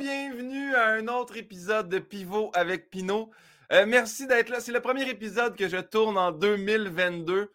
bienvenue 0.00 0.74
à 0.76 0.86
un 0.92 1.08
autre 1.08 1.36
épisode 1.36 1.90
de 1.90 1.98
Pivot 1.98 2.50
avec 2.54 2.88
Pinot. 2.88 3.30
Euh, 3.70 3.84
merci 3.86 4.26
d'être 4.26 4.48
là. 4.48 4.58
C'est 4.58 4.72
le 4.72 4.80
premier 4.80 5.06
épisode 5.06 5.54
que 5.54 5.68
je 5.68 5.76
tourne 5.76 6.16
en 6.16 6.32
2022. 6.32 7.52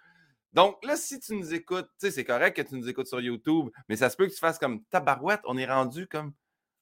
Donc 0.54 0.86
là, 0.86 0.96
si 0.96 1.20
tu 1.20 1.36
nous 1.36 1.56
écoutes, 1.56 1.88
tu 2.00 2.06
sais, 2.06 2.12
c'est 2.12 2.24
correct 2.24 2.56
que 2.56 2.62
tu 2.62 2.76
nous 2.76 2.88
écoutes 2.88 3.08
sur 3.08 3.20
YouTube, 3.20 3.70
mais 3.90 3.96
ça 3.96 4.12
se 4.12 4.16
peut 4.16 4.28
que 4.28 4.32
tu 4.32 4.38
fasses 4.38 4.60
comme 4.60 4.84
tabarouette. 4.92 5.42
On 5.46 5.58
est 5.58 5.66
rendu 5.66 6.06
comme 6.06 6.34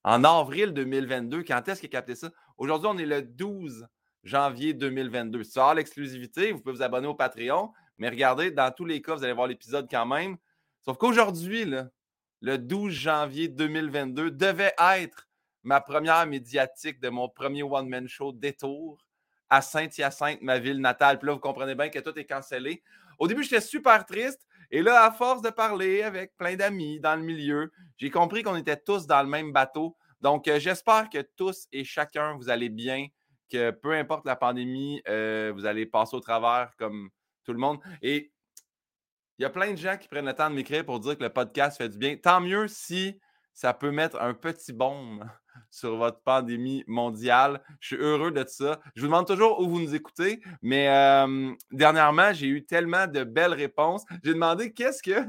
en 0.03 0.25
avril 0.25 0.73
2022. 0.73 1.43
Quand 1.43 1.65
est-ce 1.69 1.79
qu'il 1.79 1.87
a 1.87 1.91
capté 1.91 2.15
ça? 2.15 2.29
Aujourd'hui, 2.57 2.89
on 2.91 2.97
est 2.97 3.05
le 3.05 3.21
12 3.21 3.87
janvier 4.25 4.73
2022. 4.73 5.45
Si 5.45 5.59
l'exclusivité, 5.77 6.51
vous 6.51 6.59
pouvez 6.59 6.75
vous 6.75 6.83
abonner 6.83 7.07
au 7.07 7.15
Patreon, 7.15 7.71
mais 7.97 8.09
regardez, 8.09 8.51
dans 8.51 8.69
tous 8.69 8.83
les 8.83 9.01
cas, 9.01 9.15
vous 9.15 9.23
allez 9.23 9.31
voir 9.31 9.47
l'épisode 9.47 9.87
quand 9.89 10.07
même. 10.07 10.35
Sauf 10.83 10.97
qu'aujourd'hui, 10.97 11.65
le 12.41 12.57
12 12.57 12.91
janvier 12.91 13.47
2022, 13.47 14.29
devait 14.29 14.73
être 14.77 15.25
ma 15.63 15.81
première 15.81 16.25
médiatique 16.27 16.99
de 16.99 17.09
mon 17.09 17.29
premier 17.29 17.63
one-man 17.63 18.07
show 18.07 18.31
Détour 18.31 18.97
à 19.49 19.61
Saint-Hyacinthe, 19.61 20.41
ma 20.41 20.59
ville 20.59 20.79
natale. 20.79 21.19
Puis 21.19 21.27
là, 21.27 21.33
vous 21.33 21.39
comprenez 21.39 21.75
bien 21.75 21.89
que 21.89 21.99
tout 21.99 22.17
est 22.17 22.25
cancellé. 22.25 22.83
Au 23.19 23.27
début, 23.27 23.43
j'étais 23.43 23.61
super 23.61 24.05
triste. 24.05 24.41
Et 24.71 24.81
là, 24.81 25.05
à 25.05 25.11
force 25.11 25.41
de 25.41 25.49
parler 25.49 26.01
avec 26.01 26.35
plein 26.37 26.55
d'amis 26.55 26.99
dans 26.99 27.15
le 27.15 27.21
milieu, 27.21 27.71
j'ai 27.97 28.09
compris 28.09 28.41
qu'on 28.41 28.55
était 28.55 28.77
tous 28.77 29.05
dans 29.05 29.21
le 29.21 29.29
même 29.29 29.51
bateau. 29.51 29.95
Donc, 30.21 30.47
euh, 30.47 30.59
j'espère 30.59 31.09
que 31.09 31.19
tous 31.35 31.67
et 31.71 31.83
chacun, 31.83 32.35
vous 32.37 32.49
allez 32.49 32.69
bien, 32.69 33.07
que 33.51 33.69
peu 33.69 33.93
importe 33.93 34.25
la 34.25 34.35
pandémie, 34.35 35.01
euh, 35.07 35.51
vous 35.53 35.65
allez 35.65 35.85
passer 35.85 36.15
au 36.15 36.19
travers 36.19 36.71
comme 36.77 37.09
tout 37.45 37.53
le 37.53 37.59
monde. 37.59 37.79
Et 38.01 38.31
il 39.37 39.43
y 39.43 39.45
a 39.45 39.49
plein 39.49 39.71
de 39.71 39.77
gens 39.77 39.97
qui 39.97 40.07
prennent 40.07 40.25
le 40.25 40.33
temps 40.33 40.49
de 40.49 40.55
m'écrire 40.55 40.85
pour 40.85 40.99
dire 40.99 41.17
que 41.17 41.23
le 41.23 41.29
podcast 41.29 41.77
fait 41.77 41.89
du 41.89 41.97
bien. 41.97 42.15
Tant 42.17 42.41
mieux 42.41 42.67
si 42.67 43.19
ça 43.53 43.73
peut 43.73 43.91
mettre 43.91 44.19
un 44.19 44.33
petit 44.33 44.73
baume 44.73 45.29
sur 45.69 45.97
votre 45.97 46.21
pandémie 46.21 46.83
mondiale. 46.87 47.61
Je 47.79 47.95
suis 47.95 48.03
heureux 48.03 48.31
de 48.31 48.43
ça. 48.47 48.79
Je 48.95 49.01
vous 49.01 49.07
demande 49.07 49.27
toujours 49.27 49.59
où 49.59 49.67
vous 49.67 49.81
nous 49.81 49.95
écoutez, 49.95 50.41
mais 50.61 50.85
dernièrement, 51.71 52.33
j'ai 52.33 52.47
eu 52.47 52.65
tellement 52.65 53.07
de 53.07 53.23
belles 53.23 53.53
réponses. 53.53 54.03
J'ai 54.23 54.33
demandé 54.33 54.73
qu'est-ce 54.73 55.01
que 55.03 55.27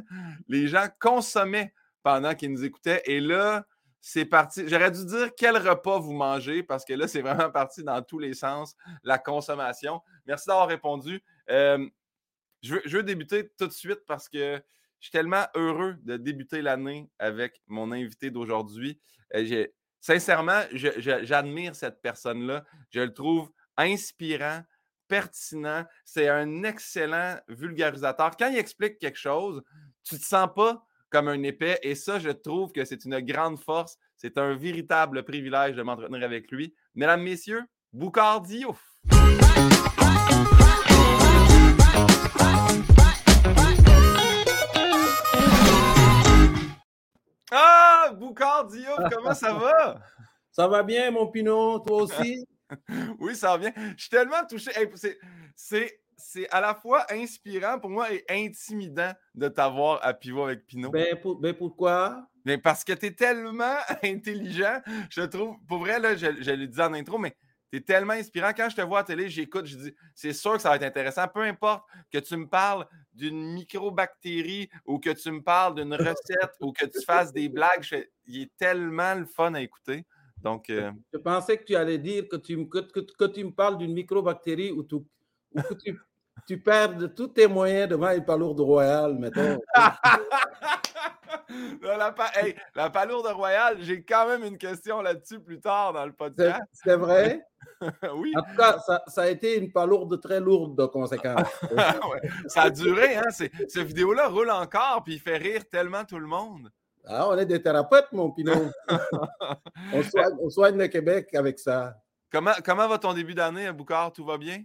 les 0.48 0.68
gens 0.68 0.86
consommaient 1.00 1.72
pendant 2.02 2.34
qu'ils 2.34 2.52
nous 2.52 2.64
écoutaient. 2.64 3.02
Et 3.06 3.20
là, 3.20 3.64
c'est 4.00 4.26
parti. 4.26 4.68
J'aurais 4.68 4.90
dû 4.90 5.04
dire 5.06 5.30
quel 5.34 5.56
repas 5.56 5.98
vous 5.98 6.12
mangez 6.12 6.62
parce 6.62 6.84
que 6.84 6.92
là, 6.92 7.08
c'est 7.08 7.22
vraiment 7.22 7.50
parti 7.50 7.82
dans 7.82 8.02
tous 8.02 8.18
les 8.18 8.34
sens, 8.34 8.76
la 9.02 9.16
consommation. 9.18 10.02
Merci 10.26 10.48
d'avoir 10.48 10.68
répondu. 10.68 11.22
je 11.48 11.88
veux 12.62 13.02
débuter 13.02 13.50
tout 13.56 13.66
de 13.66 13.72
suite 13.72 14.00
parce 14.06 14.28
que 14.28 14.62
je 15.00 15.06
suis 15.06 15.12
tellement 15.12 15.46
heureux 15.54 15.96
de 16.02 16.16
débuter 16.16 16.62
l'année 16.62 17.10
avec 17.18 17.62
mon 17.66 17.92
invité 17.92 18.30
d'aujourd'hui. 18.30 19.00
Sincèrement, 20.04 20.60
j'admire 20.74 21.74
cette 21.74 22.02
personne-là. 22.02 22.62
Je 22.90 23.00
le 23.00 23.14
trouve 23.14 23.50
inspirant, 23.78 24.60
pertinent. 25.08 25.86
C'est 26.04 26.28
un 26.28 26.62
excellent 26.62 27.36
vulgarisateur. 27.48 28.36
Quand 28.36 28.50
il 28.50 28.58
explique 28.58 28.98
quelque 28.98 29.18
chose, 29.18 29.62
tu 30.02 30.16
ne 30.16 30.20
te 30.20 30.24
sens 30.26 30.50
pas 30.54 30.84
comme 31.08 31.28
un 31.28 31.42
épais. 31.42 31.78
Et 31.82 31.94
ça, 31.94 32.18
je 32.18 32.28
trouve 32.28 32.70
que 32.72 32.84
c'est 32.84 33.06
une 33.06 33.18
grande 33.20 33.58
force. 33.58 33.96
C'est 34.18 34.36
un 34.36 34.54
véritable 34.54 35.24
privilège 35.24 35.74
de 35.74 35.82
m'entretenir 35.82 36.22
avec 36.22 36.50
lui. 36.50 36.74
Mesdames, 36.94 37.22
Messieurs, 37.22 37.62
Boucard 37.90 38.42
Diouf. 38.42 38.84
Ah, 47.50 47.83
Boucard 48.14 48.66
Diop, 48.66 49.00
comment 49.12 49.34
ça 49.34 49.52
va? 49.54 50.00
Ça 50.50 50.68
va 50.68 50.82
bien, 50.82 51.10
mon 51.10 51.26
Pinot, 51.26 51.80
toi 51.80 52.02
aussi? 52.02 52.46
oui, 53.18 53.34
ça 53.34 53.50
va 53.50 53.58
bien. 53.58 53.72
Je 53.96 54.02
suis 54.02 54.10
tellement 54.10 54.44
touché. 54.48 54.70
c'est 55.56 56.48
à 56.50 56.60
la 56.60 56.74
fois 56.74 57.04
inspirant 57.10 57.78
pour 57.78 57.90
moi 57.90 58.12
et 58.12 58.24
intimidant 58.28 59.12
de 59.34 59.48
t'avoir 59.48 59.98
à 60.02 60.14
pivot 60.14 60.44
avec 60.44 60.66
Pinot. 60.66 60.90
Ben, 60.90 61.16
ben 61.40 61.54
pourquoi? 61.54 62.26
Ben 62.44 62.60
parce 62.60 62.84
que 62.84 62.92
tu 62.92 63.06
es 63.06 63.10
tellement 63.12 63.76
intelligent. 64.04 64.80
Je 65.10 65.22
trouve, 65.22 65.56
pour 65.66 65.78
vrai, 65.78 65.98
là, 65.98 66.14
je, 66.14 66.26
je 66.40 66.52
le 66.52 66.66
disais 66.66 66.82
en 66.82 66.94
intro, 66.94 67.18
mais 67.18 67.36
tu 67.72 67.82
tellement 67.82 68.12
inspirant. 68.12 68.52
Quand 68.56 68.68
je 68.68 68.76
te 68.76 68.82
vois 68.82 68.98
à 68.98 69.02
la 69.02 69.06
télé, 69.06 69.28
j'écoute, 69.28 69.66
je 69.66 69.76
dis, 69.76 69.94
c'est 70.14 70.32
sûr 70.32 70.52
que 70.54 70.60
ça 70.60 70.70
va 70.70 70.76
être 70.76 70.84
intéressant. 70.84 71.26
Peu 71.28 71.42
importe 71.42 71.84
que 72.12 72.18
tu 72.18 72.36
me 72.36 72.48
parles 72.48 72.86
d'une 73.12 73.52
microbactérie 73.52 74.68
ou 74.86 74.98
que 74.98 75.10
tu 75.10 75.30
me 75.30 75.42
parles 75.42 75.74
d'une 75.74 75.94
recette 75.94 76.52
ou 76.60 76.72
que 76.72 76.86
tu 76.86 77.02
fasses 77.04 77.32
des 77.32 77.48
blagues, 77.48 77.84
il 78.26 78.42
est 78.42 78.56
tellement 78.56 79.14
le 79.14 79.26
fun 79.26 79.54
à 79.54 79.60
écouter. 79.60 80.04
Donc, 80.40 80.68
euh, 80.68 80.92
Je 81.12 81.18
pensais 81.18 81.56
que 81.56 81.64
tu 81.64 81.74
allais 81.74 81.98
dire 81.98 82.28
que 82.28 82.36
tu, 82.36 82.68
que, 82.68 82.80
que, 82.80 83.24
tu 83.24 83.44
me 83.44 83.50
parles 83.50 83.78
d'une 83.78 83.94
microbactérie 83.94 84.70
ou, 84.70 84.80
ou 84.80 85.62
que 85.62 85.74
tu, 85.74 85.98
tu 86.46 86.58
perds 86.58 87.14
tous 87.16 87.28
tes 87.28 87.46
moyens 87.46 87.88
devant 87.88 88.10
une 88.10 88.24
palourde 88.24 88.60
royale, 88.60 89.14
mettons. 89.14 89.58
la, 91.82 92.14
la 92.74 92.90
palourde 92.90 93.26
royale, 93.26 93.78
j'ai 93.80 94.02
quand 94.02 94.28
même 94.28 94.44
une 94.44 94.58
question 94.58 95.00
là-dessus 95.00 95.40
plus 95.40 95.60
tard 95.60 95.92
dans 95.92 96.06
le 96.06 96.12
podcast. 96.12 96.62
C'est 96.72 96.96
vrai? 96.96 97.44
oui. 98.16 98.32
En 98.36 98.42
tout 98.42 98.56
cas, 98.56 98.78
ça, 99.06 99.22
a 99.22 99.28
été 99.28 99.58
une 99.58 99.72
palourde 99.72 100.20
très 100.20 100.40
lourde 100.40 100.76
de 100.76 100.86
conséquences. 100.86 101.48
Ça 102.48 102.62
a 102.62 102.70
duré, 102.70 103.16
hein? 103.16 103.30
Cette 103.30 103.78
vidéo-là 103.78 104.28
roule 104.28 104.50
encore, 104.50 105.02
puis 105.04 105.14
il 105.14 105.20
fait 105.20 105.36
rire 105.36 105.68
tellement 105.68 106.04
tout 106.04 106.18
le 106.18 106.26
monde. 106.26 106.70
Ah, 107.06 107.28
on 107.28 107.36
est 107.36 107.46
des 107.46 107.60
thérapeutes, 107.60 108.08
mon 108.12 108.30
Pinot. 108.30 108.70
on, 109.92 110.50
soigne, 110.50 110.78
le 110.78 110.88
Québec 110.88 111.28
avec 111.34 111.58
ça. 111.58 111.96
Comment, 112.32 112.54
comment 112.64 112.88
va 112.88 112.98
ton 112.98 113.12
début 113.12 113.34
d'année 113.34 113.70
Boucard? 113.72 114.12
Tout 114.12 114.24
va 114.24 114.38
bien? 114.38 114.62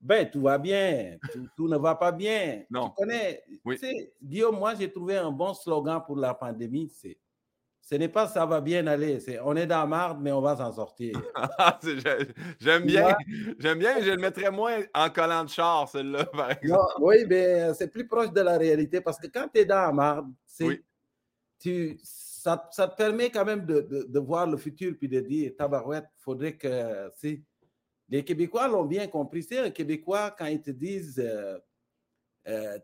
Ben, 0.00 0.30
tout 0.30 0.42
va 0.42 0.58
bien. 0.58 1.16
Tout, 1.56 1.68
ne 1.68 1.76
va 1.76 1.94
pas 1.94 2.12
bien. 2.12 2.64
Non. 2.70 2.90
Tu 2.90 2.94
connais, 2.96 3.42
tu 3.48 3.76
sais, 3.76 4.12
Guillaume, 4.22 4.58
moi, 4.58 4.74
j'ai 4.74 4.90
trouvé 4.90 5.16
un 5.16 5.30
bon 5.30 5.54
slogan 5.54 6.02
pour 6.04 6.16
la 6.16 6.34
pandémie. 6.34 6.88
C'est 6.94 7.18
ce 7.88 7.94
n'est 7.94 8.08
pas 8.08 8.26
ça 8.26 8.44
va 8.44 8.60
bien 8.60 8.84
aller. 8.88 9.20
C'est 9.20 9.38
on 9.38 9.54
est 9.54 9.66
dans 9.66 9.78
la 9.78 9.86
marde, 9.86 10.18
mais 10.20 10.32
on 10.32 10.40
va 10.40 10.56
s'en 10.56 10.72
sortir. 10.72 11.22
J'aime 12.60 12.84
bien. 12.84 13.16
J'aime 13.60 13.78
bien, 13.78 14.02
je 14.02 14.10
le 14.10 14.16
mettrais 14.16 14.50
moins 14.50 14.80
en 14.92 15.08
collant 15.08 15.44
de 15.44 15.50
char, 15.50 15.88
celle-là, 15.88 16.24
par 16.32 16.50
exemple. 16.50 16.94
oui, 16.98 17.24
mais 17.28 17.72
c'est 17.74 17.86
plus 17.86 18.08
proche 18.08 18.32
de 18.32 18.40
la 18.40 18.58
réalité 18.58 19.00
parce 19.00 19.18
que 19.18 19.28
quand 19.28 19.46
tu 19.54 19.60
es 19.60 19.64
dans 19.64 19.82
la 19.82 19.92
marde, 19.92 20.26
tu, 21.60 21.96
ça, 22.02 22.68
ça, 22.72 22.88
te 22.88 22.96
permet 22.96 23.30
quand 23.30 23.44
même 23.44 23.64
de, 23.64 24.06
de, 24.08 24.18
voir 24.18 24.48
le 24.48 24.56
futur 24.56 24.94
puis 24.98 25.08
de 25.08 25.20
dire 25.20 25.52
Tabarouette, 25.56 26.06
il 26.18 26.22
faudrait 26.22 26.56
que. 26.56 27.08
Les 28.08 28.24
Québécois 28.24 28.68
l'ont 28.68 28.84
bien 28.84 29.06
compris. 29.06 29.42
C'est 29.42 29.58
un 29.58 29.70
Québécois, 29.70 30.34
quand 30.36 30.46
ils 30.46 30.62
te 30.62 30.70
disent. 30.70 31.18
Euh, 31.18 31.58
euh, 32.48 32.78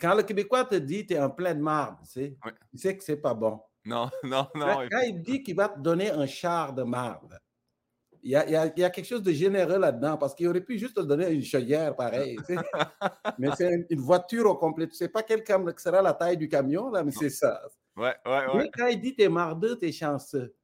quand 0.00 0.14
le 0.14 0.22
Québécois 0.22 0.64
te 0.64 0.76
dit 0.76 1.06
tu 1.06 1.14
es 1.14 1.20
en 1.20 1.30
pleine 1.30 1.60
marde, 1.60 1.96
tu 2.04 2.10
sais, 2.10 2.36
tu 2.70 2.78
sais 2.78 2.96
que 2.96 3.02
c'est 3.02 3.16
pas 3.20 3.34
bon. 3.34 3.60
Non, 3.84 4.10
non, 4.24 4.48
non. 4.54 4.88
Quand, 4.90 5.00
il 5.00 5.22
dit 5.22 5.42
qu'il 5.42 5.56
va 5.56 5.68
te 5.68 5.80
donner 5.80 6.10
un 6.10 6.26
char 6.26 6.72
de 6.72 6.82
marde, 6.82 7.38
il 8.22 8.32
y 8.32 8.36
a, 8.36 8.46
il 8.46 8.78
y 8.78 8.84
a, 8.84 8.90
quelque 8.90 9.06
chose 9.06 9.22
de 9.22 9.32
généreux 9.32 9.78
là-dedans 9.78 10.18
parce 10.18 10.34
qu'il 10.34 10.46
aurait 10.46 10.60
pu 10.60 10.78
juste 10.78 10.94
te 10.96 11.00
donner 11.00 11.30
une 11.30 11.42
chaudière 11.42 11.96
pareil. 11.96 12.36
mais 13.38 13.48
c'est 13.56 13.86
une, 13.88 14.00
voiture 14.00 14.46
au 14.46 14.56
complet. 14.56 14.86
Tu 14.86 14.92
ne 14.92 14.96
sais 14.96 15.08
pas 15.08 15.22
quelle 15.22 15.42
sera 15.46 16.02
la 16.02 16.12
taille 16.12 16.36
du 16.36 16.48
camion, 16.48 16.90
là, 16.90 17.02
mais 17.02 17.12
c'est 17.12 17.30
ça. 17.30 17.62
Ouais, 17.96 18.14
ouais, 18.26 18.46
ouais. 18.46 18.56
Mais 18.56 18.70
quand 18.76 18.86
il 18.88 19.00
dit 19.00 19.14
t'es 19.14 19.28
mardeux, 19.28 19.76
t'es 19.76 19.92
chanceux. 19.92 20.54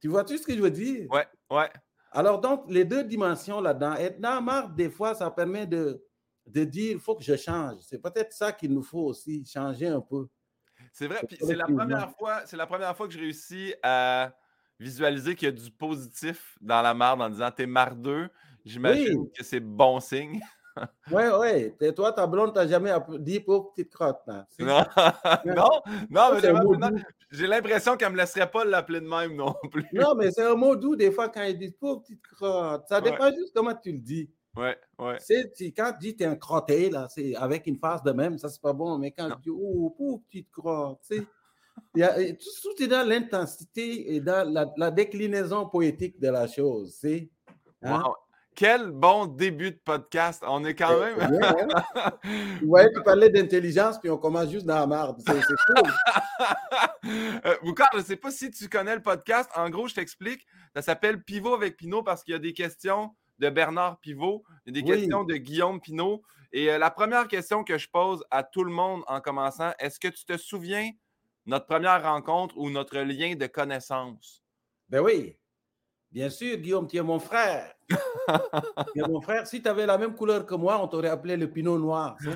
Tu 0.00 0.08
vois-tu 0.08 0.36
ce 0.36 0.46
que 0.46 0.54
je 0.54 0.60
veux 0.60 0.70
dire? 0.70 1.08
Ouais, 1.10 1.26
ouais. 1.50 1.70
Alors, 2.12 2.40
donc, 2.40 2.64
les 2.68 2.84
deux 2.84 3.04
dimensions 3.04 3.60
là-dedans. 3.60 3.94
Être 3.94 4.20
dans 4.20 4.34
la 4.34 4.40
marde, 4.40 4.76
des 4.76 4.90
fois, 4.90 5.14
ça 5.14 5.30
permet 5.30 5.66
de, 5.66 6.04
de 6.46 6.64
dire 6.64 6.92
il 6.92 7.00
faut 7.00 7.14
que 7.14 7.24
je 7.24 7.36
change. 7.36 7.78
C'est 7.80 8.00
peut-être 8.00 8.32
ça 8.32 8.52
qu'il 8.52 8.72
nous 8.72 8.82
faut 8.82 9.04
aussi, 9.04 9.44
changer 9.44 9.88
un 9.88 10.00
peu. 10.00 10.28
C'est 10.92 11.06
vrai, 11.06 11.20
c'est 11.40 11.54
la 11.54 11.64
première 11.66 12.12
fois, 12.16 12.42
c'est 12.44 12.56
la 12.56 12.66
première 12.66 12.94
fois 12.96 13.06
que 13.06 13.14
je 13.14 13.18
réussis 13.18 13.74
à 13.82 14.34
visualiser 14.78 15.34
qu'il 15.34 15.46
y 15.46 15.48
a 15.48 15.52
du 15.52 15.70
positif 15.70 16.58
dans 16.60 16.82
la 16.82 16.92
marde 16.92 17.22
en 17.22 17.30
disant 17.30 17.50
t'es 17.50 17.66
mardeux. 17.66 18.28
J'imagine 18.64 19.30
que 19.30 19.42
c'est 19.42 19.60
bon 19.60 20.00
signe. 20.00 20.40
Oui, 21.10 21.22
oui. 21.40 21.92
Toi, 21.94 22.12
ta 22.12 22.26
blonde 22.26 22.54
t'a 22.54 22.66
jamais 22.66 22.92
dit 23.18 23.40
pour 23.40 23.72
petite 23.72 23.92
crotte. 23.92 24.22
Non, 24.58 24.84
non, 25.44 25.70
non, 26.10 26.30
mais 26.34 27.02
j'ai 27.30 27.46
l'impression 27.46 27.96
qu'elle 27.96 28.08
ne 28.08 28.14
me 28.14 28.18
laisserait 28.18 28.50
pas 28.50 28.64
l'appeler 28.64 29.00
de 29.00 29.08
même 29.08 29.36
non 29.36 29.54
plus. 29.70 29.86
Non, 29.92 30.14
mais 30.14 30.30
c'est 30.30 30.44
un 30.44 30.54
mot 30.54 30.76
doux 30.76 30.96
des 30.96 31.10
fois 31.10 31.28
quand 31.28 31.42
ils 31.42 31.58
disent 31.58 31.76
pour 31.78 32.02
petite 32.02 32.22
crotte. 32.22 32.86
Ça 32.88 33.00
dépend 33.00 33.30
juste 33.30 33.52
comment 33.54 33.74
tu 33.74 33.92
le 33.92 33.98
dis. 33.98 34.30
Ouais, 34.54 34.76
ouais. 34.98 35.16
quand 35.74 35.92
tu 35.92 35.98
dis 36.00 36.16
tu 36.16 36.24
es 36.24 36.26
un 36.26 36.36
crotté, 36.36 36.90
là, 36.90 37.08
c'est 37.08 37.34
avec 37.36 37.66
une 37.66 37.78
face 37.78 38.02
de 38.02 38.12
même, 38.12 38.36
ça 38.36 38.50
c'est 38.50 38.60
pas 38.60 38.74
bon. 38.74 38.98
Mais 38.98 39.10
quand 39.10 39.30
tu 39.30 39.50
dis 39.50 39.50
oh, 39.50 39.94
pauvre 39.96 40.22
petite 40.28 40.50
crotte, 40.50 41.00
tu 41.08 41.16
sais, 41.16 41.26
tout, 42.34 42.82
est 42.82 42.86
dans 42.86 43.08
l'intensité 43.08 44.14
et 44.14 44.20
dans 44.20 44.70
la, 44.76 44.90
déclinaison 44.90 45.66
poétique 45.66 46.20
de 46.20 46.28
la 46.28 46.46
chose. 46.46 47.02
Hein? 47.82 48.02
Quel 48.54 48.90
bon 48.90 49.26
début 49.26 49.70
de 49.70 49.78
podcast. 49.84 50.42
On 50.46 50.64
est 50.64 50.74
quand 50.74 50.98
même. 50.98 51.18
Hein? 51.20 52.12
ouais, 52.62 52.90
tu 52.94 53.02
parlais 53.02 53.30
d'intelligence, 53.30 53.98
puis 53.98 54.10
on 54.10 54.18
commence 54.18 54.50
juste 54.50 54.66
dans 54.66 54.76
la 54.76 54.86
marde. 54.86 55.20
C'est 55.26 55.32
cool. 55.76 55.90
euh, 57.44 57.54
je 57.64 57.98
ne 57.98 58.02
sais 58.02 58.16
pas 58.16 58.30
si 58.30 58.50
tu 58.50 58.68
connais 58.68 58.94
le 58.94 59.02
podcast. 59.02 59.50
En 59.56 59.70
gros, 59.70 59.88
je 59.88 59.94
t'explique. 59.94 60.46
Ça 60.74 60.82
s'appelle 60.82 61.22
Pivot 61.22 61.54
avec 61.54 61.76
Pinot 61.76 62.02
parce 62.02 62.22
qu'il 62.22 62.32
y 62.32 62.36
a 62.36 62.40
des 62.40 62.52
questions 62.52 63.14
de 63.38 63.50
Bernard 63.50 63.98
Pivot, 63.98 64.44
il 64.66 64.76
y 64.76 64.78
a 64.78 64.82
des 64.82 64.88
questions 64.88 65.24
de 65.24 65.34
Guillaume 65.34 65.80
Pinot. 65.80 66.22
Et 66.52 66.70
euh, 66.70 66.78
la 66.78 66.90
première 66.90 67.26
question 67.28 67.64
que 67.64 67.78
je 67.78 67.88
pose 67.88 68.24
à 68.30 68.42
tout 68.44 68.62
le 68.62 68.72
monde 68.72 69.02
en 69.08 69.20
commençant, 69.20 69.72
est-ce 69.78 69.98
que 69.98 70.08
tu 70.08 70.24
te 70.24 70.36
souviens 70.36 70.90
notre 71.46 71.66
première 71.66 72.02
rencontre 72.02 72.56
ou 72.56 72.70
notre 72.70 72.98
lien 72.98 73.34
de 73.34 73.46
connaissance? 73.46 74.44
Ben 74.88 75.00
oui. 75.00 75.36
Bien 76.12 76.28
sûr, 76.28 76.58
Guillaume, 76.58 76.86
tu 76.86 76.98
es 76.98 77.02
mon 77.02 77.18
frère. 77.18 77.74
Mon 78.96 79.20
frère. 79.20 79.46
Si 79.46 79.62
tu 79.62 79.68
avais 79.68 79.86
la 79.86 79.98
même 79.98 80.14
couleur 80.14 80.46
que 80.46 80.54
moi, 80.54 80.80
on 80.82 80.88
t'aurait 80.88 81.08
appelé 81.08 81.36
le 81.36 81.50
Pinot 81.50 81.78
Noir. 81.78 82.16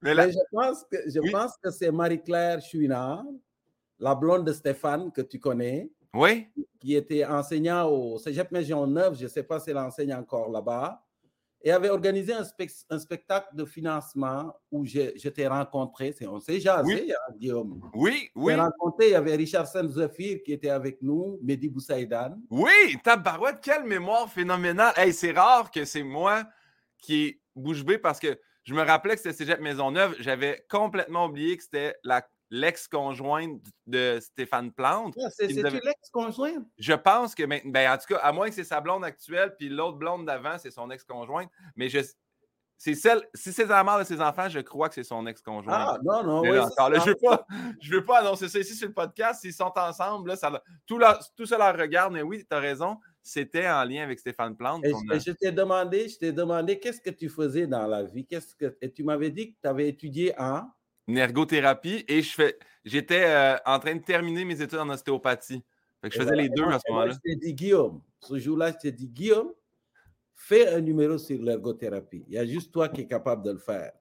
Mais, 0.00 0.14
je 0.14 0.38
pense 0.52 0.84
que, 0.90 0.96
je 1.06 1.20
que 1.62 1.70
c'est 1.70 1.90
Marie-Claire 1.90 2.60
Chouinard, 2.60 3.24
la 3.98 4.14
blonde 4.14 4.44
de 4.46 4.52
Stéphane 4.52 5.10
que 5.10 5.22
tu 5.22 5.38
connais. 5.38 5.90
Oui. 6.14 6.46
Qui 6.78 6.94
était 6.94 7.24
enseignant 7.24 7.88
au 7.88 8.18
Cégep 8.18 8.50
Maison 8.52 8.86
Neuve, 8.86 9.16
je 9.18 9.24
ne 9.24 9.28
sais 9.28 9.42
pas 9.42 9.58
si 9.58 9.70
elle 9.70 9.78
enseigne 9.78 10.14
encore 10.14 10.50
là-bas 10.50 11.02
et 11.64 11.70
avait 11.70 11.90
organisé 11.90 12.32
un, 12.32 12.98
spectacle 12.98 13.54
de 13.54 13.64
financement 13.64 14.54
où 14.70 14.84
je, 14.84 15.28
t'ai 15.28 15.46
rencontré. 15.46 16.14
On 16.28 16.40
s'est 16.40 16.60
jasé, 16.60 16.82
oui. 16.84 17.12
hein, 17.12 17.34
Guillaume. 17.38 17.80
Oui, 17.94 18.30
oui. 18.34 18.54
rencontré, 18.54 19.08
il 19.08 19.12
y 19.12 19.14
avait 19.14 19.36
Richard 19.36 19.66
Zafir 19.66 20.42
qui 20.44 20.52
était 20.52 20.70
avec 20.70 21.00
nous, 21.02 21.38
Mehdi 21.42 21.68
Boussaïdan. 21.68 22.36
Oui, 22.50 22.96
tabarouette, 23.04 23.60
quelle 23.62 23.84
mémoire 23.84 24.28
phénoménale. 24.28 24.92
Hey, 24.96 25.12
c'est 25.12 25.32
rare 25.32 25.70
que 25.70 25.84
c'est 25.84 26.02
moi 26.02 26.44
qui 26.98 27.24
ai 27.24 27.40
bouche 27.54 27.84
bée 27.84 27.98
parce 27.98 28.18
que 28.18 28.38
je 28.64 28.74
me 28.74 28.82
rappelais 28.82 29.14
que 29.14 29.20
c'était 29.22 29.34
Cégep 29.34 29.60
Maisonneuve. 29.60 30.16
J'avais 30.20 30.64
complètement 30.70 31.26
oublié 31.26 31.56
que 31.56 31.62
c'était 31.64 31.96
la 32.04 32.22
l'ex-conjointe 32.52 33.62
de 33.86 34.18
Stéphane 34.20 34.70
Plante. 34.72 35.14
Ah, 35.18 35.30
c'est 35.30 35.46
l'ex-conjointe? 35.46 36.66
Je 36.78 36.92
pense 36.92 37.34
que, 37.34 37.44
ben, 37.44 37.90
en 37.90 37.96
tout 37.96 38.14
cas, 38.14 38.18
à 38.18 38.30
moins 38.30 38.48
que 38.50 38.54
c'est 38.54 38.62
sa 38.62 38.80
blonde 38.80 39.04
actuelle, 39.04 39.56
puis 39.58 39.70
l'autre 39.70 39.96
blonde 39.96 40.26
d'avant, 40.26 40.58
c'est 40.58 40.70
son 40.70 40.90
ex-conjointe. 40.90 41.48
Mais 41.76 41.88
je, 41.88 42.00
c'est 42.76 42.94
celle, 42.94 43.26
si 43.34 43.54
c'est 43.54 43.64
la 43.64 43.82
mère 43.82 43.98
de 43.98 44.04
ses 44.04 44.20
enfants, 44.20 44.50
je 44.50 44.58
crois 44.58 44.90
que 44.90 44.94
c'est 44.94 45.02
son 45.02 45.26
ex-conjointe. 45.26 45.74
Ah, 45.74 45.98
non, 46.04 46.22
non, 46.22 46.40
oui. 46.42 46.50
je 46.50 46.54
ne 46.54 47.04
veux, 47.06 47.14
pas, 47.14 47.46
veux 47.90 48.04
pas 48.04 48.18
annoncer 48.18 48.50
ça 48.50 48.58
ici 48.58 48.74
sur 48.74 48.88
le 48.88 48.94
podcast. 48.94 49.40
S'ils 49.40 49.54
sont 49.54 49.72
ensemble, 49.74 50.28
là, 50.28 50.36
ça, 50.36 50.62
tout, 50.86 50.98
la, 50.98 51.18
tout 51.34 51.46
ça 51.46 51.56
leur 51.56 51.74
regarde. 51.74 52.12
Mais 52.12 52.22
oui, 52.22 52.44
tu 52.48 52.54
as 52.54 52.60
raison. 52.60 52.98
C'était 53.22 53.66
en 53.66 53.82
lien 53.84 54.02
avec 54.02 54.18
Stéphane 54.18 54.56
Plante. 54.56 54.84
Et, 54.84 54.92
je 55.20 55.30
t'ai 55.30 55.52
demandé, 55.52 56.06
je 56.06 56.18
t'ai 56.18 56.32
demandé 56.32 56.78
qu'est-ce 56.78 57.00
que 57.00 57.10
tu 57.10 57.30
faisais 57.30 57.66
dans 57.66 57.86
la 57.86 58.02
vie? 58.02 58.26
Qu'est-ce 58.26 58.54
que, 58.54 58.76
et 58.82 58.92
tu 58.92 59.04
m'avais 59.04 59.30
dit 59.30 59.52
que 59.54 59.58
tu 59.62 59.68
avais 59.68 59.88
étudié 59.88 60.38
en 60.38 60.68
une 61.08 61.18
ergothérapie 61.18 62.04
et 62.08 62.22
je 62.22 62.32
fais, 62.32 62.58
j'étais 62.84 63.24
euh, 63.24 63.56
en 63.66 63.78
train 63.78 63.94
de 63.94 64.02
terminer 64.02 64.44
mes 64.44 64.60
études 64.60 64.78
en 64.78 64.88
ostéopathie. 64.88 65.62
je 66.02 66.10
faisais 66.10 66.36
les 66.36 66.48
deux 66.48 66.64
à 66.64 66.78
ce 66.78 66.90
moment-là. 66.90 67.12
Je 67.12 67.18
t'ai 67.18 67.36
dit, 67.36 67.54
Guillaume, 67.54 68.00
ce 68.20 68.38
jour-là, 68.38 68.72
je 68.72 68.76
t'ai 68.78 68.92
dit, 68.92 69.08
Guillaume, 69.08 69.52
fais 70.34 70.68
un 70.68 70.80
numéro 70.80 71.18
sur 71.18 71.40
l'ergothérapie. 71.42 72.24
Il 72.28 72.34
y 72.34 72.38
a 72.38 72.46
juste 72.46 72.72
toi 72.72 72.88
qui 72.88 73.02
es 73.02 73.06
capable 73.06 73.44
de 73.44 73.52
le 73.52 73.58
faire. 73.58 73.92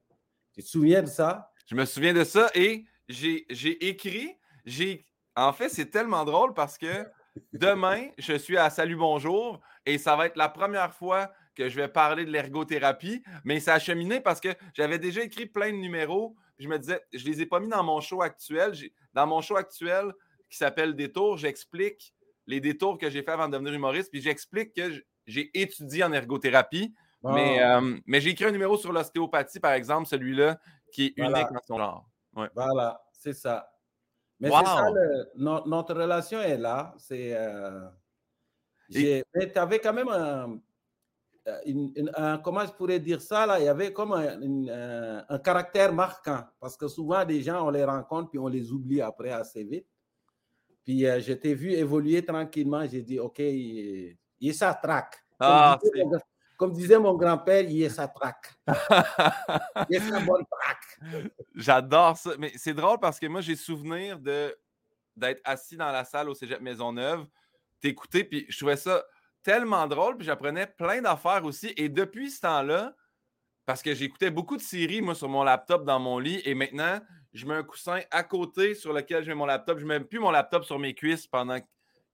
Tu 0.54 0.64
te 0.64 0.68
souviens 0.68 1.02
de 1.02 1.08
ça? 1.08 1.52
Je 1.68 1.76
me 1.76 1.86
souviens 1.86 2.14
de 2.14 2.24
ça 2.24 2.50
et 2.54 2.86
j'ai 3.08 3.88
écrit, 3.88 4.36
j'ai 4.66 5.06
en 5.36 5.54
fait, 5.54 5.70
c'est 5.70 5.86
tellement 5.86 6.26
drôle 6.26 6.54
parce 6.54 6.78
que 6.78 7.08
demain, 7.54 8.08
je 8.18 8.34
suis 8.34 8.58
à 8.58 8.70
Salut 8.70 8.98
Bonjour 8.98 9.62
et 9.86 9.98
ça 9.98 10.16
va 10.16 10.26
être 10.26 10.36
la 10.36 10.50
première 10.50 10.94
fois 10.94 11.32
que 11.56 11.70
je 11.70 11.76
vais 11.76 11.88
parler 11.88 12.26
de 12.26 12.32
l'ergothérapie, 12.32 13.24
mais 13.44 13.60
ça 13.60 13.76
a 13.76 13.80
cheminé 13.80 14.20
parce 14.20 14.40
que 14.40 14.50
j'avais 14.74 15.00
déjà 15.00 15.24
écrit 15.24 15.46
plein 15.46 15.72
de 15.72 15.78
numéros 15.78 16.36
je 16.62 16.68
me 16.68 16.78
disais, 16.78 17.02
je 17.12 17.26
ne 17.26 17.32
les 17.32 17.42
ai 17.42 17.46
pas 17.46 17.60
mis 17.60 17.68
dans 17.68 17.84
mon 17.84 18.00
show 18.02 18.22
actuel. 18.22 18.74
Dans 19.14 19.28
mon 19.28 19.42
show 19.42 19.56
actuel 19.56 20.14
qui 20.50 20.58
s'appelle 20.58 20.96
Détour, 20.96 21.38
j'explique 21.38 22.14
les 22.48 22.60
détours 22.60 22.98
que 22.98 23.10
j'ai 23.10 23.24
fait 23.24 23.32
avant 23.32 23.48
de 23.48 23.54
devenir 23.54 23.74
humoriste, 23.74 24.12
puis 24.12 24.22
j'explique 24.22 24.74
que 24.74 25.04
j'ai 25.26 25.50
étudié 25.54 26.04
en 26.04 26.12
ergothérapie. 26.12 26.94
Mais, 27.24 27.62
euh, 27.62 27.98
mais 28.08 28.20
j'ai 28.20 28.32
écrit 28.32 28.46
un 28.46 28.52
numéro 28.52 28.78
sur 28.78 28.92
l'ostéopathie, 28.92 29.60
par 29.60 29.74
exemple, 29.74 30.08
celui-là, 30.08 30.60
qui 30.92 31.08
est 31.08 31.14
unique 31.18 31.52
en 31.52 31.60
son 31.66 31.78
genre. 31.78 32.10
Voilà, 32.34 33.02
c'est 33.14 33.34
ça. 33.34 33.72
Mais 34.40 34.50
c'est 34.50 34.66
ça, 34.66 34.92
notre 35.36 35.94
relation 35.94 36.42
est 36.42 36.58
là. 36.58 36.96
C'est. 36.98 37.34
Euh, 37.36 37.88
mais 38.90 39.24
tu 39.52 39.60
avais 39.60 39.80
quand 39.80 39.94
même 39.94 40.10
un, 40.10 40.60
euh, 41.48 42.38
comment 42.44 42.66
je 42.66 42.72
pourrais 42.72 43.00
dire 43.00 43.20
ça 43.20 43.48
là, 43.48 43.60
il 43.60 43.66
y 43.66 43.68
avait 43.68 43.92
comme 43.92 44.14
un, 44.14 45.24
un, 45.28 45.40
caractère 45.40 45.92
marquant 45.92 46.44
parce 46.60 46.78
que 46.78 46.88
souvent 46.88 47.26
des 47.26 47.42
gens 47.42 47.66
on 47.66 47.72
les 47.72 47.84
rencontre 47.84 48.30
puis 48.30 48.38
on 48.38 48.48
les 48.48 48.72
oublie 48.72 49.02
après 49.02 49.32
assez 49.32 49.64
vite. 49.64 49.88
Puis 50.84 51.08
euh, 51.08 51.20
je 51.20 51.34
t'ai 51.34 51.56
vu 51.56 51.72
évoluer 51.72 52.24
tranquillement, 52.24 52.86
j'ai 52.86 53.02
dit 53.02 53.20
ok, 53.20 53.40
il, 53.40 54.18
est 54.40 54.54
sa 54.54 54.76
traque. 54.76 55.18
Ah, 55.40 55.80
comme, 56.58 56.74
disait 56.74 57.00
mon 57.00 57.16
grand-père, 57.16 57.68
il 57.68 57.82
est 57.82 57.90
sa 57.90 58.08
traque. 58.08 58.54
il 59.90 59.96
est 59.96 60.00
sa 60.00 60.20
bonne 60.20 60.46
traque. 60.46 61.00
J'adore 61.56 62.18
ça, 62.18 62.32
mais 62.38 62.52
c'est 62.56 62.76
drôle 62.76 63.00
parce 63.00 63.20
que 63.20 63.26
moi 63.26 63.42
j'ai 63.42 63.56
souvenir 63.56 64.20
de 64.20 64.56
d'être 65.16 65.42
assis 65.44 65.76
dans 65.76 65.92
la 65.92 66.06
salle 66.06 66.30
au 66.30 66.36
Cégep 66.36 66.62
Maisonneuve, 66.62 67.26
t'écouter 67.80 68.24
puis 68.24 68.46
je 68.48 68.58
trouvais 68.58 68.78
ça 68.78 69.04
tellement 69.44 69.88
drôle, 69.88 70.18
puis 70.18 70.26
j'apprenais 70.26 70.68
plein 70.68 71.02
d'affaires 71.02 71.44
aussi. 71.46 71.74
Et 71.78 71.90
depuis 71.90 72.32
ce 72.32 72.42
temps-là, 72.42 72.94
parce 73.66 73.82
que 73.82 73.94
j'écoutais 73.94 74.32
beaucoup 74.32 74.58
de 74.58 74.62
séries, 74.62 75.02
moi, 75.02 75.16
sur 75.16 75.30
mon 75.30 75.44
laptop 75.44 75.86
dans 75.86 76.00
mon 76.00 76.20
lit, 76.20 76.42
et 76.46 76.56
maintenant, 76.56 77.00
je 77.34 77.46
mets 77.46 77.56
un 77.56 77.64
coussin 77.64 78.00
à 78.12 78.24
côté 78.24 78.76
sur 78.76 78.94
lequel 78.94 79.24
je 79.24 79.30
mets 79.30 79.36
mon 79.36 79.46
laptop. 79.46 79.80
Je 79.80 79.84
ne 79.84 79.90
mets 79.90 80.00
plus 80.02 80.20
mon 80.20 80.32
laptop 80.32 80.66
sur 80.66 80.80
mes 80.80 80.94
cuisses 80.94 81.28
pendant 81.28 81.60
que 81.60 81.66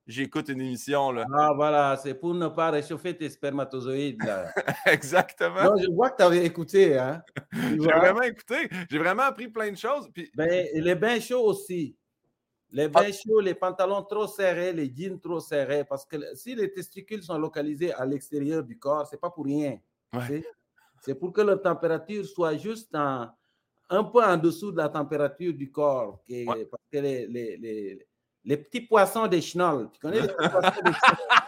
j'écoute 0.06 0.48
une 0.48 0.60
émission. 0.60 1.10
Là. 1.10 1.24
Ah, 1.36 1.50
voilà, 1.54 1.98
c'est 2.02 2.14
pour 2.14 2.34
ne 2.34 2.48
pas 2.48 2.70
réchauffer 2.70 3.16
tes 3.16 3.28
spermatozoïdes. 3.28 4.22
Exactement. 4.86 5.64
Non, 5.64 5.76
je 5.76 5.90
vois 5.90 6.10
que 6.10 6.16
tu 6.16 6.22
avais 6.22 6.44
écouté. 6.44 6.96
Hein? 6.98 7.22
J'ai 7.52 7.76
vraiment 7.76 8.22
écouté. 8.22 8.68
J'ai 8.90 8.98
vraiment 8.98 9.24
appris 9.24 9.48
plein 9.48 9.70
de 9.70 9.76
choses. 9.76 10.08
Puis... 10.12 10.30
Ben, 10.36 10.66
les 10.74 10.94
bains 10.94 11.20
chauds 11.20 11.44
aussi. 11.44 11.96
Les 12.70 12.84
ah. 12.84 12.88
bains 12.88 13.12
chauds, 13.12 13.40
les 13.40 13.54
pantalons 13.54 14.02
trop 14.02 14.26
serrés, 14.26 14.72
les 14.72 14.92
jeans 14.94 15.18
trop 15.18 15.40
serrés, 15.40 15.84
parce 15.84 16.04
que 16.04 16.34
si 16.34 16.54
les 16.54 16.70
testicules 16.72 17.22
sont 17.22 17.38
localisés 17.38 17.92
à 17.92 18.04
l'extérieur 18.04 18.62
du 18.62 18.78
corps, 18.78 19.06
c'est 19.06 19.20
pas 19.20 19.30
pour 19.30 19.44
rien. 19.44 19.78
C'est 21.00 21.14
pour 21.14 21.32
que 21.32 21.40
la 21.40 21.56
température 21.56 22.26
soit 22.26 22.56
juste 22.56 22.94
un 22.94 23.34
peu 23.88 24.22
en 24.22 24.36
dessous 24.36 24.72
de 24.72 24.76
la 24.76 24.88
température 24.88 25.54
du 25.54 25.70
corps. 25.70 26.22
Parce 26.46 26.82
que 26.92 26.98
les, 26.98 27.26
les, 27.26 28.06
les, 28.44 28.56
petits 28.56 28.82
poissons 28.82 29.26
des 29.26 29.40
chenolles, 29.40 29.88
tu 29.92 30.00
connais 30.00 30.20
les 30.20 30.28
petits 30.28 30.48
poissons 30.48 30.82
des 30.84 30.90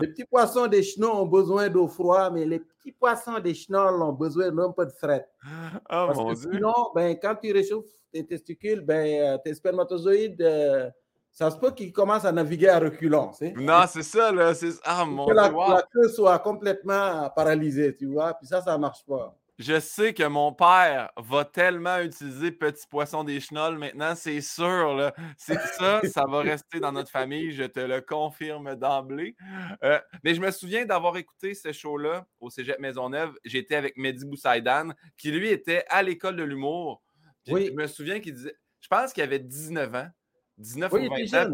Les 0.00 0.08
petits 0.08 0.24
poissons 0.24 0.66
des 0.66 0.82
chenolles 0.82 1.16
ont 1.16 1.26
besoin 1.26 1.68
d'eau 1.68 1.88
froide, 1.88 2.32
mais 2.34 2.44
les 2.44 2.60
petits 2.60 2.92
poissons 2.92 3.38
des 3.38 3.54
chenolles 3.54 4.02
ont 4.02 4.12
besoin 4.12 4.50
d'un 4.50 4.70
peu 4.70 4.86
de 4.86 4.92
fret. 4.92 5.28
Oh, 5.44 5.78
Parce 5.88 6.18
que 6.18 6.34
sinon, 6.52 6.74
ben, 6.94 7.16
quand 7.20 7.34
tu 7.42 7.52
réchauffes 7.52 7.86
tes 8.12 8.26
testicules, 8.26 8.80
ben, 8.80 9.22
euh, 9.22 9.38
tes 9.38 9.54
spermatozoïdes, 9.54 10.42
euh, 10.42 10.90
ça 11.32 11.50
se 11.50 11.56
peut 11.56 11.70
qu'ils 11.70 11.92
commencent 11.92 12.24
à 12.24 12.32
naviguer 12.32 12.68
à 12.68 12.78
reculons. 12.78 13.30
Non, 13.56 13.82
c'est 13.88 14.02
ça, 14.02 14.32
là. 14.32 14.52
Ah, 14.84 15.04
mon 15.04 15.26
que 15.26 15.32
la, 15.32 15.48
la 15.48 15.84
queue 15.92 16.08
soit 16.08 16.38
complètement 16.40 17.30
paralysée, 17.30 17.96
tu 17.96 18.06
vois. 18.06 18.34
Puis 18.34 18.46
ça, 18.46 18.60
ça 18.60 18.72
ne 18.72 18.78
marche 18.78 19.04
pas. 19.06 19.39
Je 19.60 19.78
sais 19.78 20.14
que 20.14 20.22
mon 20.22 20.54
père 20.54 21.10
va 21.18 21.44
tellement 21.44 21.98
utiliser 21.98 22.50
Petit 22.50 22.86
Poisson 22.88 23.24
des 23.24 23.40
Chenolles 23.40 23.76
maintenant, 23.76 24.14
c'est 24.14 24.40
sûr. 24.40 24.94
Là. 24.94 25.14
C'est 25.36 25.60
ça, 25.78 26.00
ça 26.08 26.24
va 26.26 26.40
rester 26.40 26.80
dans 26.80 26.92
notre 26.92 27.10
famille, 27.10 27.52
je 27.52 27.64
te 27.64 27.80
le 27.80 28.00
confirme 28.00 28.74
d'emblée. 28.76 29.36
Euh, 29.84 30.00
mais 30.24 30.34
je 30.34 30.40
me 30.40 30.50
souviens 30.50 30.86
d'avoir 30.86 31.18
écouté 31.18 31.52
ce 31.52 31.72
show-là 31.72 32.26
au 32.40 32.48
Cégep 32.48 32.78
Maisonneuve. 32.78 33.34
J'étais 33.44 33.74
avec 33.74 33.98
Mehdi 33.98 34.24
Boussaïdan, 34.24 34.94
qui 35.18 35.30
lui 35.30 35.50
était 35.50 35.84
à 35.90 36.02
l'école 36.02 36.36
de 36.36 36.42
l'humour. 36.42 37.02
Oui. 37.48 37.66
Je 37.66 37.72
me 37.72 37.86
souviens 37.86 38.18
qu'il 38.18 38.32
disait, 38.32 38.56
je 38.80 38.88
pense 38.88 39.12
qu'il 39.12 39.22
avait 39.22 39.40
19 39.40 39.94
ans, 39.94 40.08
19 40.56 40.90
ou 40.90 40.96
20 40.96 41.34
ans. 41.34 41.52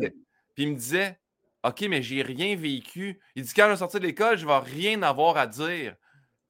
Puis 0.54 0.62
il 0.62 0.70
me 0.70 0.76
disait, 0.76 1.18
OK, 1.64 1.84
mais 1.88 2.02
j'ai 2.02 2.22
rien 2.22 2.54
vécu. 2.54 3.20
Il 3.34 3.42
dit, 3.42 3.52
quand 3.52 3.64
je 3.64 3.70
vais 3.70 3.76
sortir 3.78 3.98
de 3.98 4.06
l'école, 4.06 4.38
je 4.38 4.46
ne 4.46 4.50
vais 4.52 4.58
rien 4.60 5.02
avoir 5.02 5.36
à 5.36 5.48
dire. 5.48 5.96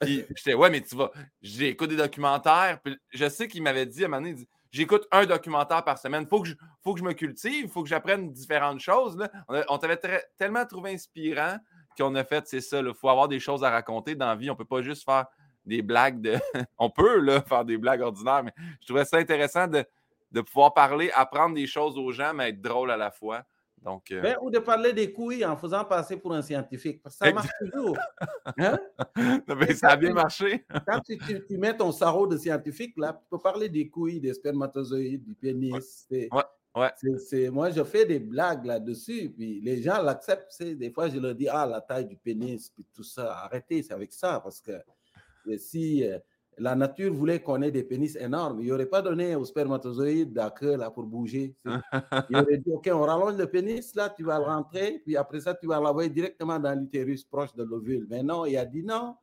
Puis 0.01 0.25
j'étais, 0.37 0.55
ouais, 0.55 0.71
mais 0.71 0.81
tu 0.81 0.97
vas. 0.97 1.11
J'écoute 1.43 1.91
des 1.91 1.97
documentaires. 1.97 2.81
Puis 2.83 2.97
je 3.11 3.29
sais 3.29 3.49
qu'il 3.49 3.63
m'avait 3.63 3.87
dit 3.87 4.05
à 4.05 4.07
un 4.07 4.11
moment 4.11 4.23
donné, 4.23 4.47
j'écoute 4.71 5.07
un 5.11 5.27
documentaire 5.27 5.85
par 5.85 5.99
semaine. 5.99 6.23
Il 6.23 6.29
faut, 6.29 6.41
que 6.41 6.49
je, 6.49 6.55
faut 6.83 6.95
que 6.95 7.01
je 7.01 7.05
me 7.05 7.13
cultive, 7.13 7.65
il 7.65 7.71
faut 7.71 7.83
que 7.83 7.89
j'apprenne 7.89 8.33
différentes 8.33 8.81
choses. 8.81 9.17
Là. 9.17 9.31
On, 9.69 9.79
t'avait 9.79 10.01
tellement 10.39 10.67
trouvé 10.67 10.93
inspirant 10.93 11.59
qu'on 11.97 12.15
a 12.15 12.25
fait, 12.25 12.47
c'est 12.47 12.61
ça, 12.61 12.81
il 12.81 12.95
faut 12.95 13.09
avoir 13.09 13.29
des 13.29 13.41
choses 13.41 13.65
à 13.65 13.71
raconter 13.71 14.15
dans 14.15 14.27
la 14.27 14.37
vie. 14.37 14.51
On 14.51 14.55
ne 14.55 14.59
peut 14.59 14.67
pas 14.67 14.83
juste 14.83 15.05
faire 15.05 15.27
des 15.65 15.83
blagues 15.83 16.21
de. 16.21 16.37
on 16.79 16.91
peut 16.91 17.19
là, 17.21 17.41
faire 17.43 17.65
des 17.65 17.79
blagues 17.79 18.03
ordinaires, 18.03 18.45
mais 18.45 18.53
je 18.81 18.87
trouvais 18.87 19.05
ça 19.05 19.17
intéressant 19.17 19.67
de, 19.67 19.85
de 20.33 20.41
pouvoir 20.43 20.75
parler, 20.75 21.11
apprendre 21.15 21.55
des 21.55 21.67
choses 21.67 21.99
aux 21.99 22.13
gens, 22.13 22.35
mais 22.35 22.51
être 22.51 22.61
drôle 22.61 22.91
à 22.91 22.97
la 22.97 23.11
fois. 23.11 23.45
Donc, 23.87 24.11
euh 24.11 24.21
ben, 24.21 24.37
ou 24.43 24.51
de 24.51 24.59
parler 24.59 24.93
des 24.93 25.13
couilles 25.13 25.45
en 25.45 25.57
faisant 25.57 25.85
passer 25.85 26.17
pour 26.17 26.35
un 26.35 26.43
scientifique. 26.43 27.01
Parce 27.01 27.17
que 27.17 27.25
ça 27.25 27.33
marche 27.33 27.53
toujours. 27.61 27.97
Hein? 28.59 28.79
ça 29.75 29.91
a 29.91 29.97
bien 29.97 30.13
marché. 30.13 30.65
quand 30.87 31.01
tu, 31.01 31.19
tu, 31.19 31.45
tu, 31.45 31.59
mets 31.59 31.77
ton 31.77 31.93
sarreau 31.93 32.27
de 32.27 32.37
scientifique, 32.37 32.95
là, 32.97 33.13
tu 33.13 33.29
peux 33.31 33.39
parler 33.39 33.69
des 33.69 33.89
couilles, 33.89 34.21
des 34.21 34.35
spermatozoïdes, 34.35 35.25
du 35.25 35.35
pénis. 35.35 36.09
Ouais. 36.11 37.51
moi, 37.51 37.71
je 37.71 37.85
fais 37.85 38.07
des 38.07 38.19
blagues 38.19 38.65
là-dessus, 38.65 39.31
puis 39.37 39.61
les 39.61 39.83
gens 39.83 40.01
l'acceptent. 40.03 40.63
Des 40.63 40.91
fois, 40.91 41.09
je 41.09 41.19
leur 41.19 41.35
dis, 41.35 41.49
ah, 41.49 41.67
la 41.67 41.81
taille 41.81 42.07
du 42.07 42.17
pénis, 42.17 42.71
puis 42.71 42.85
tout 42.95 43.05
ça, 43.05 43.37
arrêtez, 43.45 43.83
c'est 43.83 43.95
avec 43.95 44.13
ça, 44.13 44.41
parce 44.41 44.61
que 44.61 44.73
si 45.59 46.05
euh, 46.05 46.19
la 46.59 46.75
nature 46.75 47.13
voulait 47.13 47.41
qu'on 47.41 47.61
ait 47.63 47.71
des 47.71 47.85
pénis 47.85 48.17
énormes, 48.17 48.61
il 48.61 48.69
n'aurait 48.69 48.87
pas 48.87 49.03
donné 49.03 49.37
aux 49.37 49.45
spermatozoïdes 49.45 50.33
d'accord 50.33 50.79
là 50.79 50.91
pour 50.91 51.05
bouger. 51.05 51.55
Il 52.31 52.37
aurait 52.37 52.59
dit, 52.59 52.71
OK, 52.73 52.89
on 52.93 53.03
rallonge 53.03 53.37
le 53.37 53.47
pénis, 53.47 53.95
là, 53.95 54.09
tu 54.09 54.25
vas 54.25 54.39
le 54.39 54.45
rentrer, 54.45 55.03
puis 55.05 55.17
après 55.17 55.41
ça, 55.41 55.55
tu 55.55 55.67
vas 55.67 55.81
l'envoyer 55.81 56.09
directement 56.09 56.59
dans 56.59 56.79
l'utérus 56.79 57.25
proche 57.25 57.55
de 57.55 57.63
l'ovule. 57.63 58.07
Mais 58.09 58.23
non, 58.23 58.47
il 58.47 58.57
a 58.57 58.65
dit 58.65 58.83
non, 58.83 59.17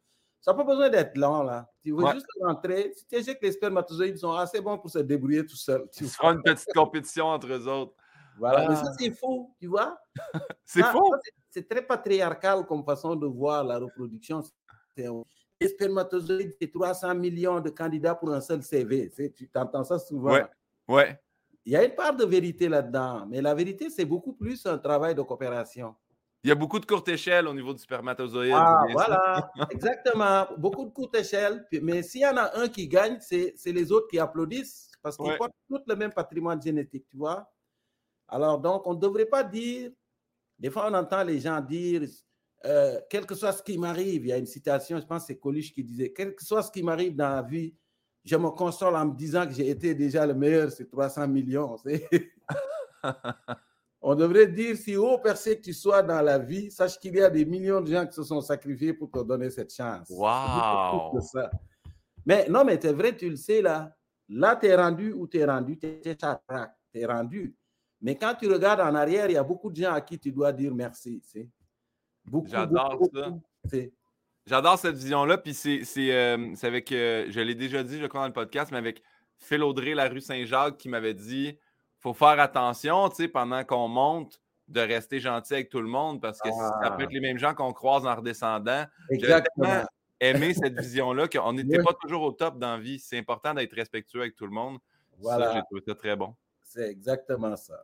ça 0.44 0.52
n'a 0.52 0.58
pas 0.58 0.64
besoin 0.64 0.90
d'être 0.90 1.18
long, 1.18 1.44
là. 1.44 1.70
Tu 1.82 1.92
veux 1.92 2.06
juste 2.12 2.28
rentrer. 2.42 2.94
Si 2.96 3.08
tu 3.08 3.24
sais 3.24 3.36
que 3.36 3.46
les 3.46 3.54
spermatozoïdes 3.54 4.18
sont 4.18 4.34
assez 4.34 4.62
bons 4.62 4.78
pour 4.78 4.90
se 4.90 5.00
débrouiller 5.00 5.46
tout 5.46 5.56
seuls. 5.56 5.88
Tu 5.92 6.06
feras 6.06 6.34
une 6.34 6.44
petite 6.44 6.74
compétition 6.74 7.28
entre 7.28 7.48
eux 7.48 7.68
autres. 7.68 7.94
Voilà, 8.38 8.68
mais 8.68 8.76
ça, 8.76 8.88
ah. 8.88 8.96
c'est 9.00 9.12
faux, 9.12 9.56
tu 9.60 9.68
vois. 9.68 9.98
c'est 10.66 10.84
faux? 10.84 11.16
C'est 11.50 11.70
très 11.70 11.82
patriarcal 11.82 12.66
comme 12.66 12.84
façon 12.84 13.16
de 13.16 13.26
voir 13.26 13.64
la 13.64 13.80
reproduction. 13.80 14.42
Les 15.64 15.70
spermatozoïdes, 15.70 16.54
c'est 16.60 16.72
300 16.72 17.16
millions 17.16 17.60
de 17.60 17.70
candidats 17.70 18.16
pour 18.16 18.32
un 18.32 18.42
seul 18.42 18.62
CV. 18.64 19.12
Tu 19.36 19.50
entends 19.56 19.84
ça 19.84 20.00
souvent. 20.00 20.34
Ouais. 20.34 20.46
ouais. 20.88 21.20
Il 21.66 21.72
y 21.72 21.76
a 21.76 21.84
une 21.84 21.96
part 21.96 22.16
de 22.16 22.26
vérité 22.26 22.68
là-dedans, 22.68 23.26
mais 23.28 23.42
la 23.42 23.54
vérité, 23.54 23.90
c'est 23.90 24.06
beaucoup 24.06 24.34
plus 24.34 24.66
un 24.66 24.78
travail 24.78 25.16
de 25.16 25.22
coopération. 25.22 25.96
Il 26.44 26.50
y 26.50 26.52
a 26.52 26.56
beaucoup 26.56 26.78
de 26.78 26.86
courte 26.86 27.08
échelle 27.08 27.48
au 27.48 27.54
niveau 27.54 27.74
du 27.74 27.80
spermatozoïde. 27.80 28.54
Ah, 28.54 28.86
voilà, 28.92 29.52
exactement. 29.72 30.46
Beaucoup 30.58 30.84
de 30.84 30.90
courte 30.90 31.16
échelle. 31.16 31.66
Mais 31.82 32.04
s'il 32.04 32.22
y 32.22 32.28
en 32.28 32.36
a 32.36 32.60
un 32.60 32.68
qui 32.68 32.86
gagne, 32.90 33.18
c'est 33.22 33.56
les 33.66 33.92
autres 33.94 34.08
qui 34.08 34.20
applaudissent 34.20 34.92
parce 35.02 35.16
qu'ils 35.16 35.28
ouais. 35.28 35.38
portent 35.38 35.56
tout 35.70 35.80
le 35.88 35.96
même 35.96 36.12
patrimoine 36.12 36.62
génétique, 36.62 37.06
tu 37.10 37.16
vois. 37.16 37.50
Alors, 38.28 38.60
donc, 38.60 38.86
on 38.86 38.94
ne 38.94 39.00
devrait 39.00 39.26
pas 39.26 39.44
dire. 39.44 39.92
Des 40.60 40.70
fois, 40.70 40.88
on 40.90 40.94
entend 40.94 41.24
les 41.24 41.40
gens 41.40 41.62
dire 41.62 42.02
euh, 42.66 43.00
quel 43.10 43.26
que 43.26 43.36
soit 43.36 43.52
ce 43.52 43.62
qui 43.62 43.78
m'arrive, 43.78 44.26
il 44.26 44.30
y 44.30 44.32
a 44.32 44.38
une 44.38 44.46
citation, 44.46 45.00
je 45.00 45.06
pense 45.06 45.24
que 45.24 45.28
c'est 45.28 45.38
Coluche 45.38 45.74
qui 45.74 45.84
disait, 45.84 46.14
quel 46.14 46.34
que 46.34 46.44
soit 46.44 46.64
ce 46.64 46.72
qui 46.72 46.82
m'arrive 46.82 47.16
dans 47.16 47.30
la 47.30 47.42
vie, 47.42 47.74
je 48.24 48.38
me 48.38 48.50
console 48.50 48.96
en 48.96 49.06
me 49.06 49.16
disant 49.16 49.46
que 49.46 49.54
j'ai 49.54 49.70
été 49.70 49.94
déjà 49.94 50.26
le 50.26 50.34
meilleur, 50.34 50.72
c'est 50.72 50.90
300 50.90 51.28
millions. 51.28 51.76
On 54.02 54.16
devrait 54.16 54.48
dire, 54.48 54.78
si 54.78 54.96
haut 54.96 55.18
percé 55.18 55.58
que 55.58 55.62
tu 55.62 55.74
sois 55.74 56.04
dans 56.04 56.22
la 56.22 56.38
vie, 56.38 56.72
sache 56.72 57.00
qu'il 57.00 57.16
y 57.16 57.22
a 57.22 57.30
des 57.30 57.46
millions 57.46 57.82
de 57.82 57.92
gens 57.92 58.06
qui 58.06 58.14
se 58.14 58.24
sont 58.24 58.42
sacrifiés 58.42 58.94
pour 58.94 59.10
te 59.10 59.20
donner 59.20 59.50
cette 59.50 59.74
chance. 59.74 60.10
Wow! 60.10 61.20
Mais 62.26 62.48
non, 62.50 62.64
mais 62.64 62.80
c'est 62.82 62.94
vrai, 62.94 63.16
tu 63.16 63.30
le 63.30 63.36
sais 63.36 63.62
là. 63.62 63.94
Là, 64.30 64.56
tu 64.56 64.68
es 64.68 64.76
rendu 64.76 65.14
où 65.14 65.28
tu 65.28 65.38
es 65.38 65.46
rendu, 65.46 65.78
tu 65.78 65.88
es 66.94 67.06
rendu. 67.06 67.56
Mais 68.02 68.16
quand 68.16 68.36
tu 68.36 68.52
regardes 68.52 68.82
en 68.82 68.96
arrière, 68.96 69.30
il 69.30 69.34
y 69.34 69.38
a 69.38 69.44
beaucoup 69.44 69.70
de 69.70 69.76
gens 69.76 69.94
à 69.94 70.02
qui 70.02 70.20
tu 70.20 70.32
dois 70.32 70.52
dire 70.52 70.74
merci. 70.74 71.22
J'adore 72.46 73.00
ça. 73.14 73.80
J'adore 74.46 74.78
cette 74.78 74.96
vision-là. 74.96 75.38
Puis 75.38 75.54
c'est 75.54 75.84
euh, 76.14 76.54
avec, 76.64 76.92
euh, 76.92 77.26
je 77.30 77.40
l'ai 77.40 77.56
déjà 77.56 77.84
dit, 77.84 78.00
je 78.00 78.06
crois, 78.08 78.22
dans 78.22 78.28
le 78.28 78.34
podcast, 78.34 78.72
mais 78.72 78.78
avec 78.78 79.02
Phil 79.38 79.64
Audrey, 79.64 79.94
la 79.94 80.08
rue 80.10 80.22
Saint-Jacques, 80.22 80.78
qui 80.78 80.90
m'avait 80.90 81.14
dit 81.14 81.58
faut 82.00 82.14
faire 82.14 82.38
attention, 82.40 83.08
tu 83.10 83.16
sais, 83.16 83.28
pendant 83.30 83.64
qu'on 83.64 83.88
monte, 83.88 84.42
de 84.68 84.80
rester 84.82 85.20
gentil 85.20 85.54
avec 85.54 85.70
tout 85.70 85.82
le 85.82 85.88
monde 85.88 86.22
parce 86.22 86.40
que 86.42 86.50
ça 86.50 86.72
peut 86.82 86.88
Ah. 87.00 87.04
être 87.04 87.12
les 87.12 87.20
mêmes 87.20 87.38
gens 87.38 87.54
qu'on 87.54 87.72
croise 87.74 88.06
en 88.06 88.16
redescendant. 88.16 88.86
Exactement. 89.10 89.84
aimé 90.20 90.54
cette 90.54 90.80
vision-là 90.80 91.28
qu'on 91.28 91.52
n'était 91.54 91.78
Oui. 91.80 91.84
pas 91.84 91.94
toujours 92.02 92.22
au 92.24 92.32
top 92.32 92.58
dans 92.58 92.76
la 92.76 92.80
vie. 92.80 92.98
C'est 93.00 93.18
important 93.18 93.54
d'être 93.54 93.74
respectueux 93.74 94.22
avec 94.22 94.36
tout 94.36 94.46
le 94.46 94.52
monde. 94.54 94.78
Ça, 95.12 95.18
Voilà, 95.20 95.54
j'ai 95.54 95.62
trouvé 95.64 95.82
ça 95.86 95.96
très 95.96 96.16
bon. 96.16 96.34
c'est 96.64 96.90
exactement 96.90 97.56
ça. 97.58 97.84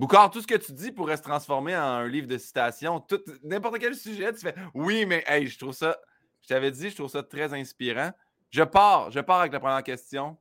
Boucard, 0.00 0.30
tout 0.30 0.40
ce 0.40 0.46
que 0.46 0.54
tu 0.54 0.72
dis 0.72 0.92
pourrait 0.92 1.18
se 1.18 1.22
transformer 1.22 1.76
en 1.76 1.82
un 1.82 2.08
livre 2.08 2.26
de 2.26 2.38
citations. 2.38 3.00
Tout- 3.00 3.22
N'importe 3.42 3.78
quel 3.78 3.94
sujet, 3.94 4.32
tu 4.32 4.40
fais 4.40 4.54
oui, 4.72 5.04
mais 5.04 5.22
hey, 5.26 5.46
je 5.46 5.58
trouve 5.58 5.74
ça, 5.74 5.94
je 6.40 6.48
t'avais 6.48 6.70
dit, 6.70 6.88
je 6.88 6.96
trouve 6.96 7.10
ça 7.10 7.22
très 7.22 7.52
inspirant. 7.52 8.10
Je 8.48 8.62
pars, 8.62 9.10
je 9.10 9.20
pars 9.20 9.40
avec 9.40 9.52
la 9.52 9.60
première 9.60 9.82
question. 9.82 10.38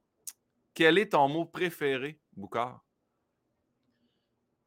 Quel 0.73 0.97
est 0.97 1.11
ton 1.11 1.27
mot 1.27 1.43
préféré, 1.43 2.17
Boucard? 2.37 2.85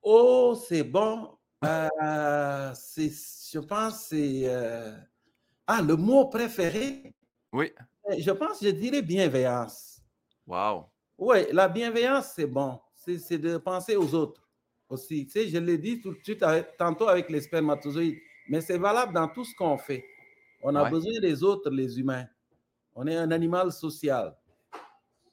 Oh, 0.02 0.54
c'est 0.68 0.82
bon. 0.84 1.38
Euh, 1.64 2.70
c'est, 2.74 3.08
je 3.08 3.60
pense 3.60 3.94
que 3.94 4.04
c'est. 4.16 4.42
euh, 4.44 4.94
Ah, 5.66 5.80
le 5.80 5.96
mot 5.96 6.26
préféré, 6.26 7.14
Oui. 7.50 7.72
je 8.18 8.30
pense, 8.30 8.62
je 8.62 8.68
dirais 8.68 9.00
bienveillance. 9.00 10.02
Wow. 10.46 10.90
Oui, 11.16 11.46
la 11.50 11.66
bienveillance, 11.68 12.32
c'est 12.36 12.46
bon. 12.46 12.78
C'est 12.94 13.38
de 13.38 13.56
penser 13.56 13.96
aux 13.96 14.14
autres 14.14 14.41
aussi. 14.92 15.26
Tu 15.26 15.32
sais, 15.32 15.48
je 15.48 15.58
l'ai 15.58 15.78
dit 15.78 16.00
tout 16.00 16.12
de 16.12 16.18
suite 16.22 16.42
avec- 16.42 16.76
tantôt 16.76 17.08
avec 17.08 17.28
les 17.30 17.40
spermatozoïdes, 17.40 18.18
mais 18.48 18.60
c'est 18.60 18.78
valable 18.78 19.12
dans 19.12 19.28
tout 19.28 19.44
ce 19.44 19.54
qu'on 19.54 19.76
fait. 19.78 20.04
On 20.62 20.74
a 20.74 20.84
Ouais. 20.84 20.90
besoin 20.90 21.18
des 21.20 21.42
autres, 21.42 21.70
les 21.70 21.98
humains. 21.98 22.26
On 22.94 23.06
est 23.06 23.16
un 23.16 23.30
animal 23.30 23.72
social. 23.72 24.36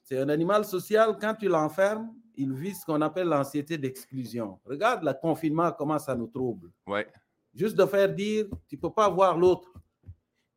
C'est 0.04 0.18
un 0.18 0.30
animal 0.30 0.66
social, 0.66 1.18
quand 1.20 1.36
tu 1.36 1.48
l'enfermes, 1.48 2.13
il 2.36 2.51
vit 2.54 2.74
ce 2.74 2.86
qu'on 2.86 3.01
appelle 3.01 3.28
l'anxiété 3.28 3.78
d'exclusion. 3.78 4.60
Regarde 4.66 5.04
le 5.04 5.13
confinement, 5.13 5.72
comment 5.72 6.00
ça 6.00 6.16
nous 6.16 6.28
trouble. 6.28 6.72
Ouais. 6.88 7.06
Juste 7.54 7.75
de 7.75 7.86
faire 7.86 8.08
dire, 8.13 8.46
tu 8.68 8.75
ne 8.75 8.82
peux 8.82 8.92
pas 8.92 9.10
voir 9.10 9.38
l'autre. 9.38 9.72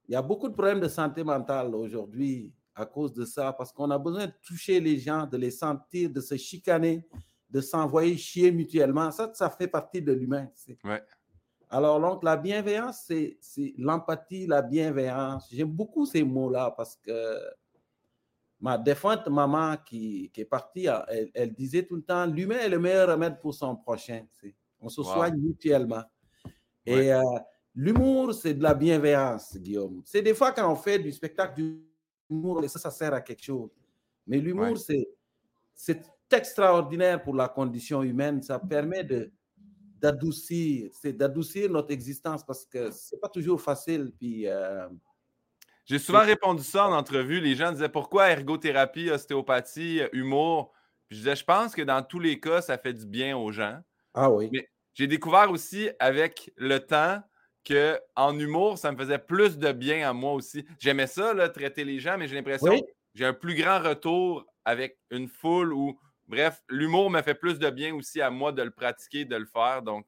Il 0.09 0.13
y 0.13 0.17
a 0.17 0.23
beaucoup 0.23 0.49
de 0.49 0.55
problèmes 0.55 0.81
de 0.81 0.89
santé 0.89 1.25
mentale 1.25 1.75
aujourd'hui 1.75 2.53
à 2.75 2.87
cause 2.87 3.13
de 3.13 3.25
ça, 3.25 3.53
parce 3.53 3.73
qu'on 3.73 3.91
a 3.91 3.99
besoin 3.99 4.27
de 4.27 4.33
toucher 4.43 4.81
les 4.81 4.99
gens, 4.99 5.27
de 5.27 5.37
les 5.37 5.51
sentir, 5.51 6.09
de 6.09 6.21
se 6.21 6.37
chicaner, 6.37 7.07
de 7.53 7.61
s'envoyer 7.61 8.17
chier 8.17 8.51
mutuellement. 8.51 9.11
Ça, 9.11 9.31
ça 9.35 9.51
fait 9.51 9.69
partie 9.69 10.01
de 10.03 10.13
l'humain. 10.13 10.49
c'est- 10.55 10.79
Ouais. 10.85 11.03
Alors, 11.69 12.01
donc, 12.01 12.23
la 12.25 12.37
bienveillance, 12.37 13.05
c'est 13.07 13.39
c'est 13.41 13.73
l'empathie, 13.79 14.47
la 14.47 14.61
bienveillance. 14.63 15.49
J'aime 15.53 15.71
beaucoup 15.71 16.05
ces 16.07 16.23
mots-là 16.23 16.71
parce 16.77 16.97
que 16.97 17.39
ma 18.61 18.77
défunte 18.79 19.27
maman 19.29 19.77
qui, 19.85 20.31
qui 20.33 20.41
est 20.43 20.45
partie, 20.45 20.87
elle, 21.09 21.31
elle 21.35 21.53
disait 21.53 21.83
tout 21.85 21.97
le 21.97 22.03
temps, 22.03 22.27
l'humain 22.27 22.59
est 22.59 22.69
le 22.69 22.79
meilleur 22.79 23.09
remède 23.09 23.39
pour 23.41 23.55
son 23.55 23.75
prochain. 23.77 24.25
c'est- 24.41 24.55
On 24.81 24.89
se 24.89 25.01
Wow. 25.01 25.07
soigne 25.15 25.37
mutuellement. 25.39 26.03
Ouais. 26.87 27.07
Et 27.07 27.13
euh, 27.15 27.21
l'humour, 27.75 28.35
c'est 28.35 28.55
de 28.55 28.63
la 28.63 28.75
bienveillance, 28.75 29.57
Guillaume. 29.57 30.03
C'est 30.05 30.23
des 30.23 30.35
fois 30.35 30.53
quand 30.53 30.71
on 30.71 30.77
fait 30.77 30.99
du 30.99 31.13
spectacle 31.13 31.55
d'humour, 32.29 32.63
ça, 32.69 32.79
ça 32.79 32.91
sert 32.91 33.15
à 33.15 33.21
quelque 33.21 33.43
chose. 33.45 33.71
Mais 34.27 34.39
l'humour, 34.39 34.73
Ouais. 34.89 35.07
c'est 35.75 36.03
extraordinaire 36.33 37.23
pour 37.23 37.35
la 37.35 37.49
condition 37.49 38.03
humaine. 38.03 38.43
Ça 38.43 38.59
permet 38.59 39.05
de 39.05 39.31
d'adoucir, 40.01 40.91
c'est 40.93 41.13
d'adoucir 41.13 41.71
notre 41.71 41.93
existence 41.93 42.45
parce 42.45 42.67
que 42.67 42.91
c'est 42.91 43.21
pas 43.21 43.29
toujours 43.29 43.61
facile. 43.63 44.13
Puis 44.19 44.49
euh, 44.49 44.89
J'ai 45.85 45.99
souvent 45.99 46.25
répondu 46.25 46.63
ça 46.63 46.89
en 46.89 46.93
entrevue. 46.93 47.41
Les 47.41 47.55
gens 47.55 47.73
disaient 47.73 47.89
pourquoi 47.89 48.31
ergothérapie, 48.31 49.11
ostéopathie, 49.11 50.01
humour? 50.13 50.73
Puis 51.09 51.19
je 51.19 51.23
disais, 51.23 51.37
je 51.37 51.45
pense 51.45 51.75
que 51.75 51.83
dans 51.83 52.03
tous 52.03 52.19
les 52.21 52.41
cas, 52.41 52.63
ça 52.63 52.79
fait 52.79 52.95
du 52.95 53.07
bien 53.07 53.37
aux 53.37 53.53
gens. 53.53 53.79
ah 54.15 54.31
oui, 54.31 54.53
Mais 54.53 54.69
j'ai 54.95 55.07
découvert 55.07 55.51
aussi 55.51 55.91
avec 56.01 56.53
le 56.57 56.79
temps 56.81 57.23
que 57.65 57.99
en 58.17 58.37
humour, 58.39 58.79
ça 58.79 58.91
me 58.93 58.97
faisait 58.97 59.19
plus 59.19 59.57
de 59.59 59.71
bien 59.73 60.09
à 60.09 60.13
moi 60.13 60.33
aussi. 60.33 60.65
J'aimais 60.81 61.07
ça, 61.07 61.33
là, 61.35 61.49
traiter 61.49 61.85
les 61.85 62.01
gens, 62.01 62.19
mais 62.19 62.27
j'ai 62.27 62.35
l'impression 62.35 62.73
Oui. 62.73 62.83
que 62.83 62.87
j'ai 63.15 63.25
un 63.25 63.35
plus 63.35 63.55
grand 63.55 63.81
retour 63.81 64.47
avec 64.65 64.99
une 65.11 65.29
foule 65.29 65.73
ou 65.73 65.99
bref, 66.33 66.63
l'humour 66.71 67.11
me 67.11 67.21
fait 67.21 67.35
plus 67.35 67.59
de 67.59 67.69
bien 67.69 67.95
aussi 67.95 68.23
à 68.23 68.31
moi 68.31 68.53
de 68.53 68.63
le 68.63 68.71
pratiquer, 68.71 69.27
de 69.27 69.37
le 69.37 69.45
faire. 69.45 69.83
Donc, 69.83 70.07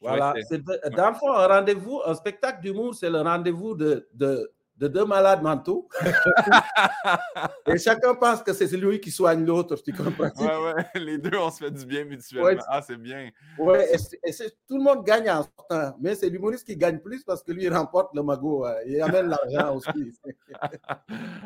voilà. 0.00 0.32
C'est 0.48 0.62
Dans 0.62 1.10
le 1.10 1.14
fond, 1.14 1.30
un 1.32 1.46
rendez-vous, 1.46 2.00
un 2.04 2.14
spectacle 2.14 2.62
d'humour, 2.62 2.94
c'est 2.94 3.10
le 3.10 3.20
rendez-vous 3.20 3.74
de, 3.74 4.08
de, 4.14 4.50
de 4.78 4.88
deux 4.88 5.04
malades 5.04 5.42
mentaux. 5.42 5.86
Et 7.66 7.76
chacun 7.78 8.14
pense 8.14 8.42
que 8.42 8.52
c'est 8.54 8.68
celui 8.68 9.00
qui 9.00 9.10
soigne 9.10 9.44
l'autre, 9.44 9.76
tu 9.82 9.92
comprends? 9.92 10.30
ouais, 10.38 10.72
ouais, 10.74 10.84
les 10.94 11.18
deux, 11.18 11.36
on 11.36 11.50
se 11.50 11.58
fait 11.64 11.70
du 11.70 11.84
bien 11.84 12.04
mutuellement. 12.04 12.48
Ouais. 12.48 12.58
Ah, 12.68 12.80
c'est 12.80 12.96
bien. 12.96 13.30
Ouais, 13.58 13.94
et 13.94 13.98
c'est- 13.98 14.18
et 14.24 14.32
c'est- 14.32 14.56
tout 14.68 14.76
le 14.78 14.82
monde 14.82 15.04
gagne 15.04 15.28
en 15.30 15.42
sortant, 15.42 15.96
mais 16.00 16.14
c'est 16.14 16.28
l'humoriste 16.30 16.66
qui 16.66 16.76
gagne 16.76 17.00
plus 17.00 17.22
parce 17.24 17.42
que 17.42 17.52
lui, 17.52 17.64
il 17.64 17.72
remporte 17.74 18.14
le 18.14 18.22
magot. 18.22 18.64
euh, 18.66 18.74
il 18.86 19.00
amène 19.02 19.28
l'argent 19.28 19.74
aussi. 19.76 20.18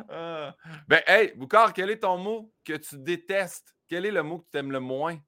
Ah. 0.09 0.55
Ben, 0.89 1.01
hey, 1.07 1.33
Boucard, 1.37 1.73
quel 1.73 1.91
est 1.91 1.99
ton 2.01 2.17
mot 2.19 2.53
que 2.65 2.75
tu 2.75 2.97
détestes? 2.99 3.75
Quel 3.91 4.07
est 4.07 4.13
le 4.13 4.23
mot 4.23 4.39
que 4.39 4.47
tu 4.53 4.57
aimes 4.59 4.71
le 4.71 4.79
moins? 4.79 5.21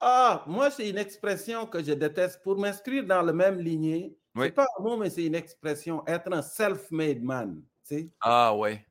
Ah, 0.00 0.44
moi, 0.46 0.70
c'est 0.70 0.88
une 0.88 0.98
expression 0.98 1.66
que 1.66 1.82
je 1.82 1.92
déteste. 1.92 2.42
Pour 2.42 2.56
m'inscrire 2.58 3.04
dans 3.04 3.22
la 3.22 3.32
même 3.32 3.58
lignée, 3.60 4.16
Oui. 4.34 4.50
c'est 4.50 4.54
pas 4.54 4.66
un 4.78 4.82
mot, 4.82 4.96
mais 4.96 5.10
c'est 5.10 5.26
une 5.26 5.34
expression. 5.34 6.04
Être 6.06 6.32
un 6.32 6.42
self-made 6.42 7.22
man, 7.22 7.62
tu 7.84 7.96
sais, 7.96 8.12
Ah, 8.20 8.52
ouais. 8.54 8.84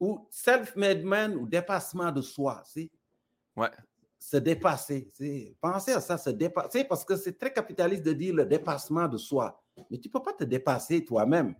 ou 0.00 0.28
self-made 0.30 1.02
man 1.04 1.34
ou 1.36 1.46
dépassement 1.48 2.12
de 2.12 2.22
soi, 2.22 2.62
tu 2.66 2.82
sais. 2.82 2.90
Ouais. 3.56 3.70
se 4.18 4.36
dépasser. 4.38 5.10
Pensez 5.60 5.92
à 5.92 6.00
ça, 6.00 6.16
se 6.18 6.30
dépasser, 6.30 6.84
parce 6.84 7.04
que 7.04 7.16
c'est 7.16 7.38
très 7.38 7.52
capitaliste 7.52 8.02
de 8.04 8.12
dire 8.12 8.34
le 8.34 8.46
dépassement 8.46 9.06
de 9.08 9.18
soi. 9.18 9.62
Mais 9.90 9.98
tu 9.98 10.08
ne 10.08 10.12
peux 10.12 10.22
pas 10.22 10.32
te 10.32 10.44
dépasser 10.44 11.04
toi-même. 11.04 11.54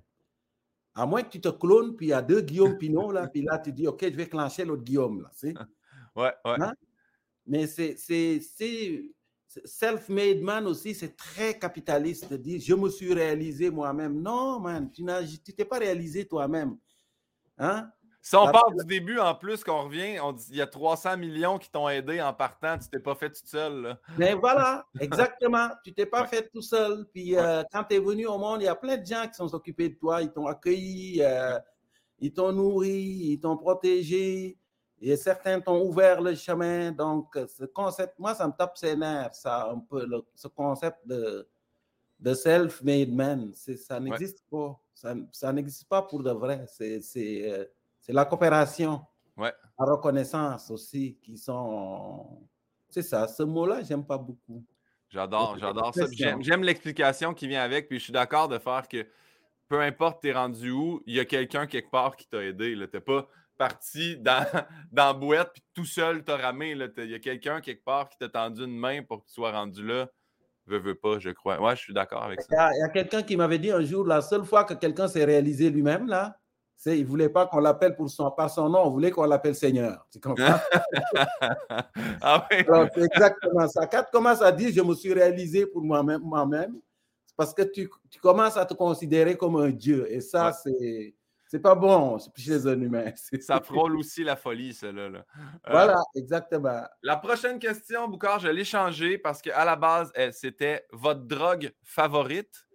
À 0.94 1.06
moins 1.06 1.22
que 1.22 1.30
tu 1.30 1.40
te 1.40 1.48
clones, 1.48 1.96
puis 1.96 2.06
il 2.06 2.08
y 2.10 2.12
a 2.12 2.22
deux 2.22 2.40
Guillaume 2.40 2.78
Pinot, 2.78 3.10
là, 3.10 3.26
puis 3.26 3.42
là, 3.42 3.58
tu 3.58 3.72
dis, 3.72 3.86
OK, 3.88 4.02
je 4.02 4.16
vais 4.16 4.28
clencher 4.28 4.64
l'autre 4.64 4.84
Guillaume. 4.84 5.22
Là, 5.22 5.30
ouais, 6.16 6.32
ouais. 6.44 6.62
Hein? 6.62 6.72
Mais 7.46 7.66
c'est 7.66 7.96
self-made 9.64 10.40
man 10.40 10.66
aussi, 10.66 10.94
c'est 10.94 11.16
très 11.16 11.58
capitaliste 11.58 12.30
de 12.30 12.36
dire, 12.36 12.60
je 12.60 12.74
me 12.74 12.88
suis 12.88 13.12
réalisé 13.12 13.70
moi-même. 13.70 14.20
Non, 14.20 14.60
man, 14.60 14.90
tu 14.90 15.02
ne 15.02 15.36
t'es 15.36 15.64
pas 15.64 15.78
réalisé 15.78 16.26
toi-même. 16.26 16.76
Hein? 17.58 17.90
Si 18.24 18.34
on 18.36 18.50
part 18.50 18.72
du 18.72 18.86
début, 18.86 19.18
en 19.18 19.34
plus, 19.34 19.62
qu'on 19.62 19.82
revient, 19.82 20.18
on 20.18 20.32
dit 20.32 20.46
il 20.48 20.56
y 20.56 20.62
a 20.62 20.66
300 20.66 21.18
millions 21.18 21.58
qui 21.58 21.70
t'ont 21.70 21.90
aidé 21.90 22.22
en 22.22 22.32
partant, 22.32 22.78
tu 22.78 22.88
t'es 22.88 22.98
pas 22.98 23.14
fait 23.14 23.28
tout 23.28 23.44
seul. 23.44 23.98
Mais 24.16 24.32
ben 24.32 24.40
voilà, 24.40 24.86
exactement. 24.98 25.68
tu 25.84 25.92
t'es 25.92 26.06
pas 26.06 26.26
fait 26.26 26.48
tout 26.48 26.62
seul. 26.62 27.04
Puis 27.12 27.36
euh, 27.36 27.62
quand 27.70 27.84
tu 27.84 27.96
es 27.96 27.98
venu 27.98 28.26
au 28.26 28.38
monde, 28.38 28.62
il 28.62 28.64
y 28.64 28.68
a 28.68 28.74
plein 28.74 28.96
de 28.96 29.04
gens 29.04 29.28
qui 29.28 29.34
sont 29.34 29.54
occupés 29.54 29.90
de 29.90 29.96
toi. 29.96 30.22
Ils 30.22 30.32
t'ont 30.32 30.46
accueilli, 30.46 31.22
euh, 31.22 31.58
ils 32.18 32.32
t'ont 32.32 32.50
nourri, 32.50 32.98
ils 32.98 33.40
t'ont 33.40 33.58
protégé. 33.58 34.56
Et 35.02 35.16
certains 35.18 35.60
t'ont 35.60 35.82
ouvert 35.82 36.22
le 36.22 36.34
chemin. 36.34 36.92
Donc, 36.92 37.38
ce 37.46 37.66
concept, 37.66 38.18
moi, 38.18 38.34
ça 38.34 38.46
me 38.46 38.54
tape 38.54 38.78
ses 38.78 38.96
nerfs, 38.96 39.34
ça, 39.34 39.70
un 39.70 39.80
peu, 39.80 40.08
ce 40.34 40.48
concept 40.48 41.06
de, 41.06 41.46
de 42.20 42.32
self-made 42.32 43.12
man. 43.12 43.52
Ça 43.52 44.00
n'existe 44.00 44.42
pas. 44.50 44.80
Ça, 44.94 45.52
n'existe 45.52 45.86
pas 45.90 46.00
pour 46.00 46.22
de 46.22 46.30
vrai. 46.30 46.64
C'est 46.68 47.02
euh, 47.50 47.66
c'est 48.04 48.12
la 48.12 48.26
coopération, 48.26 49.00
ouais. 49.38 49.52
la 49.78 49.86
reconnaissance 49.86 50.70
aussi, 50.70 51.18
qui 51.22 51.38
sont. 51.38 52.46
C'est 52.90 53.02
ça, 53.02 53.26
ce 53.26 53.42
mot-là, 53.42 53.82
j'aime 53.82 54.04
pas 54.04 54.18
beaucoup. 54.18 54.62
J'adore, 55.08 55.56
j'adore 55.58 55.94
ça. 55.94 56.04
J'aime 56.40 56.62
l'explication 56.62 57.32
qui 57.32 57.48
vient 57.48 57.62
avec, 57.62 57.88
puis 57.88 57.98
je 57.98 58.04
suis 58.04 58.12
d'accord 58.12 58.48
de 58.48 58.58
faire 58.58 58.86
que 58.88 59.06
peu 59.68 59.80
importe 59.80 60.20
t'es 60.20 60.32
rendu 60.32 60.70
où, 60.70 61.02
il 61.06 61.14
y 61.14 61.20
a 61.20 61.24
quelqu'un 61.24 61.66
quelque 61.66 61.90
part 61.90 62.16
qui 62.16 62.28
t'a 62.28 62.44
aidé. 62.44 62.74
Tu 62.74 62.78
n'es 62.78 63.00
pas 63.00 63.26
parti 63.56 64.18
dans, 64.18 64.44
dans 64.92 65.06
la 65.06 65.12
boîte 65.14 65.52
puis 65.54 65.62
tout 65.72 65.86
seul 65.86 66.24
t'as 66.24 66.36
ramé. 66.36 66.72
Il 66.72 67.10
y 67.10 67.14
a 67.14 67.18
quelqu'un 67.18 67.62
quelque 67.62 67.84
part 67.84 68.10
qui 68.10 68.18
t'a 68.18 68.28
tendu 68.28 68.64
une 68.64 68.76
main 68.76 69.02
pour 69.02 69.22
que 69.22 69.28
tu 69.28 69.32
sois 69.32 69.52
rendu 69.52 69.86
là. 69.86 70.08
Veux, 70.66 70.78
veux 70.78 70.94
pas, 70.94 71.18
je 71.18 71.30
crois. 71.30 71.58
Ouais, 71.58 71.74
je 71.74 71.80
suis 71.80 71.94
d'accord 71.94 72.24
avec 72.24 72.42
ça. 72.42 72.48
Il 72.50 72.80
y 72.80 72.82
a, 72.82 72.86
a 72.86 72.88
quelqu'un 72.90 73.22
qui 73.22 73.36
m'avait 73.36 73.58
dit 73.58 73.70
un 73.70 73.82
jour, 73.82 74.06
la 74.06 74.20
seule 74.20 74.44
fois 74.44 74.64
que 74.64 74.74
quelqu'un 74.74 75.08
s'est 75.08 75.24
réalisé 75.24 75.70
lui-même, 75.70 76.06
là, 76.06 76.38
il 76.86 77.00
ne 77.00 77.06
voulait 77.06 77.28
pas 77.28 77.46
qu'on 77.46 77.60
l'appelle 77.60 77.94
pour 77.96 78.10
son, 78.10 78.30
par 78.30 78.50
son 78.50 78.68
nom, 78.68 78.80
on 78.84 78.90
voulait 78.90 79.10
qu'on 79.10 79.24
l'appelle 79.24 79.54
Seigneur. 79.54 80.06
Tu 80.10 80.20
comprends? 80.20 80.58
ah 82.22 82.46
oui. 82.50 82.64
exactement 82.96 83.68
ça. 83.68 83.86
Quand 83.86 84.02
tu 84.02 84.10
commences 84.12 84.42
à 84.42 84.52
dire 84.52 84.70
je 84.74 84.82
me 84.82 84.94
suis 84.94 85.12
réalisé 85.12 85.66
pour 85.66 85.82
moi-même, 85.82 86.20
moi-même 86.22 86.78
c'est 87.26 87.36
parce 87.36 87.54
que 87.54 87.62
tu, 87.62 87.88
tu, 88.10 88.20
commences 88.20 88.56
à 88.56 88.66
te 88.66 88.74
considérer 88.74 89.36
comme 89.36 89.56
un 89.56 89.70
Dieu. 89.70 90.06
Et 90.10 90.20
ça, 90.20 90.52
c'est. 90.52 91.14
C'est 91.46 91.60
pas 91.60 91.76
bon 91.76 92.18
chez 92.36 92.66
un 92.66 92.80
humain. 92.80 93.12
Ça 93.40 93.60
frôle 93.60 93.96
aussi 93.96 94.24
la 94.24 94.34
folie, 94.34 94.74
cela. 94.74 95.08
Là. 95.08 95.18
Euh, 95.18 95.70
voilà, 95.70 96.02
exactement. 96.16 96.82
La 97.00 97.16
prochaine 97.16 97.60
question, 97.60 98.08
Boucard, 98.08 98.40
je 98.40 98.48
l'ai 98.48 98.64
changée 98.64 99.18
parce 99.18 99.40
qu'à 99.40 99.64
la 99.64 99.76
base, 99.76 100.10
c'était 100.32 100.84
votre 100.90 101.20
drogue 101.20 101.70
favorite 101.84 102.66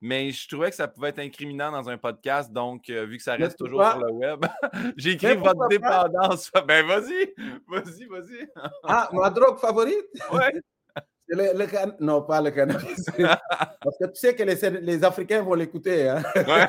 mais 0.00 0.30
je 0.30 0.48
trouvais 0.48 0.70
que 0.70 0.76
ça 0.76 0.86
pouvait 0.88 1.08
être 1.08 1.18
incriminant 1.18 1.72
dans 1.72 1.88
un 1.88 1.98
podcast, 1.98 2.52
donc 2.52 2.88
euh, 2.88 3.04
vu 3.04 3.16
que 3.16 3.22
ça 3.22 3.34
reste 3.34 3.58
toujours 3.58 3.84
sur 3.84 3.98
le 3.98 4.12
web, 4.12 4.44
j'ai 4.96 5.12
écrit 5.12 5.36
votre 5.36 5.68
dépendance. 5.68 6.50
Ben 6.66 6.86
vas-y, 6.86 7.34
vas-y, 7.66 8.04
vas-y. 8.06 8.48
ah, 8.84 9.08
ma 9.12 9.30
drogue 9.30 9.58
favorite? 9.58 10.06
Oui. 10.32 10.40
Le, 11.30 12.02
Non, 12.02 12.22
pas 12.22 12.40
le 12.40 12.50
cannabis. 12.50 13.04
Parce 13.18 13.98
que 13.98 14.06
tu 14.06 14.14
sais 14.14 14.34
que 14.34 14.42
les, 14.44 14.80
les 14.80 15.04
Africains 15.04 15.42
vont 15.42 15.52
l'écouter. 15.52 16.08
Hein? 16.08 16.22
Ouais. 16.34 16.66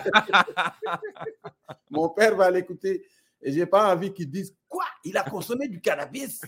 Mon 1.89 2.09
père 2.09 2.35
va 2.35 2.51
l'écouter. 2.51 3.05
Et 3.41 3.53
je 3.53 3.59
n'ai 3.59 3.65
pas 3.65 3.93
envie 3.93 4.13
qu'ils 4.13 4.29
disent 4.29 4.53
Quoi? 4.67 4.83
Il 5.05 5.17
a 5.17 5.23
consommé 5.23 5.69
du 5.69 5.79
cannabis 5.79 6.41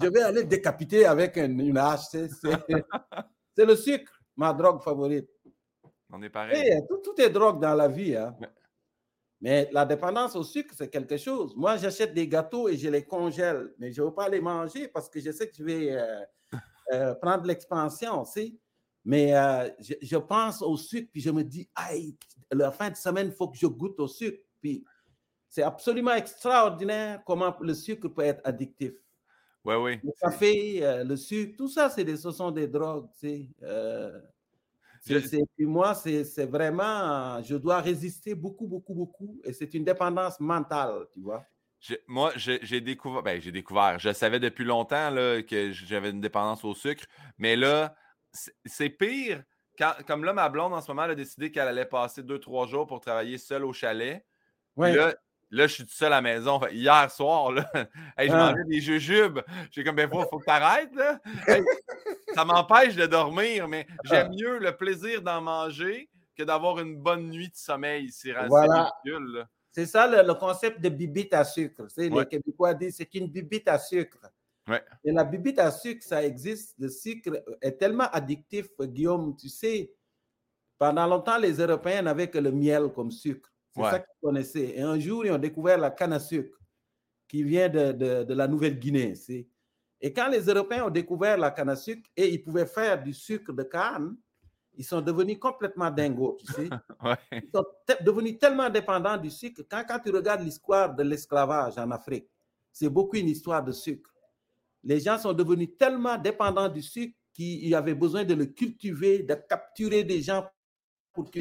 Je 0.00 0.06
vais 0.06 0.20
aller 0.20 0.44
décapiter 0.44 1.06
avec 1.06 1.38
une, 1.38 1.58
une 1.60 1.78
hache. 1.78 2.08
C'est 2.10 3.64
le 3.64 3.74
sucre, 3.74 4.12
ma 4.36 4.52
drogue 4.52 4.82
favorite. 4.82 5.30
On 6.12 6.22
est 6.22 6.30
pareil. 6.30 6.80
tout, 6.88 7.20
est 7.20 7.30
drogue 7.30 7.60
dans 7.60 7.74
la 7.74 7.88
vie. 7.88 8.14
Hein. 8.14 8.36
Mais 9.40 9.68
la 9.72 9.84
dépendance 9.84 10.34
au 10.34 10.42
sucre, 10.42 10.74
c'est 10.76 10.88
quelque 10.88 11.16
chose. 11.16 11.54
Moi, 11.56 11.76
j'achète 11.76 12.14
des 12.14 12.26
gâteaux 12.26 12.68
et 12.68 12.76
je 12.76 12.88
les 12.88 13.04
congèle, 13.04 13.74
mais 13.78 13.92
je 13.92 14.00
ne 14.00 14.06
veux 14.06 14.14
pas 14.14 14.28
les 14.28 14.40
manger 14.40 14.88
parce 14.88 15.08
que 15.08 15.20
je 15.20 15.30
sais 15.30 15.48
que 15.48 15.54
je 15.56 15.62
vais 15.62 15.92
euh, 15.92 16.20
euh, 16.92 17.14
prendre 17.16 17.44
l'expansion, 17.44 18.24
Mais 19.04 19.36
euh, 19.36 19.68
je, 19.78 20.16
pense 20.16 20.62
au 20.62 20.76
sucre, 20.76 21.10
puis 21.12 21.20
je 21.20 21.30
me 21.30 21.44
dis, 21.44 21.68
aïe, 21.74 22.16
la 22.50 22.70
fin 22.70 22.90
de 22.90 22.96
semaine, 22.96 23.28
il 23.28 23.34
faut 23.34 23.48
que 23.48 23.58
je 23.58 23.66
goûte 23.66 24.00
au 24.00 24.08
sucre. 24.08 24.42
Puis 24.60 24.84
c'est 25.48 25.62
absolument 25.62 26.14
extraordinaire 26.14 27.22
comment 27.26 27.54
le 27.60 27.74
sucre 27.74 28.08
peut 28.08 28.22
être 28.22 28.40
addictif. 28.44 28.92
Oui, 29.64 29.74
oui. 29.74 30.00
Le 30.02 30.12
café, 30.20 31.04
le 31.04 31.16
sucre, 31.16 31.56
tout 31.58 31.68
ça, 31.68 31.90
c'est 31.90 32.04
des, 32.04 32.16
ce 32.16 32.30
sont 32.30 32.52
des 32.52 32.68
drogues, 32.68 33.08
tu 33.20 33.28
sais. 33.28 33.48
Et 35.08 35.44
puis 35.56 35.66
moi, 35.66 35.94
c'est 35.94 36.46
vraiment, 36.46 37.42
je 37.42 37.56
dois 37.56 37.80
résister 37.80 38.34
beaucoup, 38.34 38.66
beaucoup, 38.66 38.94
beaucoup. 38.94 39.40
Et 39.44 39.52
c'est 39.52 39.72
une 39.74 39.84
dépendance 39.84 40.40
mentale, 40.40 41.06
tu 41.12 41.20
vois. 41.20 41.44
moi, 42.06 42.32
j'ai 42.36 42.80
découvert, 42.80 43.22
ben, 43.22 43.40
j'ai 43.40 43.52
découvert, 43.52 43.98
je 43.98 44.12
savais 44.12 44.40
depuis 44.40 44.64
longtemps 44.64 45.10
là, 45.10 45.42
que 45.42 45.72
j'avais 45.72 46.10
une 46.10 46.20
dépendance 46.20 46.64
au 46.64 46.74
sucre, 46.74 47.04
mais 47.38 47.56
là, 47.56 47.94
c'est 48.64 48.90
pire. 48.90 49.42
Quand, 49.78 49.92
comme 50.06 50.24
là, 50.24 50.32
ma 50.32 50.48
blonde 50.48 50.72
en 50.72 50.80
ce 50.80 50.90
moment, 50.90 51.04
elle 51.04 51.10
a 51.10 51.14
décidé 51.14 51.50
qu'elle 51.50 51.68
allait 51.68 51.84
passer 51.84 52.22
deux, 52.22 52.38
trois 52.38 52.66
jours 52.66 52.86
pour 52.86 53.00
travailler 53.00 53.36
seule 53.36 53.64
au 53.64 53.74
chalet. 53.74 54.24
Ouais. 54.76 54.94
Là, 54.94 55.14
Là, 55.50 55.66
je 55.66 55.74
suis 55.74 55.84
tout 55.84 55.94
seul 55.94 56.12
à 56.12 56.16
la 56.16 56.22
maison. 56.22 56.60
Hier 56.70 57.10
soir, 57.10 57.52
là, 57.52 57.70
je 58.18 58.30
ah. 58.30 58.36
mangeais 58.36 58.64
des 58.64 58.80
jujubes. 58.80 59.40
J'ai 59.70 59.84
comme, 59.84 59.96
ben, 59.96 60.08
faut, 60.10 60.22
faut 60.28 60.38
que 60.38 60.44
tu 60.44 60.50
arrêtes. 60.50 60.94
Là. 60.94 61.20
ça 62.34 62.44
m'empêche 62.44 62.96
de 62.96 63.06
dormir, 63.06 63.68
mais 63.68 63.86
j'aime 64.04 64.28
ah. 64.30 64.34
mieux 64.34 64.58
le 64.58 64.76
plaisir 64.76 65.22
d'en 65.22 65.40
manger 65.40 66.10
que 66.36 66.42
d'avoir 66.42 66.80
une 66.80 66.96
bonne 66.96 67.30
nuit 67.30 67.48
de 67.48 67.56
sommeil. 67.56 68.10
C'est 68.10 68.34
voilà. 68.48 68.92
C'est 69.70 69.86
ça 69.86 70.06
le, 70.06 70.34
concept 70.34 70.80
de 70.80 70.88
bibite 70.88 71.34
à 71.34 71.44
sucre. 71.44 71.86
Les 71.96 72.10
Québécois 72.26 72.74
disent 72.74 72.96
c'est 72.96 73.14
une 73.14 73.28
bibite 73.28 73.68
à 73.68 73.78
sucre. 73.78 74.18
Ouais. 74.68 74.82
Et 75.04 75.12
la 75.12 75.22
bibite 75.22 75.58
à 75.58 75.70
sucre, 75.70 76.02
ça 76.02 76.24
existe. 76.24 76.74
Le 76.78 76.88
sucre 76.88 77.42
est 77.60 77.72
tellement 77.72 78.08
addictif, 78.10 78.66
Guillaume. 78.80 79.36
Tu 79.36 79.48
sais, 79.48 79.92
pendant 80.78 81.06
longtemps, 81.06 81.38
les 81.38 81.52
Européens 81.60 82.02
n'avaient 82.02 82.28
que 82.28 82.38
le 82.38 82.50
miel 82.50 82.90
comme 82.94 83.10
sucre. 83.10 83.50
C'est 83.76 83.90
ça 83.90 83.98
qu'ils 83.98 84.20
connaissaient. 84.22 84.74
Et 84.76 84.82
un 84.82 84.98
jour, 84.98 85.26
ils 85.26 85.32
ont 85.32 85.38
découvert 85.38 85.78
la 85.78 85.90
canne 85.90 86.12
à 86.12 86.20
sucre 86.20 86.58
qui 87.28 87.42
vient 87.42 87.68
de, 87.68 87.92
de, 88.22 88.34
la 88.34 88.48
Nouvelle-Guinée. 88.48 89.14
Et 90.00 90.12
quand 90.12 90.28
les 90.28 90.40
Européens 90.46 90.84
ont 90.84 90.90
découvert 90.90 91.36
la 91.36 91.50
canne 91.50 91.68
à 91.68 91.76
sucre 91.76 92.08
et 92.16 92.28
ils 92.32 92.42
pouvaient 92.42 92.66
faire 92.66 93.02
du 93.02 93.12
sucre 93.12 93.52
de 93.52 93.62
canne, 93.62 94.16
ils 94.78 94.84
sont 94.84 95.00
devenus 95.00 95.38
complètement 95.38 95.90
dingos, 95.90 96.36
tu 96.38 96.52
sais. 96.52 96.68
Ils 97.32 97.50
sont 97.54 97.64
devenus 98.04 98.38
tellement 98.38 98.68
dépendants 98.68 99.16
du 99.16 99.30
sucre. 99.30 99.62
Quand, 99.70 99.82
quand 99.88 99.98
tu 100.00 100.10
regardes 100.10 100.42
l'histoire 100.42 100.94
de 100.94 101.02
l'esclavage 101.02 101.78
en 101.78 101.90
Afrique, 101.90 102.28
c'est 102.70 102.90
beaucoup 102.90 103.16
une 103.16 103.28
histoire 103.28 103.64
de 103.64 103.72
sucre. 103.72 104.12
Les 104.84 105.00
gens 105.00 105.16
sont 105.18 105.32
devenus 105.32 105.70
tellement 105.78 106.18
dépendants 106.18 106.68
du 106.68 106.82
sucre 106.82 107.16
qu'ils 107.32 107.74
avaient 107.74 107.94
besoin 107.94 108.24
de 108.24 108.34
le 108.34 108.46
cultiver, 108.46 109.22
de 109.22 109.34
capturer 109.34 110.04
des 110.04 110.20
gens 110.20 110.46
pour 111.12 111.30
que 111.30 111.40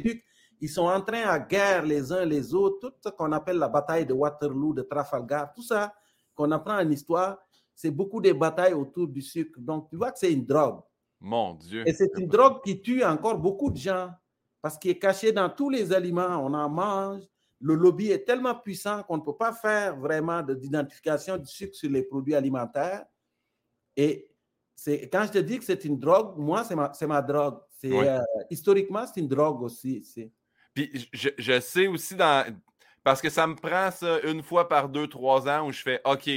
ils 0.66 0.70
sont 0.70 0.88
en 0.88 1.00
train 1.00 1.22
à 1.28 1.38
guerre 1.38 1.86
les 1.86 2.12
uns 2.12 2.26
les 2.26 2.56
autres, 2.56 2.90
tout 2.90 2.94
ce 3.00 3.10
qu'on 3.10 3.32
appelle 3.34 3.58
la 3.58 3.70
bataille 3.70 4.04
de 4.04 4.14
Waterloo, 4.14 4.74
de 4.74 4.82
Trafalgar, 4.82 5.54
tout 5.54 5.62
ça 5.62 5.94
qu'on 6.34 6.50
apprend 6.50 6.78
en 6.80 6.90
histoire, 6.90 7.38
c'est 7.76 7.92
beaucoup 7.92 8.20
de 8.20 8.32
batailles 8.34 8.74
autour 8.74 9.08
du 9.08 9.22
sucre. 9.22 9.60
Donc, 9.60 9.88
tu 9.92 9.96
vois 9.96 10.12
que 10.12 10.18
c'est 10.18 10.34
une 10.34 10.44
drogue. 10.44 10.80
Mon 11.20 11.54
Dieu. 11.54 11.88
Et 11.88 11.94
c'est 11.94 12.10
une 12.18 12.28
drogue 12.28 12.64
qui 12.64 12.82
tue 12.82 13.04
encore 13.04 13.38
beaucoup 13.38 13.70
de 13.70 13.78
gens 13.78 14.10
parce 14.60 14.80
qu'il 14.80 14.90
est 14.90 14.98
caché 14.98 15.32
dans 15.32 15.52
tous 15.52 15.70
les 15.70 15.94
aliments, 15.94 16.44
on 16.44 16.52
en 16.56 16.68
mange. 16.68 17.22
Le 17.62 17.76
lobby 17.76 18.10
est 18.10 18.26
tellement 18.26 18.56
puissant 18.56 19.04
qu'on 19.04 19.18
ne 19.18 19.22
peut 19.22 19.38
pas 19.38 19.54
faire 19.54 19.96
vraiment 19.98 20.42
d'identification 20.42 21.38
du 21.38 21.46
sucre 21.46 21.76
sur 21.76 21.92
les 21.92 22.02
produits 22.02 22.34
alimentaires. 22.34 23.06
Et 23.96 24.32
quand 25.14 25.26
je 25.28 25.32
te 25.32 25.38
dis 25.38 25.60
que 25.60 25.64
c'est 25.64 25.86
une 25.86 26.00
drogue, 26.00 26.40
moi, 26.40 26.64
c'est 26.64 26.76
ma, 26.76 26.92
ma, 27.08 27.22
drogue. 27.22 27.60
C'est, 27.70 27.94
euh, 27.94 28.20
historiquement, 28.50 29.06
c'est 29.06 29.20
une 29.20 29.28
drogue 29.28 29.62
aussi. 29.62 30.04
Puis 30.76 31.10
je, 31.14 31.60
sais 31.62 31.88
aussi 31.88 32.16
dans. 32.16 32.46
Parce 33.04 33.22
que 33.22 33.30
ça 33.30 33.48
me 33.48 33.56
prend 33.56 33.90
ça 33.92 34.20
une 34.22 34.44
fois 34.44 34.68
par 34.68 34.90
deux, 34.90 35.08
trois 35.08 35.48
ans 35.48 35.68
où 35.68 35.72
je 35.72 35.82
fais 35.82 36.02
OK, 36.06 36.30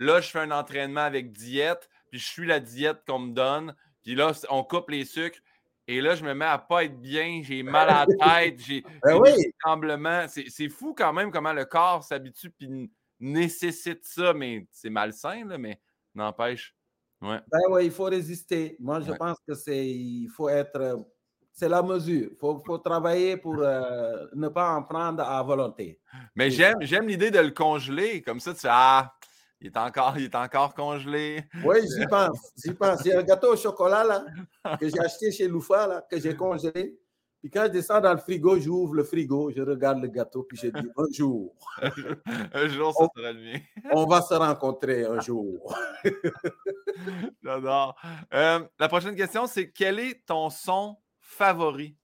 là, 0.00 0.20
je 0.20 0.30
fais 0.30 0.40
un 0.40 0.50
entraînement 0.50 1.02
avec 1.02 1.32
diète, 1.32 1.88
puis 2.10 2.18
je 2.18 2.26
suis 2.26 2.46
la 2.46 2.60
diète 2.60 3.02
qu'on 3.06 3.20
me 3.20 3.32
donne, 3.32 3.74
puis 4.02 4.14
là, 4.14 4.32
on 4.50 4.64
coupe 4.64 4.90
les 4.90 5.04
sucres. 5.04 5.38
Et 5.86 6.00
là, 6.00 6.14
je 6.14 6.24
me 6.24 6.34
mets 6.34 6.46
à 6.46 6.58
pas 6.58 6.84
être 6.84 6.98
bien, 6.98 7.42
j'ai 7.42 7.62
mal 7.62 7.88
à 7.90 8.06
la 8.06 8.40
tête, 8.46 8.58
j'ai 8.58 8.82
ben 9.04 9.20
des 9.22 10.50
C'est 10.50 10.68
fou 10.68 10.94
quand 10.94 11.12
même 11.12 11.30
comment 11.30 11.52
le 11.52 11.66
corps 11.66 12.02
s'habitue 12.02 12.50
puis 12.50 12.90
nécessite 13.20 14.04
ça, 14.04 14.32
mais 14.32 14.66
c'est 14.72 14.90
malsain, 14.90 15.44
là, 15.46 15.58
mais 15.58 15.78
n'empêche. 16.14 16.74
Ouais. 17.20 17.38
Ben 17.50 17.70
ouais, 17.70 17.86
il 17.86 17.92
faut 17.92 18.04
résister. 18.04 18.76
Moi, 18.80 19.00
je 19.00 19.12
pense 19.12 19.38
que 19.46 19.54
c'est, 19.54 19.86
il 19.86 20.28
faut 20.28 20.48
être, 20.48 21.06
c'est 21.54 21.68
la 21.68 21.82
mesure. 21.82 22.28
Il 22.32 22.36
faut, 22.36 22.58
faut, 22.58 22.78
travailler 22.78 23.36
pour 23.36 23.56
euh, 23.58 24.26
ne 24.34 24.48
pas 24.48 24.74
en 24.74 24.82
prendre 24.82 25.22
à 25.22 25.40
volonté. 25.42 26.00
Mais 26.34 26.50
j'aime, 26.50 26.78
j'aime 26.80 27.06
l'idée 27.06 27.30
de 27.30 27.38
le 27.38 27.52
congeler. 27.52 28.22
Comme 28.22 28.40
ça, 28.40 28.52
tu 28.52 28.60
fais, 28.60 28.68
ah, 28.70 29.14
il 29.60 29.68
est 29.68 29.76
encore, 29.76 30.18
il 30.18 30.24
est 30.24 30.34
encore 30.34 30.74
congelé. 30.74 31.44
Oui, 31.64 31.76
j'y 31.96 32.06
pense. 32.06 32.52
J'y 32.56 32.74
pense. 32.74 33.04
Il 33.04 33.08
y 33.08 33.12
a 33.12 33.20
un 33.20 33.22
gâteau 33.22 33.52
au 33.52 33.56
chocolat 33.56 34.02
là, 34.02 34.76
que 34.76 34.88
j'ai 34.88 34.98
acheté 34.98 35.30
chez 35.30 35.46
Loufa, 35.46 35.86
là, 35.86 36.04
que 36.10 36.18
j'ai 36.18 36.34
congelé. 36.34 36.98
Puis 37.40 37.50
quand 37.50 37.64
je 37.66 37.72
descends 37.72 38.00
dans 38.00 38.12
le 38.12 38.18
frigo, 38.18 38.58
j'ouvre 38.58 38.94
le 38.94 39.04
frigo, 39.04 39.52
je 39.54 39.60
regarde 39.60 40.00
le 40.00 40.08
gâteau, 40.08 40.44
puis 40.44 40.56
je 40.56 40.68
dis 40.68 40.88
un 40.96 41.12
jour. 41.12 41.54
un 42.52 42.68
jour, 42.68 42.92
ça 42.94 43.06
sera 43.14 43.32
le 43.32 43.40
mien. 43.40 43.58
on 43.92 44.06
va 44.06 44.22
se 44.22 44.34
rencontrer 44.34 45.04
un 45.04 45.20
jour. 45.20 45.78
J'adore. 47.44 47.96
Euh, 48.32 48.60
la 48.78 48.88
prochaine 48.88 49.14
question, 49.14 49.46
c'est 49.46 49.70
quel 49.70 49.98
est 49.98 50.26
ton 50.26 50.48
son 50.48 50.96
favori? 51.34 51.96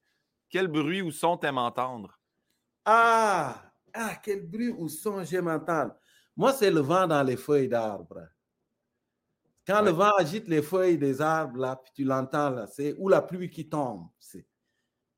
Quel 0.48 0.68
bruit 0.68 1.02
ou 1.02 1.10
son 1.10 1.36
t'aimes 1.36 1.58
entendre? 1.58 2.18
Ah, 2.84 3.54
ah, 3.94 4.16
quel 4.22 4.46
bruit 4.46 4.70
ou 4.70 4.88
son 4.88 5.22
j'aime 5.24 5.48
entendre? 5.48 5.94
Moi, 6.36 6.52
c'est 6.52 6.70
le 6.70 6.80
vent 6.80 7.06
dans 7.06 7.22
les 7.22 7.36
feuilles 7.36 7.68
d'arbres. 7.68 8.28
Quand 9.66 9.82
le 9.82 9.90
vent 9.90 10.12
agite 10.18 10.48
les 10.48 10.62
feuilles 10.62 10.98
des 10.98 11.20
arbres, 11.20 11.58
là, 11.58 11.76
puis 11.76 11.92
tu 11.94 12.04
l'entends, 12.04 12.50
là, 12.50 12.66
c'est 12.66 12.94
ou 12.98 13.08
la 13.08 13.22
pluie 13.22 13.50
qui 13.50 13.68
tombe. 13.68 14.08
C'est 14.18 14.46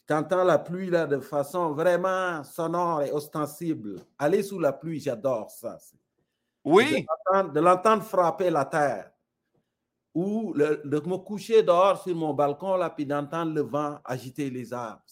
tu 0.06 0.14
entends 0.14 0.42
la 0.42 0.58
pluie 0.58 0.90
là, 0.90 1.06
de 1.06 1.20
façon 1.20 1.72
vraiment 1.72 2.42
sonore 2.42 3.02
et 3.02 3.12
ostensible. 3.12 4.00
Aller 4.18 4.42
sous 4.42 4.58
la 4.58 4.72
pluie, 4.72 4.98
j'adore 4.98 5.50
ça. 5.50 5.78
Oui. 6.64 7.06
De 7.54 7.60
l'entendre 7.60 8.02
frapper 8.02 8.50
la 8.50 8.64
terre. 8.64 9.11
Ou 10.14 10.52
de 10.54 11.08
me 11.08 11.16
coucher 11.16 11.62
dehors 11.62 12.02
sur 12.02 12.14
mon 12.14 12.34
balcon 12.34 12.76
là, 12.76 12.90
puis 12.90 13.06
d'entendre 13.06 13.54
le 13.54 13.62
vent 13.62 13.98
agiter 14.04 14.50
les 14.50 14.72
arbres. 14.72 15.02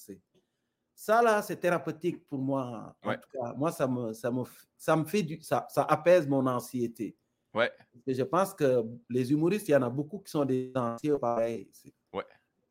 Ça 0.95 1.23
là, 1.23 1.41
c'est 1.41 1.57
thérapeutique 1.57 2.27
pour 2.27 2.39
moi. 2.39 2.95
En 3.03 3.15
tout 3.15 3.21
cas, 3.33 3.55
moi, 3.57 3.73
ça 3.73 3.87
me, 3.87 4.13
ça 4.13 4.31
me, 4.31 4.43
ça 4.77 4.97
me 4.97 5.05
fait 5.05 5.23
du, 5.23 5.41
ça, 5.41 5.67
ça 5.71 5.83
apaise 5.85 6.29
mon 6.29 6.47
anxiété. 6.47 7.17
Ouais. 7.55 7.73
Et 8.07 8.15
je 8.15 8.23
pense 8.23 8.53
que 8.53 8.85
les 9.09 9.33
humoristes, 9.33 9.69
il 9.69 9.73
y 9.73 9.77
en 9.77 9.83
a 9.83 9.89
beaucoup 9.89 10.19
qui 10.19 10.31
sont 10.31 10.45
des 10.45 10.71
anxieux 10.75 11.19
pareils. 11.19 11.71
Ouais. 12.13 12.27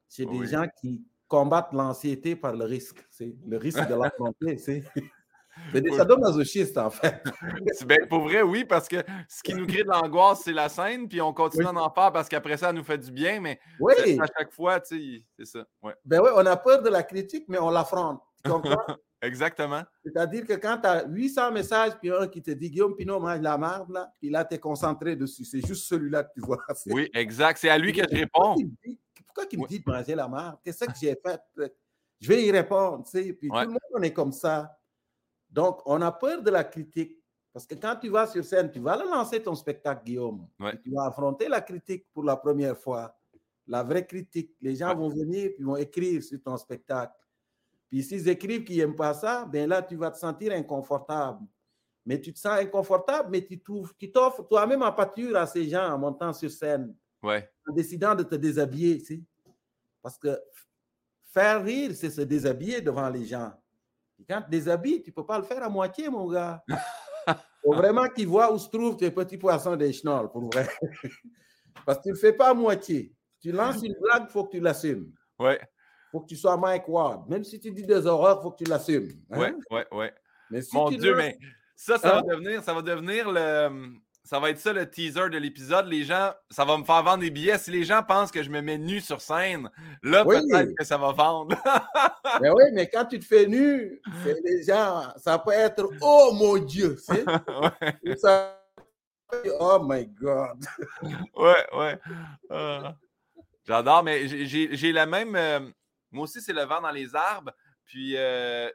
C'est 0.08 0.26
des 0.26 0.46
gens 0.46 0.68
qui, 0.80 1.04
combattre 1.30 1.74
l'anxiété 1.74 2.36
par 2.36 2.54
le 2.54 2.66
risque. 2.66 3.08
C'est 3.10 3.34
le 3.48 3.58
risque 3.58 3.88
de 3.88 3.94
l'affronter. 4.04 4.58
C'est 5.72 5.82
des 5.82 5.92
sadomasochistes, 5.92 6.78
en 6.78 6.90
fait. 6.90 7.24
ben, 7.86 8.08
pour 8.08 8.22
vrai, 8.22 8.42
oui, 8.42 8.66
parce 8.66 8.88
que 8.88 8.98
ce 9.28 9.44
qui 9.44 9.54
nous 9.54 9.68
crée 9.68 9.84
de 9.84 9.90
l'angoisse, 9.90 10.42
c'est 10.44 10.54
la 10.54 10.70
scène, 10.70 11.08
puis 11.08 11.22
on 11.22 11.34
continue 11.34 11.66
à 11.66 11.74
en 11.74 11.90
faire 11.92 12.12
parce 12.12 12.30
qu'après 12.30 12.58
ça, 12.58 12.68
ça 12.68 12.74
nous 12.74 12.84
fait 12.84 12.98
du 12.98 13.12
bien, 13.12 13.40
mais 13.40 13.60
oui. 13.80 14.20
à 14.20 14.26
chaque 14.38 14.52
fois, 14.52 14.80
tu 14.80 15.18
sais, 15.18 15.24
c'est 15.38 15.46
ça. 15.46 15.66
Ouais. 15.82 15.94
Ben 16.06 16.20
oui, 16.22 16.30
on 16.36 16.46
a 16.46 16.58
peur 16.58 16.82
de 16.82 16.90
la 16.90 17.04
critique, 17.04 17.46
mais 17.48 17.58
on 17.58 17.70
l'affronte. 17.70 18.22
Tu 18.44 18.52
comprends? 18.52 18.76
Exactement. 19.22 19.84
C'est-à-dire 20.06 20.46
que 20.46 20.54
quand 20.54 20.78
tu 20.82 20.88
as 20.88 21.06
800 21.06 21.52
messages, 21.52 21.92
puis 22.00 22.10
un 22.10 22.28
qui 22.28 22.42
te 22.42 22.52
dit 22.52 22.70
Guillaume 22.70 22.96
Pinot 22.96 23.20
mange 23.20 23.42
la 23.42 23.58
merde, 23.58 23.92
là, 23.92 24.14
puis 24.20 24.30
là, 24.30 24.46
tu 24.46 24.56
es 24.56 24.60
concentré 24.60 25.16
dessus. 25.16 25.44
C'est 25.44 25.66
juste 25.66 25.88
celui-là 25.88 26.24
que 26.24 26.34
tu 26.36 26.42
vois. 26.42 26.58
Oui, 26.88 27.10
exact. 27.14 27.58
C'est 27.60 27.70
à 27.70 27.78
lui 27.78 27.92
que 27.92 28.02
je 28.10 28.16
réponds 28.16 28.56
pourquoi 29.30 29.46
qu'il 29.46 29.60
me 29.60 29.68
dit 29.68 29.80
de 29.80 29.92
manger 29.92 30.16
la 30.16 30.28
merde? 30.28 30.58
Qu'est-ce 30.64 30.86
que 30.86 30.92
j'ai 31.00 31.16
fait? 31.16 31.42
Je 32.20 32.28
vais 32.28 32.46
y 32.46 32.52
répondre, 32.52 33.04
tu 33.06 33.12
sais. 33.12 33.34
Puis 33.34 33.48
tout 33.48 33.56
le 33.56 33.68
monde, 33.68 33.80
on 33.94 34.02
est 34.02 34.14
comme 34.14 34.32
ça. 34.32 34.76
Donc, 35.50 35.82
on 35.86 36.02
a 36.02 36.12
peur 36.12 36.42
de 36.42 36.50
la 36.50 36.64
critique. 36.64 37.18
Parce 37.52 37.66
que 37.66 37.76
quand 37.76 37.96
tu 37.96 38.10
vas 38.10 38.28
sur 38.28 38.46
scène, 38.46 38.72
tu 38.72 38.80
vas 38.80 38.96
lancer 38.96 39.42
ton 39.42 39.56
spectacle, 39.56 40.04
Guillaume. 40.06 40.48
Tu 40.84 40.92
vas 40.92 41.06
affronter 41.06 41.48
la 41.48 41.62
critique 41.62 42.06
pour 42.14 42.24
la 42.24 42.36
première 42.36 42.78
fois. 42.78 43.16
La 43.68 43.84
vraie 43.84 44.06
critique. 44.06 44.56
Les 44.62 44.76
gens 44.76 44.96
vont 44.96 45.10
venir 45.10 45.52
et 45.58 45.64
vont 45.64 45.76
écrire 45.76 46.24
sur 46.24 46.42
ton 46.42 46.58
spectacle. 46.58 47.14
Puis 47.90 48.04
s'ils 48.04 48.30
écrivent 48.30 48.64
qu'ils 48.64 48.78
n'aiment 48.78 48.96
pas 48.96 49.16
ça, 49.16 49.46
ben 49.46 49.68
là, 49.68 49.82
tu 49.82 49.96
vas 49.96 50.12
te 50.12 50.18
sentir 50.18 50.54
inconfortable. 50.54 51.44
Mais 52.06 52.22
tu 52.22 52.32
te 52.32 52.40
sens 52.40 52.60
inconfortable, 52.60 53.30
mais 53.32 53.46
tu 53.46 53.60
t'offres 54.12 54.48
toi-même 54.48 54.84
en 54.84 54.92
pâture 54.92 55.36
à 55.36 55.48
ces 55.48 55.68
gens 55.68 55.92
en 55.92 55.98
montant 55.98 56.34
sur 56.34 56.50
scène. 56.52 56.96
Ouais. 57.22 57.52
En 57.68 57.74
décidant 57.74 58.16
de 58.16 58.24
te 58.24 58.36
déshabiller, 58.36 59.02
tu 59.02 59.24
Parce 60.02 60.18
que 60.18 60.40
faire 61.34 61.64
rire, 61.64 61.92
c'est 61.94 62.10
se 62.10 62.22
déshabiller 62.22 62.82
devant 62.82 63.10
les 63.10 63.26
gens. 63.26 63.52
Et 64.20 64.26
quand 64.28 64.42
tu 64.42 64.50
déshabilles, 64.50 65.02
tu 65.02 65.10
ne 65.12 65.16
peux 65.16 65.26
pas 65.26 65.38
le 65.38 65.44
faire 65.44 65.64
à 65.64 65.70
moitié, 65.70 66.10
mon 66.10 66.28
gars. 66.30 66.64
Il 66.68 66.76
faut 67.64 67.74
vraiment 67.74 68.08
qu'ils 68.10 68.28
voient 68.28 68.54
où 68.54 68.58
se 68.58 68.70
trouvent 68.70 68.98
tes 68.98 69.12
petits 69.12 69.38
poissons 69.38 69.76
des 69.76 69.94
chenolles, 69.94 70.30
pour 70.30 70.50
vrai. 70.52 70.68
Parce 71.86 72.00
que 72.00 72.04
tu 72.04 72.10
ne 72.10 72.14
le 72.14 72.20
fais 72.20 72.34
pas 72.34 72.50
à 72.50 72.54
moitié. 72.54 73.14
Tu 73.40 73.52
lances 73.52 73.82
une 73.82 73.96
blague, 74.02 74.26
il 74.28 74.32
faut 74.32 74.44
que 74.46 74.58
tu 74.58 74.60
l'assumes. 74.60 75.14
Ouais. 75.40 75.60
Il 75.62 76.12
faut 76.12 76.20
que 76.22 76.28
tu 76.28 76.36
sois 76.36 76.58
Mike 76.58 76.88
Ward. 76.88 77.30
Même 77.30 77.44
si 77.44 77.60
tu 77.60 77.72
dis 77.72 77.84
des 77.84 78.06
horreurs, 78.06 78.40
il 78.40 78.44
faut 78.44 78.52
que 78.52 78.64
tu 78.64 78.70
l'assumes. 78.70 79.10
Hein? 79.32 79.40
Ouais, 79.40 79.54
ouais, 79.72 79.88
ouais. 79.92 80.14
Mais 80.50 80.62
Mon 80.74 80.90
Dieu, 80.90 81.16
mais 81.16 81.38
ça, 81.76 81.98
ça, 81.98 82.10
va 82.10 82.18
hein? 82.18 82.24
devenir, 82.28 82.64
ça 82.64 82.74
va 82.74 82.82
devenir 82.82 83.32
le 83.32 83.94
ça 84.24 84.40
va 84.40 84.50
être 84.50 84.60
ça 84.60 84.74
le 84.74 84.90
teaser 84.90 85.30
de 85.30 85.38
l'épisode. 85.38 85.88
Les 85.88 86.04
gens, 86.04 86.34
ça 86.50 86.66
va 86.66 86.78
me 86.78 86.84
faire 86.84 87.02
vendre 87.04 87.20
des 87.20 87.32
billets. 87.32 87.58
Si 87.58 87.72
les 87.72 87.84
gens 87.84 88.04
pensent 88.04 88.32
que 88.32 88.44
je 88.44 88.50
me 88.50 88.62
mets 88.62 88.78
nu 88.78 89.00
sur 89.00 89.22
scène, 89.22 89.70
là, 90.04 90.24
peut-être 90.24 90.76
que 90.76 90.84
ça 90.84 90.98
va 90.98 91.12
vendre. 91.12 91.56
mais 92.42 92.50
oui, 92.56 92.64
mais 92.74 92.88
quand 92.90 93.06
tu 93.06 93.20
te 93.20 93.26
fais 93.26 93.48
nu, 93.48 94.00
les 94.44 94.64
gens, 94.64 95.08
ça 95.18 95.40
peut 95.40 95.52
être 95.52 95.90
Oh 96.02 96.32
mon 96.34 96.58
Dieu! 96.58 96.98
ouais. 97.10 98.16
ça, 98.18 98.62
oh 99.60 99.80
my 99.82 100.06
God! 100.08 100.64
ouais, 101.36 101.68
ouais. 101.74 102.00
Ah. 102.50 102.96
J'adore, 103.66 104.04
mais 104.04 104.28
j'ai 104.28 104.92
la 104.92 105.06
même. 105.06 105.36
Euh, 105.36 105.60
moi 106.12 106.24
aussi, 106.24 106.42
c'est 106.42 106.54
le 106.54 106.64
vent 106.64 106.82
dans 106.82 106.92
les 106.92 107.16
arbres. 107.16 107.52
Puis, 107.86 108.16
euh, 108.18 108.70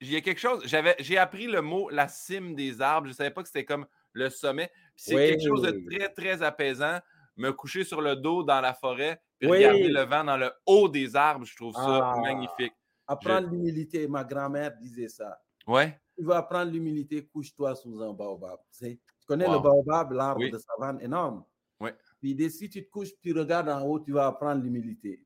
il 0.00 0.10
y 0.10 0.16
a 0.16 0.20
quelque 0.20 0.40
chose. 0.40 0.64
J'ai 0.98 1.18
appris 1.18 1.46
le 1.46 1.62
mot 1.62 1.88
la 1.90 2.08
cime 2.08 2.54
des 2.54 2.80
arbres. 2.80 3.06
Je 3.06 3.12
ne 3.12 3.16
savais 3.16 3.30
pas 3.30 3.42
que 3.42 3.48
c'était 3.48 3.64
comme 3.64 3.86
le 4.12 4.30
sommet. 4.30 4.70
C'est 4.96 5.14
quelque 5.14 5.46
chose 5.46 5.62
de 5.62 5.82
très, 5.88 6.08
très 6.08 6.42
apaisant. 6.42 6.98
Me 7.36 7.52
coucher 7.52 7.84
sur 7.84 8.00
le 8.00 8.16
dos 8.16 8.42
dans 8.42 8.60
la 8.60 8.74
forêt, 8.74 9.20
puis 9.38 9.48
regarder 9.48 9.88
le 9.88 10.02
vent 10.02 10.24
dans 10.24 10.36
le 10.36 10.50
haut 10.66 10.88
des 10.88 11.14
arbres, 11.14 11.44
je 11.44 11.54
trouve 11.54 11.72
ça 11.72 12.12
ah, 12.12 12.16
magnifique. 12.20 12.72
Apprendre 13.06 13.48
l'humilité, 13.48 14.08
ma 14.08 14.24
grand-mère 14.24 14.76
disait 14.76 15.08
ça. 15.08 15.40
Ouais. 15.66 16.00
Tu 16.16 16.24
veux 16.24 16.34
apprendre 16.34 16.72
l'humilité, 16.72 17.24
couche-toi 17.26 17.76
sous 17.76 18.02
un 18.02 18.12
baobab. 18.12 18.58
Tu 18.76 18.98
connais 19.24 19.46
le 19.46 19.60
baobab, 19.60 20.10
l'arbre 20.10 20.50
de 20.50 20.58
savane 20.58 21.00
énorme. 21.00 21.44
Ouais. 21.80 21.94
Puis 22.20 22.50
si 22.50 22.68
tu 22.68 22.84
te 22.84 22.90
couches, 22.90 23.16
tu 23.22 23.32
regardes 23.32 23.68
en 23.68 23.82
haut, 23.82 24.00
tu 24.00 24.10
vas 24.12 24.26
apprendre 24.26 24.62
l'humilité. 24.62 25.24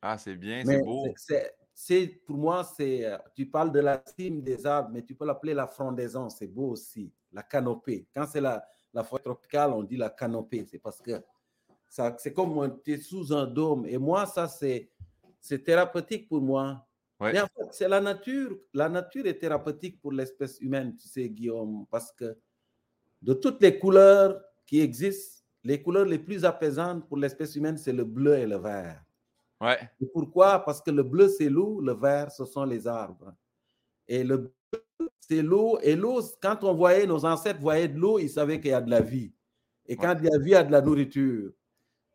Ah, 0.00 0.16
c'est 0.16 0.36
bien, 0.36 0.62
c'est 0.64 0.82
beau. 0.82 1.06
C'est 1.74 2.06
pour 2.26 2.36
moi, 2.36 2.62
c'est 2.62 3.04
euh, 3.04 3.18
tu 3.34 3.46
parles 3.46 3.72
de 3.72 3.80
la 3.80 4.02
cime 4.16 4.42
des 4.42 4.64
arbres, 4.64 4.90
mais 4.92 5.02
tu 5.02 5.14
peux 5.14 5.26
l'appeler 5.26 5.54
la 5.54 5.66
frondaison, 5.66 6.28
c'est 6.28 6.46
beau 6.46 6.70
aussi 6.70 7.12
la 7.32 7.42
canopée. 7.42 8.06
Quand 8.14 8.26
c'est 8.26 8.40
la, 8.40 8.64
la 8.92 9.02
forêt 9.02 9.22
tropicale, 9.22 9.72
on 9.72 9.82
dit 9.82 9.96
la 9.96 10.10
canopée. 10.10 10.64
C'est 10.70 10.78
parce 10.78 11.00
que 11.00 11.22
c'est 12.16 12.32
comme 12.32 12.80
tu 12.82 12.92
es 12.92 12.98
sous 12.98 13.32
un 13.32 13.46
dôme. 13.46 13.86
Et 13.86 13.98
moi, 13.98 14.26
ça, 14.26 14.48
c'est 14.48 14.90
thérapeutique 15.64 16.28
pour 16.28 16.40
moi. 16.40 16.86
Ouais. 17.20 17.40
en 17.40 17.46
fait, 17.46 17.68
c'est 17.72 17.88
la 17.88 18.00
nature. 18.00 18.58
La 18.72 18.88
nature 18.88 19.26
est 19.26 19.38
thérapeutique 19.38 20.00
pour 20.00 20.12
l'espèce 20.12 20.58
humaine, 20.60 20.96
tu 20.96 21.08
sais, 21.08 21.28
Guillaume, 21.28 21.86
parce 21.90 22.10
que 22.12 22.36
de 23.22 23.34
toutes 23.34 23.62
les 23.62 23.78
couleurs 23.78 24.40
qui 24.66 24.80
existent, 24.80 25.42
les 25.62 25.80
couleurs 25.80 26.04
les 26.04 26.18
plus 26.18 26.44
apaisantes 26.44 27.06
pour 27.08 27.16
l'espèce 27.16 27.54
humaine, 27.56 27.78
c'est 27.78 27.92
le 27.92 28.04
bleu 28.04 28.34
et 28.34 28.46
le 28.46 28.56
vert. 28.56 29.03
Ouais. 29.64 29.78
Et 30.00 30.06
pourquoi? 30.06 30.58
Parce 30.64 30.82
que 30.82 30.90
le 30.90 31.02
bleu, 31.02 31.28
c'est 31.28 31.48
l'eau, 31.48 31.80
le 31.80 31.94
vert, 31.94 32.30
ce 32.30 32.44
sont 32.44 32.64
les 32.64 32.86
arbres. 32.86 33.34
Et 34.06 34.22
le 34.22 34.52
c'est 35.20 35.42
l'eau. 35.42 35.78
Et 35.82 35.96
l'eau, 35.96 36.20
quand 36.42 36.64
on 36.64 36.74
voyait, 36.74 37.06
nos 37.06 37.24
ancêtres 37.24 37.60
voyaient 37.60 37.88
de 37.88 37.98
l'eau, 37.98 38.18
ils 38.18 38.28
savaient 38.28 38.60
qu'il 38.60 38.70
y 38.70 38.74
a 38.74 38.80
de 38.80 38.90
la 38.90 39.00
vie. 39.00 39.32
Et 39.86 39.96
quand 39.96 40.14
il 40.18 40.24
y 40.24 40.34
a 40.34 40.38
vie, 40.38 40.50
il 40.50 40.52
y 40.52 40.54
a 40.54 40.64
de 40.64 40.72
la 40.72 40.80
nourriture. 40.80 41.52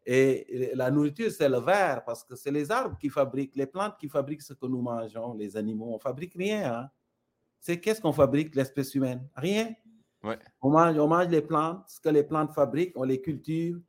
Et 0.06 0.72
la 0.76 0.90
nourriture, 0.90 1.32
c'est 1.32 1.50
le 1.50 1.60
verre, 1.60 2.04
parce 2.06 2.24
que 2.24 2.36
c'est 2.36 2.52
les 2.52 2.72
arbres 2.72 2.98
qui 2.98 3.10
fabriquent, 3.10 3.56
les 3.56 3.68
plantes 3.68 3.98
qui 4.00 4.08
fabriquent 4.08 4.42
ce 4.42 4.54
que 4.54 4.66
nous 4.66 4.82
mangeons, 4.82 5.34
les 5.34 5.58
animaux. 5.58 5.90
On 5.90 5.96
ne 5.96 6.00
fabrique 6.00 6.34
rien. 6.36 6.74
Hein? 6.74 6.90
C'est 7.60 7.80
qu'est-ce 7.80 8.02
qu'on 8.02 8.14
fabrique, 8.14 8.56
l'espèce 8.56 8.94
humaine? 8.96 9.28
Rien. 9.36 9.74
On, 10.62 10.70
mange, 10.70 10.98
on 10.98 11.08
mange 11.08 11.28
les 11.28 11.42
plantes, 11.42 11.88
ce 11.88 12.00
que 12.00 12.10
les 12.10 12.24
plantes 12.24 12.54
fabriquent, 12.54 12.94
on 12.96 13.04
les 13.04 13.22
cultive. 13.22 13.82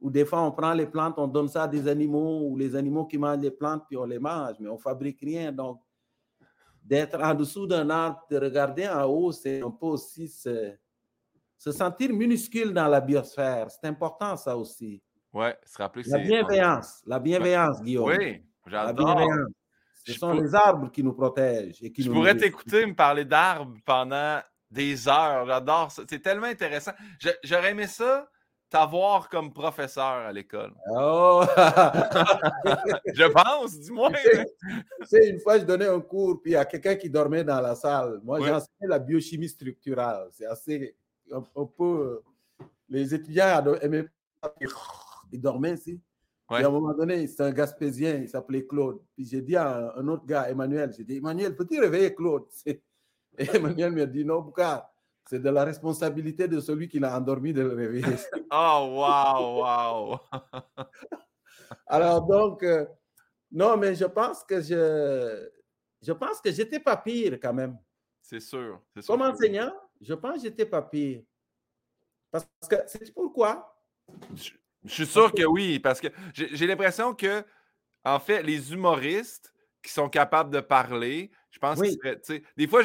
Ou 0.00 0.10
des 0.10 0.24
fois, 0.24 0.42
on 0.42 0.52
prend 0.52 0.72
les 0.74 0.86
plantes, 0.86 1.14
on 1.18 1.26
donne 1.26 1.48
ça 1.48 1.64
à 1.64 1.68
des 1.68 1.88
animaux, 1.88 2.42
ou 2.48 2.56
les 2.56 2.76
animaux 2.76 3.06
qui 3.06 3.18
mangent 3.18 3.42
les 3.42 3.50
plantes, 3.50 3.84
puis 3.88 3.96
on 3.96 4.04
les 4.04 4.18
mange, 4.18 4.56
mais 4.60 4.68
on 4.68 4.74
ne 4.74 4.80
fabrique 4.80 5.20
rien. 5.20 5.50
Donc, 5.50 5.80
d'être 6.84 7.20
en 7.20 7.34
dessous 7.34 7.66
d'un 7.66 7.90
arbre, 7.90 8.24
de 8.30 8.38
regarder 8.38 8.88
en 8.88 9.04
haut, 9.04 9.32
c'est 9.32 9.60
un 9.60 9.70
peu 9.70 9.86
aussi 9.86 10.28
se, 10.28 10.74
sentir 11.58 12.12
minuscule 12.12 12.72
dans 12.72 12.86
la 12.86 13.00
biosphère. 13.00 13.68
C'est 13.70 13.88
important, 13.88 14.36
ça 14.36 14.56
aussi. 14.56 15.02
Oui, 15.32 15.48
se 15.64 15.76
rappeler 15.78 16.04
que 16.04 16.10
La 16.10 16.18
bienveillance, 16.18 17.02
la 17.04 17.18
bienveillance, 17.18 17.82
Guillaume. 17.82 18.14
Oui, 18.16 18.42
j'adore. 18.66 19.28
Ce 20.06 20.14
sont 20.14 20.32
les 20.32 20.54
arbres 20.54 20.90
qui 20.90 21.02
nous 21.02 21.12
protègent. 21.12 21.82
Et 21.82 21.92
qui 21.92 22.02
je 22.02 22.10
pourrais 22.10 22.36
t'écouter 22.36 22.86
me 22.86 22.94
parler 22.94 23.26
d'arbres 23.26 23.76
pendant 23.84 24.40
des 24.70 25.06
heures. 25.06 25.44
J'adore 25.46 25.90
ça. 25.90 26.02
C'est 26.08 26.20
tellement 26.20 26.46
intéressant. 26.46 26.92
J'aurais 27.44 27.72
aimé 27.72 27.86
ça 27.86 28.26
t'avoir 28.70 29.28
comme 29.28 29.52
professeur 29.52 30.04
à 30.04 30.32
l'école? 30.32 30.72
Oh! 30.90 31.42
je 33.14 33.24
pense, 33.32 33.78
dis-moi. 33.78 34.10
C'est 35.04 35.28
une 35.28 35.40
fois, 35.40 35.58
je 35.58 35.64
donnais 35.64 35.88
un 35.88 36.00
cours, 36.00 36.40
puis 36.42 36.52
il 36.52 36.54
y 36.54 36.56
a 36.56 36.64
quelqu'un 36.64 36.96
qui 36.96 37.10
dormait 37.10 37.44
dans 37.44 37.60
la 37.60 37.74
salle. 37.74 38.20
Moi, 38.22 38.40
j'ai 38.40 38.50
enseigné 38.50 38.88
la 38.88 38.98
biochimie 38.98 39.48
structurale. 39.48 40.28
C'est 40.32 40.46
assez. 40.46 40.96
Un, 41.30 41.42
peu. 41.66 42.22
Les 42.88 43.14
étudiants 43.14 43.74
aimaient 43.82 44.06
ils 45.32 45.40
dormaient 45.40 45.74
ici. 45.74 46.00
Et 46.50 46.54
à 46.54 46.66
un 46.66 46.70
moment 46.70 46.94
donné, 46.94 47.26
c'est 47.26 47.42
un 47.42 47.50
Gaspésien, 47.50 48.16
il 48.16 48.28
s'appelait 48.28 48.66
Claude. 48.66 49.00
Puis 49.14 49.26
j'ai 49.26 49.42
dit 49.42 49.56
à 49.56 49.92
un 49.94 50.08
autre 50.08 50.24
gars, 50.24 50.48
Emmanuel, 50.48 50.92
j'ai 50.96 51.04
dit, 51.04 51.18
Emmanuel, 51.18 51.54
peux-tu 51.54 51.78
réveiller 51.78 52.14
Claude 52.14 52.44
Et 52.64 52.80
Emmanuel 53.54 53.92
m'a 53.92 54.06
dit, 54.06 54.24
non, 54.24 54.42
pourquoi 54.42 54.90
c'est 55.28 55.40
de 55.40 55.50
la 55.50 55.62
responsabilité 55.62 56.48
de 56.48 56.58
celui 56.58 56.88
qui 56.88 56.98
l'a 56.98 57.14
endormi 57.14 57.52
de 57.52 57.60
le 57.60 57.74
réveiller. 57.74 58.16
oh, 58.50 58.94
wow, 58.96 59.60
wow. 59.60 60.20
Alors, 61.86 62.26
donc, 62.26 62.62
euh, 62.62 62.86
non, 63.52 63.76
mais 63.76 63.94
je 63.94 64.06
pense 64.06 64.42
que 64.42 64.62
je, 64.62 65.50
je 66.00 66.12
pense 66.12 66.40
que 66.40 66.50
j'étais 66.50 66.80
pas 66.80 66.96
pire 66.96 67.38
quand 67.42 67.52
même. 67.52 67.76
C'est 68.22 68.40
sûr, 68.40 68.80
sûr. 68.98 69.06
Comme 69.06 69.20
enseignant, 69.20 69.70
je 70.00 70.14
pense 70.14 70.36
que 70.36 70.40
j'étais 70.44 70.64
pas 70.64 70.80
pire. 70.80 71.20
Parce 72.30 72.48
que 72.66 72.76
c'est 72.86 73.12
pourquoi? 73.12 73.78
Je, 74.34 74.52
suis 74.86 75.06
sûr 75.06 75.30
que 75.30 75.44
oui, 75.44 75.78
parce 75.78 76.00
que 76.00 76.08
j'ai 76.32 76.66
l'impression 76.66 77.14
que, 77.14 77.44
en 78.02 78.18
fait, 78.18 78.42
les 78.42 78.72
humoristes 78.72 79.52
qui 79.82 79.92
sont 79.92 80.08
capables 80.08 80.50
de 80.50 80.60
parler, 80.60 81.30
je 81.50 81.58
pense 81.58 81.78
que 81.78 82.42
des 82.56 82.66
fois, 82.66 82.80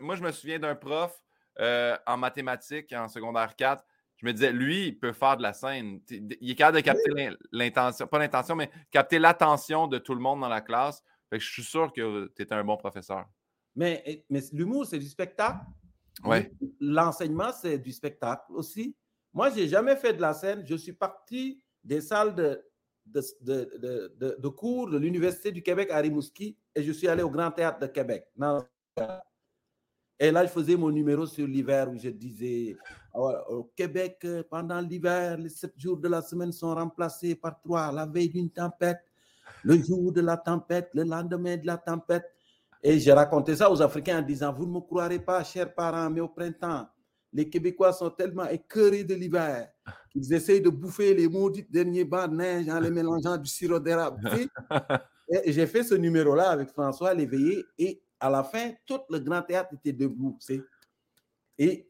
moi, 0.00 0.16
je 0.16 0.22
me 0.22 0.32
souviens 0.32 0.58
d'un 0.58 0.74
prof 0.74 1.21
euh, 1.60 1.96
en 2.06 2.16
mathématiques 2.16 2.92
en 2.92 3.08
secondaire 3.08 3.54
4, 3.56 3.84
je 4.16 4.26
me 4.26 4.32
disais, 4.32 4.52
lui, 4.52 4.88
il 4.88 4.98
peut 4.98 5.12
faire 5.12 5.36
de 5.36 5.42
la 5.42 5.52
scène. 5.52 6.00
Il 6.08 6.50
est 6.50 6.54
capable 6.54 6.76
de 6.76 6.82
capter 6.82 7.30
l'intention, 7.50 8.06
pas 8.06 8.18
l'intention, 8.18 8.54
mais 8.54 8.70
capter 8.90 9.18
l'attention 9.18 9.88
de 9.88 9.98
tout 9.98 10.14
le 10.14 10.20
monde 10.20 10.40
dans 10.40 10.48
la 10.48 10.60
classe. 10.60 11.02
je 11.32 11.38
suis 11.38 11.64
sûr 11.64 11.92
que 11.92 12.32
tu 12.36 12.42
es 12.42 12.52
un 12.52 12.62
bon 12.62 12.76
professeur. 12.76 13.26
Mais, 13.74 14.24
mais 14.30 14.40
l'humour, 14.52 14.86
c'est 14.86 14.98
du 14.98 15.08
spectacle. 15.08 15.58
Ouais. 16.24 16.52
L'enseignement, 16.78 17.52
c'est 17.52 17.78
du 17.78 17.90
spectacle 17.90 18.44
aussi. 18.50 18.94
Moi, 19.32 19.50
je 19.50 19.56
n'ai 19.56 19.68
jamais 19.68 19.96
fait 19.96 20.12
de 20.12 20.20
la 20.20 20.34
scène. 20.34 20.64
Je 20.66 20.76
suis 20.76 20.92
parti 20.92 21.62
des 21.82 22.00
salles 22.00 22.34
de, 22.34 22.62
de, 23.06 24.14
de, 24.38 24.48
cours 24.48 24.88
de 24.88 24.98
l'Université 24.98 25.50
du 25.50 25.62
Québec 25.62 25.90
à 25.90 25.98
Rimouski 25.98 26.56
et 26.74 26.82
je 26.82 26.92
suis 26.92 27.08
allé 27.08 27.22
au 27.22 27.30
Grand 27.30 27.50
Théâtre 27.50 27.80
de 27.80 27.86
Québec. 27.86 28.26
Et 30.18 30.30
là, 30.30 30.44
je 30.46 30.50
faisais 30.50 30.76
mon 30.76 30.90
numéro 30.90 31.26
sur 31.26 31.46
l'hiver 31.46 31.90
où 31.90 31.98
je 31.98 32.08
disais 32.08 32.76
ah 33.14 33.50
au 33.50 33.64
Québec, 33.76 34.18
euh, 34.24 34.42
pendant 34.48 34.80
l'hiver, 34.80 35.36
les 35.36 35.48
sept 35.48 35.74
jours 35.76 35.98
de 35.98 36.08
la 36.08 36.22
semaine 36.22 36.52
sont 36.52 36.74
remplacés 36.74 37.34
par 37.34 37.60
trois. 37.60 37.92
La 37.92 38.06
veille 38.06 38.30
d'une 38.30 38.50
tempête, 38.50 39.00
le 39.64 39.76
jour 39.82 40.12
de 40.12 40.20
la 40.20 40.36
tempête, 40.36 40.90
le 40.94 41.02
lendemain 41.04 41.56
de 41.56 41.66
la 41.66 41.76
tempête. 41.76 42.24
Et 42.82 42.98
j'ai 42.98 43.12
raconté 43.12 43.56
ça 43.56 43.70
aux 43.70 43.82
Africains 43.82 44.20
en 44.20 44.22
disant 44.22 44.52
Vous 44.52 44.66
ne 44.66 44.72
me 44.72 44.80
croirez 44.80 45.18
pas, 45.18 45.44
chers 45.44 45.74
parents, 45.74 46.08
mais 46.10 46.20
au 46.20 46.28
printemps, 46.28 46.86
les 47.32 47.48
Québécois 47.48 47.92
sont 47.92 48.10
tellement 48.10 48.48
écœurés 48.48 49.04
de 49.04 49.14
l'hiver 49.14 49.68
qu'ils 50.10 50.32
essayent 50.32 50.60
de 50.60 50.68
bouffer 50.68 51.14
les 51.14 51.28
maudits 51.28 51.66
derniers 51.68 52.04
bancs 52.04 52.30
de 52.30 52.36
neige 52.36 52.68
en 52.68 52.78
les 52.78 52.90
mélangeant 52.90 53.36
du 53.36 53.48
sirop 53.48 53.78
d'érable. 53.78 54.20
j'ai 55.46 55.66
fait 55.66 55.82
ce 55.82 55.94
numéro-là 55.94 56.50
avec 56.50 56.68
François 56.68 57.14
Léveillé 57.14 57.64
et 57.78 58.01
à 58.22 58.30
la 58.30 58.44
fin, 58.44 58.70
tout 58.86 59.00
le 59.10 59.18
grand 59.18 59.42
théâtre 59.42 59.74
était 59.74 59.92
debout. 59.92 60.38
Et 61.58 61.88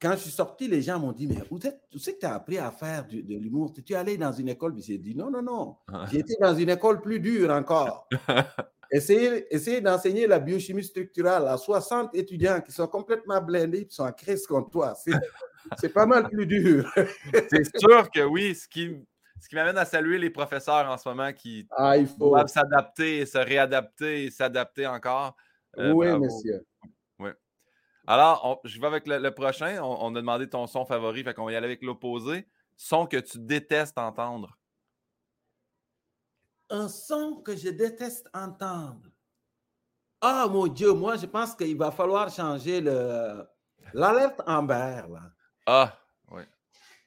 quand 0.00 0.12
je 0.12 0.18
suis 0.18 0.30
sorti, 0.30 0.66
les 0.66 0.82
gens 0.82 0.98
m'ont 0.98 1.12
dit, 1.12 1.28
mais 1.28 1.36
où, 1.50 1.58
c'est 1.98 2.14
que 2.14 2.18
tu 2.18 2.26
as 2.26 2.34
appris 2.34 2.58
à 2.58 2.70
faire 2.72 3.06
de 3.06 3.36
l'humour? 3.38 3.72
Tu 3.72 3.92
es 3.92 3.96
allé 3.96 4.18
dans 4.18 4.32
une 4.32 4.48
école? 4.48 4.74
J'ai 4.78 4.98
dit, 4.98 5.14
non, 5.14 5.30
non, 5.30 5.42
non. 5.42 5.76
J'ai 6.10 6.18
été 6.18 6.34
dans 6.40 6.54
une 6.54 6.70
école 6.70 7.00
plus 7.00 7.20
dure 7.20 7.50
encore. 7.50 8.08
Essayez, 8.90 9.80
d'enseigner 9.80 10.26
la 10.26 10.38
biochimie 10.38 10.84
structurale 10.84 11.48
à 11.48 11.56
60 11.56 12.14
étudiants 12.14 12.60
qui 12.60 12.72
sont 12.72 12.86
complètement 12.86 13.40
blindés, 13.40 13.86
qui 13.86 13.94
sont 13.94 14.04
en 14.04 14.12
crise 14.12 14.46
contre 14.46 14.70
toi. 14.70 14.94
C'est 15.78 15.92
pas 15.92 16.06
mal 16.06 16.28
plus 16.28 16.46
dur. 16.46 16.92
c'est 17.50 17.78
sûr 17.78 18.10
que 18.10 18.24
oui. 18.24 18.54
Ce 18.54 18.68
qui, 18.68 18.96
ce 19.44 19.48
qui 19.50 19.56
m'amène 19.56 19.76
à 19.76 19.84
saluer 19.84 20.16
les 20.16 20.30
professeurs 20.30 20.88
en 20.88 20.96
ce 20.96 21.06
moment 21.06 21.30
qui 21.34 21.68
ah, 21.76 21.98
doivent 22.16 22.46
s'adapter, 22.46 23.26
se 23.26 23.36
réadapter 23.36 24.24
et 24.24 24.30
s'adapter 24.30 24.86
encore. 24.86 25.36
Euh, 25.76 25.92
oui, 25.92 26.10
monsieur. 26.18 26.64
Oui. 27.18 27.28
Alors, 28.06 28.62
je 28.64 28.80
vais 28.80 28.86
avec 28.86 29.06
le, 29.06 29.28
prochain. 29.32 29.82
On, 29.82 30.16
a 30.16 30.18
demandé 30.18 30.48
ton 30.48 30.66
son 30.66 30.86
favori, 30.86 31.22
fait 31.24 31.34
qu'on 31.34 31.44
va 31.44 31.52
y 31.52 31.56
aller 31.56 31.66
avec 31.66 31.82
l'opposé. 31.82 32.48
Son 32.78 33.04
que 33.06 33.18
tu 33.18 33.38
détestes 33.38 33.98
entendre. 33.98 34.56
Un 36.70 36.88
son 36.88 37.42
que 37.42 37.54
je 37.54 37.68
déteste 37.68 38.30
entendre. 38.32 39.10
Ah, 40.22 40.46
mon 40.50 40.68
Dieu, 40.68 40.94
moi, 40.94 41.16
je 41.16 41.26
pense 41.26 41.54
qu'il 41.54 41.76
va 41.76 41.90
falloir 41.90 42.30
changer 42.30 42.80
le 42.80 43.44
l'alerte 43.92 44.40
Amber, 44.46 45.02
là. 45.06 45.20
Ah. 45.66 45.98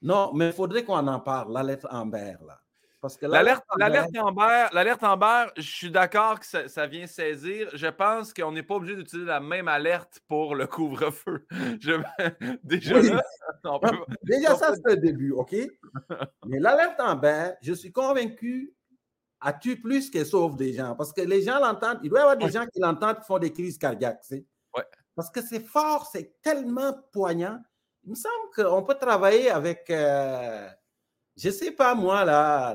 Non, 0.01 0.33
mais 0.33 0.47
il 0.47 0.53
faudrait 0.53 0.83
qu'on 0.83 1.07
en 1.07 1.19
parle, 1.19 1.53
l'alerte 1.53 1.85
Amber, 1.89 2.35
là. 2.45 2.59
L'alerte 3.21 3.63
Amber, 4.17 4.65
l'alerte 4.73 5.03
Amber, 5.03 5.45
je 5.55 5.61
suis 5.61 5.91
d'accord 5.91 6.39
que 6.39 6.67
ça, 6.67 6.87
vient 6.87 7.05
saisir. 7.05 7.69
Je 7.73 7.87
pense 7.87 8.33
qu'on 8.33 8.51
n'est 8.51 8.63
pas 8.63 8.75
obligé 8.75 8.95
d'utiliser 8.95 9.27
la 9.27 9.39
même 9.39 9.67
alerte 9.67 10.19
pour 10.27 10.55
le 10.55 10.65
couvre-feu. 10.65 11.45
Déjà, 12.63 12.93
Déjà 14.23 14.55
ça, 14.55 14.73
c'est 14.73 14.95
le 14.95 14.97
début, 14.97 15.31
OK? 15.31 15.55
Mais 16.47 16.59
l'alerte 16.59 16.99
Amber, 16.99 17.51
je 17.61 17.73
suis 17.73 17.91
convaincu, 17.91 18.73
a 19.41 19.53
tu 19.53 19.79
plus 19.79 20.09
qu'elle 20.09 20.25
sauve 20.25 20.55
des 20.55 20.73
gens. 20.73 20.95
Parce 20.95 21.13
que 21.13 21.21
les 21.21 21.43
gens 21.43 21.59
l'entendent. 21.59 21.99
Il 22.03 22.09
doit 22.09 22.19
y 22.19 22.21
avoir 22.23 22.37
des 22.37 22.49
gens 22.49 22.65
qui 22.65 22.79
l'entendent 22.79 23.19
qui 23.19 23.25
font 23.25 23.39
des 23.39 23.53
crises 23.53 23.77
cardiaques. 23.77 24.25
Parce 25.15 25.29
que 25.29 25.41
c'est 25.41 25.63
fort, 25.63 26.07
c'est 26.11 26.41
tellement 26.41 26.93
poignant. 27.11 27.59
Il 28.07 28.11
me 28.11 28.15
semble 28.15 28.49
qu'on 28.55 28.83
peut 28.83 28.95
travailler 28.95 29.49
avec. 29.49 29.89
Euh, 29.89 30.69
je 31.35 31.49
ne 31.49 31.53
sais 31.53 31.71
pas 31.71 31.93
moi, 31.93 32.23
là, 32.23 32.73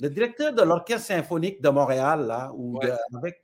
le, 0.00 0.10
directeur 0.10 0.52
de 0.52 0.60
l'Orchestre 0.60 1.06
symphonique 1.06 1.62
de 1.62 1.70
Montréal, 1.70 2.26
là, 2.26 2.52
ou 2.54 2.78
avec, 3.16 3.42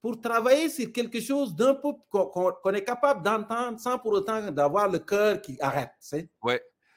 pour 0.00 0.18
travailler 0.18 0.70
sur 0.70 0.90
quelque 0.92 1.20
chose 1.20 1.54
d'un 1.54 1.74
peu 1.74 1.92
qu'on 2.10 2.72
est 2.72 2.84
capable 2.84 3.22
d'entendre 3.22 3.78
sans 3.78 3.98
pour 3.98 4.12
autant 4.12 4.50
d'avoir 4.50 4.88
le 4.88 4.98
cœur 4.98 5.42
qui 5.42 5.58
arrête. 5.60 5.92
Oui. 6.42 6.54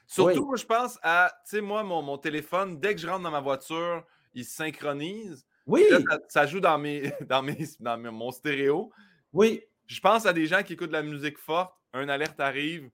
Surtout, 0.08 0.56
je 0.56 0.66
pense 0.66 0.98
à, 1.04 1.30
tu 1.44 1.58
sais, 1.58 1.62
moi, 1.62 1.84
mon, 1.84 2.02
mon, 2.02 2.18
téléphone, 2.18 2.80
dès 2.80 2.96
que 2.96 3.02
je 3.02 3.08
rentre 3.08 3.24
dans 3.24 3.32
ma 3.32 3.42
voiture, 3.42 4.06
il 4.34 4.46
se 4.46 4.56
synchronise. 4.56 5.46
Oui. 5.66 5.84
ça, 6.30 6.46
joue 6.46 6.62
dans, 6.62 6.78
mes, 6.78 7.12
dans, 7.28 7.44
mes, 7.44 7.58
dans 7.82 7.98
mon 7.98 8.32
stéréo. 8.32 8.90
Oui. 9.34 9.62
Je 9.86 10.00
pense 10.00 10.26
à 10.26 10.32
des 10.32 10.46
gens 10.46 10.64
qui 10.64 10.74
écoutent 10.74 10.88
de 10.88 10.94
la 10.94 11.04
musique 11.04 11.38
forte, 11.38 11.74
un 11.92 12.08
alerte 12.08 12.40
arrive, 12.40 12.90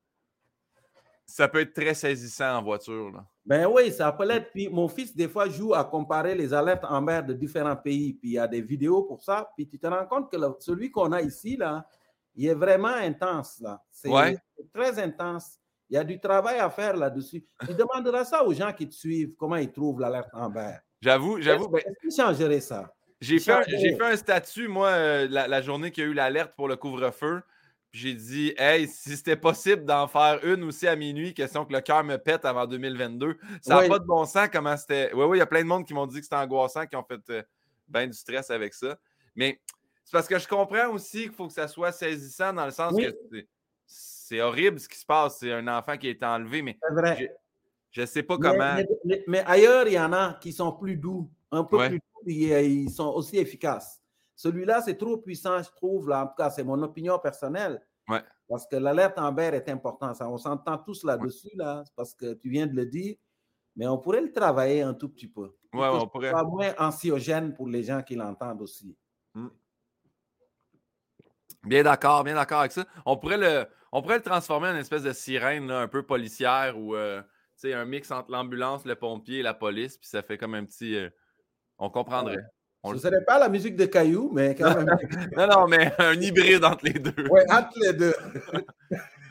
ça 1.26 1.48
peut 1.48 1.62
être 1.62 1.74
très 1.74 1.94
saisissant 1.94 2.58
en 2.58 2.64
voiture. 2.64 3.12
Là. 3.12 3.26
Ben 3.46 3.68
oui, 3.68 3.92
ça 3.92 4.12
peut 4.12 4.26
l'être. 4.26 4.52
Puis 4.52 4.70
mon 4.70 4.88
fils, 4.88 5.16
des 5.16 5.28
fois, 5.28 5.50
joue 5.50 5.74
à 5.74 5.84
comparer 5.84 6.36
les 6.36 6.54
alertes 6.54 6.86
en 6.86 7.02
mer 7.02 7.26
de 7.26 7.34
différents 7.34 7.76
pays. 7.76 8.14
Puis 8.14 8.30
il 8.30 8.34
y 8.34 8.40
a 8.40 8.48
des 8.48 8.62
vidéos 8.62 9.04
pour 9.04 9.24
ça. 9.24 9.50
Puis 9.56 9.68
tu 9.68 9.80
te 9.80 9.88
rends 9.88 10.06
compte 10.06 10.32
que 10.32 10.38
celui 10.60 10.92
qu'on 10.92 11.12
a 11.12 11.22
ici, 11.22 11.58
là, 11.58 11.86
il 12.36 12.48
est 12.48 12.54
vraiment 12.54 12.88
intense. 12.88 13.60
là. 13.62 13.82
C'est 13.92 14.10
très 14.74 15.00
intense. 15.00 15.58
Il 15.90 15.96
y 15.96 15.98
a 15.98 16.04
du 16.04 16.20
travail 16.20 16.60
à 16.60 16.70
faire 16.70 16.96
là-dessus. 16.96 17.46
Tu 17.68 17.74
demanderas 17.76 18.26
ça 18.26 18.44
aux 18.44 18.54
gens 18.54 18.72
qui 18.74 18.88
te 18.88 18.96
suivent, 18.96 19.36
comment 19.38 19.58
ils 19.58 19.72
trouvent 19.72 20.00
l'alerte 20.00 20.30
en 20.34 20.50
mer. 20.50 20.82
J'avoue, 21.02 21.40
j'avoue. 21.42 21.76
Est-ce 21.78 21.86
ben, 21.86 22.26
changerait 22.28 22.62
ça? 22.62 22.92
J'ai 23.20 23.40
fait, 23.40 23.64
fait, 23.64 24.02
un 24.02 24.16
statut, 24.16 24.68
moi, 24.68 24.90
euh, 24.90 25.28
la, 25.30 25.48
la, 25.48 25.62
journée 25.62 25.92
qu'il 25.92 26.04
y 26.04 26.08
a 26.08 26.10
eu 26.10 26.14
l'alerte 26.14 26.56
pour 26.56 26.68
le 26.68 26.76
couvre-feu 26.76 27.42
j'ai 27.94 28.16
dit, 28.16 28.54
hey, 28.58 28.88
si 28.88 29.16
c'était 29.16 29.38
possible 29.38 29.86
d'en 29.86 30.08
faire 30.08 30.44
une 30.44 30.64
aussi 30.64 30.88
à 30.88 30.96
minuit, 30.96 31.36
question 31.36 31.64
que 31.64 31.72
le 31.72 31.80
cœur 31.80 32.04
me 32.04 32.18
pète 32.18 32.44
avant 32.44 32.66
2022. 32.66 33.38
Ça 33.62 33.82
n'a 33.82 33.88
pas 33.88 34.00
de 34.00 34.06
bon 34.06 34.26
sens 34.26 34.50
comment 34.52 34.76
c'était. 34.76 35.14
Oui, 35.14 35.26
oui, 35.26 35.38
il 35.38 35.40
y 35.40 35.44
a 35.44 35.46
plein 35.46 35.62
de 35.62 35.68
monde 35.68 35.86
qui 35.86 35.94
m'ont 35.94 36.08
dit 36.08 36.18
que 36.18 36.24
c'était 36.24 36.36
angoissant, 36.36 36.88
qui 36.88 36.96
ont 36.96 37.04
fait 37.04 37.22
euh, 37.30 37.44
bien 37.88 38.08
du 38.08 38.14
stress 38.14 38.50
avec 38.50 38.74
ça. 38.74 38.98
Mais 39.36 39.62
c'est 40.04 40.12
parce 40.12 40.28
que 40.28 40.40
je 40.40 40.48
comprends 40.48 40.90
aussi 40.90 41.24
qu'il 41.24 41.34
faut 41.34 41.48
que 41.48 41.54
ça 41.54 41.68
soit 41.68 41.92
saisissant 41.92 42.52
dans 42.52 42.66
le 42.66 42.72
sens 42.72 42.94
que 42.98 43.46
c'est 43.86 44.42
horrible 44.42 44.80
ce 44.80 44.90
qui 44.90 44.98
se 44.98 45.06
passe. 45.06 45.38
C'est 45.40 45.54
un 45.54 45.68
enfant 45.68 45.96
qui 45.96 46.10
est 46.10 46.24
enlevé, 46.24 46.64
mais 46.64 46.80
je 47.92 48.02
ne 48.02 48.06
sais 48.08 48.24
pas 48.24 48.40
comment. 48.40 48.76
Mais, 49.28 49.44
ailleurs, 49.46 49.88
il 49.88 49.94
y 49.94 50.00
en 50.00 50.14
a 50.14 50.34
qui 50.42 50.52
sont 50.52 50.72
plus 50.72 50.98
doux, 50.98 51.30
un 51.52 51.64
peu 51.64 51.78
plus 51.78 52.00
doux, 52.00 52.28
et 52.28 52.66
ils 52.66 52.90
sont 52.90 53.10
aussi 53.10 53.38
efficaces. 53.38 54.03
Celui-là, 54.44 54.82
c'est 54.82 54.98
trop 54.98 55.16
puissant, 55.16 55.64
je 55.64 55.70
trouve. 55.70 56.10
Là. 56.10 56.26
En 56.26 56.28
tout 56.28 56.36
cas, 56.36 56.50
c'est 56.50 56.66
mon 56.66 56.82
opinion 56.84 57.18
personnelle. 57.18 57.82
Parce 58.50 58.68
que 58.68 58.76
l'alerte 58.76 59.18
Amber 59.18 59.52
est 59.54 59.70
importante. 59.70 60.18
on 60.20 60.38
s'entend 60.38 60.78
tous 60.80 61.06
là-dessus, 61.06 61.56
là, 61.56 61.86
parce 61.96 62.14
que 62.14 62.34
tu 62.34 62.50
viens 62.50 62.68
de 62.68 62.76
le 62.76 62.86
dire. 62.86 63.16
Mais 63.78 63.88
on 63.88 63.98
pourrait 63.98 64.20
le 64.20 64.34
travailler 64.34 64.82
un 64.82 64.94
tout 64.94 65.08
petit 65.08 65.30
peu. 65.30 65.56
Ouais, 65.74 65.88
on 65.88 66.08
pourrait. 66.08 66.32
Soit 66.32 66.44
moins 66.44 66.74
anxiogène 66.78 67.56
pour 67.56 67.70
les 67.70 67.84
gens 67.84 68.04
qui 68.04 68.16
l'entendent 68.16 68.62
aussi. 68.62 68.98
Hmm. 69.34 69.48
Bien 71.64 71.82
d'accord, 71.82 72.26
bien 72.26 72.36
d'accord 72.36 72.60
avec 72.60 72.74
ça. 72.74 72.86
On 73.06 73.16
pourrait 73.16 73.38
le, 73.38 73.66
on 73.94 74.02
pourrait 74.02 74.18
le 74.18 74.24
transformer 74.24 74.68
en 74.68 74.72
une 74.72 74.82
espèce 74.82 75.04
de 75.04 75.14
sirène 75.14 75.72
un 75.72 75.88
peu 75.88 76.04
policière 76.04 76.78
ou 76.78 76.96
euh, 76.96 77.22
un 77.64 77.86
mix 77.86 78.12
entre 78.12 78.30
l'ambulance, 78.30 78.84
le 78.84 78.96
pompier 78.96 79.40
et 79.40 79.42
la 79.42 79.54
police, 79.54 79.98
puis 79.98 80.10
ça 80.10 80.22
fait 80.22 80.38
comme 80.38 80.54
un 80.54 80.66
petit. 80.66 80.98
Euh, 80.98 81.10
on 81.80 81.90
comprendrait. 81.90 82.44
Ce 82.86 82.94
ne 82.94 82.98
serait 82.98 83.24
pas 83.24 83.40
la 83.40 83.48
musique 83.48 83.78
de 83.78 83.86
Caillou, 83.86 84.30
mais 84.34 84.56
quand 84.56 84.76
même. 84.76 84.88
non, 85.38 85.48
non, 85.48 85.68
mais 85.68 85.94
un 86.00 86.20
hybride 86.20 86.66
entre 86.66 86.86
les 86.86 87.00
deux. 87.00 87.28
Oui, 87.30 87.42
entre 87.50 87.80
les 87.82 87.94
deux. 87.94 88.14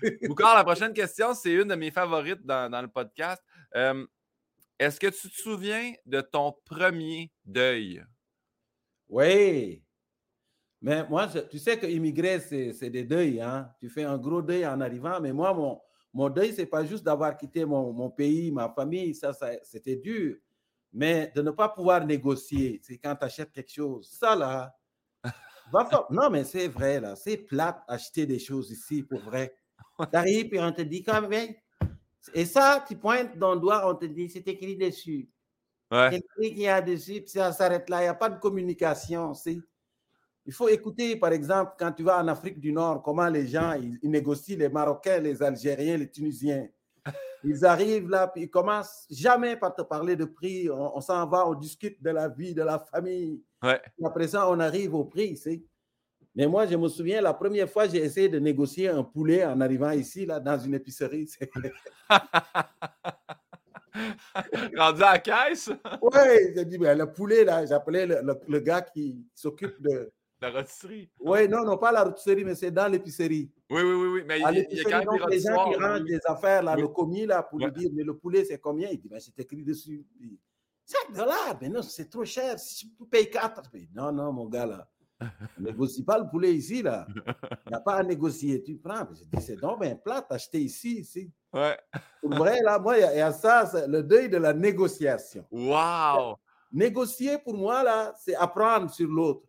Boucard, 0.26 0.56
la 0.56 0.64
prochaine 0.64 0.92
question, 0.92 1.34
c'est 1.34 1.52
une 1.52 1.68
de 1.68 1.74
mes 1.74 1.90
favorites 1.90 2.44
dans, 2.44 2.80
le 2.80 2.88
podcast. 2.88 3.42
Euh, 3.76 4.06
est-ce 4.78 4.98
que 4.98 5.08
tu 5.08 5.28
te 5.28 5.36
souviens 5.36 5.92
de 6.06 6.22
ton 6.22 6.54
premier 6.64 7.30
deuil? 7.44 8.02
Oui. 9.08 9.84
Mais 10.80 11.06
moi, 11.08 11.28
tu 11.50 11.58
sais 11.58 11.78
que 11.78 11.86
immigrer, 11.86 12.40
c'est 12.40 12.90
des 12.90 13.04
deuils. 13.04 13.40
Hein? 13.40 13.70
Tu 13.78 13.90
fais 13.90 14.04
un 14.04 14.16
gros 14.16 14.42
deuil 14.42 14.66
en 14.66 14.80
arrivant, 14.80 15.20
mais 15.20 15.32
moi, 15.32 15.52
mon, 15.52 15.78
mon 16.12 16.30
deuil, 16.30 16.52
c'est 16.54 16.66
pas 16.66 16.84
juste 16.84 17.04
d'avoir 17.04 17.36
quitté 17.36 17.64
mon, 17.64 17.92
mon, 17.92 18.10
pays, 18.10 18.50
ma 18.50 18.68
famille, 18.70 19.14
ça, 19.14 19.32
ça 19.32 19.50
c'était 19.62 19.96
dur. 19.96 20.36
Mais 20.92 21.32
de 21.34 21.42
ne 21.42 21.50
pas 21.50 21.68
pouvoir 21.68 22.04
négocier, 22.04 22.80
c'est 22.82 22.98
quand 22.98 23.16
tu 23.16 23.24
achètes 23.24 23.52
quelque 23.52 23.72
chose. 23.72 24.08
Ça, 24.10 24.36
là, 24.36 24.74
va 25.72 25.88
Non, 26.10 26.28
mais 26.30 26.44
c'est 26.44 26.68
vrai, 26.68 27.00
là. 27.00 27.16
C'est 27.16 27.38
plate 27.38 27.82
acheter 27.88 28.26
des 28.26 28.38
choses 28.38 28.70
ici, 28.70 29.02
pour 29.02 29.20
vrai. 29.20 29.54
Tu 29.98 30.16
arrives 30.16 30.54
et 30.54 30.60
on 30.60 30.72
te 30.72 30.82
dit 30.82 31.02
quand 31.02 31.26
même. 31.26 31.54
Et 32.34 32.44
ça, 32.44 32.84
tu 32.86 32.96
pointes 32.96 33.36
dans 33.38 33.54
le 33.54 33.60
doigt, 33.60 33.88
on 33.90 33.94
te 33.94 34.04
dit, 34.04 34.28
c'est 34.28 34.46
écrit 34.48 34.76
dessus. 34.76 35.28
Ouais. 35.90 36.10
C'est 36.10 36.18
écrit 36.18 36.54
qu'il 36.54 36.62
y 36.62 36.68
a 36.68 36.80
dessus, 36.80 37.20
puis 37.20 37.30
ça 37.30 37.52
s'arrête 37.52 37.88
là. 37.88 38.00
Il 38.00 38.04
n'y 38.04 38.08
a 38.08 38.14
pas 38.14 38.28
de 38.28 38.38
communication. 38.38 39.34
C'est 39.34 39.58
il 40.44 40.52
faut 40.52 40.68
écouter, 40.68 41.16
par 41.16 41.32
exemple, 41.32 41.74
quand 41.78 41.92
tu 41.92 42.02
vas 42.02 42.20
en 42.20 42.26
Afrique 42.28 42.58
du 42.58 42.72
Nord, 42.72 43.02
comment 43.02 43.28
les 43.28 43.46
gens 43.46 43.74
ils, 43.74 44.10
négocient, 44.10 44.58
les 44.58 44.68
Marocains, 44.68 45.18
les 45.18 45.40
Algériens, 45.42 45.96
les 45.96 46.10
Tunisiens. 46.10 46.68
Ils 47.44 47.64
arrivent 47.64 48.08
là, 48.08 48.28
puis 48.28 48.42
ils 48.42 48.50
commencent 48.50 49.06
jamais 49.10 49.56
par 49.56 49.74
te 49.74 49.82
parler 49.82 50.16
de 50.16 50.24
prix. 50.24 50.70
On, 50.70 51.00
s'en 51.00 51.26
va, 51.26 51.46
on 51.46 51.54
discute 51.54 52.02
de 52.02 52.10
la 52.10 52.28
vie, 52.28 52.54
de 52.54 52.62
la 52.62 52.78
famille. 52.78 53.42
Ouais. 53.62 53.80
après 54.04 54.28
ça, 54.28 54.48
on 54.48 54.60
arrive 54.60 54.94
au 54.94 55.04
prix. 55.04 55.36
C'est... 55.36 55.62
Mais 56.34 56.46
moi, 56.46 56.66
je 56.66 56.76
me 56.76 56.88
souviens, 56.88 57.20
la 57.20 57.34
première 57.34 57.68
fois, 57.68 57.88
j'ai 57.88 57.98
essayé 57.98 58.28
de 58.28 58.38
négocier 58.38 58.88
un 58.88 59.02
poulet 59.02 59.44
en 59.44 59.60
arrivant 59.60 59.90
ici, 59.90 60.24
là, 60.24 60.40
dans 60.40 60.58
une 60.58 60.74
épicerie. 60.74 61.28
Rendu 64.76 65.02
à 65.02 65.12
la 65.12 65.18
caisse? 65.18 65.70
oui, 66.00 66.54
j'ai 66.56 66.64
dit, 66.64 66.78
ben, 66.78 66.96
le 66.96 67.12
poulet, 67.12 67.44
là, 67.44 67.66
j'appelais 67.66 68.06
le 68.06 68.58
gars 68.60 68.80
qui 68.80 69.26
s'occupe 69.34 69.82
de, 69.82 70.10
la 70.42 70.50
rôtisserie. 70.50 71.10
Oui, 71.20 71.48
non, 71.48 71.64
non, 71.64 71.78
pas 71.78 71.92
la 71.92 72.04
rôtisserie, 72.04 72.44
mais 72.44 72.54
c'est 72.54 72.70
dans 72.70 72.88
l'épicerie. 72.88 73.50
Oui, 73.70 73.82
oui, 73.82 73.94
oui, 73.94 74.08
oui. 74.08 74.22
Mais 74.26 74.38
il, 74.38 74.42
y 74.76 74.80
a 74.80 75.00
quand 75.00 75.12
même 75.12 75.30
des 75.30 75.40
gens 75.40 75.70
qui 75.70 75.76
rangent 75.76 76.04
des 76.04 76.20
affaires, 76.26 76.62
là, 76.62 76.76
le 76.76 76.88
commis, 76.88 77.26
là, 77.26 77.42
pour 77.42 77.58
lui 77.58 77.70
dire, 77.72 77.90
mais 77.94 78.02
le 78.02 78.16
poulet, 78.16 78.44
c'est 78.44 78.58
combien? 78.58 78.90
Il 78.90 79.00
dit, 79.00 79.08
ben, 79.08 79.20
c'est 79.20 79.38
écrit 79.38 79.62
dessus. 79.62 80.04
5 80.84 81.16
dollars, 81.16 81.56
mais 81.60 81.68
non, 81.68 81.80
c'est 81.82 82.10
trop 82.10 82.24
cher. 82.24 82.58
Si 82.58 82.92
tu 82.92 83.06
payes 83.06 83.30
4, 83.30 83.62
non, 83.94 84.12
non, 84.12 84.32
mon 84.32 84.46
gars, 84.46 84.66
là. 84.66 84.88
Ne 85.58 85.66
négocie 85.70 86.02
pas 86.02 86.18
le 86.18 86.28
poulet 86.28 86.52
ici, 86.52 86.82
là. 86.82 87.06
Il 87.16 87.68
n'y 87.68 87.74
a 87.74 87.80
pas 87.80 87.94
à 87.94 88.02
négocier. 88.02 88.60
Tu 88.60 88.76
prends. 88.76 89.06
Je 89.12 89.24
dis, 89.24 89.44
c'est 89.44 89.56
donc 89.56 89.80
bien 89.80 89.94
plat, 89.94 90.26
acheter 90.28 90.60
ici, 90.60 90.98
ici. 90.98 91.30
Ouais. 91.52 91.78
Pour 92.20 92.34
vrai, 92.34 92.60
là, 92.62 92.80
moi, 92.80 92.98
il 92.98 93.02
y, 93.02 93.20
a 93.20 93.32
ça, 93.32 93.70
le 93.86 94.02
deuil 94.02 94.28
de 94.28 94.38
la 94.38 94.52
négociation. 94.52 95.46
Wow! 95.52 96.36
Négocier, 96.72 97.38
pour 97.38 97.54
moi, 97.54 97.84
là, 97.84 98.12
c'est 98.18 98.34
apprendre 98.34 98.90
sur 98.90 99.08
l'autre. 99.08 99.46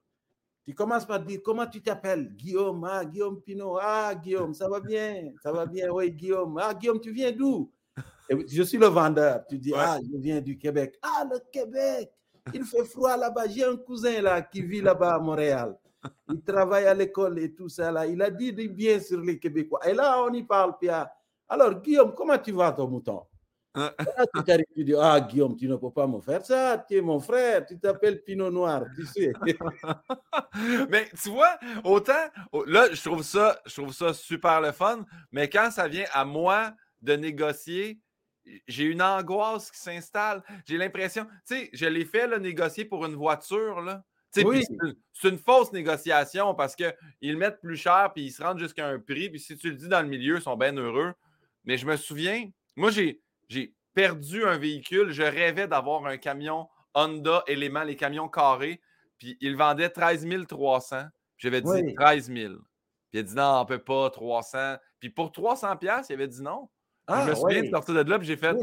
Tu 0.65 0.73
commences 0.73 1.05
par 1.05 1.19
dire 1.19 1.41
comment 1.43 1.67
tu 1.67 1.81
t'appelles? 1.81 2.33
Guillaume, 2.35 2.83
ah, 2.89 3.03
Guillaume 3.03 3.41
Pinot, 3.41 3.77
ah, 3.81 4.15
Guillaume, 4.15 4.53
ça 4.53 4.69
va 4.69 4.79
bien, 4.79 5.31
ça 5.41 5.51
va 5.51 5.65
bien, 5.65 5.89
oui, 5.91 6.11
Guillaume, 6.11 6.57
ah, 6.61 6.73
Guillaume, 6.73 7.01
tu 7.01 7.11
viens 7.11 7.31
d'où? 7.31 7.69
Je 8.29 8.63
suis 8.63 8.77
le 8.77 8.87
vendeur. 8.87 9.45
Tu 9.47 9.57
dis, 9.59 9.73
ah, 9.75 9.99
je 10.01 10.17
viens 10.17 10.41
du 10.41 10.57
Québec. 10.57 10.97
Ah, 11.01 11.25
le 11.29 11.39
Québec, 11.51 12.11
il 12.53 12.63
fait 12.63 12.85
froid 12.85 13.17
là-bas. 13.17 13.47
J'ai 13.47 13.65
un 13.65 13.75
cousin 13.75 14.21
là 14.21 14.41
qui 14.41 14.61
vit 14.61 14.81
là-bas 14.81 15.15
à 15.15 15.19
Montréal. 15.19 15.77
Il 16.29 16.41
travaille 16.41 16.85
à 16.85 16.93
l'école 16.93 17.39
et 17.39 17.53
tout 17.53 17.69
ça 17.69 17.91
là. 17.91 18.07
Il 18.07 18.21
a 18.21 18.29
dit 18.29 18.51
du 18.53 18.69
bien 18.69 18.99
sur 18.99 19.19
les 19.19 19.39
Québécois. 19.39 19.87
Et 19.87 19.93
là, 19.93 20.23
on 20.23 20.33
y 20.33 20.43
parle. 20.43 20.73
Ah, 20.89 21.13
alors, 21.47 21.81
Guillaume, 21.81 22.13
comment 22.15 22.37
tu 22.37 22.51
vas, 22.51 22.71
ton 22.71 22.87
mouton? 22.87 23.21
Ah, 23.75 23.93
tu 24.35 24.43
t'arrives, 24.43 24.65
tu 24.75 24.83
dis, 24.83 24.93
ah 24.99 25.19
Guillaume, 25.19 25.55
tu 25.55 25.67
ne 25.67 25.75
peux 25.75 25.91
pas 25.91 26.07
me 26.07 26.19
faire 26.21 26.45
ça, 26.45 26.83
tu 26.87 26.97
es 26.97 27.01
mon 27.01 27.19
frère, 27.19 27.65
tu 27.65 27.79
t'appelles 27.79 28.23
Pinot 28.23 28.51
Noir, 28.51 28.83
tu 28.95 29.05
sais. 29.05 29.33
mais 30.89 31.09
tu 31.21 31.29
vois, 31.29 31.57
autant, 31.83 32.13
là, 32.67 32.87
je 32.91 33.01
trouve 33.01 33.23
ça, 33.23 33.59
je 33.65 33.73
trouve 33.81 33.93
ça 33.93 34.13
super 34.13 34.61
le 34.61 34.71
fun, 34.71 35.05
mais 35.31 35.49
quand 35.49 35.71
ça 35.71 35.87
vient 35.87 36.05
à 36.13 36.23
moi 36.25 36.73
de 37.01 37.13
négocier, 37.13 37.99
j'ai 38.67 38.83
une 38.83 39.01
angoisse 39.01 39.71
qui 39.71 39.79
s'installe. 39.79 40.43
J'ai 40.65 40.77
l'impression, 40.77 41.25
tu 41.47 41.55
sais, 41.55 41.69
je 41.73 41.85
l'ai 41.85 42.05
fait, 42.05 42.27
le 42.27 42.39
négocier 42.39 42.85
pour 42.85 43.05
une 43.05 43.15
voiture, 43.15 43.81
là. 43.81 44.03
Oui. 44.41 44.63
C'est 45.13 45.29
une 45.29 45.37
fausse 45.37 45.71
négociation 45.71 46.55
parce 46.55 46.75
qu'ils 46.75 47.37
mettent 47.37 47.61
plus 47.61 47.77
cher 47.77 48.11
puis 48.13 48.25
ils 48.25 48.31
se 48.31 48.41
rendent 48.41 48.59
jusqu'à 48.59 48.87
un 48.87 48.99
prix. 48.99 49.29
Puis 49.29 49.39
si 49.39 49.57
tu 49.57 49.69
le 49.69 49.75
dis 49.75 49.87
dans 49.87 50.01
le 50.01 50.07
milieu, 50.07 50.37
ils 50.37 50.41
sont 50.41 50.57
bien 50.57 50.75
heureux. 50.75 51.13
Mais 51.65 51.77
je 51.77 51.85
me 51.85 51.95
souviens, 51.95 52.49
moi, 52.75 52.89
j'ai, 52.89 53.21
j'ai 53.53 53.75
perdu 53.93 54.43
un 54.45 54.57
véhicule. 54.57 55.11
Je 55.11 55.23
rêvais 55.23 55.67
d'avoir 55.67 56.05
un 56.05 56.17
camion 56.17 56.67
Honda 56.95 57.43
élément, 57.47 57.83
les 57.83 57.95
camions 57.95 58.27
carrés. 58.27 58.81
Puis 59.17 59.37
il 59.41 59.55
vendait 59.55 59.89
13 59.89 60.27
300. 60.47 61.03
J'avais 61.37 61.61
dit 61.61 61.95
13 61.95 62.31
000. 62.31 62.53
Puis 62.55 62.63
il 63.13 63.19
a 63.19 63.23
dit 63.23 63.35
non, 63.35 63.43
on 63.43 63.59
ne 63.61 63.65
peut 63.65 63.83
pas, 63.83 64.09
300. 64.09 64.75
Puis 64.99 65.09
pour 65.09 65.31
300 65.31 65.77
pièces, 65.77 66.07
il 66.09 66.13
avait 66.13 66.27
dit 66.27 66.41
non. 66.41 66.69
je 67.07 67.13
ah, 67.13 67.25
me 67.25 67.35
souviens 67.35 67.63
de 67.63 67.69
sortir 67.69 67.93
de 67.93 68.09
là, 68.09 68.17
puis 68.17 68.27
j'ai 68.27 68.37
fait 68.37 68.55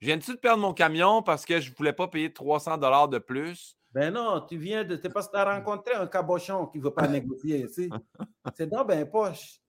Je 0.00 0.06
viens-tu 0.06 0.32
de 0.32 0.38
perdre 0.38 0.62
mon 0.62 0.74
camion 0.74 1.22
parce 1.22 1.44
que 1.44 1.60
je 1.60 1.70
ne 1.70 1.76
voulais 1.76 1.92
pas 1.92 2.08
payer 2.08 2.32
300 2.32 2.78
de 2.78 3.18
plus? 3.18 3.76
Ben 3.92 4.12
non, 4.12 4.40
tu 4.42 4.58
viens 4.58 4.84
de. 4.84 4.98
C'est 5.00 5.08
parce 5.08 5.26
que 5.26 5.32
tu 5.32 5.38
as 5.38 5.54
rencontré 5.54 5.94
un 5.94 6.06
cabochon 6.06 6.66
qui 6.66 6.78
ne 6.78 6.84
veut 6.84 6.92
pas 6.92 7.08
négocier. 7.08 7.66
C'est 8.54 8.66
dans 8.66 8.84
ben 8.84 9.08
poche. 9.08 9.60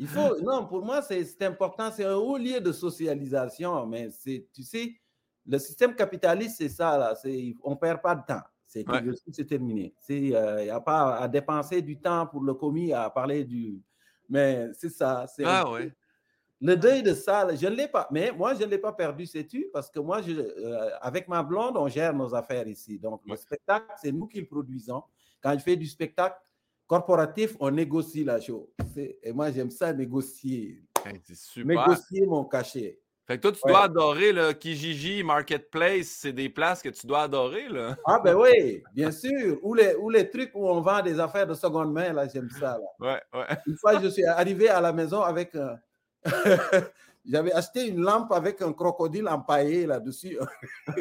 Il 0.00 0.08
faut, 0.08 0.40
non, 0.40 0.66
pour 0.66 0.82
moi, 0.82 1.02
c'est 1.02 1.42
important. 1.42 1.90
C'est 1.92 2.06
un 2.06 2.14
haut 2.14 2.38
lieu 2.38 2.58
de 2.58 2.72
socialisation, 2.72 3.86
mais 3.86 4.08
c'est, 4.08 4.48
tu 4.50 4.62
sais, 4.62 4.94
le 5.46 5.58
système 5.58 5.94
capitaliste, 5.94 6.56
c'est 6.56 6.70
ça, 6.70 6.96
là. 6.96 7.14
On 7.62 7.72
ne 7.72 7.76
perd 7.76 8.00
pas 8.00 8.14
de 8.14 8.22
temps. 8.26 8.40
C'est 8.66 8.82
c'est 9.30 9.44
terminé. 9.44 9.94
Il 10.08 10.34
euh, 10.34 10.64
n'y 10.64 10.70
a 10.70 10.80
pas 10.80 11.16
à 11.16 11.28
dépenser 11.28 11.82
du 11.82 12.00
temps 12.00 12.26
pour 12.26 12.42
le 12.42 12.54
commis 12.54 12.94
à 12.94 13.10
parler 13.10 13.44
du. 13.44 13.82
Mais 14.26 14.70
c'est 14.72 14.88
ça. 14.88 15.26
Ah 15.44 15.70
oui. 15.70 15.92
Le 16.62 16.76
deuil 16.76 17.02
de 17.02 17.12
ça, 17.12 17.54
je 17.54 17.66
ne 17.66 17.74
l'ai 17.74 17.88
pas. 17.88 18.08
Mais 18.10 18.32
moi, 18.32 18.54
je 18.54 18.62
ne 18.62 18.70
l'ai 18.70 18.78
pas 18.78 18.92
perdu, 18.92 19.26
sais-tu, 19.26 19.68
parce 19.70 19.90
que 19.90 19.98
moi, 19.98 20.22
je, 20.22 20.32
euh, 20.32 20.90
avec 21.02 21.28
ma 21.28 21.42
blonde, 21.42 21.76
on 21.76 21.88
gère 21.88 22.14
nos 22.14 22.34
affaires 22.34 22.66
ici. 22.68 22.98
Donc, 22.98 23.20
le 23.26 23.36
spectacle, 23.36 23.86
c'est 24.00 24.12
nous 24.12 24.26
qui 24.26 24.40
le 24.40 24.46
produisons. 24.46 25.02
Quand 25.42 25.52
je 25.52 25.62
fais 25.62 25.76
du 25.76 25.86
spectacle, 25.86 26.36
corporatif, 26.90 27.56
on 27.60 27.70
négocie 27.70 28.24
la 28.24 28.40
chose. 28.40 28.66
Et 29.22 29.32
moi, 29.32 29.52
j'aime 29.52 29.70
ça 29.70 29.92
négocier. 29.92 30.82
Négocier 31.56 32.26
mon 32.26 32.44
cachet. 32.44 32.98
Fait 33.28 33.36
que 33.36 33.42
toi, 33.42 33.52
tu 33.52 33.60
dois 33.64 33.84
adorer 33.84 34.32
le 34.32 34.52
Kijiji 34.52 35.22
Marketplace. 35.22 36.08
C'est 36.08 36.32
des 36.32 36.48
places 36.48 36.82
que 36.82 36.88
tu 36.88 37.06
dois 37.06 37.22
adorer, 37.22 37.68
là. 37.68 37.96
Ah, 38.04 38.18
ben 38.18 38.34
oui, 38.34 38.82
bien 38.92 39.12
sûr. 39.12 39.60
Ou 39.62 39.74
les, 39.74 39.94
ou 39.94 40.10
les 40.10 40.28
trucs 40.28 40.50
où 40.52 40.66
on 40.66 40.80
vend 40.80 41.00
des 41.00 41.20
affaires 41.20 41.46
de 41.46 41.54
seconde 41.54 41.92
main, 41.92 42.12
là, 42.12 42.26
j'aime 42.26 42.50
ça. 42.50 42.76
Là. 42.76 42.88
Ouais, 42.98 43.22
ouais. 43.38 43.56
Une 43.68 43.76
fois, 43.76 44.02
je 44.02 44.08
suis 44.08 44.24
arrivé 44.24 44.68
à 44.68 44.80
la 44.80 44.92
maison 44.92 45.22
avec. 45.22 45.56
J'avais 47.24 47.52
acheté 47.52 47.86
une 47.86 48.00
lampe 48.00 48.32
avec 48.32 48.60
un 48.62 48.72
crocodile 48.72 49.28
empaillé 49.28 49.86
là-dessus. 49.86 50.36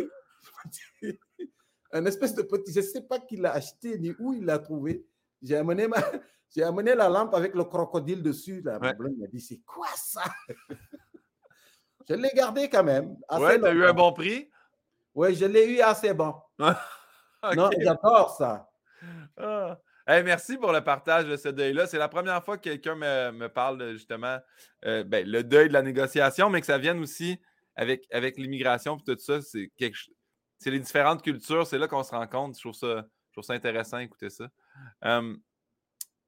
un 1.92 2.06
espèce 2.06 2.36
de 2.36 2.44
petit. 2.44 2.74
Je 2.74 2.82
ne 2.82 2.86
sais 2.86 3.02
pas 3.02 3.18
qui 3.18 3.38
l'a 3.38 3.54
acheté 3.54 3.98
ni 3.98 4.14
où 4.20 4.34
il 4.34 4.46
l'a 4.46 4.60
trouvé. 4.60 5.09
J'ai 5.42 5.58
amené, 5.58 5.88
ma... 5.88 5.98
j'ai 6.56 6.64
amené 6.64 6.96
la 6.96 7.10
lampe 7.10 7.34
avec 7.34 7.56
le 7.56 7.64
crocodile 7.64 8.22
dessus. 8.22 8.62
La 8.64 8.78
ouais. 8.80 8.94
m'a 8.98 9.28
dit 9.28 9.42
C'est 9.42 9.62
quoi 9.66 9.88
ça? 9.96 10.24
Je 12.10 12.16
l'ai 12.16 12.32
gardé 12.34 12.70
quand 12.70 12.84
même. 12.84 13.16
Ouais, 13.32 13.60
tu 13.60 13.66
as 13.66 13.72
eu 13.72 13.86
un 13.86 13.94
bon 13.94 14.12
prix? 14.14 14.50
Oui, 15.14 15.36
je 15.36 15.46
l'ai 15.46 15.76
eu 15.76 15.82
assez 15.82 16.14
bon. 16.14 16.36
Non, 17.56 17.70
j'adore 17.80 18.36
ça. 18.36 18.70
Ah. 19.38 19.78
merci 20.08 20.58
pour 20.58 20.74
le 20.74 20.84
partage 20.84 21.26
de 21.26 21.38
ce 21.38 21.48
deuil-là. 21.48 21.88
C'est 21.88 21.98
la 21.98 22.10
première 22.10 22.44
fois 22.44 22.58
que 22.58 22.64
quelqu'un 22.64 22.96
me, 22.96 23.32
me, 23.32 23.48
parle 23.48 23.94
justement 23.94 24.40
euh, 24.84 25.06
ben, 25.06 25.26
le 25.26 25.42
deuil 25.42 25.70
de 25.70 25.74
la 25.74 25.82
négociation, 25.82 26.50
mais 26.50 26.60
que 26.60 26.66
ça 26.66 26.78
vienne 26.78 27.00
aussi 27.00 27.40
avec, 27.78 28.06
avec 28.12 28.36
l'immigration 28.38 28.98
et 28.98 29.04
tout 29.06 29.18
ça. 29.20 29.42
C'est, 29.42 29.72
quelque... 29.78 29.98
c'est 30.58 30.70
les 30.70 30.80
différentes 30.80 31.24
cultures. 31.24 31.66
C'est 31.66 31.78
là 31.78 31.88
qu'on 31.88 32.04
se 32.04 32.12
rend 32.12 32.28
compte. 32.28 32.56
Je 32.58 32.60
trouve 32.60 32.74
ça, 32.74 33.06
je 33.28 33.32
trouve 33.32 33.46
ça 33.46 33.54
intéressant 33.54 34.00
d'écouter 34.00 34.30
ça 34.30 34.50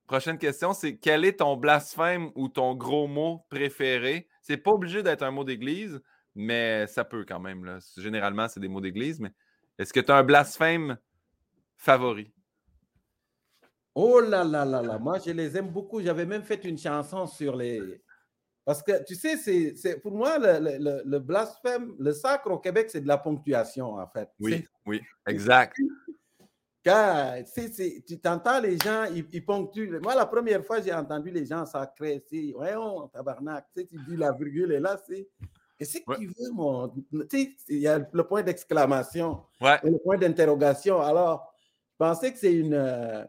prochaine 0.07 0.37
question, 0.37 0.73
c'est 0.73 0.97
quel 0.97 1.25
est 1.25 1.39
ton 1.39 1.55
blasphème 1.55 2.31
ou 2.35 2.47
ton 2.49 2.75
gros 2.75 3.07
mot 3.07 3.45
préféré? 3.49 4.27
C'est 4.41 4.57
pas 4.57 4.71
obligé 4.71 5.03
d'être 5.03 5.23
un 5.23 5.31
mot 5.31 5.43
d'église, 5.43 6.01
mais 6.35 6.87
ça 6.87 7.05
peut 7.05 7.25
quand 7.27 7.39
même. 7.39 7.65
Là. 7.65 7.79
Généralement, 7.97 8.47
c'est 8.47 8.59
des 8.59 8.67
mots 8.67 8.81
d'église, 8.81 9.19
mais 9.19 9.31
est-ce 9.77 9.93
que 9.93 9.99
tu 9.99 10.11
as 10.11 10.15
un 10.15 10.23
blasphème 10.23 10.97
favori? 11.77 12.31
Oh 13.93 14.21
là 14.21 14.45
là 14.45 14.63
là 14.63 14.81
là, 14.81 14.97
moi 14.97 15.19
je 15.19 15.31
les 15.31 15.57
aime 15.57 15.69
beaucoup. 15.69 16.01
J'avais 16.01 16.25
même 16.25 16.43
fait 16.43 16.63
une 16.63 16.77
chanson 16.77 17.27
sur 17.27 17.57
les, 17.57 17.81
Parce 18.65 18.83
que, 18.83 19.03
tu 19.03 19.15
sais, 19.15 19.37
c'est, 19.75 19.99
pour 20.01 20.11
moi, 20.11 20.37
le, 20.37 21.01
le, 21.03 21.19
blasphème, 21.19 21.95
le 21.99 22.13
sacre 22.13 22.51
au 22.51 22.59
Québec, 22.59 22.89
c'est 22.91 23.01
de 23.01 23.07
la 23.07 23.17
ponctuation, 23.17 23.95
en 23.95 24.07
fait. 24.07 24.29
Oui, 24.39 24.65
oui, 24.85 25.01
exact. 25.27 25.75
Car, 26.83 27.35
tu 28.07 28.19
t'entends 28.19 28.59
les 28.59 28.77
gens, 28.77 29.05
ils, 29.13 29.45
ponctuent. 29.45 29.99
Moi, 30.01 30.15
la 30.15 30.25
première 30.25 30.65
fois, 30.65 30.81
j'ai 30.81 30.93
entendu 30.93 31.29
les 31.29 31.45
gens 31.45 31.65
sacrés, 31.65 32.23
c'est, 32.27 32.53
on 32.55 33.07
tabarnak, 33.07 33.67
tu 33.75 33.81
sais, 33.81 33.87
tu 33.87 33.97
dis 34.07 34.17
la 34.17 34.31
virgule 34.31 34.71
est 34.71 34.79
là, 34.79 34.99
c'est, 35.07 35.27
qu'est-ce 35.77 35.99
que 35.99 36.17
tu 36.17 36.27
veux, 36.27 36.51
mon. 36.51 36.89
Tu 37.29 37.55
il 37.69 37.77
y 37.77 37.87
a 37.87 37.99
le 38.11 38.23
point 38.23 38.41
d'exclamation, 38.41 39.43
le 39.61 39.97
point 40.03 40.17
d'interrogation. 40.17 40.99
Alors, 41.01 41.53
je 41.91 41.95
pensais 41.97 42.31
que 42.31 42.39
c'est 42.39 42.53
une. 42.53 42.73
Euh, 42.73 43.23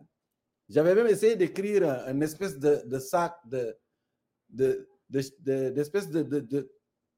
j'avais 0.70 0.94
même 0.94 1.09
essayé 1.09 1.36
d'écrire 1.36 1.84
une 2.09 2.22
espèce 2.22 2.59
de, 2.59 2.82
de 2.86 2.98
sac 2.98 3.36
de, 3.44 3.76
de, 4.48 4.88
d'espèce 5.11 6.09
de, 6.09 6.22
de, 6.22 6.40
de, 6.40 6.72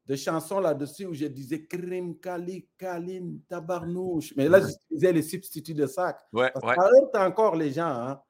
de 0.07 0.17
chansons 0.17 0.61
là-dessus 0.61 1.07
où 1.07 1.15
je 1.15 1.27
disais 1.27 1.65
Krim, 1.65 2.19
Kali, 2.19 2.69
Kalin, 2.79 3.37
Tabarnouche. 3.49 4.35
Mais 4.37 4.49
là, 4.49 4.61
j'utilisais 4.61 5.13
les 5.13 5.23
substituts 5.23 5.75
de 5.75 5.87
sac. 5.87 6.19
Ouais, 6.33 6.51
parce 6.53 6.77
ouais. 6.77 7.21
Encore 7.21 7.57
les 7.57 7.71
gens. 7.73 7.87
Hein? 7.89 8.21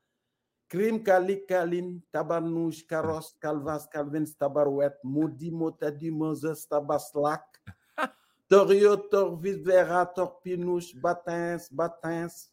Krim, 0.68 1.02
Kali, 1.02 1.44
Kalin, 1.46 1.98
Tabarnouche, 2.12 2.86
Karos, 2.86 3.34
Calvas, 3.40 3.88
Calvin, 3.92 4.24
Tabarouette, 4.38 4.98
Moudi, 5.02 5.50
Motadi, 5.50 6.10
Moses, 6.10 6.66
Tabaslak, 6.68 7.44
Torio, 8.48 8.96
Torvis, 8.96 9.56
Vera, 9.62 10.06
Torpinouche, 10.06 10.94
Batins, 10.96 11.68
Batins, 11.70 12.50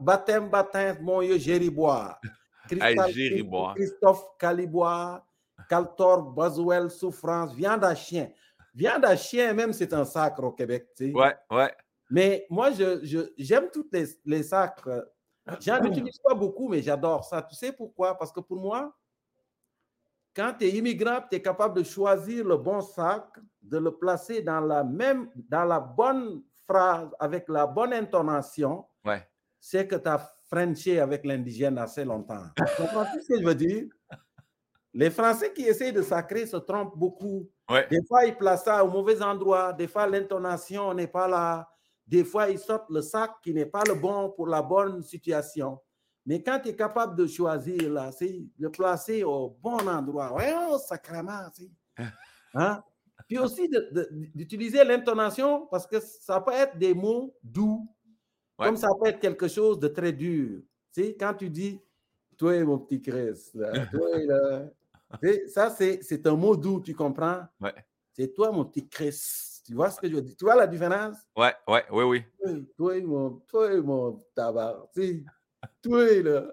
Batem, 0.00 0.48
Batins, 0.50 0.98
Monyo, 1.00 1.38
Géribois. 1.38 2.18
Christophe 2.68 4.36
Calibois, 4.38 5.24
Caltor, 5.68 6.22
Boswell, 6.22 6.90
Souffrance, 6.90 7.54
Viande 7.54 7.84
à 7.84 7.94
chien. 7.94 8.28
Viande 8.76 9.06
à 9.06 9.16
chien, 9.16 9.54
même, 9.54 9.72
c'est 9.72 9.94
un 9.94 10.04
sacre 10.04 10.44
au 10.44 10.52
Québec. 10.52 10.88
Tu 10.94 11.06
sais. 11.06 11.12
Ouais, 11.12 11.34
ouais. 11.50 11.74
Mais 12.10 12.46
moi, 12.50 12.70
j'aime 12.72 13.00
je, 13.02 13.20
j'aime 13.38 13.70
toutes 13.72 13.92
les, 13.92 14.04
les 14.26 14.42
sacres. 14.42 15.10
J'en 15.60 15.82
utilise 15.82 16.18
pas 16.18 16.34
beaucoup, 16.34 16.68
mais 16.68 16.82
j'adore 16.82 17.24
ça. 17.24 17.40
Tu 17.40 17.54
sais 17.56 17.72
pourquoi? 17.72 18.18
Parce 18.18 18.30
que 18.30 18.40
pour 18.40 18.58
moi, 18.58 18.94
quand 20.34 20.52
tu 20.58 20.66
es 20.66 20.70
immigrant, 20.72 21.20
tu 21.30 21.36
es 21.36 21.42
capable 21.42 21.78
de 21.78 21.84
choisir 21.84 22.44
le 22.44 22.58
bon 22.58 22.82
sac, 22.82 23.24
de 23.62 23.78
le 23.78 23.96
placer 23.96 24.42
dans 24.42 24.60
la 24.60 24.84
même, 24.84 25.30
dans 25.34 25.64
la 25.64 25.80
bonne 25.80 26.42
phrase, 26.66 27.08
avec 27.18 27.48
la 27.48 27.66
bonne 27.66 27.94
intonation. 27.94 28.84
Ouais. 29.06 29.26
C'est 29.58 29.88
que 29.88 29.96
tu 29.96 30.08
as 30.08 30.18
frenché 30.50 31.00
avec 31.00 31.24
l'indigène 31.24 31.78
assez 31.78 32.04
longtemps. 32.04 32.44
Tu 32.56 32.82
comprends 32.82 33.06
ce 33.06 33.26
que 33.26 33.40
je 33.40 33.44
veux 33.46 33.54
dire? 33.54 33.86
Les 34.92 35.10
Français 35.10 35.52
qui 35.52 35.62
essayent 35.62 35.92
de 35.92 36.02
sacrer 36.02 36.46
se 36.46 36.56
trompent 36.58 36.96
beaucoup. 36.96 37.50
Des 37.68 38.04
fois, 38.06 38.24
ils 38.26 38.36
placent 38.36 38.64
ça 38.64 38.84
au 38.84 38.88
mauvais 38.88 39.20
endroit. 39.22 39.72
Des 39.72 39.88
fois, 39.88 40.06
l'intonation 40.06 40.94
n'est 40.94 41.06
pas 41.06 41.26
là. 41.26 41.68
Des 42.06 42.24
fois, 42.24 42.48
ils 42.48 42.58
sortent 42.58 42.90
le 42.90 43.02
sac 43.02 43.32
qui 43.42 43.52
n'est 43.52 43.66
pas 43.66 43.82
le 43.86 43.94
bon 43.94 44.30
pour 44.30 44.46
la 44.46 44.62
bonne 44.62 45.02
situation. 45.02 45.80
Mais 46.24 46.42
quand 46.42 46.60
tu 46.60 46.70
es 46.70 46.76
capable 46.76 47.16
de 47.16 47.26
choisir, 47.26 47.90
là, 47.90 48.10
c'est 48.12 48.44
de 48.58 48.68
placer 48.68 49.24
au 49.24 49.56
bon 49.62 49.88
endroit. 49.88 50.32
Ouais, 50.32 50.54
oh, 50.68 50.78
sacrement, 50.78 51.50
hein? 52.54 52.82
Puis 53.28 53.38
aussi 53.38 53.68
d'utiliser 54.34 54.84
l'intonation 54.84 55.66
parce 55.66 55.86
que 55.86 55.98
ça 56.00 56.40
peut 56.40 56.52
être 56.52 56.76
des 56.78 56.94
mots 56.94 57.34
doux, 57.42 57.88
comme 58.56 58.76
ça 58.76 58.88
peut 59.00 59.08
être 59.08 59.20
quelque 59.20 59.48
chose 59.48 59.80
de 59.80 59.88
très 59.88 60.12
dur. 60.12 60.60
Tu 60.92 61.02
quand 61.18 61.34
tu 61.34 61.50
dis, 61.50 61.80
toi, 62.36 62.62
mon 62.64 62.78
petit 62.78 63.00
Chris, 63.00 63.50
toi, 63.92 64.18
là, 64.26 64.64
ça, 65.48 65.70
c'est 65.70 66.26
un 66.26 66.36
mot 66.36 66.56
doux, 66.56 66.80
tu 66.80 66.94
comprends? 66.94 67.44
Ouais. 67.60 67.74
C'est 68.12 68.32
toi, 68.34 68.50
mon 68.50 68.64
petit 68.64 68.88
Chris. 68.88 69.62
Tu 69.64 69.74
vois 69.74 69.90
ce 69.90 70.00
que 70.00 70.08
je 70.08 70.14
veux 70.14 70.22
dire? 70.22 70.36
Tu 70.38 70.44
vois 70.44 70.54
la 70.54 70.66
différence? 70.66 71.16
Ouais, 71.36 71.52
ouais, 71.68 71.84
oui, 71.90 72.04
oui. 72.04 72.24
Toi, 72.76 73.00
mon, 73.02 73.30
toi, 73.48 73.80
mon 73.82 74.24
tabac. 74.34 74.88
Toi, 75.82 76.22
là. 76.22 76.52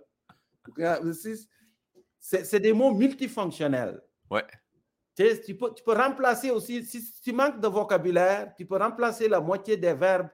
C'est 2.19 2.59
des 2.59 2.73
mots 2.73 2.93
multifonctionnels. 2.93 4.01
Ouais. 4.29 4.45
Tu, 5.15 5.55
peux, 5.55 5.73
tu 5.73 5.83
peux 5.83 5.93
remplacer 5.93 6.49
aussi, 6.49 6.83
si 6.83 7.21
tu 7.21 7.33
manques 7.33 7.59
de 7.59 7.67
vocabulaire, 7.67 8.53
tu 8.57 8.65
peux 8.65 8.77
remplacer 8.77 9.27
la 9.29 9.39
moitié 9.39 9.77
des 9.77 9.93
verbes 9.93 10.29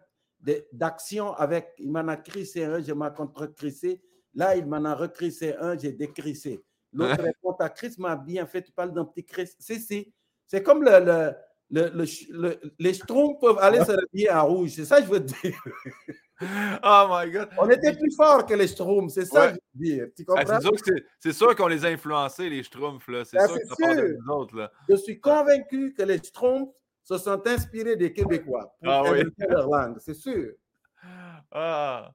d'action 0.71 1.33
avec 1.33 1.73
il 1.79 1.91
m'en 1.91 2.07
a 2.07 2.15
crissé 2.15 2.63
un, 2.63 2.81
je 2.81 2.93
m'en 2.93 3.11
contre-crissé. 3.11 4.01
Là, 4.33 4.55
il 4.55 4.65
m'en 4.65 4.85
a 4.85 4.95
recrissé 4.95 5.53
un, 5.59 5.77
j'ai 5.77 5.91
décrissé. 5.91 6.63
L'autre 6.93 7.21
répond, 7.21 7.53
ta 7.53 7.69
Christ 7.69 7.99
m'a 7.99 8.15
bien 8.15 8.45
fait, 8.45 8.61
tu 8.61 8.71
parles 8.71 8.93
d'un 8.93 9.05
petit 9.05 9.25
Christ. 9.25 9.57
C'est 9.59 10.63
comme 10.63 10.83
le, 10.83 11.33
le, 11.69 11.91
le, 12.31 12.59
les 12.79 12.93
Schtroumpfs 12.93 13.39
peuvent 13.39 13.59
aller 13.59 13.79
se 13.85 13.91
rhabiller 13.91 14.31
en 14.31 14.47
rouge. 14.47 14.71
C'est 14.71 14.85
ça 14.85 14.99
que 14.99 15.07
je 15.07 15.11
veux 15.11 15.19
dire. 15.19 15.63
Oh 16.41 17.07
my 17.09 17.29
God. 17.29 17.49
On 17.57 17.69
était 17.69 17.91
plus 17.93 18.15
fort 18.15 18.45
que 18.45 18.53
les 18.53 18.69
Schtroumpfs. 18.69 19.13
C'est 19.13 19.25
ça 19.25 19.51
que 19.51 19.55
je 19.55 19.59
veux 19.77 19.85
dire. 19.85 20.07
Tu 20.15 20.23
ah, 20.29 20.45
comprends? 20.45 20.71
c'est 21.19 21.33
sûr, 21.33 21.53
qu'on 21.53 21.67
les 21.67 21.83
a 21.83 21.89
influencés, 21.89 22.49
les 22.49 22.63
Schtroumpfs. 22.63 23.09
C'est 23.25 23.37
ah, 23.37 23.45
sûr 23.45 23.57
que 23.57 23.67
ça 23.67 24.33
autres. 24.33 24.55
Là. 24.55 24.71
Je 24.87 24.95
suis 24.95 25.19
convaincu 25.19 25.93
que 25.93 26.03
les 26.03 26.17
Schtroumpfs 26.17 26.71
se 27.03 27.17
sont 27.17 27.45
inspirés 27.45 27.97
des 27.97 28.13
Québécois 28.13 28.73
pour 28.81 28.89
ah, 28.89 29.03
oui. 29.11 29.23
leur 29.49 29.67
langue. 29.67 29.97
C'est 29.99 30.13
sûr. 30.13 30.53
Ah. 31.51 32.11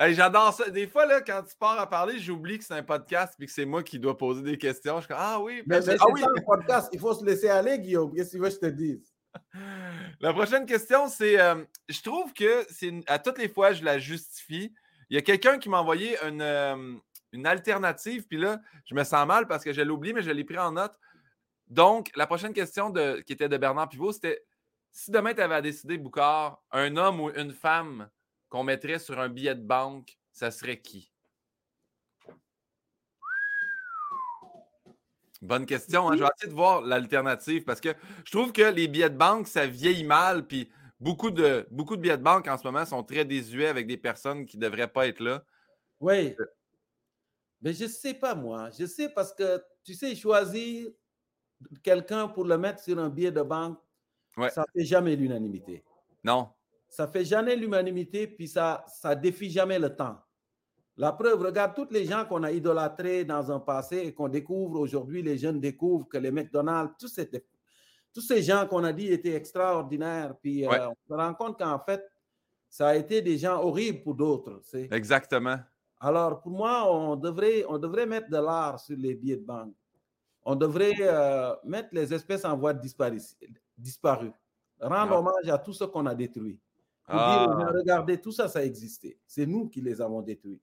J'adore 0.00 0.52
ça. 0.54 0.70
Des 0.70 0.86
fois, 0.86 1.06
là, 1.06 1.20
quand 1.20 1.42
tu 1.42 1.56
pars 1.56 1.78
à 1.78 1.88
parler, 1.88 2.18
j'oublie 2.18 2.58
que 2.58 2.64
c'est 2.64 2.74
un 2.74 2.82
podcast 2.82 3.34
et 3.40 3.46
que 3.46 3.52
c'est 3.52 3.64
moi 3.64 3.82
qui 3.82 3.98
dois 3.98 4.16
poser 4.16 4.42
des 4.42 4.56
questions. 4.56 4.96
Je 4.96 5.00
suis 5.00 5.08
comme 5.08 5.16
Ah 5.18 5.40
oui, 5.40 5.62
mais, 5.66 5.82
c'est 5.82 5.96
ah, 5.98 6.04
oui. 6.12 6.22
un 6.22 6.40
podcast. 6.42 6.88
Il 6.92 7.00
faut 7.00 7.14
se 7.14 7.24
laisser 7.24 7.48
aller, 7.48 7.78
Guillaume. 7.78 8.14
Qu'est-ce 8.14 8.30
que 8.30 8.36
tu 8.36 8.42
veux 8.42 8.48
que 8.48 8.54
je 8.54 8.60
te 8.60 8.66
dise? 8.66 9.12
La 10.20 10.32
prochaine 10.32 10.66
question, 10.66 11.08
c'est 11.08 11.40
euh, 11.40 11.64
je 11.88 12.00
trouve 12.02 12.32
que 12.32 12.64
c'est 12.70 12.92
à 13.08 13.18
toutes 13.18 13.38
les 13.38 13.48
fois, 13.48 13.72
je 13.72 13.84
la 13.84 13.98
justifie. 13.98 14.72
Il 15.10 15.14
y 15.14 15.18
a 15.18 15.22
quelqu'un 15.22 15.58
qui 15.58 15.68
m'a 15.68 15.80
envoyé 15.80 16.16
une, 16.24 16.42
euh, 16.42 16.94
une 17.32 17.46
alternative, 17.46 18.26
puis 18.28 18.38
là, 18.38 18.60
je 18.84 18.94
me 18.94 19.02
sens 19.04 19.26
mal 19.26 19.46
parce 19.46 19.64
que 19.64 19.72
je 19.72 19.80
l'ai 19.80 19.90
oublié, 19.90 20.14
mais 20.14 20.22
je 20.22 20.30
l'ai 20.30 20.44
pris 20.44 20.58
en 20.58 20.72
note. 20.72 20.94
Donc, 21.66 22.10
la 22.14 22.26
prochaine 22.26 22.52
question 22.52 22.90
de, 22.90 23.20
qui 23.26 23.32
était 23.32 23.48
de 23.48 23.56
Bernard 23.56 23.88
Pivot, 23.88 24.12
c'était 24.12 24.44
si 24.92 25.10
demain 25.10 25.34
tu 25.34 25.40
avais 25.40 25.56
à 25.56 25.62
décider, 25.62 25.98
Boucard, 25.98 26.62
un 26.72 26.96
homme 26.96 27.20
ou 27.20 27.30
une 27.30 27.52
femme 27.52 28.08
qu'on 28.48 28.64
mettrait 28.64 28.98
sur 28.98 29.18
un 29.18 29.28
billet 29.28 29.54
de 29.54 29.62
banque, 29.62 30.18
ça 30.32 30.50
serait 30.50 30.80
qui? 30.80 31.12
Bonne 35.40 35.66
question. 35.66 36.08
Hein? 36.08 36.16
Je 36.16 36.22
vais 36.22 36.28
essayer 36.36 36.50
de 36.50 36.56
voir 36.56 36.80
l'alternative 36.80 37.64
parce 37.64 37.80
que 37.80 37.90
je 38.24 38.30
trouve 38.30 38.52
que 38.52 38.62
les 38.62 38.88
billets 38.88 39.10
de 39.10 39.16
banque, 39.16 39.46
ça 39.46 39.66
vieillit 39.66 40.04
mal. 40.04 40.46
Puis 40.46 40.68
beaucoup 40.98 41.30
de, 41.30 41.66
beaucoup 41.70 41.96
de 41.96 42.02
billets 42.02 42.18
de 42.18 42.22
banque 42.22 42.48
en 42.48 42.58
ce 42.58 42.66
moment 42.66 42.84
sont 42.84 43.04
très 43.04 43.24
désuets 43.24 43.68
avec 43.68 43.86
des 43.86 43.96
personnes 43.96 44.46
qui 44.46 44.58
ne 44.58 44.62
devraient 44.62 44.88
pas 44.88 45.06
être 45.06 45.20
là. 45.20 45.44
Oui. 46.00 46.34
Euh. 46.40 46.46
Mais 47.60 47.72
je 47.72 47.84
ne 47.84 47.88
sais 47.88 48.14
pas, 48.14 48.34
moi. 48.34 48.70
Je 48.76 48.86
sais 48.86 49.08
parce 49.08 49.32
que, 49.32 49.62
tu 49.84 49.94
sais, 49.94 50.14
choisir 50.16 50.88
quelqu'un 51.82 52.28
pour 52.28 52.44
le 52.44 52.58
mettre 52.58 52.82
sur 52.82 52.98
un 52.98 53.08
billet 53.08 53.32
de 53.32 53.42
banque, 53.42 53.78
ça 54.50 54.64
ne 54.74 54.80
fait 54.80 54.86
jamais 54.86 55.16
l'unanimité. 55.16 55.84
Non 56.22 56.50
ça 56.88 57.06
fait 57.06 57.24
jamais 57.24 57.56
l'humanité, 57.56 58.26
puis 58.26 58.48
ça 58.48 58.84
ça 58.88 59.14
défie 59.14 59.50
jamais 59.50 59.78
le 59.78 59.94
temps. 59.94 60.18
La 60.96 61.12
preuve, 61.12 61.40
regarde 61.42 61.74
toutes 61.76 61.92
les 61.92 62.04
gens 62.04 62.24
qu'on 62.24 62.42
a 62.42 62.50
idolâtrés 62.50 63.24
dans 63.24 63.52
un 63.52 63.60
passé 63.60 63.98
et 63.98 64.12
qu'on 64.12 64.28
découvre 64.28 64.80
aujourd'hui, 64.80 65.22
les 65.22 65.38
jeunes 65.38 65.60
découvrent 65.60 66.08
que 66.08 66.18
les 66.18 66.32
McDonald's, 66.32 66.92
tous 66.98 67.06
ces, 67.06 67.30
tous 68.12 68.20
ces 68.20 68.42
gens 68.42 68.66
qu'on 68.66 68.82
a 68.82 68.92
dit 68.92 69.06
étaient 69.06 69.34
extraordinaires, 69.34 70.34
puis 70.42 70.66
euh, 70.66 70.88
on 70.88 70.96
se 71.08 71.14
rend 71.14 71.34
compte 71.34 71.58
qu'en 71.58 71.78
fait, 71.78 72.04
ça 72.68 72.88
a 72.88 72.96
été 72.96 73.22
des 73.22 73.38
gens 73.38 73.62
horribles 73.62 74.02
pour 74.02 74.16
d'autres. 74.16 74.60
Exactement. 74.90 75.58
Alors, 76.00 76.40
pour 76.40 76.50
moi, 76.50 76.92
on 76.92 77.14
devrait, 77.14 77.64
on 77.68 77.78
devrait 77.78 78.06
mettre 78.06 78.28
de 78.28 78.36
l'art 78.36 78.80
sur 78.80 78.96
les 78.96 79.14
billets 79.14 79.36
de 79.36 79.44
banque. 79.44 79.74
On 80.44 80.56
devrait 80.56 80.94
euh, 81.00 81.54
mettre 81.64 81.90
les 81.92 82.12
espèces 82.12 82.44
en 82.44 82.56
voie 82.56 82.72
de 82.72 82.80
disparu. 83.76 84.32
Rendre 84.80 85.12
ah. 85.12 85.18
hommage 85.18 85.48
à 85.48 85.58
tout 85.58 85.72
ce 85.72 85.84
qu'on 85.84 86.06
a 86.06 86.14
détruit. 86.14 86.58
Ah. 87.08 87.70
regardez, 87.74 88.20
tout 88.20 88.32
ça, 88.32 88.48
ça 88.48 88.64
existait. 88.64 89.18
C'est 89.26 89.46
nous 89.46 89.68
qui 89.68 89.80
les 89.80 90.00
avons 90.00 90.20
détruits. 90.22 90.60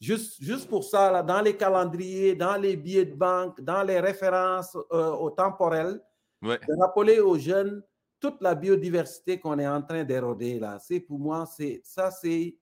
Juste, 0.00 0.42
juste 0.42 0.68
pour 0.68 0.84
ça, 0.84 1.10
là, 1.10 1.22
dans 1.22 1.40
les 1.40 1.56
calendriers, 1.56 2.34
dans 2.34 2.56
les 2.56 2.76
billets 2.76 3.06
de 3.06 3.14
banque, 3.14 3.60
dans 3.60 3.82
les 3.82 4.00
références 4.00 4.76
euh, 4.92 5.10
au 5.12 5.30
temporel, 5.30 6.00
de 6.42 6.80
rappeler 6.80 7.20
aux 7.20 7.38
jeunes 7.38 7.82
toute 8.18 8.40
la 8.40 8.54
biodiversité 8.54 9.38
qu'on 9.38 9.58
est 9.58 9.66
en 9.66 9.82
train 9.82 10.04
d'éroder 10.04 10.58
là. 10.58 10.78
C'est 10.78 11.00
pour 11.00 11.18
moi, 11.18 11.46
c'est 11.46 11.80
ça, 11.84 12.10
c'est 12.10 12.56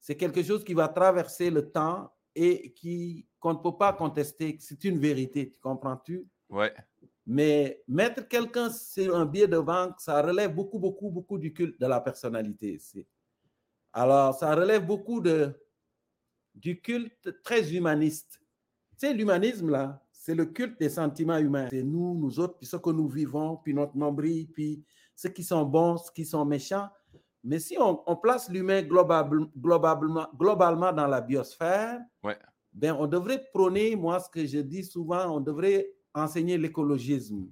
c'est 0.00 0.16
quelque 0.16 0.42
chose 0.42 0.64
qui 0.64 0.74
va 0.74 0.88
traverser 0.88 1.50
le 1.50 1.70
temps 1.70 2.10
et 2.34 2.72
qui 2.72 3.26
qu'on 3.38 3.54
ne 3.54 3.58
peut 3.58 3.76
pas 3.76 3.92
contester. 3.92 4.56
C'est 4.60 4.84
une 4.84 4.98
vérité, 4.98 5.52
tu 5.52 5.60
comprends-tu? 5.60 6.26
Ouais. 6.48 6.74
Mais 7.26 7.82
mettre 7.86 8.26
quelqu'un 8.26 8.70
sur 8.70 9.16
un 9.16 9.26
billet 9.26 9.46
de 9.46 9.58
banque, 9.58 10.00
ça 10.00 10.20
relève 10.20 10.54
beaucoup, 10.54 10.78
beaucoup, 10.78 11.10
beaucoup 11.10 11.38
du 11.38 11.52
culte 11.52 11.80
de 11.80 11.86
la 11.86 12.00
personnalité 12.00 12.74
ici. 12.74 13.06
Alors, 13.92 14.34
ça 14.34 14.54
relève 14.54 14.86
beaucoup 14.86 15.20
de, 15.20 15.52
du 16.54 16.80
culte 16.80 17.42
très 17.42 17.74
humaniste. 17.74 18.40
Tu 18.98 19.06
sais, 19.06 19.14
l'humanisme, 19.14 19.70
là, 19.70 20.02
c'est 20.12 20.34
le 20.34 20.46
culte 20.46 20.78
des 20.78 20.90
sentiments 20.90 21.38
humains. 21.38 21.68
C'est 21.70 21.82
nous, 21.82 22.14
nous 22.14 22.38
autres, 22.40 22.58
puis 22.58 22.66
ce 22.66 22.76
que 22.76 22.90
nous 22.90 23.08
vivons, 23.08 23.56
puis 23.56 23.74
notre 23.74 23.96
nombril, 23.96 24.48
puis 24.52 24.84
ceux 25.14 25.30
qui 25.30 25.42
sont 25.42 25.64
bons, 25.64 25.96
ceux 25.96 26.12
qui 26.14 26.24
sont 26.24 26.44
méchants. 26.44 26.88
Mais 27.42 27.58
si 27.58 27.76
on, 27.78 28.16
place 28.16 28.50
l'humain 28.50 28.82
globalement, 28.82 30.28
globalement 30.36 30.92
dans 30.92 31.06
la 31.06 31.22
biosphère, 31.22 32.00
ben 32.72 32.94
on 32.98 33.06
devrait 33.06 33.42
prôner, 33.52 33.96
moi, 33.96 34.20
ce 34.20 34.28
que 34.28 34.44
je 34.44 34.58
dis 34.58 34.84
souvent, 34.84 35.36
on 35.36 35.40
devrait 35.40 35.90
enseigner 36.14 36.58
l'écologisme. 36.58 37.50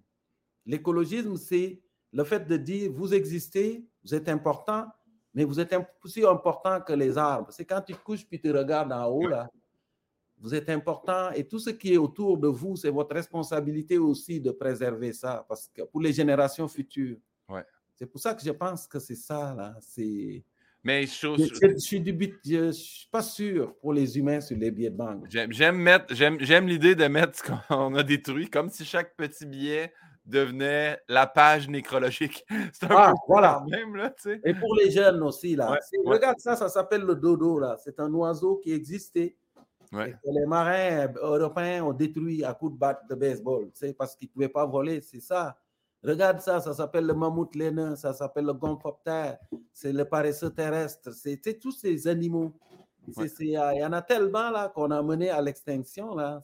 L'écologisme, 0.67 1.37
c'est 1.37 1.81
le 2.13 2.25
fait 2.25 2.47
de 2.47 2.57
dire, 2.57 2.93
vous 2.93 3.15
existez, 3.15 3.85
vous 4.03 4.15
êtes 4.15 4.29
important, 4.29 4.87
mais 5.35 5.45
vous 5.45 5.61
êtes 5.61 5.75
aussi 6.03 6.25
important 6.25 6.81
que 6.81 6.93
les 6.93 7.17
arbres. 7.17 7.51
C'est 7.51 7.65
quand 7.65 7.81
tu 7.81 7.95
te 7.95 8.03
couches 8.03 8.27
puis 8.27 8.41
tu 8.41 8.51
regardes 8.51 8.93
en 8.93 9.07
haut, 9.07 9.27
là, 9.27 9.49
vous 10.41 10.55
êtes 10.55 10.69
important 10.71 11.31
et 11.33 11.45
tout 11.45 11.59
ce 11.59 11.71
qui 11.71 11.93
est 11.93 11.97
autour 11.97 12.39
de 12.39 12.49
vous, 12.49 12.77
c'est 12.77 12.91
votre 12.91 13.15
responsabilité 13.15 13.99
aussi 13.99 14.41
de 14.41 14.51
préserver 14.51 15.13
ça 15.13 15.45
parce 15.49 15.69
que 15.69 15.83
pour 15.83 16.01
les 16.01 16.13
générations 16.13 16.69
futures. 16.69 17.19
Ouais. 17.49 17.65
C'est 17.95 18.07
pour 18.07 18.21
ça 18.21 18.35
que 18.35 18.43
je 18.43 18.51
pense 18.51 18.87
que 18.87 19.01
c'est 19.01 19.17
ça, 19.17 19.55
là. 19.55 19.77
C'est. 19.81 20.45
Mais 20.85 21.07
je, 21.07 21.27
je, 21.37 21.69
je, 22.45 22.71
suis 22.73 23.09
pas 23.11 23.23
sûr 23.23 23.75
pour 23.81 23.93
les 23.93 24.17
humains 24.17 24.41
sur 24.41 24.57
les 24.57 24.71
billets 24.71 24.91
de 24.91 24.97
banque. 24.97 25.27
J'aime 25.29 26.67
l'idée 26.67 26.95
de 26.95 27.07
mettre 27.07 27.39
ce 27.39 27.43
qu'on 27.43 27.95
a 27.95 28.03
détruit, 28.03 28.49
comme 28.49 28.71
si 28.71 28.85
chaque 28.85 29.17
petit 29.17 29.45
billet 29.45 29.93
devenait 30.25 30.99
la 31.09 31.27
page 31.27 31.69
nécrologique. 31.69 32.45
C'est 32.73 32.85
un 32.85 32.97
ah, 32.97 33.13
peu 33.13 33.17
voilà. 33.27 33.65
même, 33.71 33.97
là, 33.97 34.11
tu 34.11 34.31
sais. 34.31 34.41
Et 34.45 34.55
pour 34.55 34.75
les 34.77 34.91
jeunes 34.91 35.23
aussi, 35.23 35.57
là. 35.57 35.77
Regarde 36.05 36.39
ça, 36.39 36.55
ça 36.55 36.69
s'appelle 36.69 37.03
le 37.03 37.17
dodo, 37.17 37.59
là. 37.59 37.77
C'est 37.83 37.99
un 37.99 38.13
oiseau 38.13 38.57
qui 38.63 38.73
existait 38.73 39.37
les 39.93 40.47
marins 40.47 41.09
européens 41.21 41.85
ont 41.85 41.93
détruit 41.93 42.45
à 42.45 42.55
coups 42.55 42.75
de 42.75 42.79
batte 42.79 43.09
de 43.09 43.15
baseball, 43.15 43.71
parce 43.97 44.17
qu'ils 44.17 44.29
ne 44.29 44.33
pouvaient 44.33 44.49
pas 44.49 44.67
voler, 44.67 45.01
c'est 45.01 45.21
ça. 45.21 45.57
Regarde 46.03 46.41
ça, 46.41 46.61
ça 46.61 46.75
s'appelle 46.75 47.07
le 47.07 47.15
mammouth 47.15 47.55
laineux, 47.57 47.97
ça 47.97 48.13
s'appelle 48.13 48.45
le 48.45 48.55
gomphoptère, 48.55 49.39
c'est 49.73 49.93
le 49.93 50.05
paresseux 50.05 50.51
terrestre, 50.51 51.13
c'est 51.13 51.59
tous 51.59 51.73
ces 51.73 52.07
animaux. 52.07 52.55
Il 53.41 53.51
y 53.51 53.59
en 53.59 53.93
a 53.93 54.03
tellement 54.03 54.51
là 54.51 54.69
qu'on 54.69 54.91
a 54.91 55.03
mené 55.03 55.31
à 55.31 55.41
l'extinction. 55.41 56.15
là. 56.15 56.43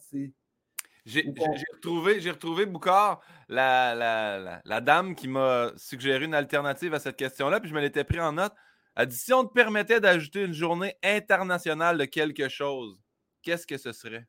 J'ai 1.07 1.33
retrouvé, 1.75 2.19
retrouvé 2.31 2.67
Boucard, 2.67 3.21
la, 3.49 3.95
la, 3.95 4.63
la, 4.65 4.81
dame 4.81 5.15
qui 5.15 5.29
m'a 5.29 5.71
suggéré 5.77 6.25
une 6.25 6.35
alternative 6.35 6.95
à 6.95 6.99
cette 6.99 7.17
question-là, 7.17 7.61
puis 7.61 7.69
je 7.69 7.75
me 7.75 7.81
l'étais 7.81 8.05
pris 8.05 8.21
en 8.21 8.33
note. 8.33 8.55
Elle 8.97 9.09
dit 9.09 9.17
si 9.17 9.33
on 9.33 9.45
te 9.45 9.53
permettait 9.53 10.01
d'ajouter 10.01 10.45
une 10.45 10.55
journée 10.55 10.97
internationale 11.03 11.99
de 11.99 12.07
quelque 12.07 12.49
chose, 12.49 12.99
qu'est-ce 13.43 13.67
que 13.67 13.77
ce 13.77 13.93
serait? 13.93 14.27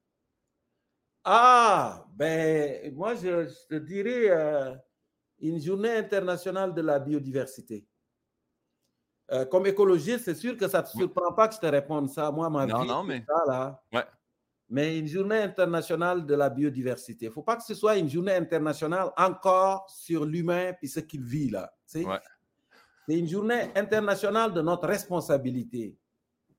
Ah, 1.23 2.05
ben, 2.13 2.93
moi, 2.93 3.15
je, 3.15 3.47
te 3.67 3.75
dirais 3.75 4.29
euh, 4.29 4.75
une 5.39 5.59
journée 5.61 5.91
internationale 5.91 6.73
de 6.73 6.81
la 6.81 6.99
biodiversité. 6.99 7.85
Euh, 9.31 9.45
comme 9.45 9.65
écologiste, 9.65 10.25
c'est 10.25 10.35
sûr 10.35 10.55
que 10.55 10.67
ça 10.67 10.81
ne 10.81 10.85
te 10.85 10.91
surprend 10.91 11.33
pas 11.33 11.47
que 11.47 11.55
je 11.55 11.59
te 11.59 11.65
réponde 11.65 12.09
ça. 12.09 12.31
Moi, 12.31 12.49
ma 12.49 12.65
non, 12.65 12.85
non, 12.85 13.03
mais... 13.03 13.23
ça, 13.27 13.43
là. 13.47 13.83
Ouais. 13.91 14.05
Mais 14.69 14.97
une 14.97 15.07
journée 15.07 15.39
internationale 15.39 16.25
de 16.25 16.35
la 16.35 16.49
biodiversité. 16.49 17.25
Il 17.25 17.29
ne 17.29 17.33
faut 17.33 17.43
pas 17.43 17.55
que 17.55 17.63
ce 17.63 17.75
soit 17.75 17.97
une 17.97 18.09
journée 18.09 18.33
internationale 18.33 19.11
encore 19.15 19.87
sur 19.89 20.25
l'humain 20.25 20.73
et 20.81 20.87
ce 20.87 20.99
qu'il 20.99 21.23
vit 21.23 21.49
là. 21.49 21.71
C'est 21.85 22.05
une 23.07 23.27
journée 23.27 23.71
internationale 23.75 24.53
de 24.53 24.61
notre 24.61 24.87
responsabilité 24.87 25.95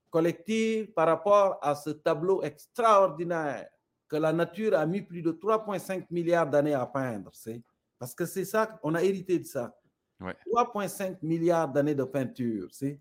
collective 0.09 0.93
par 0.93 1.09
rapport 1.09 1.59
à 1.61 1.75
ce 1.75 1.91
tableau 1.91 2.43
extraordinaire 2.43 3.67
que 4.09 4.17
la 4.17 4.33
nature 4.33 4.75
a 4.75 4.87
mis 4.87 5.03
plus 5.03 5.23
de 5.23 5.33
3,5 5.33 6.07
milliards 6.11 6.49
d'années 6.49 6.75
à 6.75 6.87
peindre. 6.87 7.31
C'est 7.33 7.61
parce 7.99 8.15
que 8.15 8.27
c'est 8.27 8.45
ça, 8.45 8.79
on 8.83 8.95
a 8.95 9.03
hérité 9.03 9.39
de 9.39 9.45
ça. 9.45 9.77
3,5 10.21 11.19
milliards 11.23 11.69
d'années 11.69 11.95
de 11.95 12.05
peinture, 12.05 12.69
c'est 12.71 13.01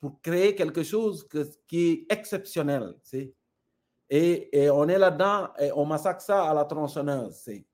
pour 0.00 0.20
créer 0.20 0.54
quelque 0.54 0.82
chose 0.82 1.26
que, 1.26 1.44
qui 1.66 1.88
est 1.88 2.06
exceptionnel. 2.12 2.94
C'est 3.02 3.34
et, 4.08 4.56
et, 4.56 4.70
on 4.70 4.86
est 4.88 4.98
là-dedans 4.98 5.48
et 5.58 5.72
on 5.72 5.84
massacre 5.84 6.20
ça 6.20 6.48
à 6.48 6.54
la 6.54 6.64
tronçonneuse. 6.64 7.34
C'est 7.34 7.66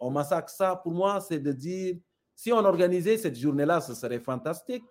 on 0.00 0.10
massacre 0.10 0.50
ça. 0.50 0.74
Pour 0.74 0.92
moi, 0.92 1.20
c'est 1.20 1.38
de 1.38 1.52
dire 1.52 1.96
si 2.34 2.52
on 2.52 2.64
organisait 2.64 3.16
cette 3.16 3.36
journée-là, 3.36 3.80
ce 3.80 3.94
serait 3.94 4.18
fantastique 4.18 4.82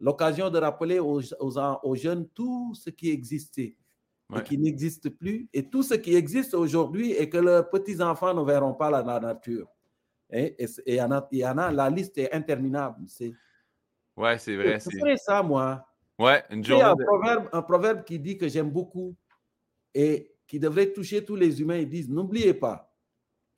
l'occasion 0.00 0.50
de 0.50 0.58
rappeler 0.58 0.98
aux, 0.98 1.20
aux, 1.38 1.94
jeunes 1.94 2.28
tout 2.30 2.74
ce 2.74 2.90
qui 2.90 3.10
existait 3.10 3.76
et 4.34 4.42
qui 4.42 4.58
n'existe 4.58 5.10
plus, 5.10 5.48
et 5.52 5.68
tout 5.68 5.84
ce 5.84 5.94
qui 5.94 6.16
existe 6.16 6.54
aujourd'hui 6.54 7.12
et 7.12 7.28
que 7.28 7.36
leurs 7.36 7.70
petits-enfants 7.70 8.34
ne 8.34 8.42
verront 8.42 8.74
pas 8.74 8.90
la, 8.90 9.02
la 9.02 9.20
nature. 9.20 9.68
Et 10.32 10.56
il 10.86 10.94
y, 10.94 11.02
en 11.02 11.12
a, 11.12 11.28
y 11.30 11.46
en 11.46 11.58
a, 11.58 11.70
la 11.70 11.90
liste 11.90 12.16
est 12.16 12.32
interminable. 12.32 13.04
C'est, 13.06 13.34
ouais, 14.16 14.38
c'est 14.38 14.56
vrai. 14.56 14.80
C'est 14.80 15.16
ça, 15.18 15.42
moi. 15.42 15.86
Ouais, 16.18 16.42
une 16.50 16.64
journée. 16.64 16.84
un, 16.84 16.96
proverbe, 16.96 17.48
un 17.52 17.62
proverbe 17.62 18.04
qui 18.04 18.18
dit 18.18 18.38
que 18.38 18.48
j'aime 18.48 18.70
beaucoup 18.70 19.14
et 19.94 20.34
qui 20.46 20.58
devrait 20.58 20.92
toucher 20.92 21.24
tous 21.24 21.36
les 21.36 21.60
humains. 21.60 21.78
Ils 21.78 21.88
disent 21.88 22.08
N'oubliez 22.08 22.54
pas, 22.54 22.90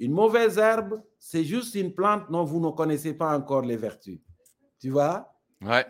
une 0.01 0.13
mauvaise 0.13 0.59
herbe, 0.59 1.01
c'est 1.19 1.45
juste 1.45 1.75
une 1.77 1.95
plante 1.95 2.31
dont 2.31 2.45
vous 2.45 2.61
ne 2.61 2.71
connaissez 2.71 3.15
pas 3.15 3.37
encore 3.37 3.63
les 3.63 3.77
vertus. 3.77 4.19
Tu 4.81 4.91
vois? 4.91 5.33
Ouais. 5.61 5.87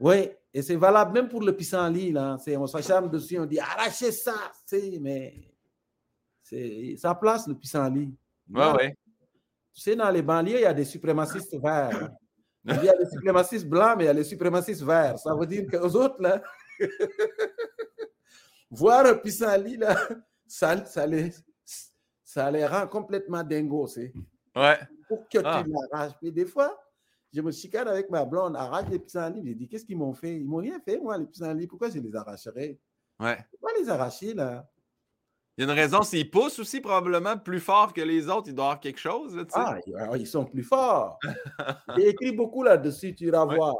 Oui, 0.00 0.30
et 0.52 0.62
c'est 0.62 0.76
valable 0.76 1.12
même 1.12 1.28
pour 1.28 1.42
le 1.42 1.54
pissenlit. 1.54 2.12
Là. 2.12 2.38
On 2.56 2.66
s'acharne 2.66 3.10
dessus, 3.10 3.38
on 3.38 3.46
dit 3.46 3.58
arrachez 3.58 4.12
ça, 4.12 4.34
mais 5.00 5.34
c'est 6.42 6.96
sa 6.96 7.14
place 7.14 7.46
le 7.46 7.54
pissenlit. 7.54 8.14
Oui, 8.48 8.62
oui. 8.78 8.86
Tu 9.74 9.80
sais, 9.80 9.96
dans 9.96 10.10
les 10.10 10.22
banlieues, 10.22 10.58
il 10.58 10.62
y 10.62 10.66
a 10.66 10.72
des 10.72 10.84
suprémacistes 10.84 11.56
verts. 11.60 12.10
Il 12.64 12.84
y 12.84 12.88
a 12.88 12.96
des 12.96 13.10
suprémacistes 13.10 13.66
blancs, 13.66 13.94
mais 13.98 14.04
il 14.04 14.06
y 14.06 14.10
a 14.10 14.14
les 14.14 14.24
suprémacistes 14.24 14.82
verts. 14.82 15.18
Ça 15.18 15.34
veut 15.34 15.46
dire 15.46 15.66
qu'aux 15.70 15.96
autres, 15.96 16.22
là, 16.22 16.40
voir 18.70 19.04
un 19.04 19.14
pissenlit, 19.14 19.76
là, 19.76 19.96
ça, 20.46 20.84
ça, 20.86 21.06
les, 21.06 21.32
ça 22.24 22.50
les 22.50 22.64
rend 22.64 22.86
complètement 22.86 23.42
dingos. 23.42 23.98
Ouais. 24.56 24.78
Pour 25.08 25.28
que 25.28 25.38
tu 25.38 25.44
ah. 25.44 25.64
l'arraches. 25.66 26.14
Mais 26.22 26.30
des 26.30 26.46
fois, 26.46 26.80
je 27.32 27.40
me 27.40 27.50
chicane 27.50 27.88
avec 27.88 28.08
ma 28.08 28.24
blonde, 28.24 28.56
arrache 28.56 28.88
les 28.88 29.00
pissenlits. 29.00 29.42
J'ai 29.44 29.54
dit, 29.54 29.68
qu'est-ce 29.68 29.84
qu'ils 29.84 29.98
m'ont 29.98 30.14
fait? 30.14 30.36
Ils 30.36 30.46
m'ont 30.46 30.58
rien 30.58 30.80
fait, 30.80 30.98
moi, 30.98 31.18
les 31.18 31.26
pissenlits. 31.26 31.66
Pourquoi 31.66 31.90
je 31.90 31.98
les 31.98 32.14
arracherais? 32.14 32.78
Ouais. 33.18 33.44
Pourquoi 33.50 33.72
les 33.78 33.90
arracher, 33.90 34.34
là? 34.34 34.66
Il 35.56 35.64
y 35.64 35.68
a 35.68 35.72
une 35.72 35.78
raison, 35.78 36.02
s'ils 36.02 36.30
poussent 36.30 36.58
aussi 36.58 36.80
probablement 36.80 37.38
plus 37.38 37.60
fort 37.60 37.92
que 37.92 38.00
les 38.00 38.28
autres, 38.28 38.48
ils 38.48 38.54
doivent 38.54 38.66
avoir 38.66 38.80
quelque 38.80 38.98
chose. 38.98 39.36
Là, 39.36 39.44
ah, 39.54 39.78
ils 40.16 40.26
sont 40.26 40.44
plus 40.44 40.64
forts. 40.64 41.18
J'ai 41.96 42.08
écrit 42.08 42.32
beaucoup 42.32 42.64
là-dessus, 42.64 43.14
tu 43.14 43.26
iras 43.26 43.44
voir. 43.44 43.74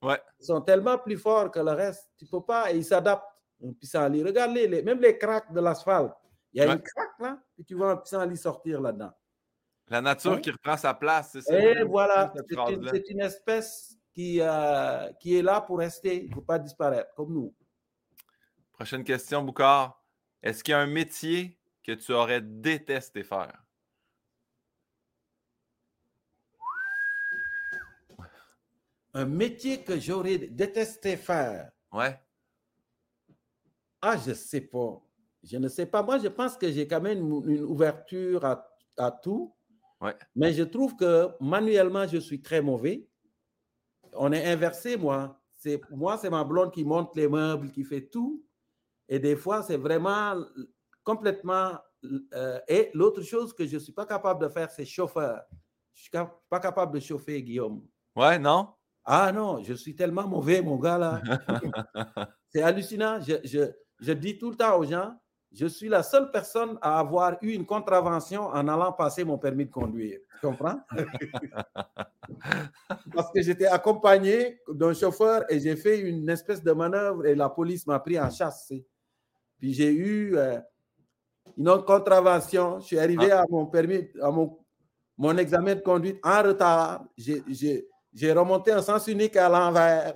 Ouais. 0.00 0.20
Ils 0.40 0.46
sont 0.46 0.60
tellement 0.62 0.96
plus 0.96 1.18
forts 1.18 1.50
que 1.50 1.60
le 1.60 1.72
reste. 1.72 2.08
Tu 2.16 2.24
peux 2.24 2.40
pas, 2.40 2.72
et 2.72 2.76
ils 2.76 2.84
s'adaptent. 2.84 3.26
Un 3.62 3.72
pissenlit. 3.72 4.22
Regarde 4.22 4.52
les, 4.52 4.82
même 4.82 5.00
les 5.00 5.18
craques 5.18 5.52
de 5.52 5.60
l'asphalte. 5.60 6.14
Il 6.52 6.62
y 6.62 6.64
a 6.64 6.72
une 6.72 6.80
craque 6.80 7.18
là, 7.18 7.38
et 7.58 7.64
tu 7.64 7.74
vois 7.74 7.90
un 7.90 7.96
pissenlit 7.96 8.36
sortir 8.36 8.80
là-dedans. 8.80 9.10
La 9.88 10.00
nature 10.00 10.40
qui 10.40 10.50
reprend 10.50 10.76
sa 10.76 10.94
place, 10.94 11.30
c'est 11.32 11.40
ça. 11.40 11.58
Et 11.58 11.82
voilà, 11.82 12.32
c'est 12.36 13.10
une, 13.10 13.20
espèce 13.20 13.96
qui, 14.14 14.38
euh, 14.40 15.10
qui 15.20 15.36
est 15.36 15.42
là 15.42 15.60
pour 15.60 15.78
rester, 15.78 16.22
il 16.22 16.30
ne 16.30 16.34
faut 16.34 16.42
pas 16.42 16.58
disparaître, 16.58 17.12
comme 17.16 17.32
nous. 17.32 17.54
Prochaine 18.74 19.02
question, 19.02 19.42
Boucard. 19.42 19.97
Est-ce 20.42 20.62
qu'il 20.62 20.72
y 20.72 20.74
a 20.74 20.80
un 20.80 20.86
métier 20.86 21.58
que 21.82 21.92
tu 21.92 22.12
aurais 22.12 22.40
détesté 22.40 23.24
faire? 23.24 23.64
Un 29.14 29.24
métier 29.24 29.82
que 29.82 29.98
j'aurais 29.98 30.38
détesté 30.38 31.16
faire. 31.16 31.70
Ouais. 31.92 32.20
Ah, 34.00 34.16
je 34.16 34.30
ne 34.30 34.34
sais 34.34 34.60
pas. 34.60 35.02
Je 35.42 35.56
ne 35.56 35.68
sais 35.68 35.86
pas. 35.86 36.02
Moi, 36.02 36.18
je 36.18 36.28
pense 36.28 36.56
que 36.56 36.70
j'ai 36.70 36.86
quand 36.86 37.00
même 37.00 37.18
une, 37.18 37.62
ouverture 37.62 38.44
à, 38.44 38.68
à 38.96 39.10
tout. 39.10 39.54
Mais 40.36 40.52
je 40.52 40.62
trouve 40.62 40.94
que 40.94 41.28
manuellement, 41.40 42.06
je 42.06 42.18
suis 42.18 42.40
très 42.40 42.62
mauvais. 42.62 43.08
On 44.12 44.32
est 44.32 44.44
inversé, 44.46 44.96
moi. 44.96 45.40
C'est, 45.56 45.80
moi, 45.90 46.16
c'est 46.18 46.30
ma 46.30 46.44
blonde 46.44 46.72
qui 46.72 46.84
monte 46.84 47.16
les 47.16 47.26
meubles, 47.28 47.72
qui 47.72 47.82
fait 47.82 48.06
tout. 48.06 48.44
Et 49.08 49.18
des 49.18 49.36
fois, 49.36 49.62
c'est 49.62 49.76
vraiment 49.76 50.36
complètement. 51.04 51.78
Euh, 52.34 52.60
et 52.68 52.90
l'autre 52.94 53.22
chose 53.22 53.52
que 53.52 53.66
je 53.66 53.74
ne 53.74 53.80
suis 53.80 53.92
pas 53.92 54.06
capable 54.06 54.42
de 54.42 54.48
faire, 54.48 54.70
c'est 54.70 54.84
chauffeur. 54.84 55.42
Je 55.94 56.08
ne 56.14 56.24
suis 56.24 56.28
pas 56.48 56.60
capable 56.60 56.94
de 56.94 57.00
chauffer, 57.00 57.42
Guillaume. 57.42 57.84
Ouais, 58.14 58.38
non? 58.38 58.68
Ah 59.04 59.32
non, 59.32 59.62
je 59.64 59.72
suis 59.72 59.96
tellement 59.96 60.28
mauvais, 60.28 60.60
mon 60.60 60.76
gars, 60.76 60.98
là. 60.98 61.22
c'est 62.50 62.62
hallucinant. 62.62 63.20
Je, 63.20 63.36
je, 63.44 63.72
je 64.00 64.12
dis 64.12 64.38
tout 64.38 64.50
le 64.50 64.56
temps 64.56 64.78
aux 64.78 64.84
gens, 64.84 65.16
je 65.52 65.66
suis 65.66 65.88
la 65.88 66.02
seule 66.02 66.30
personne 66.30 66.78
à 66.82 66.98
avoir 66.98 67.38
eu 67.40 67.52
une 67.52 67.64
contravention 67.64 68.48
en 68.48 68.68
allant 68.68 68.92
passer 68.92 69.24
mon 69.24 69.38
permis 69.38 69.64
de 69.64 69.70
conduire. 69.70 70.18
Tu 70.40 70.46
comprends? 70.46 70.78
Parce 73.14 73.32
que 73.32 73.40
j'étais 73.40 73.66
accompagné 73.66 74.60
d'un 74.68 74.92
chauffeur 74.92 75.50
et 75.50 75.58
j'ai 75.58 75.76
fait 75.76 76.00
une 76.00 76.28
espèce 76.28 76.62
de 76.62 76.72
manœuvre 76.72 77.24
et 77.26 77.34
la 77.34 77.48
police 77.48 77.86
m'a 77.86 77.98
pris 77.98 78.20
en 78.20 78.30
chasse. 78.30 78.72
Puis 79.58 79.74
j'ai 79.74 79.92
eu, 79.92 80.36
euh, 80.36 80.58
une 81.56 81.82
contravention. 81.84 82.80
Je 82.80 82.86
suis 82.86 82.98
arrivé 82.98 83.30
ah. 83.30 83.42
à 83.42 83.44
mon 83.50 83.66
permis, 83.66 84.08
à 84.22 84.30
mon, 84.30 84.58
mon 85.16 85.36
examen 85.36 85.74
de 85.74 85.80
conduite 85.80 86.18
en 86.22 86.42
retard. 86.42 87.04
J'ai 87.16 88.32
remonté 88.32 88.72
un 88.72 88.82
sens 88.82 89.06
unique 89.08 89.36
à 89.36 89.48
l'envers. 89.48 90.14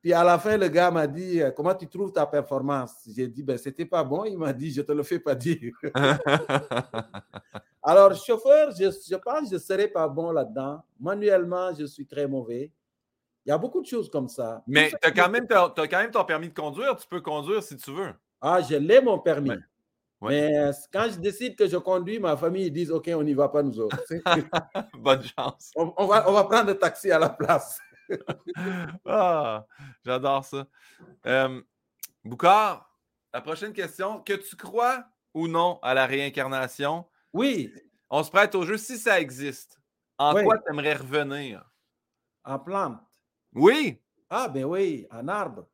Puis 0.00 0.12
à 0.12 0.22
la 0.22 0.38
fin, 0.38 0.56
le 0.56 0.68
gars 0.68 0.90
m'a 0.90 1.06
dit 1.06 1.42
euh, 1.42 1.50
Comment 1.50 1.74
tu 1.74 1.88
trouves 1.88 2.12
ta 2.12 2.26
performance? 2.26 3.08
J'ai 3.14 3.26
dit 3.26 3.42
ben, 3.42 3.58
C'était 3.58 3.86
pas 3.86 4.04
bon. 4.04 4.24
Il 4.24 4.38
m'a 4.38 4.52
dit 4.52 4.70
Je 4.70 4.82
te 4.82 4.92
le 4.92 5.02
fais 5.02 5.18
pas 5.18 5.34
dire. 5.34 5.72
Alors, 7.82 8.14
chauffeur, 8.14 8.70
je, 8.72 8.84
je 8.84 9.16
pense 9.16 9.40
que 9.40 9.48
je 9.48 9.54
ne 9.54 9.58
serais 9.58 9.88
pas 9.88 10.06
bon 10.06 10.30
là-dedans. 10.30 10.82
Manuellement, 11.00 11.72
je 11.74 11.86
suis 11.86 12.06
très 12.06 12.28
mauvais. 12.28 12.70
Il 13.46 13.48
y 13.48 13.52
a 13.52 13.58
beaucoup 13.58 13.80
de 13.80 13.86
choses 13.86 14.10
comme 14.10 14.28
ça. 14.28 14.62
Mais 14.66 14.90
tu 14.90 15.08
as 15.08 15.10
quand 15.10 15.30
même 15.30 15.46
ton 16.10 16.24
permis 16.24 16.50
de 16.50 16.54
conduire. 16.54 16.94
Tu 16.96 17.08
peux 17.08 17.22
conduire 17.22 17.62
si 17.62 17.76
tu 17.76 17.92
veux. 17.92 18.12
Ah, 18.40 18.60
je 18.60 18.76
l'ai 18.76 19.00
mon 19.00 19.18
permis. 19.18 19.58
Mais 20.20 20.70
quand 20.92 21.08
je 21.10 21.18
décide 21.18 21.56
que 21.56 21.68
je 21.68 21.76
conduis, 21.76 22.18
ma 22.18 22.36
famille, 22.36 22.66
ils 22.66 22.72
disent 22.72 22.90
OK, 22.90 23.08
on 23.14 23.22
n'y 23.22 23.34
va 23.34 23.48
pas 23.48 23.62
nous 23.62 23.78
autres. 23.80 24.02
Bonne 24.94 25.22
chance. 25.22 25.70
On, 25.76 26.06
va, 26.06 26.28
on 26.28 26.32
va 26.32 26.44
prendre 26.44 26.68
le 26.68 26.78
taxi 26.78 27.10
à 27.10 27.18
la 27.18 27.28
place. 27.28 27.80
ah, 29.06 29.66
j'adore 30.04 30.44
ça. 30.44 30.66
Euh, 31.26 31.60
Boucard, 32.24 32.90
la 33.32 33.40
prochaine 33.40 33.72
question. 33.72 34.20
Que 34.20 34.32
tu 34.32 34.56
crois 34.56 35.04
ou 35.34 35.46
non 35.46 35.78
à 35.82 35.94
la 35.94 36.06
réincarnation? 36.06 37.06
Oui. 37.32 37.72
On 38.10 38.22
se 38.22 38.30
prête 38.30 38.54
au 38.54 38.64
jeu 38.64 38.76
si 38.76 38.98
ça 38.98 39.20
existe. 39.20 39.80
En 40.16 40.32
quoi 40.42 40.58
tu 40.58 40.72
aimerais 40.72 40.94
revenir? 40.94 41.64
En 42.44 42.58
plante. 42.58 42.98
Oui. 43.54 44.00
Ah, 44.30 44.48
ben 44.48 44.64
oui, 44.64 45.06
en 45.10 45.28
arbre. 45.28 45.66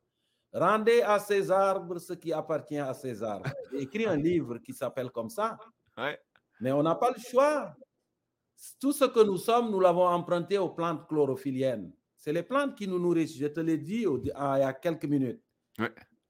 Rendez 0.55 1.03
à 1.03 1.19
ces 1.19 1.51
arbres 1.51 1.99
ce 1.99 2.13
qui 2.13 2.33
appartient 2.33 2.79
à 2.79 2.95
ces 2.95 3.23
arbres. 3.23 3.51
J'ai 3.73 3.83
écrit 3.83 4.07
un 4.07 4.17
livre 4.17 4.59
qui 4.59 4.73
s'appelle 4.73 5.11
comme 5.11 5.29
ça. 5.29 5.59
Mais 6.61 6.71
on 6.71 6.83
n'a 6.83 6.95
pas 6.95 7.11
le 7.11 7.21
choix. 7.21 7.75
Tout 8.81 8.93
ce 8.93 9.05
que 9.05 9.21
nous 9.25 9.37
sommes, 9.37 9.73
nous 9.73 9.81
l'avons 9.81 10.07
emprunté 10.07 10.57
aux 10.57 10.71
plantes 10.71 11.09
chlorophylliennes. 11.09 11.93
C'est 12.17 12.33
les 12.33 12.45
plantes 12.45 12.77
qui 12.77 12.87
nous 12.87 13.01
nourrissent. 13.01 13.37
Je 13.37 13.49
te 13.49 13.59
l'ai 13.59 13.79
dit 13.79 14.07
il 14.07 14.27
y 14.27 14.31
a 14.31 14.73
quelques 14.73 15.07
minutes. 15.07 15.43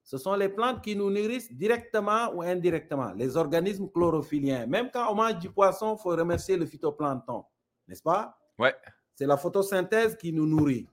Ce 0.03 0.19
sont 0.19 0.35
les 0.35 0.49
plantes 0.49 0.83
qui 0.83 0.97
nous 0.97 1.11
nourrissent 1.11 1.53
directement 1.53 2.31
ou 2.35 2.43
indirectement, 2.43 3.13
les 3.13 3.37
organismes 3.37 3.91
chlorophylliens. 3.91 4.67
Même 4.67 4.91
quand 4.91 5.11
on 5.11 5.15
mange 5.15 5.39
du 5.39 5.51
poisson, 5.51 5.97
il 5.99 6.03
faut 6.03 6.11
remercier 6.11 6.57
le 6.57 6.67
phytoplancton, 6.67 7.45
n'est-ce 7.89 8.03
pas? 8.03 8.39
Ouais. 8.59 8.75
C'est 9.15 9.27
la 9.27 9.37
photosynthèse 9.37 10.17
qui 10.17 10.33
nous 10.33 10.47
nourrit. 10.47 10.89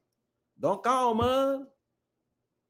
Donc, 0.56 0.84
quand 0.86 1.12
on 1.12 1.16
meurt, 1.16 1.64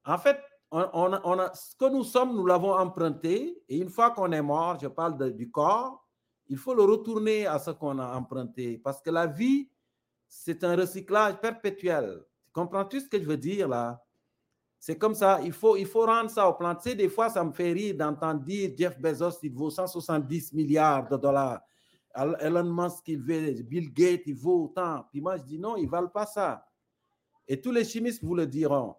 en 0.05 0.17
fait, 0.17 0.39
ce 0.71 1.75
que 1.75 1.89
nous 1.89 2.03
sommes, 2.03 2.35
nous 2.35 2.45
l'avons 2.45 2.73
emprunté. 2.73 3.61
Et 3.67 3.77
une 3.77 3.89
fois 3.89 4.11
qu'on 4.11 4.31
est 4.31 4.41
mort, 4.41 4.77
je 4.81 4.87
parle 4.87 5.33
du 5.33 5.51
corps, 5.51 6.07
il 6.47 6.57
faut 6.57 6.73
le 6.73 6.83
retourner 6.83 7.45
à 7.45 7.59
ce 7.59 7.71
qu'on 7.71 7.99
a 7.99 8.15
emprunté. 8.15 8.77
Parce 8.77 9.01
que 9.01 9.09
la 9.09 9.27
vie, 9.27 9.69
c'est 10.27 10.63
un 10.63 10.75
recyclage 10.75 11.35
perpétuel. 11.41 12.23
Tu 12.45 12.51
comprends-tu 12.53 13.01
ce 13.01 13.09
que 13.09 13.19
je 13.19 13.25
veux 13.25 13.37
dire 13.37 13.67
là? 13.67 14.01
C'est 14.79 14.97
comme 14.97 15.13
ça, 15.13 15.39
il 15.43 15.51
faut, 15.51 15.75
il 15.75 15.85
faut 15.85 16.05
rendre 16.05 16.31
ça 16.31 16.49
aux 16.49 16.53
plantes. 16.53 16.81
Tu 16.81 16.89
sais, 16.89 16.95
des 16.95 17.09
fois, 17.09 17.29
ça 17.29 17.43
me 17.43 17.51
fait 17.51 17.71
rire 17.71 17.95
d'entendre 17.95 18.41
dire 18.41 18.71
Jeff 18.75 18.99
Bezos, 18.99 19.37
il 19.43 19.53
vaut 19.53 19.69
170 19.69 20.53
milliards 20.53 21.07
de 21.07 21.17
dollars. 21.17 21.61
Elon 22.15 22.63
Musk, 22.63 23.07
il 23.07 23.21
veut, 23.21 23.61
Bill 23.61 23.93
Gates, 23.93 24.23
il 24.25 24.35
vaut 24.35 24.65
autant. 24.65 25.05
Puis 25.11 25.21
moi, 25.21 25.37
je 25.37 25.43
dis 25.43 25.59
non, 25.59 25.77
ils 25.77 25.85
ne 25.85 25.89
valent 25.89 26.09
pas 26.09 26.25
ça. 26.25 26.65
Et 27.47 27.61
tous 27.61 27.71
les 27.71 27.85
chimistes 27.85 28.23
vous 28.23 28.33
le 28.33 28.47
diront 28.47 28.95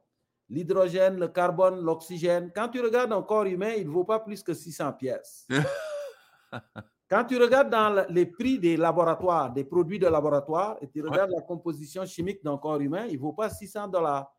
l'hydrogène, 0.52 1.18
le 1.18 1.28
carbone, 1.28 1.80
l'oxygène. 1.80 2.52
Quand 2.54 2.68
tu 2.68 2.80
regardes 2.80 3.12
un 3.12 3.22
corps 3.22 3.46
humain, 3.46 3.72
il 3.76 3.86
ne 3.86 3.92
vaut 3.92 4.04
pas 4.04 4.20
plus 4.20 4.42
que 4.42 4.52
600 4.52 4.92
pièces. 4.92 5.48
Quand 7.08 7.24
tu 7.24 7.36
regardes 7.38 7.70
dans 7.70 8.06
les 8.08 8.26
prix 8.26 8.58
des 8.58 8.76
laboratoires, 8.76 9.52
des 9.52 9.64
produits 9.64 9.98
de 9.98 10.06
laboratoire, 10.06 10.76
et 10.80 10.88
tu 10.88 11.02
regardes 11.02 11.30
la 11.30 11.42
composition 11.42 12.04
chimique 12.06 12.42
d'un 12.44 12.56
corps 12.56 12.80
humain, 12.80 13.06
il 13.06 13.16
ne 13.16 13.20
vaut 13.20 13.32
pas 13.32 13.50
600 13.50 13.88
dollars. 13.88 14.34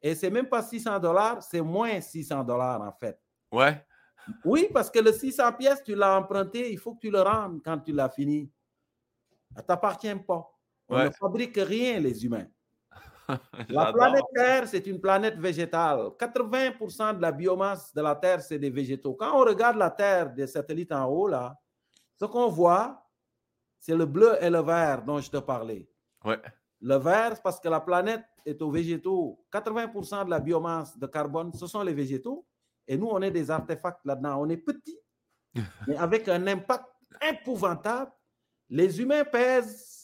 Et 0.00 0.14
c'est 0.14 0.30
même 0.30 0.48
pas 0.48 0.62
600 0.62 0.98
dollars, 0.98 1.42
c'est 1.42 1.60
moins 1.60 2.00
600 2.00 2.44
dollars 2.44 2.80
en 2.80 2.92
fait. 2.92 3.18
Ouais. 3.52 3.84
Oui, 4.44 4.68
parce 4.72 4.90
que 4.90 4.98
le 4.98 5.12
600 5.12 5.52
pièces, 5.54 5.82
tu 5.82 5.94
l'as 5.94 6.18
emprunté, 6.18 6.72
il 6.72 6.78
faut 6.78 6.94
que 6.94 7.00
tu 7.00 7.10
le 7.10 7.20
rendes 7.20 7.60
quand 7.64 7.78
tu 7.78 7.92
l'as 7.92 8.08
fini. 8.08 8.50
Ça 9.54 9.62
ne 9.62 9.66
t'appartient 9.66 10.14
pas. 10.26 10.50
On 10.88 11.02
ne 11.02 11.10
fabrique 11.10 11.56
rien, 11.56 11.98
les 11.98 12.24
humains. 12.24 12.46
La 13.68 13.92
planète 13.92 14.24
Terre, 14.34 14.68
c'est 14.68 14.86
une 14.86 15.00
planète 15.00 15.38
végétale. 15.38 16.10
80% 16.18 17.16
de 17.16 17.22
la 17.22 17.32
biomasse 17.32 17.92
de 17.94 18.02
la 18.02 18.14
Terre, 18.14 18.40
c'est 18.40 18.58
des 18.58 18.70
végétaux. 18.70 19.14
Quand 19.14 19.34
on 19.34 19.44
regarde 19.44 19.76
la 19.76 19.90
Terre 19.90 20.32
des 20.32 20.46
satellites 20.46 20.92
en 20.92 21.06
haut, 21.06 21.28
là, 21.28 21.58
ce 22.18 22.24
qu'on 22.24 22.48
voit, 22.48 23.06
c'est 23.80 23.96
le 23.96 24.06
bleu 24.06 24.36
et 24.40 24.50
le 24.50 24.60
vert 24.60 25.02
dont 25.02 25.18
je 25.20 25.30
te 25.30 25.38
parlais. 25.38 25.88
Ouais. 26.24 26.40
Le 26.80 26.96
vert, 26.96 27.40
parce 27.42 27.60
que 27.60 27.68
la 27.68 27.80
planète 27.80 28.24
est 28.44 28.60
aux 28.62 28.70
végétaux. 28.70 29.44
80% 29.52 30.26
de 30.26 30.30
la 30.30 30.40
biomasse 30.40 30.98
de 30.98 31.06
carbone, 31.06 31.52
ce 31.52 31.66
sont 31.66 31.82
les 31.82 31.94
végétaux. 31.94 32.46
Et 32.86 32.96
nous, 32.96 33.08
on 33.08 33.20
est 33.22 33.30
des 33.30 33.50
artefacts 33.50 34.04
là-dedans. 34.04 34.40
On 34.40 34.48
est 34.48 34.56
petits, 34.56 35.00
mais 35.88 35.96
avec 35.96 36.28
un 36.28 36.46
impact 36.46 36.86
épouvantable. 37.20 38.12
Les 38.68 39.00
humains 39.00 39.24
pèsent 39.24 39.95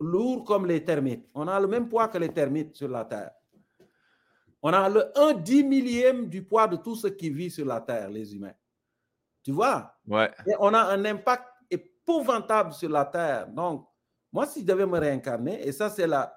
lourd 0.00 0.44
comme 0.44 0.66
les 0.66 0.82
termites. 0.84 1.28
On 1.34 1.46
a 1.46 1.60
le 1.60 1.66
même 1.66 1.88
poids 1.88 2.08
que 2.08 2.18
les 2.18 2.32
termites 2.32 2.74
sur 2.74 2.88
la 2.88 3.04
Terre. 3.04 3.32
On 4.62 4.72
a 4.72 4.88
le 4.88 5.16
1 5.16 5.34
dix 5.34 5.62
millième 5.62 6.26
du 6.28 6.42
poids 6.42 6.66
de 6.66 6.76
tout 6.76 6.96
ce 6.96 7.06
qui 7.06 7.30
vit 7.30 7.50
sur 7.50 7.66
la 7.66 7.80
Terre, 7.80 8.10
les 8.10 8.34
humains. 8.34 8.54
Tu 9.42 9.52
vois? 9.52 9.94
Ouais. 10.06 10.30
Et 10.46 10.52
on 10.58 10.74
a 10.74 10.80
un 10.80 11.04
impact 11.04 11.44
épouvantable 11.70 12.72
sur 12.72 12.90
la 12.90 13.04
Terre. 13.04 13.48
Donc, 13.48 13.86
moi, 14.32 14.46
si 14.46 14.60
je 14.60 14.66
devais 14.66 14.86
me 14.86 14.98
réincarner, 14.98 15.66
et 15.66 15.72
ça, 15.72 15.88
c'est 15.88 16.06
la. 16.06 16.34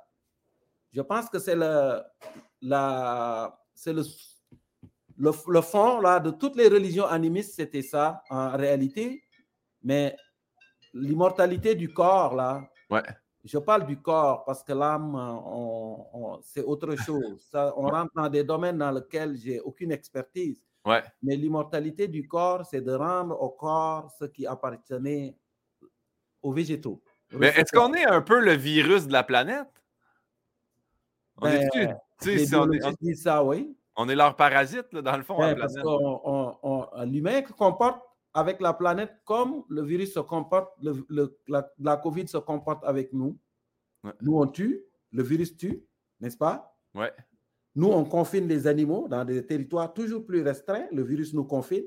Je 0.91 1.01
pense 1.01 1.30
que 1.30 1.39
c'est 1.39 1.55
le, 1.55 2.01
la, 2.61 3.59
c'est 3.74 3.93
le, 3.93 4.03
le, 5.18 5.32
le, 5.47 5.61
fond 5.61 5.99
là, 5.99 6.20
de 6.20 6.30
toutes 6.30 6.55
les 6.55 6.68
religions 6.68 7.05
animistes, 7.07 7.55
c'était 7.55 7.82
ça 7.82 8.24
en 8.30 8.55
réalité. 8.55 9.24
Mais 9.82 10.16
l'immortalité 10.93 11.76
du 11.76 11.91
corps, 11.93 12.36
là, 12.36 12.64
ouais. 12.89 13.01
Je 13.43 13.57
parle 13.57 13.85
du 13.85 13.99
corps 13.99 14.45
parce 14.45 14.63
que 14.63 14.71
l'âme, 14.71 15.17
c'est 16.43 16.63
autre 16.63 16.95
chose. 17.05 17.45
Ça, 17.51 17.73
on 17.75 17.87
rentre 17.87 18.11
dans 18.15 18.29
des 18.29 18.43
domaines 18.43 18.77
dans 18.77 18.91
lesquels 18.91 19.35
j'ai 19.37 19.59
aucune 19.59 19.91
expertise. 19.91 20.63
Ouais. 20.85 21.03
Mais 21.21 21.35
l'immortalité 21.35 22.07
du 22.07 22.27
corps, 22.27 22.65
c'est 22.65 22.81
de 22.81 22.93
rendre 22.93 23.39
au 23.41 23.49
corps 23.49 24.11
ce 24.17 24.25
qui 24.25 24.45
appartenait 24.45 25.35
aux 26.41 26.51
végétaux. 26.51 27.01
Mais 27.31 27.47
est-ce 27.47 27.71
qu'on 27.71 27.93
est 27.93 28.05
un 28.05 28.21
peu 28.21 28.39
le 28.39 28.53
virus 28.53 29.07
de 29.07 29.13
la 29.13 29.23
planète? 29.23 29.67
On 31.37 31.45
ben, 31.45 31.67
est, 31.73 32.45
si 32.45 32.55
on 32.55 32.71
est, 32.71 33.15
ça, 33.15 33.43
oui. 33.43 33.75
On 33.95 34.07
est 34.07 34.15
leur 34.15 34.35
parasite, 34.35 34.91
là, 34.91 35.01
dans 35.01 35.17
le 35.17 35.23
fond. 35.23 35.37
Ben, 35.37 35.55
parce 35.55 35.75
l'humain 37.05 37.41
comporte 37.41 38.01
avec 38.34 38.61
la 38.61 38.73
planète 38.73 39.13
comme 39.25 39.63
le 39.69 39.84
virus 39.84 40.13
se 40.13 40.19
comporte, 40.19 40.71
le, 40.81 41.38
la, 41.47 41.97
COVID 41.97 42.27
se 42.27 42.38
comporte 42.38 42.84
avec 42.84 43.13
nous. 43.13 43.38
Nous, 44.21 44.38
on 44.38 44.47
tue, 44.47 44.84
le 45.11 45.23
virus 45.23 45.55
tue, 45.55 45.84
n'est-ce 46.19 46.38
pas? 46.38 46.75
Ouais. 46.93 47.13
Nous, 47.75 47.88
on 47.88 48.03
confine 48.05 48.47
les 48.47 48.67
animaux 48.67 49.07
dans 49.07 49.23
des 49.23 49.45
territoires 49.45 49.93
toujours 49.93 50.25
plus 50.25 50.41
restreints. 50.41 50.88
Le 50.91 51.03
virus 51.03 51.34
nous 51.34 51.45
confine. 51.45 51.84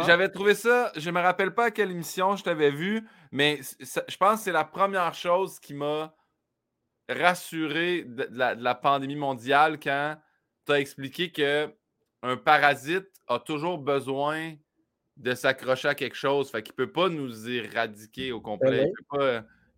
J'avais 0.00 0.28
trouvé 0.28 0.54
ça, 0.54 0.92
je 0.96 1.08
ne 1.08 1.14
me 1.14 1.20
rappelle 1.20 1.54
pas 1.54 1.66
à 1.66 1.70
quelle 1.70 1.90
émission 1.90 2.36
je 2.36 2.44
t'avais 2.44 2.70
vu, 2.70 3.06
mais 3.30 3.60
je 3.80 4.16
pense 4.18 4.38
que 4.38 4.44
c'est 4.44 4.52
la 4.52 4.64
première 4.64 5.14
chose 5.14 5.58
qui 5.58 5.72
m'a 5.72 6.14
rassuré 7.08 8.02
de, 8.02 8.28
la, 8.32 8.54
de, 8.54 8.62
la, 8.62 8.74
pandémie 8.74 9.16
mondiale 9.16 9.78
quand 9.80 10.16
tu 10.66 10.72
as 10.72 10.78
expliqué 10.78 11.32
que 11.32 11.72
un 12.22 12.36
parasite 12.36 13.08
a 13.26 13.38
toujours 13.38 13.78
besoin 13.78 14.54
de 15.22 15.34
s'accrocher 15.34 15.88
à 15.88 15.94
quelque 15.94 16.16
chose. 16.16 16.50
Fait 16.50 16.62
qu'il 16.62 16.72
ne 16.72 16.84
peut 16.84 16.92
pas 16.92 17.08
nous 17.08 17.48
éradiquer 17.48 18.32
au 18.32 18.40
complet. 18.40 18.92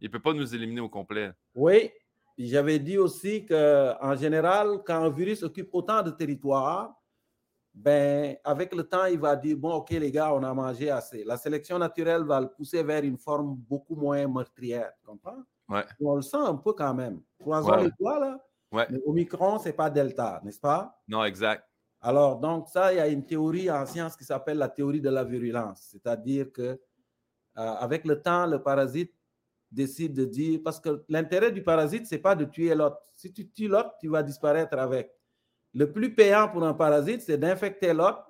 Il 0.00 0.08
ne 0.08 0.08
peut, 0.08 0.20
pas 0.20 0.32
nous 0.32 0.54
éliminer 0.54 0.80
au 0.80 0.88
complet. 0.88 1.32
Oui. 1.54 1.90
J'avais 2.36 2.78
dit 2.80 2.98
aussi 2.98 3.46
qu'en 3.46 4.16
général, 4.16 4.82
quand 4.84 5.04
un 5.04 5.10
virus 5.10 5.42
occupe 5.42 5.68
autant 5.72 6.02
de 6.02 6.10
territoire, 6.10 7.00
ben, 7.72 8.36
avec 8.42 8.74
le 8.74 8.84
temps, 8.84 9.04
il 9.04 9.18
va 9.18 9.36
dire 9.36 9.56
Bon, 9.56 9.74
OK, 9.74 9.90
les 9.90 10.10
gars, 10.10 10.32
on 10.32 10.42
a 10.42 10.54
mangé 10.54 10.90
assez. 10.90 11.24
La 11.24 11.36
sélection 11.36 11.78
naturelle 11.78 12.24
va 12.24 12.40
le 12.40 12.48
pousser 12.48 12.82
vers 12.82 13.04
une 13.04 13.18
forme 13.18 13.54
beaucoup 13.54 13.96
moins 13.96 14.26
meurtrière. 14.26 14.92
Tu 15.00 15.06
comprends? 15.06 15.42
Ouais. 15.68 15.84
On 16.00 16.16
le 16.16 16.22
sent 16.22 16.36
un 16.36 16.54
peu 16.54 16.72
quand 16.72 16.94
même. 16.94 17.20
Croisons 17.38 17.76
les 17.76 17.90
doigts, 17.98 18.18
là. 18.18 18.38
Ouais. 18.72 18.86
Mais 18.90 18.98
Omicron, 19.06 19.58
ce 19.58 19.66
n'est 19.66 19.72
pas 19.72 19.90
Delta, 19.90 20.40
n'est-ce 20.44 20.60
pas? 20.60 21.00
Non, 21.06 21.24
exact. 21.24 21.68
Alors, 22.06 22.38
donc, 22.38 22.68
ça, 22.68 22.92
il 22.92 22.96
y 22.98 23.00
a 23.00 23.08
une 23.08 23.24
théorie 23.24 23.70
en 23.70 23.86
science 23.86 24.14
qui 24.14 24.24
s'appelle 24.24 24.58
la 24.58 24.68
théorie 24.68 25.00
de 25.00 25.08
la 25.08 25.24
virulence. 25.24 25.88
C'est-à-dire 25.90 26.52
que 26.52 26.62
euh, 26.62 26.78
avec 27.56 28.04
le 28.04 28.20
temps, 28.20 28.46
le 28.46 28.62
parasite 28.62 29.10
décide 29.72 30.12
de 30.12 30.26
dire, 30.26 30.60
parce 30.62 30.78
que 30.78 31.02
l'intérêt 31.08 31.50
du 31.50 31.62
parasite, 31.62 32.06
c'est 32.06 32.18
pas 32.18 32.34
de 32.34 32.44
tuer 32.44 32.74
l'autre. 32.74 32.98
Si 33.14 33.32
tu 33.32 33.48
tues 33.48 33.68
l'autre, 33.68 33.94
tu 33.98 34.08
vas 34.08 34.22
disparaître 34.22 34.76
avec. 34.76 35.12
Le 35.72 35.90
plus 35.90 36.14
payant 36.14 36.50
pour 36.50 36.62
un 36.62 36.74
parasite, 36.74 37.22
c'est 37.22 37.38
d'infecter 37.38 37.94
l'autre, 37.94 38.22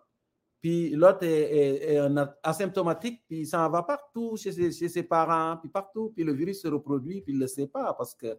puis 0.61 0.91
l'autre 0.91 1.25
est, 1.25 1.99
asymptomatique, 2.45 3.25
puis 3.27 3.45
ça 3.45 3.69
va 3.69 3.83
partout 3.83 4.37
chez 4.37 4.71
ses, 4.71 5.03
parents, 5.03 5.57
puis 5.57 5.69
partout, 5.69 6.13
puis 6.15 6.23
le 6.23 6.33
virus 6.33 6.63
se 6.63 6.69
reproduit, 6.69 7.23
puis 7.23 7.33
il 7.33 7.39
ne 7.39 7.43
le 7.43 7.49
sait 7.49 7.67
pas 7.67 7.93
parce 7.93 8.15
que 8.15 8.39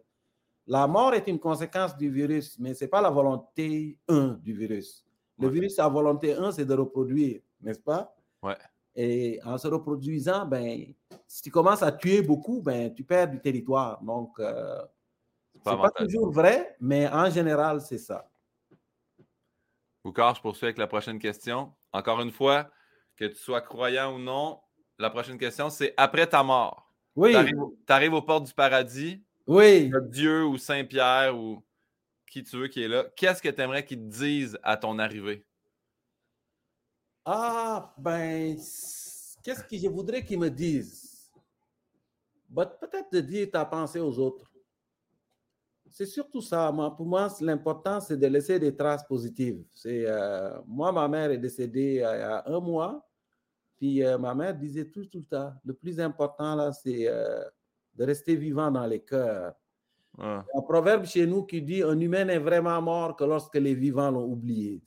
la 0.66 0.86
mort 0.86 1.12
est 1.12 1.28
une 1.28 1.38
conséquence 1.38 1.94
du 1.94 2.10
virus, 2.10 2.58
mais 2.58 2.72
ce 2.72 2.84
n'est 2.84 2.88
pas 2.88 3.02
la 3.02 3.10
volonté 3.10 3.98
1 4.08 4.40
du 4.42 4.54
virus. 4.54 5.05
Le 5.38 5.48
virus, 5.48 5.74
sa 5.76 5.88
volonté 5.88 6.32
1, 6.34 6.52
c'est 6.52 6.64
de 6.64 6.74
reproduire, 6.74 7.40
n'est-ce 7.60 7.80
pas? 7.80 8.14
Ouais. 8.42 8.56
Et 8.94 9.38
en 9.44 9.58
se 9.58 9.68
reproduisant, 9.68 10.46
ben, 10.46 10.86
si 11.26 11.42
tu 11.42 11.50
commences 11.50 11.82
à 11.82 11.92
tuer 11.92 12.22
beaucoup, 12.22 12.62
ben, 12.62 12.92
tu 12.94 13.04
perds 13.04 13.28
du 13.28 13.40
territoire. 13.40 14.02
Donc, 14.02 14.38
euh, 14.38 14.80
ce 15.64 15.70
n'est 15.70 15.76
pas 15.76 15.90
toujours 15.90 16.30
vrai, 16.30 16.76
mais 16.80 17.06
en 17.08 17.28
général, 17.28 17.80
c'est 17.80 17.98
ça. 17.98 18.30
Boucard, 20.02 20.36
je 20.36 20.40
poursuis 20.40 20.66
avec 20.66 20.78
la 20.78 20.86
prochaine 20.86 21.18
question. 21.18 21.72
Encore 21.92 22.20
une 22.20 22.30
fois, 22.30 22.70
que 23.16 23.24
tu 23.24 23.36
sois 23.36 23.60
croyant 23.60 24.14
ou 24.14 24.18
non, 24.18 24.60
la 24.98 25.10
prochaine 25.10 25.38
question, 25.38 25.68
c'est 25.68 25.92
après 25.96 26.26
ta 26.26 26.42
mort. 26.42 26.94
Oui. 27.16 27.32
Tu 27.32 27.92
arrives, 27.92 28.14
aux 28.14 28.22
portes 28.22 28.44
du 28.44 28.54
paradis. 28.54 29.22
Oui. 29.46 29.90
Dieu 30.08 30.44
ou 30.44 30.58
Saint-Pierre 30.58 31.36
ou 31.36 31.62
qui 32.30 32.42
tu 32.42 32.56
veux 32.56 32.68
qui 32.68 32.82
est 32.82 32.88
là. 32.88 33.04
Qu'est-ce 33.16 33.42
que 33.42 33.48
tu 33.48 33.60
aimerais 33.60 33.84
qu'ils 33.84 33.98
te 33.98 34.16
disent 34.16 34.58
à 34.62 34.76
ton 34.76 34.98
arrivée? 34.98 35.44
Ah, 37.24 37.94
ben, 37.98 38.56
qu'est-ce 39.42 39.64
que 39.64 39.76
je 39.76 39.88
voudrais 39.88 40.24
qu'ils 40.24 40.38
me 40.38 40.48
disent? 40.48 41.32
Ben, 42.48 42.66
peut-être 42.66 43.12
de 43.12 43.20
dire 43.20 43.50
ta 43.50 43.64
pensée 43.64 44.00
aux 44.00 44.18
autres. 44.18 44.50
C'est 45.88 46.06
surtout 46.06 46.40
ça. 46.40 46.72
Pour 46.96 47.06
moi, 47.06 47.28
l'important, 47.40 48.00
c'est 48.00 48.16
de 48.16 48.26
laisser 48.26 48.58
des 48.58 48.74
traces 48.74 49.04
positives. 49.04 49.64
Euh, 49.86 50.60
moi, 50.66 50.92
ma 50.92 51.08
mère 51.08 51.30
est 51.30 51.38
décédée 51.38 51.94
il 51.94 52.00
y 52.00 52.02
a 52.02 52.42
un 52.46 52.60
mois. 52.60 53.08
Puis 53.76 54.02
euh, 54.02 54.18
ma 54.18 54.34
mère 54.34 54.54
disait 54.54 54.86
tout, 54.86 55.06
tout 55.06 55.18
le 55.18 55.24
temps, 55.24 55.52
le 55.64 55.74
plus 55.74 56.00
important, 56.00 56.54
là, 56.54 56.72
c'est 56.72 57.08
euh, 57.08 57.42
de 57.94 58.04
rester 58.04 58.36
vivant 58.36 58.70
dans 58.70 58.86
les 58.86 59.02
cœurs. 59.02 59.54
Un 60.18 60.62
proverbe 60.62 61.04
chez 61.04 61.26
nous 61.26 61.44
qui 61.44 61.60
dit, 61.62 61.82
un 61.82 61.98
humain 62.00 62.24
n'est 62.24 62.38
vraiment 62.38 62.80
mort 62.80 63.16
que 63.16 63.24
lorsque 63.24 63.56
les 63.56 63.74
vivants 63.74 64.10
l'ont 64.10 64.24
oublié 64.24 64.82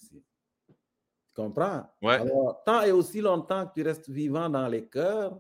comprends? 1.40 1.84
Alors, 2.04 2.62
tant 2.66 2.82
et 2.82 2.92
aussi 2.92 3.22
longtemps 3.22 3.66
que 3.68 3.74
tu 3.76 3.82
restes 3.82 4.10
vivant 4.10 4.50
dans 4.50 4.68
les 4.68 4.86
cœurs, 4.88 5.40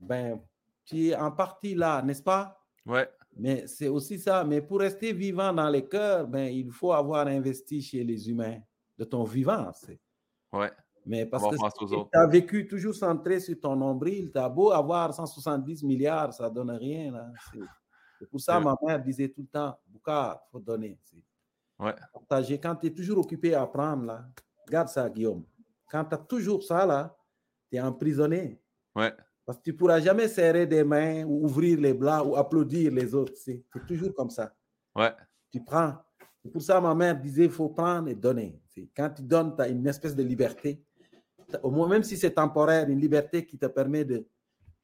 ben, 0.00 0.40
tu 0.84 1.08
es 1.08 1.14
en 1.14 1.30
partie 1.30 1.74
là, 1.74 2.02
n'est-ce 2.02 2.22
pas? 2.22 2.58
Ouais. 2.86 3.08
Mais 3.36 3.66
c'est 3.66 3.88
aussi 3.88 4.18
ça. 4.18 4.42
Mais 4.42 4.60
pour 4.60 4.80
rester 4.80 5.12
vivant 5.12 5.52
dans 5.52 5.68
les 5.68 5.86
cœurs, 5.86 6.26
ben, 6.26 6.52
il 6.52 6.70
faut 6.72 6.92
avoir 6.92 7.26
investi 7.28 7.80
chez 7.80 8.02
les 8.02 8.28
humains 8.28 8.58
de 8.98 9.04
ton 9.04 9.22
vivant. 9.22 9.70
Ouais. 10.52 10.72
Mais 11.06 11.24
parce 11.24 11.44
que 11.44 11.56
tu 11.56 12.18
as 12.18 12.26
vécu 12.26 12.66
toujours 12.66 12.94
centré 12.94 13.40
sur 13.40 13.58
ton 13.60 13.76
nombril, 13.76 14.30
tu 14.32 14.38
as 14.38 14.48
beau 14.48 14.70
avoir 14.70 15.14
170 15.14 15.82
milliards, 15.84 16.34
ça 16.34 16.48
ne 16.50 16.54
donne 16.54 16.72
rien. 16.72 17.12
Là. 17.12 17.30
C'est 18.20 18.28
pour 18.28 18.40
ça 18.40 18.58
que 18.58 18.64
ma 18.64 18.76
mère 18.86 19.02
disait 19.02 19.28
tout 19.28 19.40
le 19.40 19.48
temps, 19.48 19.76
Boucard, 19.88 20.42
il 20.46 20.50
faut 20.52 20.60
donner. 20.60 20.98
Ouais. 21.78 21.94
Partager. 22.12 22.60
Quand 22.60 22.76
tu 22.76 22.88
es 22.88 22.90
toujours 22.90 23.18
occupé 23.18 23.54
à 23.54 23.62
apprendre, 23.62 24.04
là, 24.04 24.26
Regarde 24.70 24.88
ça, 24.88 25.10
Guillaume. 25.10 25.44
Quand 25.90 26.04
tu 26.04 26.14
as 26.14 26.18
toujours 26.18 26.62
ça, 26.62 26.86
là, 26.86 27.16
tu 27.68 27.76
es 27.76 27.80
emprisonné. 27.80 28.60
Ouais. 28.94 29.12
Parce 29.44 29.58
que 29.58 29.64
tu 29.64 29.72
ne 29.72 29.76
pourras 29.76 29.98
jamais 29.98 30.28
serrer 30.28 30.64
des 30.64 30.84
mains 30.84 31.24
ou 31.24 31.44
ouvrir 31.44 31.80
les 31.80 31.92
bras 31.92 32.24
ou 32.24 32.36
applaudir 32.36 32.92
les 32.92 33.12
autres. 33.12 33.32
C'est 33.34 33.64
toujours 33.88 34.14
comme 34.14 34.30
ça. 34.30 34.54
Ouais. 34.94 35.12
Tu 35.50 35.60
prends. 35.60 35.94
C'est 36.40 36.52
pour 36.52 36.62
ça 36.62 36.80
ma 36.80 36.94
mère 36.94 37.20
disait 37.20 37.46
il 37.46 37.50
faut 37.50 37.68
prendre 37.68 38.08
et 38.08 38.14
donner. 38.14 38.62
Quand 38.96 39.10
tu 39.10 39.22
donnes, 39.22 39.56
tu 39.56 39.62
as 39.62 39.68
une 39.68 39.84
espèce 39.88 40.14
de 40.14 40.22
liberté. 40.22 40.84
Au 41.64 41.70
moins, 41.72 41.88
même 41.88 42.04
si 42.04 42.16
c'est 42.16 42.30
temporaire, 42.30 42.88
une 42.88 43.00
liberté 43.00 43.44
qui 43.44 43.58
te 43.58 43.66
permet 43.66 44.04
de, 44.04 44.24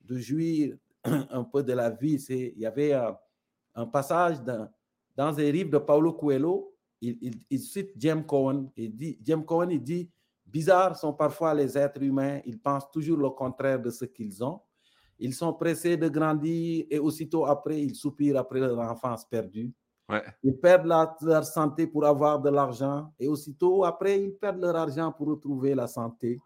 de 0.01 0.18
jouir 0.18 0.76
un 1.05 1.45
peu 1.45 1.62
de 1.62 1.72
la 1.74 1.91
vie. 1.91 2.16
Il 2.28 2.59
y 2.59 2.66
avait 2.66 2.93
un, 2.93 3.16
un 3.77 3.87
passage 3.87 4.43
dans, 4.43 4.68
dans 5.14 5.39
un 5.39 5.51
livre 5.51 5.70
de 5.70 5.79
Paulo 5.79 6.12
Coelho 6.12 6.72
il, 7.01 7.61
cite 7.61 7.93
James 7.97 8.24
Cohen. 8.24 8.70
Il 8.77 8.95
dit, 8.95 9.18
James 9.22 9.45
Cohen, 9.45 9.68
il 9.70 9.83
dit, 9.83 10.11
bizarres 10.45 10.97
sont 10.97 11.12
parfois 11.12 11.55
les 11.55 11.77
êtres 11.77 12.03
humains. 12.03 12.41
Ils 12.45 12.59
pensent 12.59 12.91
toujours 12.91 13.18
le 13.18 13.31
contraire 13.31 13.81
de 13.81 13.91
ce 13.91 14.05
qu'ils 14.05 14.43
ont. 14.43 14.61
Ils 15.18 15.35
sont 15.35 15.53
pressés 15.53 15.97
de 15.97 16.09
grandir 16.09 16.85
et 16.91 16.99
aussitôt 16.99 17.47
après, 17.47 17.81
ils 17.81 17.95
soupirent 17.95 18.39
après 18.39 18.61
leur 18.61 18.79
enfance 18.79 19.24
perdue. 19.24 19.72
Ils 20.43 20.57
perdent 20.57 20.87
leur 20.87 21.45
santé 21.45 21.87
pour 21.87 22.05
avoir 22.05 22.41
de 22.41 22.51
l'argent 22.51 23.12
et 23.18 23.27
aussitôt 23.27 23.85
après, 23.85 24.22
ils 24.22 24.35
perdent 24.35 24.61
leur 24.61 24.77
argent 24.77 25.11
pour 25.11 25.29
retrouver 25.29 25.74
la 25.74 25.87
santé. 25.87 26.39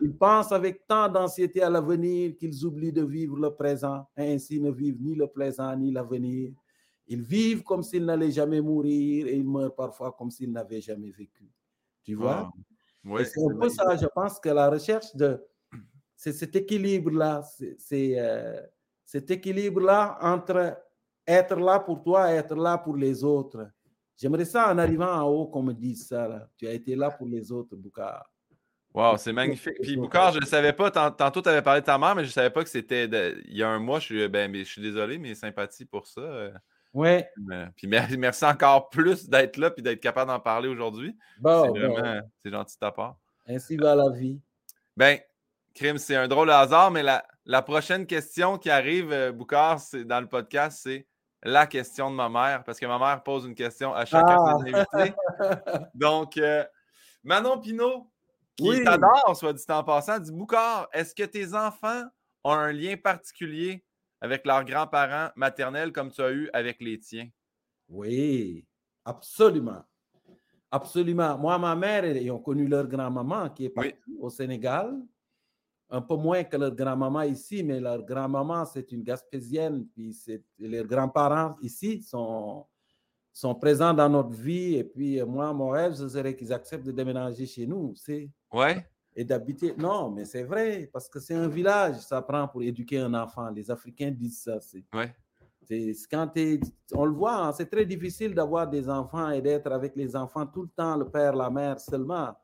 Ils 0.00 0.16
pensent 0.16 0.52
avec 0.52 0.86
tant 0.86 1.08
d'anxiété 1.08 1.62
à 1.62 1.68
l'avenir 1.68 2.36
qu'ils 2.36 2.64
oublient 2.64 2.92
de 2.92 3.04
vivre 3.04 3.36
le 3.36 3.50
présent 3.50 4.06
et 4.16 4.32
ainsi 4.32 4.60
ne 4.60 4.70
vivent 4.70 5.02
ni 5.02 5.14
le 5.14 5.26
présent 5.26 5.74
ni 5.76 5.90
l'avenir. 5.90 6.52
Ils 7.06 7.22
vivent 7.22 7.62
comme 7.62 7.82
s'ils 7.82 8.04
n'allaient 8.04 8.30
jamais 8.30 8.60
mourir 8.60 9.26
et 9.26 9.36
ils 9.36 9.44
meurent 9.44 9.74
parfois 9.74 10.12
comme 10.12 10.30
s'ils 10.30 10.52
n'avaient 10.52 10.80
jamais 10.80 11.10
vécu. 11.10 11.50
Tu 12.02 12.14
vois? 12.14 12.50
Ouais, 13.04 13.24
C'est 13.24 13.40
un 13.40 13.58
peu 13.58 13.68
ça. 13.68 13.96
Je 13.96 14.06
pense 14.06 14.38
que 14.40 14.48
la 14.48 14.70
recherche 14.70 15.14
de 15.14 15.42
c'est 16.16 16.32
cet 16.32 16.56
équilibre-là, 16.56 17.42
c'est 17.76 18.18
euh, 18.18 18.60
cet 19.04 19.30
équilibre-là 19.30 20.16
entre 20.22 20.78
être 21.26 21.56
là 21.56 21.80
pour 21.80 22.02
toi 22.02 22.32
et 22.32 22.36
être 22.36 22.54
là 22.54 22.78
pour 22.78 22.96
les 22.96 23.22
autres. 23.22 23.68
J'aimerais 24.16 24.44
ça 24.44 24.72
en 24.72 24.78
arrivant 24.78 25.12
en 25.12 25.24
haut 25.24 25.46
qu'on 25.48 25.62
me 25.62 25.72
dise 25.72 26.06
ça. 26.06 26.48
Tu 26.56 26.66
as 26.66 26.72
été 26.72 26.94
là 26.94 27.10
pour 27.10 27.26
les 27.26 27.50
autres, 27.50 27.76
Boukar. 27.76 28.24
Wow, 28.94 29.16
c'est 29.16 29.32
magnifique. 29.32 29.74
Puis 29.82 29.96
Boukar, 29.96 30.32
je 30.32 30.38
ne 30.38 30.46
savais 30.46 30.72
pas, 30.72 30.90
tantôt 30.90 31.42
tu 31.42 31.48
avais 31.48 31.62
parlé 31.62 31.80
de 31.80 31.86
ta 31.86 31.98
mère, 31.98 32.14
mais 32.14 32.22
je 32.22 32.28
ne 32.28 32.32
savais 32.32 32.50
pas 32.50 32.62
que 32.62 32.70
c'était 32.70 33.04
il 33.44 33.56
y 33.56 33.62
a 33.62 33.68
un 33.68 33.80
mois. 33.80 33.98
Je 33.98 34.04
suis, 34.04 34.28
ben, 34.28 34.54
je 34.54 34.62
suis 34.62 34.80
désolé, 34.80 35.18
mais 35.18 35.34
sympathie 35.34 35.84
pour 35.84 36.06
ça. 36.06 36.52
Euh. 36.96 37.24
Oui. 37.46 37.68
Puis 37.76 37.86
merci 37.88 38.44
encore 38.44 38.88
plus 38.88 39.28
d'être 39.28 39.56
là 39.56 39.70
et 39.76 39.82
d'être 39.82 40.00
capable 40.00 40.30
d'en 40.30 40.40
parler 40.40 40.68
aujourd'hui. 40.68 41.16
Bon, 41.38 41.64
c'est 41.64 41.80
vraiment 41.80 42.20
c'est 42.42 42.50
gentil 42.50 42.76
de 42.76 42.80
ta 42.80 42.92
part. 42.92 43.16
Ainsi 43.46 43.76
va 43.76 43.94
la 43.94 44.10
vie. 44.10 44.40
Ben, 44.96 45.18
Crime, 45.74 45.98
c'est 45.98 46.16
un 46.16 46.28
drôle 46.28 46.48
de 46.48 46.52
hasard, 46.52 46.90
mais 46.90 47.02
la, 47.02 47.24
la 47.46 47.62
prochaine 47.62 48.06
question 48.06 48.58
qui 48.58 48.70
arrive, 48.70 49.12
euh, 49.12 49.32
Boucard, 49.32 49.80
dans 50.06 50.20
le 50.20 50.28
podcast, 50.28 50.80
c'est 50.82 51.06
la 51.42 51.66
question 51.66 52.10
de 52.10 52.16
ma 52.16 52.28
mère, 52.28 52.64
parce 52.64 52.78
que 52.78 52.86
ma 52.86 52.98
mère 52.98 53.22
pose 53.22 53.44
une 53.44 53.54
question 53.54 53.92
à 53.92 54.04
chacun 54.06 54.62
des 54.62 54.72
ah! 54.72 54.84
invités. 54.94 55.14
Donc, 55.94 56.36
euh, 56.38 56.64
Manon 57.22 57.60
Pinault, 57.60 58.10
qui 58.56 58.82
t'adore, 58.82 59.36
soit 59.36 59.52
dit 59.52 59.64
en 59.68 59.82
passant, 59.82 60.18
dit 60.18 60.32
Boucard, 60.32 60.88
est-ce 60.92 61.14
que 61.14 61.24
tes 61.24 61.54
enfants 61.54 62.04
ont 62.44 62.52
un 62.52 62.72
lien 62.72 62.96
particulier 62.96 63.83
avec 64.24 64.46
leurs 64.46 64.64
grands-parents 64.64 65.28
maternels 65.36 65.92
comme 65.92 66.10
tu 66.10 66.22
as 66.22 66.32
eu 66.32 66.48
avec 66.54 66.80
les 66.80 66.98
tiens? 66.98 67.28
Oui, 67.90 68.66
absolument. 69.04 69.84
Absolument. 70.70 71.36
Moi, 71.36 71.58
ma 71.58 71.76
mère, 71.76 72.06
ils 72.06 72.30
ont 72.30 72.38
connu 72.38 72.66
leur 72.66 72.88
grand-maman 72.88 73.50
qui 73.50 73.66
est 73.66 73.68
partie 73.68 74.16
au 74.18 74.30
Sénégal. 74.30 74.98
Un 75.90 76.00
peu 76.00 76.16
moins 76.16 76.42
que 76.42 76.56
leur 76.56 76.74
grand-maman 76.74 77.24
ici, 77.24 77.62
mais 77.62 77.78
leur 77.78 78.02
grand-maman, 78.02 78.64
c'est 78.64 78.90
une 78.92 79.02
Gaspésienne. 79.02 79.86
Puis 79.94 80.16
leurs 80.58 80.86
grands-parents 80.86 81.56
ici 81.60 82.02
sont, 82.02 82.64
sont 83.30 83.54
présents 83.54 83.92
dans 83.92 84.08
notre 84.08 84.32
vie. 84.32 84.76
Et 84.76 84.84
puis 84.84 85.22
moi, 85.24 85.52
mon 85.52 85.68
rêve, 85.68 85.92
ce 85.92 86.08
serait 86.08 86.34
qu'ils 86.34 86.52
acceptent 86.54 86.86
de 86.86 86.92
déménager 86.92 87.44
chez 87.44 87.66
nous. 87.66 87.92
Ouais 88.50 88.88
et 89.14 89.24
d'habiter. 89.24 89.74
Non, 89.76 90.10
mais 90.10 90.24
c'est 90.24 90.42
vrai, 90.42 90.88
parce 90.92 91.08
que 91.08 91.20
c'est 91.20 91.34
un 91.34 91.48
village, 91.48 91.96
ça 92.00 92.20
prend 92.22 92.48
pour 92.48 92.62
éduquer 92.62 92.98
un 92.98 93.14
enfant. 93.14 93.48
Les 93.50 93.70
Africains 93.70 94.10
disent 94.10 94.42
ça. 94.42 94.60
C'est, 94.60 94.84
ouais. 94.92 95.14
quand 96.10 96.32
on 96.92 97.04
le 97.04 97.12
voit, 97.12 97.46
hein, 97.46 97.52
c'est 97.52 97.70
très 97.70 97.86
difficile 97.86 98.34
d'avoir 98.34 98.68
des 98.68 98.88
enfants 98.88 99.30
et 99.30 99.40
d'être 99.40 99.70
avec 99.70 99.94
les 99.96 100.16
enfants 100.16 100.46
tout 100.46 100.62
le 100.62 100.70
temps, 100.70 100.96
le 100.96 101.08
père, 101.08 101.34
la 101.34 101.50
mère 101.50 101.80
seulement. 101.80 102.34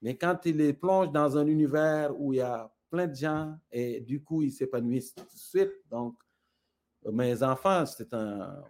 Mais 0.00 0.16
quand 0.16 0.38
il 0.44 0.56
les 0.56 0.72
plonge 0.72 1.10
dans 1.10 1.36
un 1.36 1.46
univers 1.46 2.18
où 2.18 2.32
il 2.32 2.36
y 2.36 2.40
a 2.42 2.72
plein 2.90 3.06
de 3.06 3.14
gens 3.14 3.54
et 3.70 4.00
du 4.00 4.22
coup, 4.22 4.42
ils 4.42 4.52
s'épanouissent 4.52 5.14
tout 5.14 5.24
de 5.24 5.30
suite. 5.30 5.72
Donc, 5.90 6.14
mes 7.12 7.42
enfants, 7.42 7.84
c'est 7.84 8.12
un, 8.14 8.62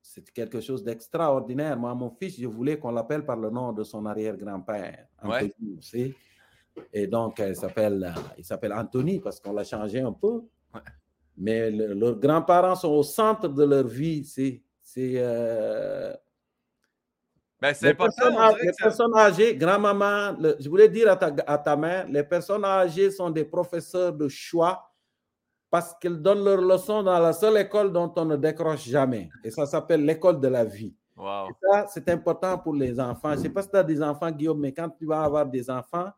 c'est 0.00 0.30
quelque 0.30 0.60
chose 0.60 0.82
d'extraordinaire. 0.82 1.76
Moi, 1.76 1.94
mon 1.94 2.10
fils, 2.10 2.40
je 2.40 2.46
voulais 2.46 2.78
qu'on 2.78 2.92
l'appelle 2.92 3.24
par 3.24 3.36
le 3.36 3.50
nom 3.50 3.72
de 3.72 3.82
son 3.84 4.06
arrière-grand-père. 4.06 5.08
Ouais. 5.24 5.52
Et 6.92 7.06
donc, 7.06 7.38
il 7.38 7.56
s'appelle, 7.56 8.14
il 8.38 8.44
s'appelle 8.44 8.72
Anthony 8.72 9.20
parce 9.20 9.40
qu'on 9.40 9.52
l'a 9.52 9.64
changé 9.64 10.00
un 10.00 10.12
peu. 10.12 10.42
Mais 11.36 11.70
leurs 11.70 12.16
grands-parents 12.18 12.76
sont 12.76 12.88
au 12.88 13.02
centre 13.02 13.48
de 13.48 13.64
leur 13.64 13.86
vie. 13.86 14.24
C'est. 14.24 14.62
c'est 14.80 15.14
euh, 15.16 16.12
ben, 17.60 17.74
les, 17.82 17.94
personnes, 17.94 18.36
les 18.62 18.72
personnes 18.72 19.16
âgées, 19.16 19.56
grand-maman, 19.56 20.36
je 20.60 20.68
voulais 20.68 20.88
dire 20.90 21.10
à 21.10 21.16
ta, 21.16 21.34
à 21.46 21.56
ta 21.56 21.74
mère, 21.74 22.06
les 22.06 22.22
personnes 22.22 22.64
âgées 22.64 23.10
sont 23.10 23.30
des 23.30 23.46
professeurs 23.46 24.12
de 24.12 24.28
choix 24.28 24.92
parce 25.70 25.94
qu'ils 25.98 26.20
donnent 26.20 26.44
leurs 26.44 26.60
leçons 26.60 27.02
dans 27.02 27.18
la 27.18 27.32
seule 27.32 27.56
école 27.58 27.92
dont 27.92 28.12
on 28.16 28.24
ne 28.26 28.36
décroche 28.36 28.86
jamais. 28.86 29.30
Et 29.42 29.50
ça 29.50 29.66
s'appelle 29.66 30.04
l'école 30.04 30.40
de 30.40 30.48
la 30.48 30.64
vie. 30.64 30.94
Wow. 31.16 31.48
ça, 31.62 31.86
c'est 31.88 32.08
important 32.10 32.58
pour 32.58 32.74
les 32.74 33.00
enfants. 33.00 33.32
Je 33.32 33.38
ne 33.38 33.42
sais 33.44 33.48
pas 33.48 33.62
si 33.62 33.70
tu 33.70 33.76
as 33.76 33.82
des 33.82 34.02
enfants, 34.02 34.30
Guillaume, 34.30 34.60
mais 34.60 34.72
quand 34.72 34.90
tu 34.90 35.06
vas 35.06 35.22
avoir 35.22 35.46
des 35.46 35.70
enfants, 35.70 36.10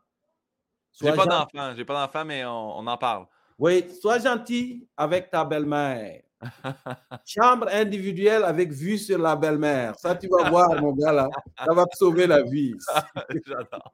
J'ai 1.01 1.13
pas 1.13 1.25
d'enfant, 1.25 1.73
j'ai 1.75 1.85
pas 1.85 2.05
d'enfant, 2.05 2.25
mais 2.25 2.45
on, 2.45 2.79
on 2.79 2.87
en 2.87 2.97
parle. 2.97 3.25
Oui, 3.57 3.85
sois 4.01 4.19
gentil 4.19 4.87
avec 4.95 5.29
ta 5.29 5.43
belle-mère. 5.43 6.21
Chambre 7.25 7.67
individuelle 7.71 8.43
avec 8.43 8.71
vue 8.71 8.97
sur 8.97 9.17
la 9.19 9.35
belle-mère. 9.35 9.95
Ça, 9.99 10.15
tu 10.15 10.27
vas 10.29 10.49
voir, 10.49 10.81
mon 10.81 10.93
gars, 10.93 11.11
là. 11.11 11.29
Ça 11.57 11.73
va 11.73 11.85
te 11.85 11.97
sauver 11.97 12.27
la 12.27 12.41
vie. 12.43 12.73
J'adore. 13.45 13.93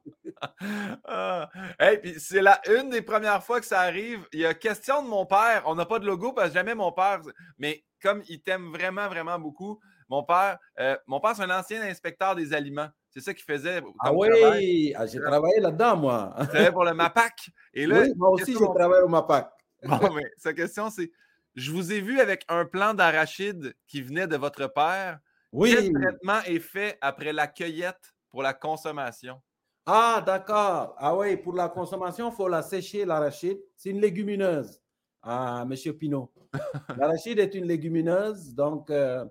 Ah. 1.06 1.50
Hey, 1.80 1.98
puis 1.98 2.20
c'est 2.20 2.42
la 2.42 2.62
une 2.68 2.90
des 2.90 3.02
premières 3.02 3.44
fois 3.44 3.60
que 3.60 3.66
ça 3.66 3.82
arrive. 3.82 4.28
Il 4.34 4.40
y 4.42 4.46
a 4.46 4.54
question 4.54 5.02
de 5.02 5.08
mon 5.08 5.26
père. 5.26 5.64
On 5.66 5.76
n'a 5.76 5.86
pas 5.86 6.00
de 6.00 6.06
logo 6.06 6.34
parce 6.34 6.50
que 6.50 6.54
jamais 6.54 6.76
mon 6.76 6.92
père, 6.92 7.22
mais 7.58 7.84
comme 8.02 8.22
il 8.30 8.42
t'aime 8.42 8.72
vraiment, 8.72 9.08
vraiment 9.08 9.40
beaucoup, 9.40 9.80
mon 10.10 10.24
père, 10.24 10.60
euh, 10.80 10.96
mon 11.08 11.20
père, 11.20 11.36
c'est 11.36 11.44
un 11.44 11.60
ancien 11.60 11.82
inspecteur 11.82 12.36
des 12.36 12.54
aliments. 12.54 12.90
C'est 13.16 13.22
ça 13.22 13.34
qu'il 13.34 13.46
faisait. 13.46 13.82
Ah 14.02 14.14
oui, 14.14 14.94
ah, 14.94 15.06
j'ai 15.06 15.22
travaillé 15.22 15.62
là-dedans, 15.62 15.96
moi. 15.96 16.36
C'était 16.42 16.72
pour 16.72 16.84
le 16.84 16.94
MAPAC. 16.94 17.50
Et 17.74 17.86
là, 17.86 18.04
moi 18.18 18.32
aussi, 18.32 18.52
j'ai 18.52 18.66
travaillé 18.76 19.04
au 19.04 19.08
MAPAC. 19.08 19.50
Bon, 19.86 20.14
mais 20.16 20.24
sa 20.38 20.52
question, 20.52 20.90
c'est 20.90 21.12
je 21.54 21.72
vous 21.72 21.94
ai 21.94 22.02
vu 22.02 22.20
avec 22.20 22.44
un 22.50 22.66
plan 22.66 22.94
d'arachide 22.94 23.76
qui 23.88 24.02
venait 24.02 24.28
de 24.28 24.36
votre 24.36 24.68
père. 24.68 25.20
Oui. 25.52 25.74
Quel 25.74 25.94
traitement 25.94 26.42
est 26.46 26.60
fait 26.60 26.98
après 27.02 27.32
la 27.32 27.48
cueillette 27.48 28.14
pour 28.30 28.42
la 28.42 28.54
consommation? 28.54 29.42
Ah, 29.86 30.22
d'accord. 30.26 30.96
Ah 30.98 31.16
oui, 31.16 31.38
pour 31.38 31.54
la 31.54 31.70
consommation, 31.70 32.32
il 32.32 32.36
faut 32.36 32.50
la 32.50 32.64
sécher, 32.64 33.06
l'arachide. 33.06 33.60
C'est 33.78 33.92
une 33.92 34.02
légumineuse. 34.02 34.82
Ah, 35.22 35.64
monsieur 35.66 35.94
Pinot. 35.94 36.34
l'arachide 36.98 37.40
est 37.40 37.54
une 37.54 37.66
légumineuse. 37.66 38.54
Donc, 38.54 38.90
euh, 38.90 39.24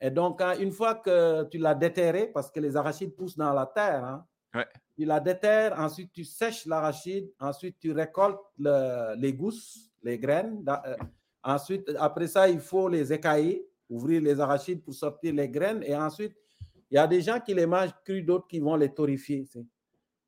et 0.00 0.10
donc, 0.10 0.40
hein, 0.40 0.54
une 0.58 0.72
fois 0.72 0.94
que 0.96 1.44
tu 1.44 1.58
l'as 1.58 1.74
déterré, 1.74 2.28
parce 2.28 2.50
que 2.50 2.60
les 2.60 2.76
arachides 2.76 3.14
poussent 3.14 3.36
dans 3.36 3.52
la 3.52 3.66
terre, 3.66 4.04
hein, 4.04 4.64
tu 4.96 5.04
la 5.04 5.20
déterres, 5.20 5.78
ensuite 5.78 6.12
tu 6.12 6.24
sèches 6.24 6.66
l'arachide, 6.66 7.30
ensuite 7.40 7.76
tu 7.78 7.92
récoltes 7.92 8.40
les 8.58 9.32
gousses, 9.32 9.90
les 10.02 10.18
graines. 10.18 10.64
Euh, 10.68 10.96
Ensuite, 11.42 11.90
après 11.98 12.26
ça, 12.26 12.48
il 12.48 12.60
faut 12.60 12.88
les 12.88 13.12
écailler, 13.12 13.66
ouvrir 13.88 14.20
les 14.20 14.40
arachides 14.40 14.82
pour 14.82 14.94
sortir 14.94 15.32
les 15.34 15.48
graines. 15.48 15.82
Et 15.82 15.96
ensuite, 15.96 16.36
il 16.90 16.96
y 16.96 16.98
a 16.98 17.06
des 17.06 17.22
gens 17.22 17.40
qui 17.40 17.54
les 17.54 17.66
mangent 17.66 17.94
crus, 18.04 18.24
d'autres 18.24 18.48
qui 18.48 18.58
vont 18.58 18.76
les 18.76 18.92
torréfier. 18.92 19.48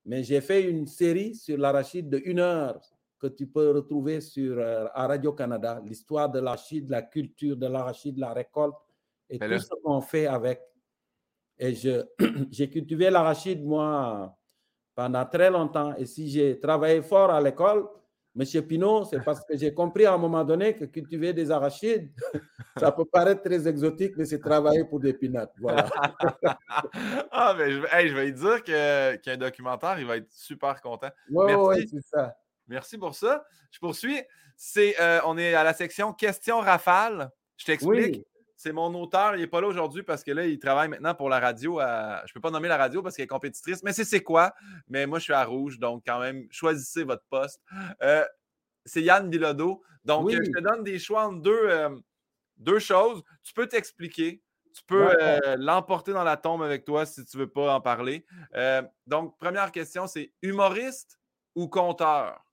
Mais 0.04 0.22
j'ai 0.22 0.40
fait 0.40 0.62
une 0.62 0.86
série 0.86 1.34
sur 1.34 1.58
l'arachide 1.58 2.08
de 2.08 2.22
une 2.24 2.38
heure 2.38 2.80
que 3.18 3.26
tu 3.26 3.46
peux 3.46 3.70
retrouver 3.72 4.20
sur 4.22 4.58
euh, 4.58 4.86
à 4.94 5.06
Radio-Canada, 5.06 5.82
l'histoire 5.84 6.30
de 6.30 6.38
l'arachide, 6.38 6.88
la 6.88 7.02
culture 7.02 7.56
de 7.56 7.66
l'arachide, 7.66 8.16
la 8.16 8.32
récolte 8.32 8.76
et 9.30 9.38
tout 9.38 9.58
ce 9.58 9.74
qu'on 9.82 10.00
fait 10.00 10.26
avec. 10.26 10.60
Et 11.58 11.74
j'ai 12.50 12.70
cultivé 12.70 13.10
l'arachide, 13.10 13.64
moi, 13.64 14.36
pendant 14.94 15.24
très 15.26 15.50
longtemps. 15.50 15.94
Et 15.96 16.06
si 16.06 16.28
j'ai 16.30 16.58
travaillé 16.58 17.02
fort 17.02 17.30
à 17.30 17.40
l'école, 17.40 17.86
Monsieur 18.34 18.62
Pinot, 18.62 19.06
c'est 19.06 19.22
parce 19.24 19.44
que 19.44 19.56
j'ai 19.56 19.74
compris 19.74 20.06
à 20.06 20.12
un 20.14 20.18
moment 20.18 20.44
donné 20.44 20.76
que 20.76 20.84
cultiver 20.84 21.32
des 21.32 21.50
arachides, 21.50 22.10
ça 22.76 22.92
peut 22.92 23.04
paraître 23.04 23.42
très 23.42 23.66
exotique, 23.66 24.12
mais 24.16 24.24
c'est 24.24 24.38
travailler 24.38 24.84
pour 24.84 25.00
des 25.00 25.12
pinottes. 25.12 25.52
Voilà. 25.58 25.90
ah, 27.32 27.54
mais 27.58 27.72
je, 27.72 27.80
je 27.80 28.14
vais 28.14 28.26
lui 28.26 28.32
dire 28.32 28.62
qu'il 28.62 28.74
y 28.74 29.30
a 29.30 29.32
un 29.32 29.36
documentaire, 29.36 29.98
il 29.98 30.06
va 30.06 30.16
être 30.18 30.30
super 30.30 30.80
content. 30.80 31.10
Oui, 31.28 31.52
oui, 31.54 31.88
c'est 31.90 32.02
ça. 32.02 32.36
Merci 32.68 32.96
pour 32.98 33.16
ça. 33.16 33.44
Je 33.72 33.80
poursuis. 33.80 34.22
C'est, 34.56 35.00
euh, 35.00 35.18
on 35.24 35.36
est 35.36 35.54
à 35.54 35.64
la 35.64 35.74
section 35.74 36.12
questions 36.12 36.60
rafales. 36.60 37.30
Je 37.56 37.64
t'explique. 37.64 38.24
C'est 38.62 38.72
mon 38.72 38.94
auteur, 38.94 39.36
il 39.36 39.40
n'est 39.40 39.46
pas 39.46 39.62
là 39.62 39.68
aujourd'hui 39.68 40.02
parce 40.02 40.22
que 40.22 40.32
là, 40.32 40.44
il 40.44 40.58
travaille 40.58 40.90
maintenant 40.90 41.14
pour 41.14 41.30
la 41.30 41.40
radio. 41.40 41.80
Je 41.80 41.84
ne 41.84 42.32
peux 42.34 42.40
pas 42.42 42.50
nommer 42.50 42.68
la 42.68 42.76
radio 42.76 43.02
parce 43.02 43.16
qu'elle 43.16 43.24
est 43.24 43.26
compétitrice, 43.26 43.82
mais 43.82 43.94
c'est 43.94 44.04
c'est 44.04 44.22
quoi? 44.22 44.52
Mais 44.86 45.06
moi, 45.06 45.18
je 45.18 45.24
suis 45.24 45.32
à 45.32 45.46
rouge, 45.46 45.78
donc 45.78 46.02
quand 46.06 46.20
même, 46.20 46.46
choisissez 46.50 47.04
votre 47.04 47.24
poste. 47.30 47.58
Euh, 48.02 48.22
c'est 48.84 49.00
Yann 49.00 49.30
Bilodeau. 49.30 49.82
Donc, 50.04 50.30
je 50.30 50.36
te 50.36 50.60
donne 50.60 50.84
des 50.84 50.98
choix 50.98 51.28
entre 51.28 51.40
deux, 51.40 51.70
euh, 51.70 51.88
deux 52.58 52.78
choses. 52.78 53.22
Tu 53.42 53.54
peux 53.54 53.66
t'expliquer. 53.66 54.42
Tu 54.74 54.82
peux 54.86 55.08
euh, 55.08 55.56
l'emporter 55.56 56.12
dans 56.12 56.22
la 56.22 56.36
tombe 56.36 56.62
avec 56.62 56.84
toi 56.84 57.06
si 57.06 57.24
tu 57.24 57.38
ne 57.38 57.44
veux 57.44 57.50
pas 57.50 57.76
en 57.76 57.80
parler. 57.80 58.26
donc, 59.06 59.38
première 59.38 59.72
question, 59.72 60.06
c'est 60.06 60.34
humoriste 60.42 61.18
ou 61.54 61.66
conteur? 61.66 62.44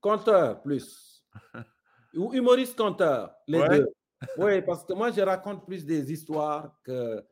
Conteur, 0.00 0.62
plus. 0.62 1.26
ou 2.14 2.32
humoriste-conteur, 2.32 3.34
les 3.48 3.60
deux 3.66 3.88
oui, 4.36 4.62
parce 4.62 4.84
que 4.84 4.92
moi, 4.92 5.10
je 5.10 5.20
raconte 5.20 5.64
plus 5.64 5.84
des 5.84 6.12
histoires 6.12 6.76
que 6.82 7.24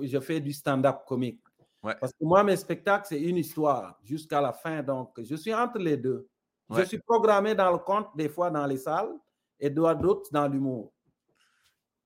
je 0.00 0.20
fais 0.20 0.40
du 0.40 0.52
stand-up 0.52 0.98
comique. 1.06 1.42
Parce 1.82 2.12
que 2.12 2.24
moi, 2.24 2.44
mes 2.44 2.56
spectacles, 2.56 3.06
c'est 3.08 3.20
une 3.20 3.36
histoire 3.36 3.98
jusqu'à 4.02 4.40
la 4.40 4.52
fin. 4.52 4.82
Donc, 4.82 5.20
je 5.20 5.34
suis 5.34 5.54
entre 5.54 5.78
les 5.78 5.96
deux. 5.96 6.28
Je 6.70 6.82
suis 6.82 6.98
programmé 6.98 7.54
dans 7.54 7.72
le 7.72 7.78
conte, 7.78 8.08
des 8.16 8.28
fois 8.28 8.50
dans 8.50 8.66
les 8.66 8.78
salles, 8.78 9.14
et 9.58 9.70
d'autres 9.70 10.30
dans 10.30 10.46
l'humour. 10.46 10.92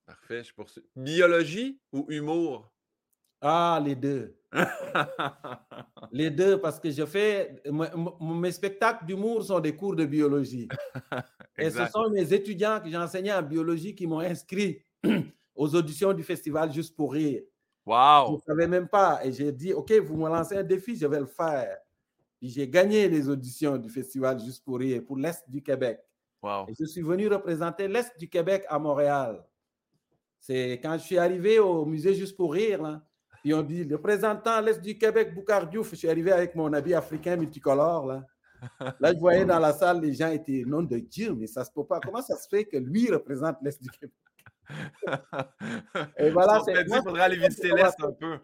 Parfait, 0.07 0.45
je 0.45 0.55
poursuis. 0.55 0.85
Biologie 0.97 1.80
ou 1.93 2.07
humour? 2.09 2.72
Ah, 3.43 3.82
les 3.84 3.97
deux. 3.97 4.36
les 6.12 6.30
deux, 6.30 6.61
parce 6.61 6.78
que 6.78 6.90
je 6.90 7.05
fais. 7.05 7.61
Mes 8.20 8.53
spectacles 8.53 9.05
d'humour 9.05 9.43
sont 9.43 9.59
des 9.59 9.74
cours 9.74 9.97
de 9.97 10.05
biologie. 10.05 10.68
Et 11.59 11.68
ce 11.68 11.84
sont 11.86 12.09
mes 12.11 12.32
étudiants 12.32 12.80
que 12.80 12.88
j'ai 12.88 12.97
enseigné 12.97 13.32
en 13.32 13.43
biologie 13.43 13.95
qui 13.97 14.07
m'ont 14.07 14.20
inscrit 14.20 14.80
aux 15.57 15.74
auditions 15.74 16.12
du 16.12 16.22
festival 16.22 16.72
Juste 16.72 16.95
pour 16.95 17.12
rire. 17.12 17.43
Wow! 17.84 18.28
Je 18.28 18.34
ne 18.34 18.40
savais 18.47 18.68
même 18.68 18.86
pas. 18.86 19.24
Et 19.24 19.32
j'ai 19.32 19.51
dit, 19.51 19.72
OK, 19.72 19.90
vous 19.93 20.16
me 20.16 20.28
lancez 20.28 20.57
un 20.57 20.62
défi, 20.62 20.95
je 20.95 21.07
vais 21.07 21.18
le 21.18 21.26
faire. 21.26 21.78
Puis 22.38 22.49
j'ai 22.49 22.68
gagné 22.68 23.09
les 23.09 23.28
auditions 23.28 23.76
du 23.76 23.88
festival 23.90 24.38
Juste 24.38 24.64
pour 24.64 24.78
rire 24.78 25.03
pour 25.05 25.16
l'Est 25.16 25.49
du 25.49 25.62
Québec. 25.62 25.99
Wow. 26.43 26.66
Et 26.68 26.74
je 26.78 26.84
suis 26.84 27.03
venu 27.03 27.26
représenter 27.26 27.88
l'Est 27.88 28.16
du 28.18 28.28
Québec 28.28 28.64
à 28.68 28.78
Montréal. 28.78 29.45
C'est 30.38 30.74
quand 30.82 30.95
je 30.95 31.05
suis 31.05 31.18
arrivé 31.18 31.59
au 31.59 31.84
musée 31.84 32.14
Juste 32.14 32.36
pour 32.36 32.53
rire, 32.53 33.03
puis 33.43 33.55
on 33.55 33.62
dit, 33.62 33.84
le 33.84 33.97
représentant 33.97 34.61
l'Est 34.61 34.80
du 34.80 34.97
Québec, 34.97 35.34
Boucard 35.34 35.68
Diouf, 35.68 35.90
je 35.90 35.97
suis 35.97 36.09
arrivé 36.09 36.32
avec 36.32 36.55
mon 36.55 36.72
habit 36.72 36.95
africain 36.95 37.36
multicolore, 37.36 38.07
là. 38.07 38.24
Là, 39.01 39.12
je 39.12 39.18
voyais 39.18 39.45
dans 39.45 39.59
la 39.59 39.72
salle, 39.72 40.01
les 40.01 40.14
gens 40.14 40.30
étaient, 40.30 40.62
nom 40.64 40.82
de 40.82 40.99
Dieu, 40.99 41.34
mais 41.34 41.49
ça 41.49 41.64
se 41.64 41.72
peut 41.72 41.84
pas. 41.84 41.99
Comment 41.99 42.22
ça 42.22 42.36
se 42.36 42.49
fait 42.49 42.64
que 42.64 42.76
lui 42.76 43.11
représente 43.11 43.57
l'Est 43.61 43.82
du 43.82 43.90
Québec? 43.90 44.14
Et 46.16 46.30
voilà, 46.30 46.61
c'est. 46.64 46.84
dit 46.84 46.93
qu'il 46.93 47.03
faudrait 47.03 47.22
aller 47.22 47.36
visiter 47.36 47.72
l'Est 47.72 48.01
un 48.03 48.12
peu. 48.12 48.38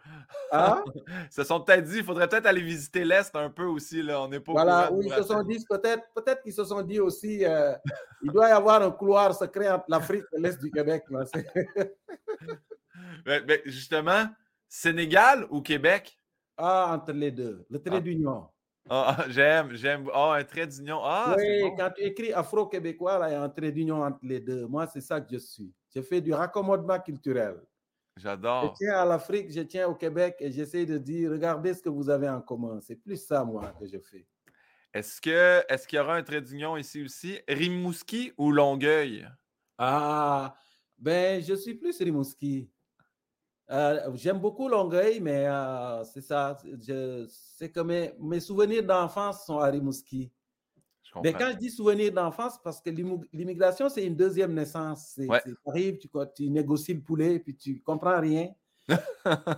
Hein? 0.53 0.83
se 1.31 1.45
sont 1.45 1.61
peut-être 1.61 1.85
dit, 1.85 1.99
il 1.99 2.05
faudrait 2.05 2.29
peut-être 2.29 2.47
aller 2.47 2.63
visiter 2.63 3.05
l'Est 3.05 3.35
un 3.37 3.51
peu 3.51 3.65
aussi. 3.65 4.03
Là. 4.03 4.23
On 4.23 4.29
n'est 4.29 4.41
pas 4.41 4.53
Voilà, 4.53 4.93
oui, 4.93 5.07
ils 5.09 5.15
se 5.15 5.23
sont 5.23 5.43
dit, 5.43 5.65
peut-être 5.69 6.05
peut 6.15 6.23
qu'ils 6.43 6.53
se 6.53 6.65
sont 6.65 6.83
dit 6.83 7.01
aussi, 7.01 7.45
euh, 7.45 7.75
il 8.23 8.33
doit 8.33 8.49
y 8.49 8.53
avoir 8.53 8.83
un 8.83 8.91
couloir 8.91 9.35
secret 9.35 9.71
entre 9.71 9.85
l'Afrique 9.89 10.25
et 10.37 10.41
l'Est 10.41 10.61
du 10.61 10.71
Québec. 10.71 11.05
mais, 13.27 13.63
justement, 13.65 14.27
Sénégal 14.69 15.47
ou 15.51 15.61
Québec? 15.61 16.19
Ah, 16.57 16.95
entre 16.95 17.13
les 17.13 17.31
deux. 17.31 17.65
Le 17.71 17.81
trait 17.81 17.97
ah. 17.97 18.01
d'union. 18.01 18.49
Ah, 18.91 19.25
j'aime, 19.29 19.75
j'aime. 19.75 20.09
Oh, 20.15 20.31
un 20.35 20.45
trait 20.45 20.67
d'union. 20.67 21.01
Ah, 21.03 21.35
oui, 21.37 21.71
quand 21.77 21.91
tu 21.95 22.03
écris 22.03 22.33
afro-québécois, 22.33 23.21
il 23.29 23.33
y 23.33 23.35
a 23.35 23.43
un 23.43 23.49
trait 23.49 23.71
d'union 23.71 24.03
entre 24.03 24.19
les 24.23 24.41
deux. 24.41 24.67
Moi, 24.67 24.87
c'est 24.87 25.01
ça 25.01 25.21
que 25.21 25.31
je 25.31 25.39
suis. 25.39 25.73
Je 25.95 26.01
fais 26.01 26.21
du 26.21 26.33
raccommodement 26.33 26.99
culturel. 27.01 27.61
J'adore. 28.17 28.75
Je 28.75 28.85
tiens 28.85 28.95
à 28.95 29.05
l'Afrique, 29.05 29.53
je 29.53 29.61
tiens 29.61 29.89
au 29.89 29.95
Québec 29.95 30.37
et 30.41 30.51
j'essaie 30.51 30.85
de 30.85 30.99
dire 30.99 31.31
regardez 31.31 31.75
ce 31.75 31.83
que 31.83 31.89
vous 31.89 32.11
avez 32.11 32.29
en 32.29 32.41
commun. 32.41 32.81
C'est 32.81 32.97
plus 32.97 33.17
ça, 33.25 33.45
moi, 33.45 33.73
que 33.79 33.87
je 33.87 33.99
fais. 33.99 34.27
Est-ce 34.93 35.21
que 35.21 35.63
est-ce 35.69 35.87
qu'il 35.87 35.99
y 35.99 36.01
aura 36.01 36.17
un 36.17 36.23
trait 36.23 36.41
d'union 36.41 36.77
ici 36.77 37.03
aussi? 37.03 37.39
Rimouski 37.47 38.33
ou 38.37 38.51
Longueuil? 38.51 39.29
Ah, 39.77 40.57
ben, 40.99 41.41
je 41.43 41.55
suis 41.55 41.75
plus 41.75 41.97
Rimouski. 41.99 42.69
Euh, 43.71 44.11
j'aime 44.15 44.39
beaucoup 44.39 44.69
Longueuil, 44.69 45.21
mais 45.21 45.47
euh, 45.47 46.03
c'est 46.05 46.23
ça. 46.23 46.57
C'est 47.59 47.71
que 47.71 47.81
mes, 47.81 48.15
mes 48.19 48.41
souvenirs 48.41 48.83
d'enfance 48.83 49.45
sont 49.45 49.59
à 49.59 49.67
Rimouski. 49.67 50.31
Mais 51.23 51.33
quand 51.33 51.51
je 51.53 51.57
dis 51.57 51.71
souvenirs 51.71 52.13
d'enfance, 52.13 52.59
parce 52.63 52.81
que 52.81 52.91
l'immigration, 53.33 53.89
c'est 53.89 54.05
une 54.05 54.15
deuxième 54.15 54.55
naissance. 54.55 55.15
Tu 55.17 55.57
arrives, 55.67 55.99
tu, 55.99 56.09
tu, 56.35 56.51
négocies 56.51 56.95
le 56.95 57.01
poulet, 57.01 57.39
puis 57.39 57.57
tu 57.57 57.81
comprends 57.83 58.21
rien. 58.21 58.49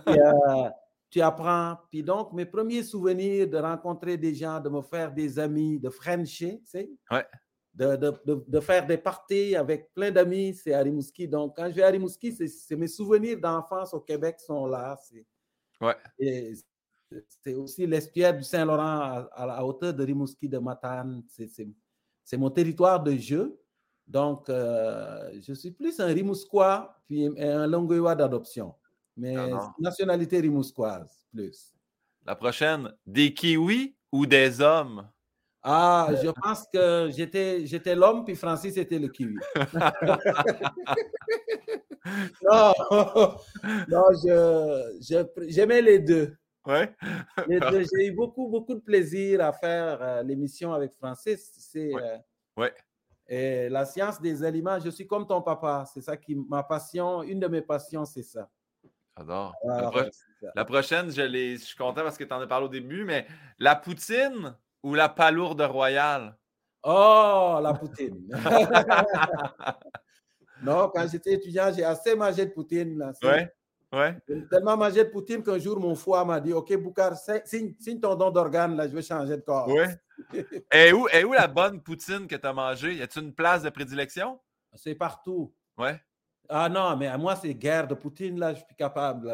Euh, 0.07 0.69
tu 1.09 1.21
apprends. 1.21 1.77
Puis 1.89 2.03
donc, 2.03 2.33
mes 2.33 2.45
premiers 2.45 2.83
souvenirs 2.83 3.47
de 3.47 3.57
rencontrer 3.57 4.17
des 4.17 4.33
gens, 4.33 4.59
de 4.59 4.69
me 4.69 4.81
faire 4.81 5.11
des 5.11 5.39
amis, 5.39 5.79
de 5.79 5.89
Frencher, 5.89 6.59
tu 6.63 6.69
sais. 6.69 6.89
Ouais 7.09 7.25
de, 7.73 7.95
de, 7.95 8.43
de, 8.47 8.59
faire 8.59 8.85
des 8.85 8.97
parties 8.97 9.55
avec 9.55 9.93
plein 9.93 10.11
d'amis, 10.11 10.53
c'est 10.53 10.73
à 10.73 10.81
Rimouski. 10.81 11.27
Donc, 11.27 11.55
quand 11.55 11.69
je 11.69 11.75
vais 11.75 11.83
à 11.83 11.89
Rimouski, 11.89 12.31
c'est 12.33 12.75
mes 12.75 12.87
souvenirs 12.87 13.39
d'enfance 13.39 13.93
au 13.93 14.01
Québec 14.01 14.39
sont 14.39 14.65
là. 14.65 14.97
Ouais. 15.79 15.95
c'est 17.43 17.53
aussi 17.53 17.87
l'estuaire 17.87 18.35
du 18.35 18.43
Saint-Laurent 18.43 19.27
à, 19.31 19.45
la 19.45 19.65
hauteur 19.65 19.93
de 19.93 20.03
Rimouski, 20.03 20.49
de 20.49 20.57
Matane. 20.57 21.23
C'est 22.23 22.37
mon 22.37 22.49
territoire 22.49 23.01
de 23.01 23.15
jeu. 23.15 23.57
Donc, 24.05 24.49
euh, 24.49 25.31
je 25.41 25.53
suis 25.53 25.71
plus 25.71 25.99
un 25.99 26.07
Rimousquois 26.07 27.01
puis 27.07 27.29
un 27.39 27.67
Longueuillois 27.67 28.15
d'adoption. 28.15 28.75
Mais 29.15 29.35
nationalité 29.79 30.39
rimousquoise, 30.39 31.25
plus. 31.31 31.73
La 32.25 32.35
prochaine, 32.35 32.93
des 33.05 33.33
kiwis 33.33 33.95
ou 34.11 34.25
des 34.25 34.61
hommes? 34.61 35.07
Ah, 35.63 36.09
je 36.23 36.29
pense 36.29 36.65
que 36.73 37.11
j'étais, 37.15 37.67
j'étais 37.67 37.95
l'homme, 37.95 38.25
puis 38.25 38.35
Francis 38.35 38.75
était 38.77 38.97
le 38.97 39.09
kiwi. 39.09 39.35
non, 42.43 42.73
non 43.87 44.05
je, 44.23 45.23
j'aimais 45.47 45.83
les 45.83 45.99
deux. 45.99 46.35
Ouais. 46.65 46.93
J'ai 47.47 48.07
eu 48.07 48.11
beaucoup, 48.11 48.47
beaucoup 48.47 48.75
de 48.75 48.81
plaisir 48.81 49.41
à 49.41 49.51
faire 49.51 50.01
euh, 50.01 50.23
l'émission 50.23 50.73
avec 50.73 50.93
Francis. 50.93 51.51
C'est, 51.57 51.93
ouais. 51.93 52.21
Euh, 52.59 52.69
et 53.27 53.69
la 53.69 53.85
science 53.85 54.21
des 54.21 54.43
aliments, 54.43 54.79
je 54.79 54.89
suis 54.89 55.07
comme 55.07 55.25
ton 55.25 55.41
papa. 55.41 55.85
C'est 55.91 56.01
ça 56.01 56.17
qui, 56.17 56.35
ma 56.35 56.63
passion, 56.63 57.23
une 57.23 57.39
de 57.39 57.47
mes 57.47 57.61
passions, 57.61 58.05
c'est 58.05 58.23
ça. 58.23 58.49
J'adore. 59.17 59.53
la, 60.55 60.65
prochaine, 60.65 61.11
je, 61.11 61.21
je 61.21 61.63
suis 61.63 61.75
content 61.75 62.03
parce 62.03 62.17
que 62.17 62.23
tu 62.23 62.33
en 62.33 62.41
as 62.41 62.47
parlé 62.47 62.65
au 62.65 62.69
début, 62.69 63.05
mais 63.05 63.27
la 63.59 63.75
poutine, 63.75 64.55
ou 64.83 64.95
la 64.95 65.09
palourde 65.09 65.61
royale? 65.61 66.35
Oh, 66.83 67.59
la 67.61 67.73
poutine. 67.73 68.27
non, 70.63 70.89
quand 70.93 71.07
j'étais 71.07 71.33
étudiant, 71.33 71.71
j'ai 71.75 71.83
assez 71.83 72.15
mangé 72.15 72.45
de 72.45 72.51
poutine. 72.51 72.97
Là. 72.97 73.11
Ouais, 73.23 73.51
ouais. 73.93 74.17
J'ai 74.27 74.47
tellement 74.47 74.77
mangé 74.77 75.03
de 75.03 75.09
poutine 75.09 75.43
qu'un 75.43 75.59
jour, 75.59 75.79
mon 75.79 75.95
foie 75.95 76.25
m'a 76.25 76.39
dit 76.39 76.53
Ok, 76.53 76.75
Boukar, 76.77 77.15
signe, 77.45 77.75
ton 78.01 78.15
don 78.15 78.31
d'organe, 78.31 78.75
là, 78.75 78.87
je 78.87 78.93
vais 78.93 79.01
changer 79.01 79.37
de 79.37 79.41
corps. 79.41 79.67
Ouais. 79.67 79.95
et, 80.73 80.91
où, 80.91 81.07
et 81.09 81.23
où 81.23 81.33
la 81.33 81.47
bonne 81.47 81.81
poutine 81.81 82.27
que 82.27 82.35
tu 82.35 82.47
as 82.47 82.53
mangée? 82.53 82.95
Y 82.95 83.01
a-t-il 83.01 83.25
une 83.25 83.33
place 83.33 83.63
de 83.63 83.69
prédilection? 83.69 84.39
C'est 84.73 84.95
partout. 84.95 85.53
Ouais. 85.77 85.99
Ah 86.49 86.67
non, 86.67 86.97
mais 86.97 87.07
à 87.07 87.17
moi, 87.17 87.35
c'est 87.35 87.53
guerre 87.53 87.87
de 87.87 87.93
poutine, 87.93 88.39
là, 88.39 88.53
je 88.53 88.59
suis 88.59 88.75
capable. 88.75 89.33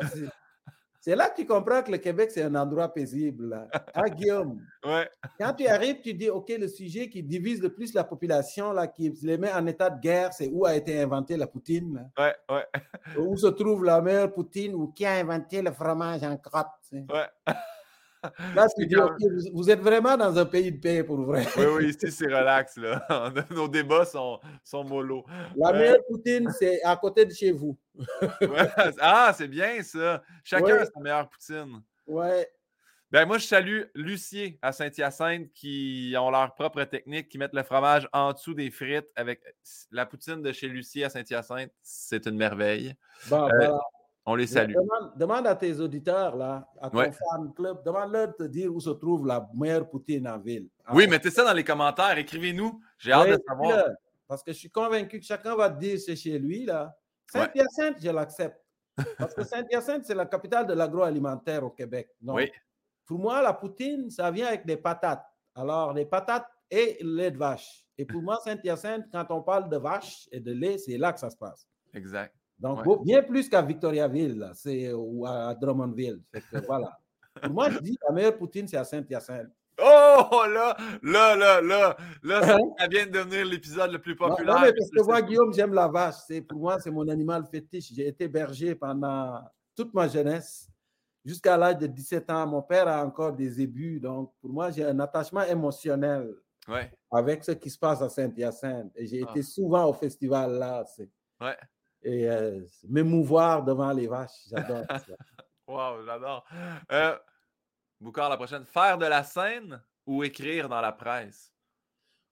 C'est 1.08 1.16
là 1.16 1.30
que 1.30 1.38
tu 1.38 1.48
comprends 1.48 1.82
que 1.84 1.90
le 1.90 2.00
Québec, 2.00 2.32
c'est 2.34 2.44
un 2.44 2.54
endroit 2.56 2.94
paisible. 2.94 3.66
Ah, 3.94 4.10
Guillaume? 4.10 4.62
Ouais. 4.86 5.10
Quand 5.40 5.54
tu 5.54 5.66
arrives, 5.66 6.02
tu 6.02 6.14
dis, 6.14 6.30
OK, 6.30 6.50
le 6.50 6.68
sujet 6.68 7.08
qui 7.08 7.24
divise 7.24 7.62
le 7.62 7.74
plus 7.74 7.94
la 7.94 8.04
population, 8.04 8.74
là, 8.74 8.88
qui 8.88 9.10
les 9.24 9.38
met 9.38 9.52
en 9.54 9.66
état 9.68 9.90
de 9.90 10.02
guerre, 10.02 10.34
c'est 10.34 10.50
où 10.50 10.66
a 10.66 10.76
été 10.76 11.02
inventée 11.02 11.38
la 11.38 11.48
poutine. 11.48 12.12
Ouais, 12.18 12.36
ouais. 12.50 12.66
Où 13.18 13.38
se 13.38 13.48
trouve 13.48 13.86
la 13.86 14.02
meilleure 14.02 14.34
poutine 14.34 14.76
ou 14.76 14.88
qui 14.88 15.06
a 15.06 15.14
inventé 15.14 15.62
le 15.62 15.72
fromage 15.72 16.24
en 16.24 16.36
crotte. 16.36 16.68
Ouais. 16.92 17.06
Là, 18.56 18.68
dis, 18.78 18.96
vous, 19.54 19.70
êtes 19.70 19.80
vraiment 19.80 20.18
dans 20.18 20.38
un 20.38 20.46
pays 20.46 20.72
de 20.72 20.80
paix 20.80 21.04
pour 21.04 21.22
vrai. 21.22 21.46
Oui, 21.58 21.66
oui, 21.66 21.90
ici, 21.90 22.12
c'est 22.12 22.26
relax. 22.26 22.78
Là. 22.78 23.34
Nos 23.52 23.68
débats 23.68 24.06
sont, 24.06 24.40
sont 24.64 24.84
mollo. 24.84 25.26
La 25.56 25.74
meilleure 25.74 26.04
poutine, 26.10 26.52
c'est 26.58 26.82
à 26.84 26.96
côté 26.96 27.26
de 27.26 27.34
chez 27.34 27.52
vous. 27.52 27.78
Ah, 29.00 29.34
c'est 29.36 29.48
bien 29.48 29.82
ça. 29.82 30.22
Chacun 30.44 30.76
a 30.76 30.86
sa 30.86 31.00
meilleure 31.00 31.30
poutine. 31.30 31.82
Ouais. 32.06 32.48
Ben, 33.10 33.26
moi, 33.26 33.38
je 33.38 33.46
salue 33.46 33.84
Lucier 33.96 34.60
à 34.62 34.74
Saint-Hyacinthe 34.74 35.52
qui 35.54 36.14
ont 36.20 36.30
leur 36.30 36.54
propre 36.56 36.84
technique, 36.84 37.30
qui 37.30 37.38
mettent 37.38 37.54
le 37.54 37.64
fromage 37.64 38.08
en 38.12 38.34
dessous 38.34 38.54
des 38.54 38.70
frites 38.70 39.08
avec 39.16 39.42
la 39.92 40.06
poutine 40.06 40.42
de 40.42 40.52
chez 40.52 40.68
Lucier 40.68 41.06
à 41.06 41.10
Saint-Hyacinthe. 41.10 41.72
C'est 41.82 42.28
une 42.28 42.36
merveille. 42.36 42.96
Bon, 43.30 43.46
euh, 43.46 43.50
voilà. 43.56 43.80
On 44.30 44.36
les 44.36 44.46
salue. 44.46 44.76
Demande, 45.16 45.48
à 45.48 45.56
tes 45.56 45.80
auditeurs, 45.80 46.36
là, 46.36 46.70
à 46.82 46.90
ton 46.90 47.00
fan 47.00 47.54
club, 47.56 47.82
demande-leur 47.86 48.28
de 48.28 48.34
te 48.34 48.44
dire 48.44 48.76
où 48.76 48.80
se 48.82 48.90
trouve 48.90 49.26
la 49.26 49.50
meilleure 49.56 49.90
poutine 49.90 50.28
en 50.28 50.38
ville. 50.38 50.68
Oui, 50.94 51.08
mettez 51.08 51.32
ça 51.32 51.46
dans 51.46 51.54
les 51.54 51.64
commentaires. 51.64 52.18
Écrivez-nous. 52.18 52.82
J'ai 52.98 53.14
hâte 53.14 53.30
de 53.30 53.44
savoir. 53.48 53.86
Parce 54.28 54.44
que 54.44 54.52
je 54.52 54.58
suis 54.58 54.70
convaincu 54.70 55.20
que 55.20 55.26
chacun 55.26 55.56
va 55.56 55.70
te 55.70 55.80
dire 55.80 55.98
c'est 55.98 56.18
chez 56.18 56.38
lui. 56.38 56.66
là. 56.66 56.94
Saint-Hyacinthe, 57.32 57.98
je 58.04 58.10
l'accepte. 58.10 58.62
Parce 59.18 59.34
que 59.34 59.46
Saint-Hyacinthe, 59.46 60.04
c'est 60.06 60.16
la 60.16 60.26
capitale 60.26 60.68
de 60.68 60.74
l'agroalimentaire 60.74 61.64
au 61.64 61.70
Québec. 61.70 62.10
oui. 62.22 62.52
Pour 63.06 63.20
moi, 63.20 63.42
la 63.42 63.54
poutine, 63.54 64.10
ça 64.10 64.30
vient 64.30 64.48
avec 64.48 64.66
des 64.66 64.76
patates. 64.76 65.26
Alors, 65.56 65.94
les 65.94 66.06
patates 66.06 66.46
et 66.70 66.98
le 67.00 67.16
lait 67.16 67.32
de 67.32 67.38
vache. 67.38 67.86
Et 67.98 68.04
pour 68.04 68.22
moi, 68.22 68.38
Saint-Hyacinthe, 68.44 69.06
quand 69.10 69.26
on 69.30 69.42
parle 69.42 69.70
de 69.70 69.78
vache 69.78 70.28
et 70.34 70.42
de 70.42 70.52
lait, 70.52 70.78
c'est 70.78 70.98
là 70.98 71.14
que 71.14 71.20
ça 71.22 71.30
se 71.30 71.38
passe. 71.38 71.66
Exact. 71.94 72.36
Donc, 72.60 73.04
bien 73.04 73.22
plus 73.22 73.50
qu'à 73.50 73.62
Victoriaville 73.62 74.52
ou 74.96 75.26
à 75.26 75.54
Drummondville. 75.54 76.22
voilà. 76.68 76.98
Pour 77.42 77.52
moi, 77.52 77.70
je 77.70 77.80
dis 77.80 77.98
la 78.08 78.14
meilleure 78.14 78.38
poutine, 78.38 78.68
c'est 78.68 78.78
à 78.78 78.84
Saint-Hyacinthe. 78.84 79.52
Oh 79.80 80.44
là, 80.52 80.76
là, 81.04 81.36
là, 81.36 81.62
là, 81.62 81.96
là, 82.24 82.42
ça, 82.42 82.56
hein? 82.56 82.88
vient 82.90 83.06
de 83.06 83.12
devenir 83.12 83.46
l'épisode 83.46 83.92
le 83.92 84.00
plus 84.00 84.16
populaire. 84.16 84.56
Non, 84.56 84.62
mais 84.62 84.74
parce 84.74 84.90
que 84.90 85.04
moi, 85.04 85.22
Guillaume, 85.22 85.54
j'aime 85.54 85.74
la 85.74 85.88
vache. 85.88 86.16
C'est, 86.28 86.42
pour 86.42 86.60
moi, 86.60 86.80
c'est 86.80 86.90
mon 86.90 87.08
animal 87.08 87.46
fétiche. 87.46 87.94
J'ai 87.94 88.08
été 88.08 88.28
berger 88.28 88.74
pendant 88.74 89.40
toute 89.76 89.94
ma 89.94 90.08
jeunesse, 90.08 90.68
jusqu'à 91.24 91.56
l'âge 91.58 91.78
de 91.78 91.86
17 91.86 92.28
ans. 92.32 92.48
Mon 92.48 92.64
père 92.64 92.88
a 92.88 93.06
encore 93.06 93.34
des 93.34 93.62
ébus, 93.62 94.00
donc 94.00 94.34
pour 94.42 94.50
moi, 94.50 94.72
j'ai 94.72 94.84
un 94.84 95.00
attachement 95.00 95.44
émotionnel 95.44 96.34
avec 97.12 97.44
ce 97.44 97.52
qui 97.52 97.70
se 97.70 97.78
passe 97.78 98.02
à 98.02 98.10
Saint-Hyacinthe. 98.10 98.92
Et 98.96 99.06
j'ai 99.06 99.24
ah. 99.28 99.30
été 99.30 99.44
souvent 99.44 99.86
au 99.86 99.94
festival 99.94 100.54
là. 100.54 100.84
C'est... 100.88 101.08
Ouais 101.40 101.56
et 102.08 102.30
euh, 102.30 102.62
m'émouvoir 102.88 103.64
devant 103.64 103.92
les 103.92 104.08
vaches. 104.08 104.48
J'adore 104.50 104.86
ça. 104.90 105.18
wow, 105.68 106.06
j'adore. 106.06 106.46
Euh, 106.92 107.18
Boucard, 108.00 108.30
la 108.30 108.38
prochaine. 108.38 108.64
Faire 108.64 108.98
de 108.98 109.06
la 109.06 109.24
scène 109.24 109.82
ou 110.06 110.24
écrire 110.24 110.70
dans 110.70 110.80
la 110.80 110.94
presse? 110.94 111.54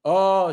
Oh, 0.05 0.51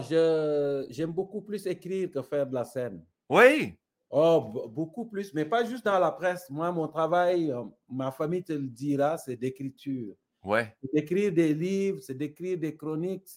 j'aime 0.88 1.12
beaucoup 1.12 1.42
plus 1.42 1.66
écrire 1.66 2.10
que 2.10 2.22
faire 2.22 2.46
de 2.46 2.54
la 2.54 2.64
scène. 2.64 3.04
Oui? 3.28 3.78
Oh, 4.10 4.68
beaucoup 4.68 5.06
plus, 5.06 5.32
mais 5.32 5.44
pas 5.44 5.64
juste 5.64 5.84
dans 5.84 5.98
la 5.98 6.10
presse. 6.10 6.50
Moi, 6.50 6.72
mon 6.72 6.88
travail, 6.88 7.52
euh, 7.52 7.62
ma 7.88 8.10
famille 8.10 8.42
te 8.42 8.52
le 8.52 8.66
dira, 8.66 9.16
c'est 9.18 9.36
d'écriture. 9.36 10.14
Ouais. 10.42 10.74
C'est 10.82 10.92
d'écrire 10.92 11.32
des 11.32 11.54
livres, 11.54 12.00
c'est 12.02 12.16
d'écrire 12.16 12.58
des 12.58 12.76
chroniques. 12.76 13.28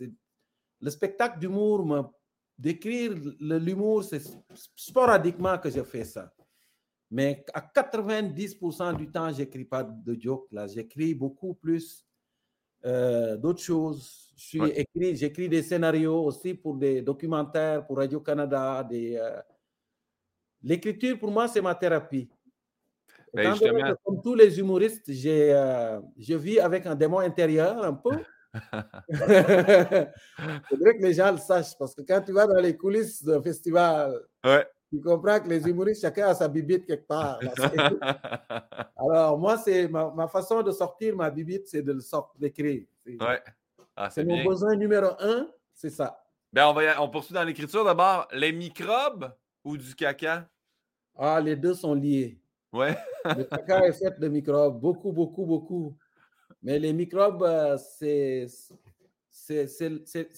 Le 0.81 0.89
spectacle 0.89 1.37
d'humour 1.39 1.85
me 1.85 2.01
d'écrire 2.57 3.13
l'humour, 3.39 4.03
c'est 4.03 4.21
sporadiquement 4.75 5.57
que 5.57 5.69
je 5.69 5.83
fais 5.83 6.03
ça. 6.03 6.33
Mais 7.11 7.45
à 7.53 7.61
90% 7.61 8.97
du 8.97 9.09
temps, 9.11 9.31
j'écris 9.31 9.65
pas 9.65 9.83
de 9.83 10.19
joke. 10.19 10.47
Là, 10.51 10.67
j'écris 10.67 11.13
beaucoup 11.13 11.53
plus 11.53 12.05
euh, 12.85 13.37
d'autres 13.37 13.61
choses. 13.61 14.31
j'écris 14.35 15.49
des 15.49 15.63
scénarios 15.63 16.25
aussi 16.25 16.53
pour 16.53 16.75
des 16.75 17.01
documentaires, 17.01 17.85
pour 17.85 17.97
Radio 17.97 18.19
Canada. 18.19 18.83
Des, 18.83 19.15
euh, 19.17 19.39
L'écriture, 20.63 21.19
pour 21.19 21.31
moi, 21.31 21.47
c'est 21.47 21.61
ma 21.61 21.75
thérapie. 21.75 22.27
Ben, 23.33 23.53
comme 24.03 24.21
tous 24.21 24.33
les 24.33 24.57
humoristes, 24.59 25.09
euh, 25.09 26.01
je 26.17 26.33
vis 26.35 26.59
avec 26.59 26.85
un 26.85 26.95
démon 26.95 27.19
intérieur 27.19 27.83
un 27.83 27.93
peu. 27.93 28.11
Il 29.09 29.17
faudrait 30.69 30.97
que 30.97 31.01
les 31.01 31.13
gens 31.13 31.31
le 31.31 31.37
sachent 31.37 31.77
parce 31.77 31.93
que 31.93 32.01
quand 32.01 32.21
tu 32.21 32.31
vas 32.31 32.47
dans 32.47 32.59
les 32.59 32.75
coulisses 32.75 33.23
d'un 33.23 33.41
festival, 33.41 34.19
tu 34.89 35.01
comprends 35.01 35.39
que 35.39 35.49
les 35.49 35.67
humoristes, 35.67 36.01
chacun 36.01 36.27
a 36.27 36.35
sa 36.35 36.47
bibite 36.47 36.85
quelque 36.85 37.07
part. 37.07 37.39
Alors, 38.95 39.37
moi, 39.37 39.57
c'est 39.57 39.87
ma, 39.87 40.27
façon 40.27 40.61
de 40.61 40.71
sortir 40.71 41.15
ma 41.15 41.29
bibite, 41.29 41.67
c'est 41.67 41.81
de 41.81 41.93
le 41.93 42.01
sortir, 42.01 42.39
d'écrire. 42.39 42.85
Ouais. 43.05 43.41
Ah, 43.95 44.09
c'est 44.09 44.23
mon 44.23 44.43
besoin 44.43 44.75
numéro 44.75 45.07
un, 45.19 45.47
c'est 45.73 45.89
ça. 45.89 46.21
Ben, 46.51 46.67
on, 46.67 46.73
va, 46.73 47.01
on 47.01 47.09
poursuit 47.09 47.33
dans 47.33 47.43
l'écriture 47.43 47.83
d'abord. 47.83 48.27
Les 48.31 48.51
microbes 48.51 49.33
ou 49.63 49.77
du 49.77 49.95
caca? 49.95 50.47
Ah, 51.17 51.41
les 51.41 51.55
deux 51.55 51.73
sont 51.73 51.93
liés. 51.93 52.39
Ouais. 52.71 52.95
le 53.25 53.43
caca 53.43 53.87
est 53.87 53.93
fait 53.93 54.19
de 54.19 54.27
microbes, 54.27 54.79
beaucoup, 54.79 55.11
beaucoup, 55.11 55.45
beaucoup. 55.45 55.97
Mais 56.65 56.79
les 56.79 56.93
microbes, 56.93 57.43
euh, 57.43 57.77
c'est 57.77 58.47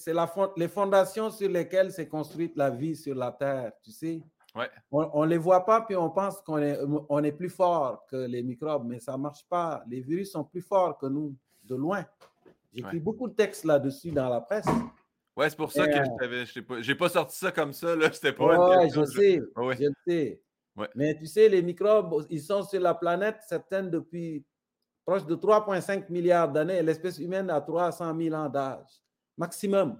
la, 0.08 0.30
les 0.58 0.68
fondations 0.68 1.30
sur 1.30 1.48
lesquelles 1.48 1.90
s'est 1.90 2.06
construite 2.06 2.54
la 2.54 2.68
vie 2.68 2.94
sur 2.94 3.14
la 3.14 3.32
Terre, 3.32 3.72
tu 3.82 3.90
sais. 3.90 4.20
Ouais. 4.54 4.68
On 4.90 5.24
ne 5.24 5.30
les 5.30 5.38
voit 5.38 5.64
pas, 5.64 5.80
puis 5.80 5.96
on 5.96 6.10
pense 6.10 6.42
qu'on 6.42 6.58
est, 6.58 6.78
on 7.08 7.24
est 7.24 7.32
plus 7.32 7.48
fort 7.48 8.04
que 8.10 8.16
les 8.16 8.42
microbes, 8.42 8.84
mais 8.86 9.00
ça 9.00 9.12
ne 9.12 9.18
marche 9.22 9.46
pas. 9.48 9.82
Les 9.88 10.02
virus 10.02 10.32
sont 10.32 10.44
plus 10.44 10.60
forts 10.60 10.98
que 10.98 11.06
nous, 11.06 11.34
de 11.64 11.76
loin. 11.76 12.04
J'écris 12.74 13.00
beaucoup 13.00 13.28
de 13.28 13.34
textes 13.34 13.64
là-dessus 13.64 14.10
dans 14.10 14.28
la 14.28 14.42
presse. 14.42 14.66
Ouais, 15.34 15.48
c'est 15.48 15.56
pour 15.56 15.72
ça 15.72 15.86
que 15.86 15.96
euh, 15.96 16.44
je 16.44 16.90
n'ai 16.90 16.94
pas, 16.94 17.08
sorti 17.08 17.38
ça 17.38 17.52
comme 17.52 17.72
ça. 17.72 17.96
Là. 17.96 18.10
C'était 18.12 18.34
pas 18.34 18.76
ouais, 18.76 18.90
je 18.90 19.04
sais, 19.06 19.40
je 19.56 19.90
sais. 20.06 20.42
Mais 20.94 21.16
tu 21.16 21.26
sais, 21.26 21.48
les 21.48 21.62
microbes, 21.62 22.26
ils 22.28 22.42
sont 22.42 22.62
sur 22.64 22.80
la 22.80 22.94
planète, 22.94 23.38
certaines 23.48 23.90
depuis 23.90 24.44
proche 25.08 25.24
de 25.24 25.36
3,5 25.36 26.12
milliards 26.12 26.52
d'années. 26.52 26.82
L'espèce 26.82 27.18
humaine 27.18 27.48
a 27.48 27.62
300 27.62 28.14
000 28.14 28.34
ans 28.34 28.50
d'âge, 28.50 29.02
maximum. 29.38 29.98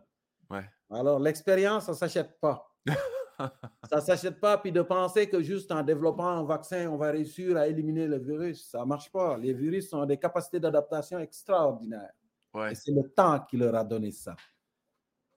Ouais. 0.51 0.69
Alors, 0.91 1.19
l'expérience, 1.19 1.87
ça 1.87 1.93
ne 1.93 1.97
s'achète 1.97 2.39
pas. 2.39 2.71
ça 3.39 3.97
ne 3.97 4.01
s'achète 4.01 4.39
pas. 4.39 4.59
Puis 4.59 4.71
de 4.71 4.83
penser 4.83 5.27
que 5.27 5.41
juste 5.41 5.73
en 5.73 5.83
développant 5.83 6.29
un 6.29 6.45
vaccin, 6.45 6.91
on 6.91 6.99
va 6.99 7.11
réussir 7.11 7.57
à 7.57 7.67
éliminer 7.67 8.07
le 8.07 8.19
virus, 8.19 8.69
ça 8.69 8.81
ne 8.81 8.85
marche 8.85 9.11
pas. 9.11 9.39
Les 9.39 9.55
virus 9.55 9.91
ont 9.95 10.05
des 10.05 10.19
capacités 10.19 10.61
d'adaptation 10.61 11.19
extraordinaires. 11.19 12.13
Ouais. 12.53 12.73
Et 12.73 12.75
c'est 12.75 12.93
le 12.93 13.09
temps 13.09 13.41
qui 13.41 13.57
leur 13.57 13.75
a 13.77 13.85
donné 13.85 14.11
ça. 14.11 14.37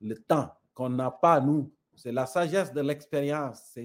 Le 0.02 0.16
temps 0.16 0.54
qu'on 0.74 0.90
n'a 0.90 1.12
pas, 1.12 1.40
nous. 1.40 1.74
C'est 1.96 2.12
la 2.12 2.26
sagesse 2.26 2.74
de 2.74 2.82
l'expérience. 2.82 3.78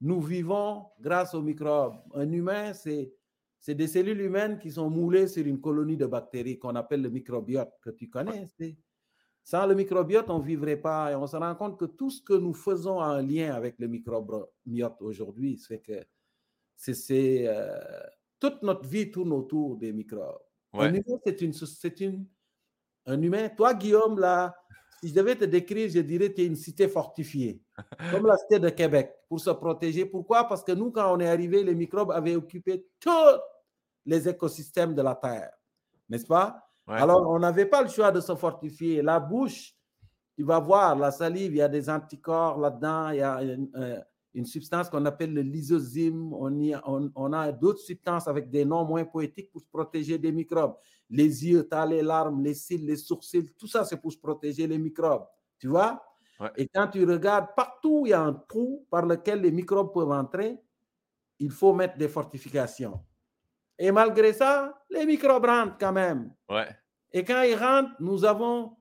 Nous 0.00 0.20
vivons 0.20 0.86
grâce 1.00 1.34
aux 1.34 1.42
microbes. 1.42 1.96
Un 2.14 2.30
humain, 2.30 2.72
c'est 2.72 3.17
c'est 3.60 3.74
des 3.74 3.88
cellules 3.88 4.20
humaines 4.20 4.58
qui 4.58 4.70
sont 4.70 4.88
moulées 4.88 5.26
sur 5.28 5.46
une 5.46 5.60
colonie 5.60 5.96
de 5.96 6.06
bactéries 6.06 6.58
qu'on 6.58 6.74
appelle 6.76 7.02
le 7.02 7.10
microbiote, 7.10 7.72
que 7.82 7.90
tu 7.90 8.08
connais. 8.08 8.48
Sans 9.44 9.66
le 9.66 9.74
microbiote, 9.74 10.28
on 10.30 10.38
ne 10.38 10.44
vivrait 10.44 10.76
pas. 10.76 11.10
Et 11.12 11.14
on 11.14 11.26
se 11.26 11.36
rend 11.36 11.54
compte 11.54 11.78
que 11.78 11.86
tout 11.86 12.10
ce 12.10 12.22
que 12.22 12.34
nous 12.34 12.54
faisons 12.54 13.00
en 13.00 13.20
lien 13.20 13.54
avec 13.54 13.78
le 13.78 13.88
microbiote 13.88 15.00
aujourd'hui, 15.00 15.58
c'est 15.58 15.80
que 15.80 16.04
c'est, 16.76 17.48
euh, 17.48 17.80
toute 18.38 18.62
notre 18.62 18.86
vie 18.86 19.10
tourne 19.10 19.32
autour 19.32 19.76
des 19.76 19.92
microbes. 19.92 20.38
Un 20.72 20.92
humain, 20.94 21.18
c'est 21.24 21.40
une, 21.40 21.52
c'est 21.52 22.00
une, 22.00 22.26
un 23.06 23.20
humain. 23.20 23.48
Toi, 23.48 23.74
Guillaume, 23.74 24.18
là, 24.18 24.54
si 25.00 25.08
je 25.08 25.14
devais 25.14 25.34
te 25.34 25.44
décrire, 25.44 25.88
je 25.88 26.00
dirais 26.00 26.30
que 26.30 26.36
tu 26.36 26.42
es 26.42 26.46
une 26.46 26.56
cité 26.56 26.86
fortifiée, 26.86 27.60
comme 28.10 28.26
la 28.26 28.36
cité 28.36 28.58
de 28.58 28.68
Québec, 28.68 29.12
pour 29.28 29.40
se 29.40 29.50
protéger. 29.50 30.04
Pourquoi? 30.06 30.44
Parce 30.44 30.62
que 30.62 30.72
nous, 30.72 30.90
quand 30.90 31.14
on 31.14 31.20
est 31.20 31.28
arrivé, 31.28 31.62
les 31.62 31.74
microbes 31.74 32.10
avaient 32.12 32.36
occupé 32.36 32.86
tous 33.00 33.10
les 34.04 34.28
écosystèmes 34.28 34.94
de 34.94 35.02
la 35.02 35.14
Terre, 35.14 35.50
n'est-ce 36.08 36.26
pas? 36.26 36.64
Alors, 36.86 37.28
on 37.28 37.38
n'avait 37.38 37.66
pas 37.66 37.82
le 37.82 37.88
choix 37.88 38.10
de 38.10 38.20
se 38.20 38.34
fortifier. 38.34 39.02
La 39.02 39.20
bouche, 39.20 39.74
tu 40.36 40.42
vas 40.42 40.58
voir, 40.58 40.96
la 40.96 41.10
salive, 41.10 41.52
il 41.52 41.58
y 41.58 41.62
a 41.62 41.68
des 41.68 41.90
anticorps 41.90 42.58
là-dedans, 42.58 43.10
il 43.10 43.16
y 43.18 43.22
a 43.22 43.40
euh, 43.40 44.00
une 44.34 44.46
substance 44.46 44.88
qu'on 44.88 45.04
appelle 45.04 45.34
le 45.34 45.42
lysozyme. 45.42 46.32
On, 46.32 47.10
on, 47.14 47.32
a 47.32 47.52
d'autres 47.52 47.80
substances 47.80 48.26
avec 48.26 48.48
des 48.48 48.64
noms 48.64 48.84
moins 48.84 49.04
poétiques 49.04 49.50
pour 49.50 49.60
se 49.60 49.66
protéger 49.66 50.16
des 50.16 50.32
microbes. 50.32 50.76
Les 51.10 51.46
yeux, 51.46 51.66
tu 51.68 51.76
as 51.76 51.84
les 51.84 52.02
larmes, 52.02 52.42
les 52.42 52.54
cils, 52.54 52.86
les 52.86 52.96
sourcils, 52.96 53.52
tout 53.58 53.66
ça, 53.66 53.84
c'est 53.84 54.00
pour 54.00 54.12
se 54.12 54.18
protéger 54.18 54.66
les 54.66 54.78
microbes. 54.78 55.26
Tu 55.58 55.68
vois? 55.68 56.02
Et 56.56 56.68
quand 56.68 56.88
tu 56.88 57.04
regardes, 57.04 57.48
partout 57.56 58.02
il 58.06 58.10
y 58.10 58.12
a 58.12 58.20
un 58.20 58.32
trou 58.32 58.86
par 58.90 59.06
lequel 59.06 59.40
les 59.40 59.50
microbes 59.50 59.92
peuvent 59.92 60.12
entrer, 60.12 60.58
il 61.38 61.50
faut 61.50 61.72
mettre 61.72 61.96
des 61.96 62.08
fortifications. 62.08 63.00
Et 63.78 63.92
malgré 63.92 64.32
ça, 64.32 64.84
les 64.90 65.06
microbes 65.06 65.44
rentrent 65.44 65.78
quand 65.78 65.92
même. 65.92 66.32
Ouais. 66.48 66.68
Et 67.12 67.24
quand 67.24 67.42
ils 67.42 67.54
rentrent, 67.54 67.94
nous 68.00 68.24
avons, 68.24 68.76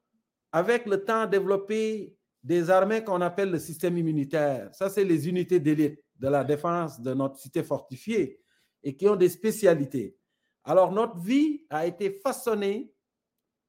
avec 0.51 0.85
le 0.85 1.03
temps, 1.03 1.27
développé 1.27 2.15
des 2.43 2.69
armées 2.69 3.03
qu'on 3.03 3.21
appelle 3.21 3.51
le 3.51 3.59
système 3.59 3.97
immunitaire. 3.97 4.73
Ça, 4.73 4.89
c'est 4.89 5.03
les 5.03 5.27
unités 5.27 5.59
d'élite 5.59 6.03
de 6.15 6.27
la 6.27 6.43
défense 6.43 6.99
de 6.99 7.13
notre 7.13 7.37
cité 7.37 7.61
fortifiée 7.61 8.41
et 8.83 8.95
qui 8.95 9.07
ont 9.07 9.15
des 9.15 9.29
spécialités. 9.29 10.17
Alors, 10.63 10.91
notre 10.91 11.17
vie 11.19 11.65
a 11.69 11.85
été 11.85 12.09
façonnée 12.23 12.91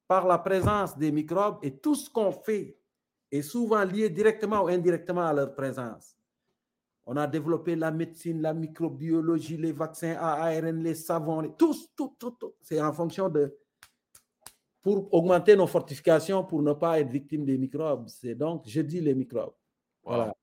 par 0.07 0.27
la 0.27 0.39
présence 0.39 0.97
des 0.97 1.11
microbes 1.11 1.59
et 1.61 1.77
tout 1.77 1.95
ce 1.95 2.09
qu'on 2.09 2.31
fait 2.31 2.78
est 3.31 3.41
souvent 3.41 3.83
lié 3.83 4.09
directement 4.09 4.63
ou 4.63 4.67
indirectement 4.67 5.27
à 5.27 5.33
leur 5.33 5.53
présence. 5.53 6.15
On 7.05 7.17
a 7.17 7.25
développé 7.25 7.75
la 7.75 7.91
médecine, 7.91 8.41
la 8.41 8.53
microbiologie, 8.53 9.57
les 9.57 9.71
vaccins 9.71 10.15
à 10.19 10.43
ARN, 10.45 10.83
les 10.83 10.95
savons, 10.95 11.49
tout, 11.57 11.75
tout, 11.95 12.15
tout, 12.19 12.31
tout. 12.31 12.53
C'est 12.61 12.79
en 12.81 12.93
fonction 12.93 13.29
de 13.29 13.57
pour 14.81 15.13
augmenter 15.13 15.55
nos 15.55 15.67
fortifications 15.67 16.43
pour 16.43 16.61
ne 16.61 16.73
pas 16.73 16.99
être 16.99 17.09
victime 17.09 17.45
des 17.45 17.57
microbes. 17.57 18.07
C'est 18.07 18.35
donc, 18.35 18.63
je 18.67 18.81
dis 18.81 19.01
les 19.01 19.13
microbes. 19.13 19.53
Voilà. 20.03 20.33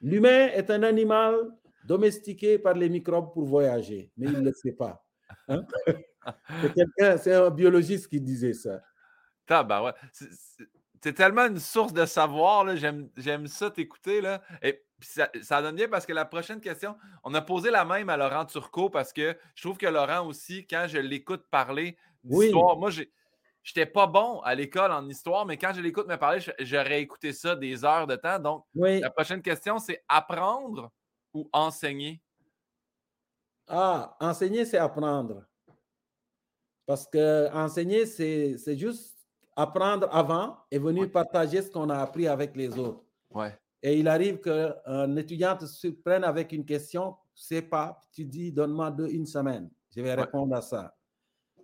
L'humain 0.00 0.48
est 0.48 0.70
un 0.70 0.82
animal 0.82 1.50
domestiqué 1.84 2.58
par 2.58 2.74
les 2.74 2.88
microbes 2.88 3.32
pour 3.32 3.44
voyager, 3.44 4.10
mais 4.16 4.26
il 4.26 4.38
ne 4.40 4.50
le 4.50 4.52
sait 4.62 4.72
pas. 4.72 5.04
Hein? 5.48 5.64
c'est 7.18 7.34
un 7.34 7.50
biologiste 7.50 8.08
qui 8.08 8.20
disait 8.20 8.54
ça. 8.54 8.80
ouais. 9.50 9.92
C'est 11.04 11.12
tellement 11.12 11.44
une 11.44 11.60
source 11.60 11.92
de 11.92 12.06
savoir. 12.06 12.64
J'aime 12.78 13.46
ça 13.46 13.70
t'écouter. 13.70 14.22
Et 14.62 14.82
ça, 15.02 15.28
ça, 15.42 15.60
donne 15.60 15.76
bien 15.76 15.86
parce 15.86 16.06
que 16.06 16.14
la 16.14 16.24
prochaine 16.24 16.62
question, 16.62 16.96
on 17.22 17.34
a 17.34 17.42
posé 17.42 17.70
la 17.70 17.84
même 17.84 18.08
à 18.08 18.16
Laurent 18.16 18.46
Turcot 18.46 18.88
parce 18.88 19.12
que 19.12 19.36
je 19.54 19.62
trouve 19.62 19.76
que 19.76 19.84
Laurent 19.84 20.26
aussi, 20.26 20.66
quand 20.66 20.86
je 20.88 20.96
l'écoute 20.96 21.44
parler 21.50 21.98
d'histoire, 22.22 22.78
moi 22.78 22.88
j'ai 22.88 23.12
J'étais 23.62 23.84
pas 23.84 24.06
bon 24.06 24.40
à 24.40 24.54
l'école 24.54 24.92
en 24.92 25.06
histoire, 25.06 25.44
mais 25.44 25.58
quand 25.58 25.74
je 25.74 25.82
l'écoute 25.82 26.06
me 26.06 26.16
parler, 26.16 26.40
j'aurais 26.60 27.02
écouté 27.02 27.34
ça 27.34 27.54
des 27.54 27.84
heures 27.84 28.06
de 28.06 28.16
temps. 28.16 28.38
Donc, 28.38 28.64
la 28.74 29.10
prochaine 29.10 29.42
question, 29.42 29.78
c'est 29.78 30.02
apprendre 30.08 30.90
ou 31.34 31.50
enseigner? 31.52 32.22
Ah, 33.68 34.16
enseigner, 34.20 34.64
c'est 34.64 34.78
apprendre. 34.78 35.44
Parce 36.86 37.06
que 37.06 37.50
enseigner, 37.52 38.06
c'est 38.06 38.78
juste 38.78 39.13
apprendre 39.56 40.08
avant 40.12 40.56
et 40.70 40.78
venir 40.78 41.10
partager 41.10 41.62
ce 41.62 41.70
qu'on 41.70 41.90
a 41.90 41.98
appris 41.98 42.26
avec 42.26 42.56
les 42.56 42.78
autres. 42.78 43.04
Ouais. 43.30 43.56
Et 43.82 43.98
il 43.98 44.08
arrive 44.08 44.40
qu'un 44.40 45.16
étudiant 45.16 45.56
te 45.56 45.66
surprenne 45.66 46.24
avec 46.24 46.52
une 46.52 46.64
question, 46.64 47.16
tu 47.34 47.42
sais 47.42 47.62
pas, 47.62 48.00
tu 48.12 48.24
dis, 48.24 48.50
donne-moi 48.50 48.94
une 49.10 49.26
semaine, 49.26 49.70
je 49.94 50.00
vais 50.00 50.14
répondre 50.14 50.56
à 50.56 50.62
ça. 50.62 50.94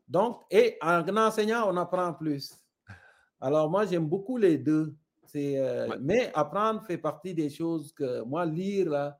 Donc, 0.06 0.42
et 0.50 0.76
en 0.82 1.16
enseignant, 1.16 1.72
on 1.72 1.76
apprend 1.76 2.12
plus. 2.12 2.52
Alors, 3.40 3.70
moi, 3.70 3.86
j'aime 3.86 4.06
beaucoup 4.06 4.36
les 4.36 4.58
deux. 4.58 4.94
Euh, 5.36 5.96
mais 6.00 6.32
apprendre 6.34 6.84
fait 6.84 6.98
partie 6.98 7.32
des 7.32 7.48
choses 7.48 7.92
que 7.92 8.22
moi, 8.24 8.44
lire, 8.44 9.14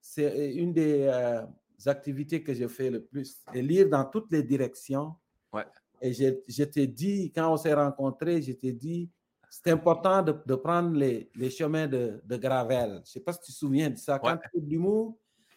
c'est 0.00 0.52
une 0.54 0.72
des 0.72 1.02
euh, 1.02 1.42
activités 1.86 2.42
que 2.42 2.52
je 2.52 2.66
fais 2.66 2.90
le 2.90 3.04
plus. 3.04 3.42
Et 3.54 3.62
lire 3.62 3.88
dans 3.88 4.04
toutes 4.04 4.30
les 4.32 4.42
directions. 4.42 5.14
Ouais. 5.52 5.64
Et 6.04 6.12
je, 6.12 6.34
je 6.46 6.64
t'ai 6.64 6.86
dit, 6.86 7.32
quand 7.34 7.50
on 7.50 7.56
s'est 7.56 7.72
rencontrés, 7.72 8.42
je 8.42 8.52
t'ai 8.52 8.74
dit, 8.74 9.08
c'est 9.48 9.70
important 9.70 10.20
de, 10.20 10.36
de, 10.44 10.54
prendre 10.54 10.94
les, 10.94 11.30
les 11.34 11.48
chemins 11.48 11.86
de, 11.86 12.20
de, 12.22 12.36
Gravel. 12.36 12.90
Je 12.90 12.98
ne 12.98 13.04
sais 13.04 13.20
pas 13.20 13.32
si 13.32 13.40
tu 13.40 13.52
te 13.52 13.56
souviens 13.56 13.88
de 13.88 13.96
ça. 13.96 14.18
Quand 14.18 14.36
tu 14.36 14.46
fais 14.52 14.60
de 14.60 14.68
l'humour, 14.68 15.16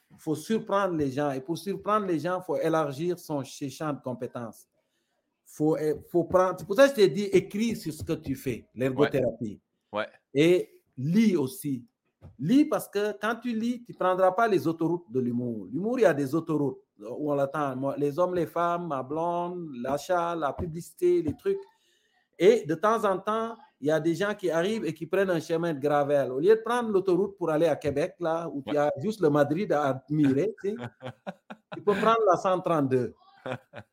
il 0.09 0.17
faut 0.17 0.35
surprendre 0.35 0.95
les 0.95 1.11
gens. 1.11 1.31
Et 1.31 1.41
pour 1.41 1.57
surprendre 1.57 2.05
les 2.05 2.17
gens, 2.17 2.39
il 2.39 2.45
faut 2.45 2.55
élargir 2.55 3.19
son 3.19 3.43
champ 3.43 3.91
de 3.91 3.99
compétences. 3.99 4.69
Faut, 5.45 5.75
eh, 5.75 5.95
faut 6.09 6.23
prendre. 6.23 6.55
C'est 6.57 6.65
pour 6.65 6.77
ça 6.77 6.87
que 6.87 6.91
je 6.91 6.95
t'ai 6.95 7.09
dit, 7.09 7.23
écris 7.23 7.75
sur 7.75 7.91
ce 7.91 8.03
que 8.03 8.13
tu 8.13 8.33
fais, 8.33 8.65
l'ergothérapie. 8.73 9.59
Ouais. 9.91 10.07
Et 10.33 10.81
lis 10.97 11.35
aussi. 11.35 11.85
Lis 12.39 12.63
parce 12.63 12.87
que 12.87 13.17
quand 13.19 13.35
tu 13.35 13.53
lis, 13.53 13.83
tu 13.83 13.91
ne 13.91 13.97
prendras 13.97 14.31
pas 14.31 14.47
les 14.47 14.65
autoroutes 14.65 15.11
de 15.11 15.19
l'humour. 15.19 15.67
L'humour, 15.69 15.99
il 15.99 16.03
y 16.03 16.05
a 16.05 16.13
des 16.13 16.33
autoroutes 16.33 16.79
où 16.99 17.31
on 17.31 17.35
l'attend. 17.35 17.75
Les 17.97 18.17
hommes, 18.19 18.35
les 18.35 18.47
femmes, 18.47 18.87
ma 18.87 19.03
blonde, 19.03 19.69
l'achat, 19.81 20.35
la 20.35 20.53
publicité, 20.53 21.21
les 21.21 21.35
trucs. 21.35 21.59
Et 22.39 22.65
de 22.65 22.75
temps 22.75 23.03
en 23.03 23.17
temps, 23.17 23.55
il 23.79 23.87
y 23.87 23.91
a 23.91 23.99
des 23.99 24.15
gens 24.15 24.33
qui 24.33 24.49
arrivent 24.49 24.85
et 24.85 24.93
qui 24.93 25.05
prennent 25.05 25.29
un 25.29 25.39
chemin 25.39 25.73
de 25.73 25.79
gravel. 25.79 26.31
Au 26.31 26.39
lieu 26.39 26.55
de 26.55 26.61
prendre 26.61 26.89
l'autoroute 26.89 27.37
pour 27.37 27.49
aller 27.49 27.67
à 27.67 27.75
Québec, 27.75 28.15
là, 28.19 28.47
où 28.49 28.63
il 28.65 28.73
y 28.73 28.77
a 28.77 28.91
juste 28.97 29.21
le 29.21 29.29
Madrid 29.29 29.71
à 29.71 29.89
admirer, 29.89 30.53
tu, 30.61 30.75
tu 31.75 31.81
peux 31.81 31.93
prendre 31.93 32.23
la 32.27 32.37
132. 32.37 33.13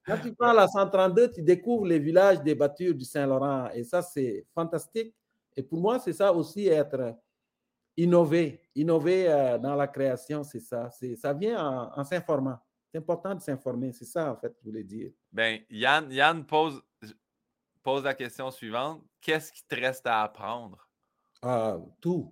Quand 0.06 0.18
tu 0.22 0.34
prends 0.34 0.52
la 0.52 0.66
132, 0.66 1.30
tu 1.30 1.42
découvres 1.42 1.86
les 1.86 1.98
villages 1.98 2.42
des 2.42 2.54
battures 2.54 2.94
du 2.94 3.04
Saint-Laurent. 3.04 3.68
Et 3.74 3.84
ça, 3.84 4.02
c'est 4.02 4.46
fantastique. 4.54 5.14
Et 5.56 5.62
pour 5.62 5.80
moi, 5.80 5.98
c'est 5.98 6.12
ça 6.12 6.32
aussi 6.32 6.66
être 6.66 7.16
innové. 7.96 8.60
Innover 8.74 9.28
euh, 9.28 9.58
dans 9.58 9.76
la 9.76 9.86
création, 9.86 10.42
c'est 10.42 10.60
ça. 10.60 10.90
Ça 11.16 11.32
vient 11.32 11.64
en, 11.64 12.00
en 12.00 12.04
s'informant. 12.04 12.58
C'est 12.94 12.98
important 12.98 13.34
de 13.34 13.40
s'informer. 13.40 13.90
C'est 13.90 14.04
ça, 14.04 14.30
en 14.30 14.36
fait, 14.36 14.50
que 14.50 14.60
je 14.60 14.70
voulais 14.70 14.84
dire. 14.84 15.10
Ben, 15.32 15.58
Yann, 15.68 16.12
Yann 16.12 16.46
pose, 16.46 16.80
pose 17.82 18.04
la 18.04 18.14
question 18.14 18.52
suivante. 18.52 19.02
Qu'est-ce 19.20 19.50
qui 19.50 19.66
te 19.66 19.74
reste 19.74 20.06
à 20.06 20.22
apprendre? 20.22 20.88
Ah, 21.42 21.76
tout. 22.00 22.30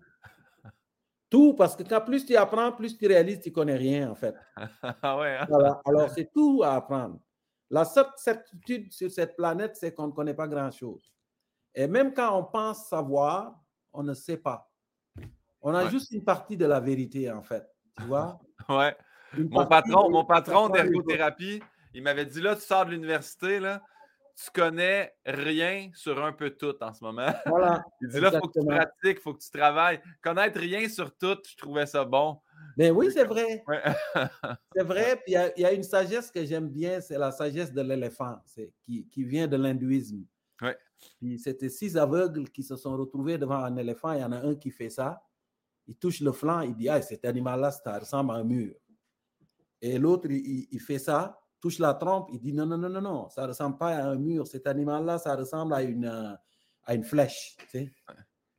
Tout, 1.28 1.54
parce 1.54 1.74
que 1.74 1.82
quand 1.82 2.00
plus 2.02 2.24
tu 2.24 2.36
apprends, 2.36 2.70
plus 2.70 2.96
tu 2.96 3.08
réalises 3.08 3.38
que 3.38 3.42
tu 3.42 3.48
ne 3.48 3.54
connais 3.56 3.74
rien, 3.74 4.08
en 4.08 4.14
fait. 4.14 4.36
ah 5.02 5.18
ouais, 5.18 5.36
hein? 5.36 5.80
Alors, 5.84 6.10
c'est 6.10 6.30
tout 6.32 6.62
à 6.62 6.76
apprendre. 6.76 7.18
La 7.68 7.84
seule 7.84 8.06
certitude 8.14 8.92
sur 8.92 9.10
cette 9.10 9.34
planète, 9.34 9.74
c'est 9.74 9.92
qu'on 9.92 10.06
ne 10.06 10.12
connaît 10.12 10.34
pas 10.34 10.46
grand-chose. 10.46 11.12
Et 11.74 11.88
même 11.88 12.14
quand 12.14 12.38
on 12.38 12.44
pense 12.44 12.86
savoir, 12.88 13.60
on 13.92 14.04
ne 14.04 14.14
sait 14.14 14.36
pas. 14.36 14.70
On 15.60 15.74
a 15.74 15.88
juste 15.88 16.12
une 16.12 16.22
partie 16.22 16.56
de 16.56 16.66
la 16.66 16.78
vérité, 16.78 17.32
en 17.32 17.42
fait. 17.42 17.68
Tu 17.98 18.04
vois? 18.04 18.40
ouais. 18.68 18.96
Mon 19.38 19.66
patron, 19.66 20.10
mon 20.10 20.24
patron 20.24 20.68
d'ergothérapie, 20.68 21.62
il 21.94 22.02
m'avait 22.02 22.26
dit 22.26 22.40
là, 22.40 22.56
tu 22.56 22.62
sors 22.62 22.86
de 22.86 22.90
l'université, 22.90 23.60
là, 23.60 23.82
tu 24.34 24.50
connais 24.50 25.12
rien 25.24 25.90
sur 25.94 26.22
un 26.24 26.32
peu 26.32 26.50
tout 26.50 26.74
en 26.80 26.92
ce 26.92 27.04
moment. 27.04 27.32
Voilà. 27.46 27.84
Il 28.00 28.08
dit 28.08 28.20
là, 28.20 28.30
il 28.32 28.38
faut 28.38 28.48
que 28.48 28.58
tu 28.60 28.66
pratiques, 28.66 29.18
il 29.18 29.20
faut 29.20 29.34
que 29.34 29.42
tu 29.42 29.50
travailles. 29.50 30.00
Connaître 30.22 30.58
rien 30.58 30.88
sur 30.88 31.14
tout, 31.16 31.36
je 31.48 31.56
trouvais 31.56 31.86
ça 31.86 32.04
bon. 32.04 32.38
Mais 32.76 32.90
ben 32.90 32.96
oui, 32.96 33.10
c'est 33.12 33.24
vrai. 33.24 33.62
c'est 34.74 34.84
vrai. 34.84 35.16
Puis 35.24 35.34
il 35.34 35.60
y, 35.60 35.64
a 35.64 35.72
une 35.72 35.82
sagesse 35.82 36.30
que 36.30 36.44
j'aime 36.44 36.68
bien, 36.68 37.00
c'est 37.00 37.18
la 37.18 37.30
sagesse 37.30 37.72
de 37.72 37.82
l'éléphant, 37.82 38.38
qui, 38.82 39.06
qui 39.08 39.24
vient 39.24 39.46
de 39.46 39.56
l'hindouisme. 39.56 40.24
Ouais. 40.62 40.76
Puis 41.18 41.38
c'était 41.38 41.68
six 41.68 41.96
aveugles 41.96 42.48
qui 42.50 42.62
se 42.62 42.76
sont 42.76 42.96
retrouvés 42.96 43.36
devant 43.36 43.62
un 43.64 43.76
éléphant. 43.76 44.12
Il 44.12 44.20
y 44.20 44.24
en 44.24 44.32
a 44.32 44.38
un 44.38 44.54
qui 44.54 44.70
fait 44.70 44.90
ça. 44.90 45.22
Il 45.86 45.96
touche 45.96 46.20
le 46.20 46.32
flanc, 46.32 46.60
il 46.60 46.74
dit 46.74 46.88
Ah, 46.88 47.02
cet 47.02 47.24
animal-là, 47.24 47.70
ça 47.70 47.98
ressemble 47.98 48.30
à 48.30 48.34
un 48.34 48.44
mur. 48.44 48.74
Et 49.82 49.98
l'autre, 49.98 50.30
il, 50.30 50.80
fait 50.80 50.98
ça 50.98 51.38
touche 51.60 51.78
la 51.78 51.94
trompe, 51.94 52.28
il 52.32 52.40
dit 52.40 52.52
non, 52.52 52.66
non, 52.66 52.76
non, 52.76 52.88
non, 52.88 53.00
non, 53.00 53.28
ça 53.30 53.42
ne 53.42 53.48
ressemble 53.48 53.78
pas 53.78 53.94
à 53.94 54.08
un 54.08 54.16
mur. 54.16 54.46
Cet 54.46 54.66
animal-là, 54.66 55.18
ça 55.18 55.36
ressemble 55.36 55.74
à 55.74 55.82
une, 55.82 56.04
euh, 56.04 56.34
à 56.84 56.94
une 56.94 57.04
flèche. 57.04 57.56
Tu 57.58 57.66
sais? 57.68 57.92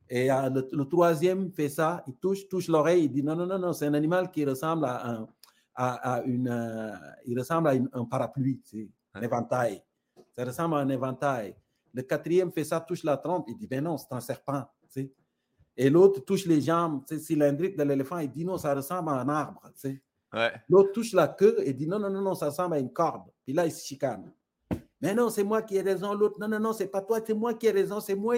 Et 0.09 0.31
euh, 0.31 0.49
le, 0.49 0.85
troisième 0.85 1.51
fait 1.51 1.69
ça, 1.69 2.03
il 2.07 2.15
touche, 2.15 2.47
touche 2.47 2.69
l'oreille, 2.69 3.05
il 3.05 3.11
dit 3.11 3.21
non, 3.21 3.35
non, 3.35 3.45
non, 3.45 3.59
non, 3.59 3.73
c'est 3.73 3.87
un 3.87 3.93
animal 3.93 4.31
qui 4.31 4.45
ressemble 4.45 4.85
à, 4.85 5.11
un, 5.11 5.27
à, 5.75 6.21
une, 6.25 6.47
euh, 6.47 6.95
il 7.25 7.37
ressemble 7.37 7.67
à 7.67 7.73
un 7.93 8.05
parapluie, 8.05 8.61
tu 8.61 8.83
sais, 8.83 8.89
un 9.13 9.21
éventail. 9.21 9.83
Ça 10.31 10.45
ressemble 10.45 10.75
à 10.75 10.77
un 10.79 10.89
éventail. 10.89 11.55
Le 11.93 12.03
quatrième 12.03 12.51
fait 12.51 12.63
ça, 12.63 12.79
touche 12.79 13.03
la 13.03 13.17
trompe. 13.17 13.45
Il 13.49 13.57
dit, 13.57 13.67
ben 13.67 13.83
non, 13.83 13.97
c'est 13.97 14.11
un 14.11 14.21
serpent. 14.21 14.65
Et 15.75 15.89
l'autre 15.89 16.21
touche 16.21 16.45
les 16.45 16.61
jambes 16.61 17.03
cylindriques 17.19 17.77
de 17.77 17.83
l'éléphant. 17.83 18.19
Il 18.19 18.29
dit, 18.29 18.45
non, 18.45 18.57
ça 18.57 18.73
ressemble 18.73 19.09
à 19.09 19.13
un 19.13 19.29
arbre. 19.29 19.61
L'autre 20.69 20.91
touche 20.93 21.13
la 21.13 21.27
queue 21.27 21.57
et 21.63 21.73
dit, 21.73 21.87
non, 21.87 21.99
non, 21.99 22.09
non, 22.09 22.21
non, 22.21 22.33
ça 22.33 22.47
ressemble 22.47 22.75
à 22.75 22.79
une 22.79 22.91
corde. 22.91 23.29
Puis 23.43 23.53
là, 23.53 23.65
il 23.65 23.71
se 23.71 23.85
chicane. 23.85 24.31
Mais 24.99 25.13
non, 25.13 25.29
c'est 25.29 25.43
moi 25.43 25.61
qui 25.61 25.75
ai 25.75 25.81
raison. 25.81 26.13
L'autre, 26.13 26.39
non, 26.39 26.47
non, 26.47 26.59
non, 26.59 26.73
c'est 26.73 26.87
pas 26.87 27.01
toi, 27.01 27.19
c'est 27.25 27.33
moi 27.33 27.53
qui 27.53 27.67
ai 27.67 27.71
raison, 27.71 27.99
c'est 27.99 28.15
moi. 28.15 28.35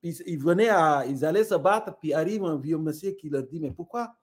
Puis 0.00 0.16
ils 0.26 0.42
venaient 0.42 0.68
à, 0.68 1.04
ils 1.06 1.24
allaient 1.24 1.44
se 1.44 1.56
battre, 1.56 1.96
puis 1.98 2.14
arrive 2.14 2.44
un 2.44 2.56
vieux 2.56 2.78
monsieur 2.78 3.10
qui 3.12 3.28
leur 3.28 3.42
dit, 3.42 3.58
mais 3.60 3.72
pourquoi? 3.72 4.14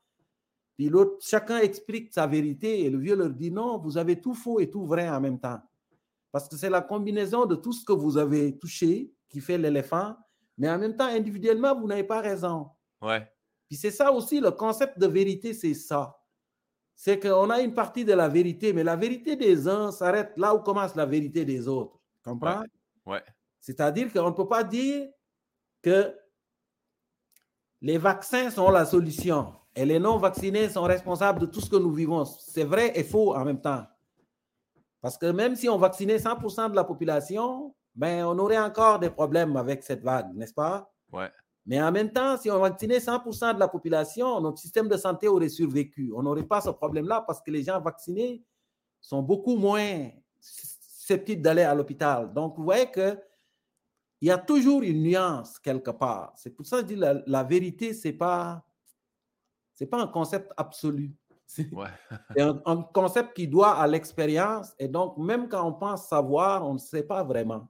Puis 0.77 0.89
l'autre, 0.89 1.17
chacun 1.21 1.59
explique 1.59 2.13
sa 2.13 2.27
vérité, 2.27 2.85
et 2.85 2.89
le 2.89 2.97
vieux 2.97 3.15
leur 3.15 3.29
dit, 3.29 3.51
non, 3.51 3.77
vous 3.77 3.97
avez 3.97 4.19
tout 4.19 4.33
faux 4.33 4.59
et 4.59 4.69
tout 4.69 4.85
vrai 4.85 5.07
en 5.09 5.19
même 5.21 5.39
temps. 5.39 5.59
Parce 6.31 6.49
que 6.49 6.57
c'est 6.57 6.69
la 6.69 6.81
combinaison 6.81 7.45
de 7.45 7.55
tout 7.55 7.71
ce 7.71 7.85
que 7.85 7.93
vous 7.93 8.17
avez 8.17 8.57
touché 8.57 9.13
qui 9.29 9.39
fait 9.41 9.57
l'éléphant, 9.57 10.15
mais 10.57 10.69
en 10.69 10.79
même 10.79 10.95
temps, 10.95 11.05
individuellement, 11.05 11.77
vous 11.77 11.87
n'avez 11.87 12.03
pas 12.03 12.21
raison. 12.21 12.69
Ouais. 13.01 13.25
Puis 13.67 13.77
c'est 13.77 13.91
ça 13.91 14.11
aussi, 14.11 14.39
le 14.39 14.51
concept 14.51 14.97
de 14.99 15.07
vérité, 15.07 15.53
c'est 15.53 15.73
ça. 15.73 16.15
C'est 16.95 17.19
qu'on 17.19 17.49
a 17.49 17.59
une 17.59 17.73
partie 17.73 18.05
de 18.05 18.13
la 18.13 18.29
vérité, 18.29 18.71
mais 18.71 18.83
la 18.83 18.95
vérité 18.95 19.35
des 19.35 19.67
uns 19.67 19.91
s'arrête 19.91 20.31
là 20.37 20.55
où 20.55 20.59
commence 20.59 20.95
la 20.95 21.05
vérité 21.05 21.43
des 21.43 21.67
autres. 21.67 21.99
Comprends? 22.23 22.63
Ouais. 23.05 23.23
C'est-à-dire 23.59 24.11
qu'on 24.11 24.29
ne 24.29 24.35
peut 24.35 24.47
pas 24.47 24.63
dire 24.63 25.07
que 25.81 26.15
les 27.81 27.97
vaccins 27.97 28.49
sont 28.49 28.71
la 28.71 28.85
solution 28.85 29.53
et 29.75 29.85
les 29.85 29.99
non-vaccinés 29.99 30.69
sont 30.69 30.83
responsables 30.83 31.39
de 31.39 31.45
tout 31.45 31.61
ce 31.61 31.69
que 31.69 31.75
nous 31.75 31.91
vivons. 31.91 32.23
C'est 32.25 32.63
vrai 32.63 32.97
et 32.97 33.03
faux 33.03 33.35
en 33.35 33.43
même 33.43 33.61
temps. 33.61 33.85
Parce 35.01 35.17
que 35.17 35.27
même 35.27 35.55
si 35.55 35.69
on 35.69 35.77
vaccinait 35.77 36.17
100% 36.17 36.71
de 36.71 36.75
la 36.75 36.83
population, 36.83 37.75
ben, 37.93 38.25
on 38.25 38.39
aurait 38.39 38.57
encore 38.57 38.99
des 38.99 39.09
problèmes 39.09 39.55
avec 39.57 39.83
cette 39.83 40.01
vague, 40.01 40.33
n'est-ce 40.33 40.53
pas? 40.53 40.91
Ouais. 41.11 41.29
Mais 41.65 41.81
en 41.81 41.91
même 41.91 42.11
temps, 42.11 42.37
si 42.37 42.51
on 42.51 42.59
vaccinait 42.59 42.99
100% 42.99 43.55
de 43.55 43.59
la 43.59 43.67
population, 43.67 44.39
notre 44.39 44.59
système 44.59 44.87
de 44.87 44.97
santé 44.97 45.27
aurait 45.27 45.49
survécu. 45.49 46.11
On 46.15 46.21
n'aurait 46.21 46.43
pas 46.43 46.61
ce 46.61 46.69
problème-là 46.69 47.23
parce 47.25 47.41
que 47.41 47.49
les 47.49 47.63
gens 47.63 47.81
vaccinés 47.81 48.43
sont 49.01 49.23
beaucoup 49.23 49.55
moins 49.55 50.09
susceptibles 50.39 51.41
d'aller 51.41 51.63
à 51.63 51.73
l'hôpital. 51.73 52.31
Donc, 52.33 52.57
vous 52.57 52.63
voyez 52.63 52.91
que 52.91 53.17
il 54.21 54.27
y 54.27 54.31
a 54.31 54.37
toujours 54.37 54.81
une 54.81 55.03
nuance 55.03 55.59
quelque 55.59 55.91
part. 55.91 56.33
C'est 56.35 56.51
pour 56.51 56.65
ça 56.65 56.77
que 56.77 56.83
je 56.83 56.87
dis 56.93 56.95
la, 56.95 57.15
la 57.25 57.43
vérité, 57.43 57.93
ce 57.93 58.07
n'est 58.07 58.13
pas, 58.13 58.63
pas 59.91 60.01
un 60.01 60.07
concept 60.07 60.51
absolu. 60.55 61.13
C'est 61.47 61.69
un, 62.41 62.59
un, 62.65 62.81
concept 62.81 63.35
qui 63.35 63.47
doit 63.47 63.75
à 63.75 63.85
l'expérience. 63.85 64.73
Et 64.79 64.87
donc, 64.87 65.17
même 65.17 65.47
quand 65.47 65.63
on 65.67 65.73
pense 65.73 66.07
savoir, 66.07 66.67
on 66.67 66.73
ne 66.73 66.79
sait 66.79 67.03
pas 67.03 67.23
vraiment. 67.23 67.67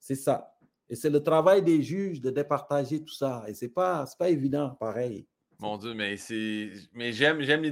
C'est 0.00 0.16
ça. 0.16 0.51
Et 0.92 0.94
c'est 0.94 1.08
le 1.08 1.22
travail 1.22 1.62
des 1.62 1.82
juges 1.82 2.20
de 2.20 2.28
départager 2.28 3.02
tout 3.02 3.14
ça. 3.14 3.44
Et 3.48 3.54
ce 3.54 3.64
n'est 3.64 3.70
pas, 3.70 4.04
pas 4.18 4.28
évident, 4.28 4.76
pareil. 4.78 5.26
Mon 5.58 5.78
Dieu, 5.78 5.94
mais 5.94 6.18
c'est. 6.18 6.68
Mais 6.92 7.14
j'aime, 7.14 7.40
j'aime 7.40 7.64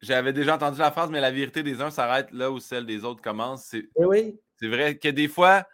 J'avais 0.00 0.32
déjà 0.32 0.56
entendu 0.56 0.80
la 0.80 0.90
phrase, 0.90 1.08
mais 1.08 1.20
la 1.20 1.30
vérité 1.30 1.62
des 1.62 1.80
uns 1.80 1.92
s'arrête 1.92 2.32
là 2.32 2.50
où 2.50 2.58
celle 2.58 2.84
des 2.84 3.04
autres 3.04 3.22
commence. 3.22 3.66
C'est, 3.66 3.88
oui, 3.94 4.36
c'est 4.58 4.66
vrai 4.66 4.98
que 4.98 5.08
des 5.08 5.28
fois, 5.28 5.64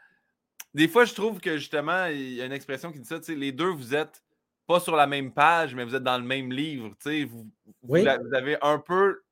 des 0.74 0.86
fois, 0.86 1.06
je 1.06 1.14
trouve 1.14 1.40
que 1.40 1.56
justement, 1.56 2.05
il 2.09 2.35
y 2.35 2.43
a 2.43 2.44
une 2.44 2.52
expression 2.52 2.93
qui 2.93 3.01
dit 3.01 3.09
ça, 3.09 3.16
les 3.27 3.52
deux, 3.52 3.70
vous 3.70 3.94
êtes 3.94 4.23
pas 4.66 4.78
sur 4.78 4.94
la 4.94 5.06
même 5.06 5.32
page, 5.32 5.74
mais 5.74 5.86
vous 5.86 5.94
êtes 5.94 6.05
dans 6.05 6.19
le 6.19 6.24
même 6.24 6.52
livre. 6.52 6.90
Vous, 7.27 7.51
vous, 7.85 7.97
avez 7.97 8.59
un 8.60 8.78
peu 8.78 9.23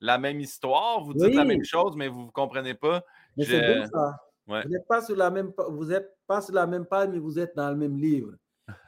la 0.00 0.16
même 0.16 0.40
histoire, 0.40 1.04
vous 1.04 1.12
dites 1.12 1.34
la 1.34 1.44
même 1.44 1.64
chose, 1.64 1.96
mais 1.96 2.08
vous 2.08 2.24
ne 2.24 2.30
comprenez 2.30 2.72
pas. 2.72 3.04
Mais 3.36 3.44
c'est 3.44 3.84
ça. 3.88 4.16
Vous 4.50 4.68
n'êtes 4.68 4.86
pas 4.88 5.02
sur 5.02 5.16
la 5.16 5.30
même 5.30 5.52
vous 5.68 5.92
êtes 5.92 6.16
pas 6.26 6.40
sur 6.40 6.54
la 6.54 6.66
même 6.66 6.86
page, 6.86 7.08
mais 7.12 7.18
vous 7.18 7.38
êtes 7.38 7.54
dans 7.54 7.70
le 7.70 7.76
même 7.76 7.96
livre. 7.96 8.32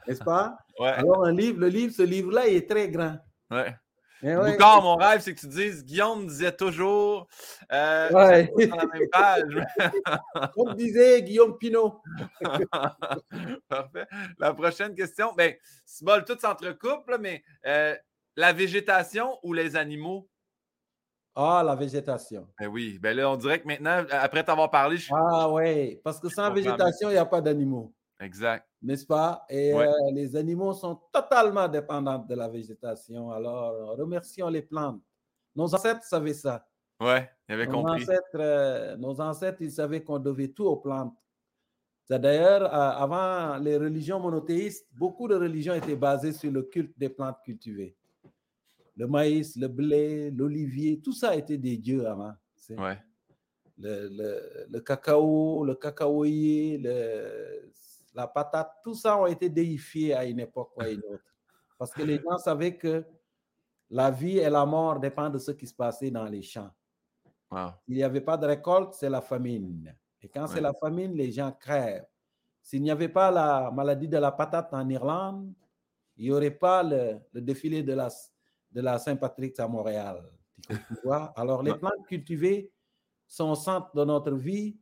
N'est-ce 0.07 0.23
pas? 0.23 0.57
Alors, 0.79 1.25
un 1.25 1.31
livre, 1.31 1.59
le 1.59 1.67
livre, 1.67 1.93
ce 1.93 2.03
livre-là, 2.03 2.47
il 2.47 2.55
est 2.55 2.69
très 2.69 2.89
grand. 2.89 3.17
Ouais. 3.51 3.75
Ouais. 4.23 4.57
mon 4.57 4.95
rêve, 4.95 5.19
c'est 5.19 5.35
que 5.35 5.39
tu 5.41 5.47
dises 5.47 5.83
Guillaume 5.83 6.25
disait 6.27 6.55
toujours 6.55 7.27
euh, 7.73 8.09
ouais. 8.11 8.49
sur 8.57 8.75
la 8.75 8.85
même 8.85 9.09
page. 9.11 9.65
Comme 10.55 10.75
disait 10.75 11.21
Guillaume 11.23 11.57
Pinot. 11.57 12.01
Parfait. 13.67 14.07
La 14.39 14.53
prochaine 14.53 14.95
question. 14.95 15.33
Ben, 15.35 15.53
bon, 16.01 16.23
tout 16.25 16.37
s'entrecoupe, 16.39 17.11
mais 17.19 17.43
euh, 17.65 17.95
la 18.37 18.53
végétation 18.53 19.37
ou 19.43 19.51
les 19.51 19.75
animaux? 19.75 20.29
Ah, 21.35 21.63
la 21.65 21.75
végétation. 21.75 22.47
Ben 22.59 22.67
oui. 22.67 22.99
Ben 22.99 23.15
là, 23.15 23.29
on 23.29 23.35
dirait 23.35 23.59
que 23.59 23.67
maintenant, 23.67 24.03
après 24.11 24.43
t'avoir 24.43 24.69
parlé, 24.69 24.97
je 24.97 25.11
Ah 25.13 25.49
oui, 25.49 25.99
parce 26.03 26.19
que 26.19 26.29
sans 26.29 26.51
végétation, 26.53 27.09
il 27.09 27.13
n'y 27.13 27.17
a 27.17 27.25
pas 27.25 27.41
d'animaux. 27.41 27.93
Exact. 28.19 28.67
N'est-ce 28.81 29.05
pas? 29.05 29.45
Et 29.49 29.73
euh, 29.73 29.91
les 30.13 30.35
animaux 30.35 30.73
sont 30.73 30.99
totalement 31.11 31.67
dépendants 31.67 32.19
de 32.19 32.35
la 32.35 32.47
végétation. 32.47 33.31
Alors, 33.31 33.97
remercions 33.97 34.47
les 34.49 34.61
plantes. 34.61 35.01
Nos 35.55 35.73
ancêtres 35.73 36.03
savaient 36.03 36.33
ça. 36.33 36.65
Oui, 36.99 37.17
ils 37.49 37.53
avaient 37.53 37.65
nos 37.65 37.81
compris. 37.81 38.03
Ancêtres, 38.03 38.21
euh, 38.35 38.95
nos 38.97 39.19
ancêtres, 39.19 39.61
ils 39.61 39.71
savaient 39.71 40.03
qu'on 40.03 40.19
devait 40.19 40.49
tout 40.49 40.65
aux 40.65 40.77
plantes. 40.77 41.15
D'ailleurs, 42.09 42.63
euh, 42.63 43.03
avant 43.03 43.57
les 43.57 43.77
religions 43.77 44.19
monothéistes, 44.19 44.87
beaucoup 44.91 45.27
de 45.27 45.35
religions 45.35 45.73
étaient 45.73 45.95
basées 45.95 46.33
sur 46.33 46.51
le 46.51 46.63
culte 46.63 46.97
des 46.97 47.09
plantes 47.09 47.37
cultivées. 47.43 47.95
Le 48.95 49.07
maïs, 49.07 49.55
le 49.55 49.67
blé, 49.67 50.31
l'olivier, 50.31 50.99
tout 50.99 51.13
ça 51.13 51.35
était 51.35 51.57
des 51.57 51.77
dieux 51.77 52.05
avant. 52.07 52.33
Ouais. 52.69 52.99
Le, 53.77 54.07
le, 54.09 54.65
le, 54.69 54.79
cacao, 54.81 55.65
le 55.65 55.75
cacaoyer, 55.75 56.77
le, 56.77 57.71
la 58.13 58.27
patate, 58.27 58.71
tout 58.83 58.93
ça 58.93 59.17
ont 59.17 59.25
été 59.25 59.49
déifiés 59.49 60.13
à 60.13 60.25
une 60.25 60.39
époque 60.39 60.77
ou 60.77 60.81
à 60.81 60.89
une 60.89 61.01
autre. 61.09 61.33
Parce 61.77 61.91
que 61.91 62.03
les 62.03 62.21
gens 62.21 62.37
savaient 62.37 62.77
que 62.77 63.03
la 63.89 64.11
vie 64.11 64.37
et 64.37 64.49
la 64.49 64.65
mort 64.65 64.99
dépendent 64.99 65.33
de 65.33 65.39
ce 65.39 65.51
qui 65.51 65.67
se 65.67 65.73
passait 65.73 66.11
dans 66.11 66.25
les 66.25 66.41
champs. 66.41 66.71
Il 67.87 67.95
n'y 67.95 68.03
avait 68.03 68.21
pas 68.21 68.37
de 68.37 68.47
récolte, 68.47 68.93
c'est 68.93 69.09
la 69.09 69.21
famine. 69.21 69.95
Et 70.21 70.29
quand 70.29 70.47
c'est 70.47 70.61
la 70.61 70.73
famine, 70.73 71.13
les 71.13 71.31
gens 71.31 71.51
crèvent. 71.51 72.07
S'il 72.61 72.81
n'y 72.81 72.89
avait 72.89 73.09
pas 73.09 73.29
la 73.29 73.69
maladie 73.71 74.07
de 74.07 74.17
la 74.17 74.31
patate 74.31 74.73
en 74.73 74.87
Irlande, 74.87 75.53
il 76.15 76.25
n'y 76.25 76.31
aurait 76.31 76.51
pas 76.51 76.81
le, 76.81 77.19
défilé 77.33 77.83
de 77.83 77.93
la, 77.93 78.09
de 78.73 78.81
la 78.81 78.99
Saint-Patrick 78.99 79.59
à 79.59 79.67
Montréal. 79.67 80.23
Tu 80.67 80.75
vois? 81.03 81.33
Alors, 81.35 81.63
les 81.63 81.73
plantes 81.73 82.05
cultivées 82.07 82.71
sont 83.27 83.51
au 83.51 83.55
centre 83.55 83.95
de 83.95 84.03
notre 84.03 84.33
vie 84.33 84.77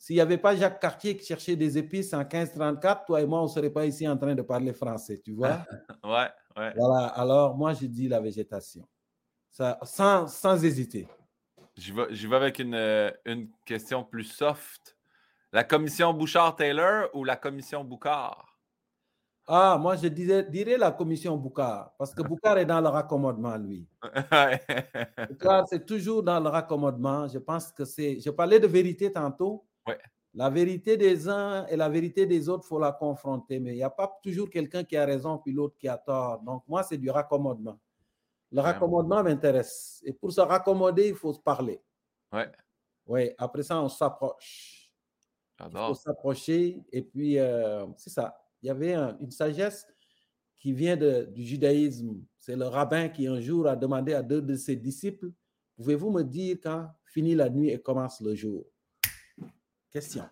s'il 0.00 0.16
n'y 0.16 0.22
avait 0.22 0.38
pas 0.38 0.56
Jacques 0.56 0.80
Cartier 0.80 1.14
qui 1.14 1.26
cherchait 1.26 1.56
des 1.56 1.76
épices 1.76 2.14
en 2.14 2.20
1534, 2.20 3.04
toi 3.04 3.20
et 3.20 3.26
moi, 3.26 3.40
on 3.40 3.44
ne 3.44 3.48
serait 3.48 3.68
pas 3.68 3.84
ici 3.84 4.08
en 4.08 4.16
train 4.16 4.34
de 4.34 4.40
parler 4.40 4.72
français, 4.72 5.20
tu 5.22 5.32
vois? 5.32 5.62
ouais, 6.04 6.30
ouais. 6.56 6.72
Voilà, 6.74 7.08
alors 7.08 7.54
moi, 7.54 7.74
je 7.74 7.84
dis 7.84 8.08
la 8.08 8.18
végétation. 8.18 8.88
Ça, 9.50 9.78
sans, 9.82 10.26
sans 10.26 10.64
hésiter. 10.64 11.06
Je 11.76 11.92
vais, 11.92 12.06
vais 12.06 12.36
avec 12.36 12.60
une, 12.60 12.74
euh, 12.74 13.10
une, 13.26 13.50
question 13.66 14.02
plus 14.02 14.24
soft. 14.24 14.96
La 15.52 15.64
commission 15.64 16.14
Bouchard-Taylor 16.14 17.10
ou 17.12 17.22
la 17.22 17.36
commission 17.36 17.84
Boucard? 17.84 18.49
Ah, 19.52 19.76
moi, 19.78 19.96
je 19.96 20.06
dirais, 20.06 20.44
dirais 20.48 20.78
la 20.78 20.92
commission 20.92 21.36
Boucard, 21.36 21.92
parce 21.98 22.14
que 22.14 22.22
Boucard 22.22 22.58
est 22.58 22.66
dans 22.66 22.80
le 22.80 22.86
raccommodement, 22.86 23.56
lui. 23.56 23.84
Boucard, 25.28 25.66
c'est 25.68 25.84
toujours 25.84 26.22
dans 26.22 26.38
le 26.38 26.48
raccommodement. 26.48 27.26
Je 27.26 27.38
pense 27.38 27.72
que 27.72 27.84
c'est. 27.84 28.20
Je 28.20 28.30
parlais 28.30 28.60
de 28.60 28.68
vérité 28.68 29.12
tantôt. 29.12 29.66
La 30.34 30.50
vérité 30.50 30.96
des 30.96 31.28
uns 31.28 31.66
et 31.66 31.74
la 31.74 31.88
vérité 31.88 32.26
des 32.26 32.48
autres, 32.48 32.62
il 32.64 32.68
faut 32.68 32.78
la 32.78 32.92
confronter. 32.92 33.58
Mais 33.58 33.72
il 33.72 33.78
n'y 33.78 33.82
a 33.82 33.90
pas 33.90 34.20
toujours 34.22 34.48
quelqu'un 34.48 34.84
qui 34.84 34.96
a 34.96 35.04
raison 35.04 35.38
puis 35.38 35.52
l'autre 35.52 35.76
qui 35.76 35.88
a 35.88 35.98
tort. 35.98 36.38
Donc, 36.42 36.62
moi, 36.68 36.84
c'est 36.84 36.98
du 36.98 37.10
raccommodement. 37.10 37.76
Le 38.52 38.60
raccommodement 38.60 39.24
m'intéresse. 39.24 40.00
Et 40.04 40.12
pour 40.12 40.30
se 40.30 40.40
raccommoder, 40.40 41.08
il 41.08 41.16
faut 41.16 41.32
se 41.32 41.40
parler. 41.40 41.82
Ouais. 42.32 42.48
Oui, 43.04 43.30
après 43.36 43.64
ça, 43.64 43.82
on 43.82 43.88
s'approche. 43.88 44.92
Il 45.58 45.76
faut 45.76 45.94
s'approcher. 45.94 46.80
Et 46.92 47.02
puis, 47.02 47.36
euh, 47.40 47.84
c'est 47.96 48.10
ça. 48.10 48.39
Il 48.62 48.66
y 48.66 48.70
avait 48.70 48.94
une 48.94 49.30
sagesse 49.30 49.86
qui 50.58 50.72
vient 50.72 50.96
du 50.96 51.44
judaïsme. 51.44 52.22
C'est 52.38 52.56
le 52.56 52.66
rabbin 52.66 53.08
qui, 53.08 53.26
un 53.26 53.40
jour, 53.40 53.66
a 53.66 53.76
demandé 53.76 54.12
à 54.12 54.22
deux 54.22 54.42
de 54.42 54.54
ses 54.56 54.76
disciples 54.76 55.32
Pouvez-vous 55.80 56.10
me 56.10 56.22
dire 56.22 56.58
quand 56.62 56.90
finit 57.06 57.34
la 57.34 57.48
nuit 57.48 57.70
et 57.70 57.80
commence 57.80 58.20
le 58.20 58.34
jour 58.34 58.66
Question. 59.90 60.24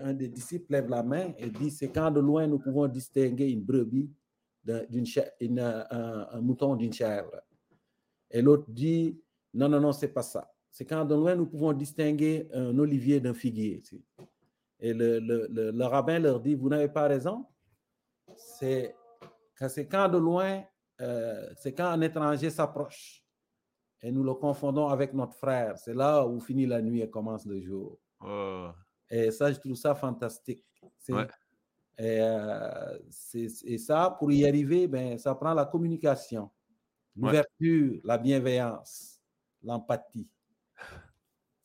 un 0.00 0.14
des 0.14 0.28
disciples 0.28 0.72
lève 0.72 0.88
la 0.88 1.02
main 1.02 1.34
et 1.36 1.50
dit 1.50 1.70
c'est 1.70 1.88
quand 1.88 2.10
de 2.10 2.20
loin 2.20 2.46
nous 2.46 2.58
pouvons 2.58 2.86
distinguer 2.88 3.50
une 3.50 3.62
brebis 3.62 4.10
d'une 4.88 5.04
un, 5.58 6.40
mouton 6.40 6.74
d'une 6.74 6.92
chèvre. 6.92 7.38
Et 8.30 8.40
l'autre 8.40 8.64
dit 8.70 9.20
non, 9.52 9.68
non, 9.68 9.78
non, 9.78 9.92
c'est 9.92 10.08
pas 10.08 10.22
ça. 10.22 10.50
C'est 10.70 10.86
quand 10.86 11.04
de 11.04 11.14
loin 11.14 11.34
nous 11.34 11.46
pouvons 11.46 11.74
distinguer 11.74 12.48
un 12.54 12.78
olivier 12.78 13.20
d'un 13.20 13.34
figuier. 13.34 13.82
Et 14.80 14.92
le, 14.92 15.18
le, 15.20 15.48
le, 15.48 15.84
rabbin 15.84 16.18
leur 16.18 16.40
dit 16.40 16.54
vous 16.54 16.68
n'avez 16.68 16.88
pas 16.88 17.08
raison. 17.08 17.46
C'est 18.36 18.94
quand 19.58 20.08
de 20.08 20.18
loin, 20.18 20.62
euh, 21.00 21.48
c'est 21.56 21.72
quand 21.72 21.86
un 21.86 22.00
étranger 22.02 22.50
s'approche 22.50 23.24
et 24.02 24.12
nous 24.12 24.22
le 24.22 24.34
confondons 24.34 24.88
avec 24.88 25.14
notre 25.14 25.34
frère. 25.34 25.78
C'est 25.78 25.94
là 25.94 26.26
où 26.26 26.40
finit 26.40 26.66
la 26.66 26.82
nuit 26.82 27.00
et 27.00 27.08
commence 27.08 27.46
le 27.46 27.60
jour. 27.60 27.98
Oh. 28.20 28.68
Et 29.08 29.30
ça, 29.30 29.52
je 29.52 29.58
trouve 29.58 29.74
ça 29.74 29.94
fantastique. 29.94 30.64
Et, 31.98 32.20
et, 33.34 33.78
ça, 33.78 34.14
pour 34.18 34.30
y 34.30 34.46
arriver, 34.46 34.86
ben, 34.86 35.16
ça 35.16 35.34
prend 35.34 35.54
la 35.54 35.64
communication, 35.64 36.50
l'ouverture, 37.16 38.00
la 38.04 38.18
bienveillance, 38.18 39.20
l'empathie. 39.62 40.28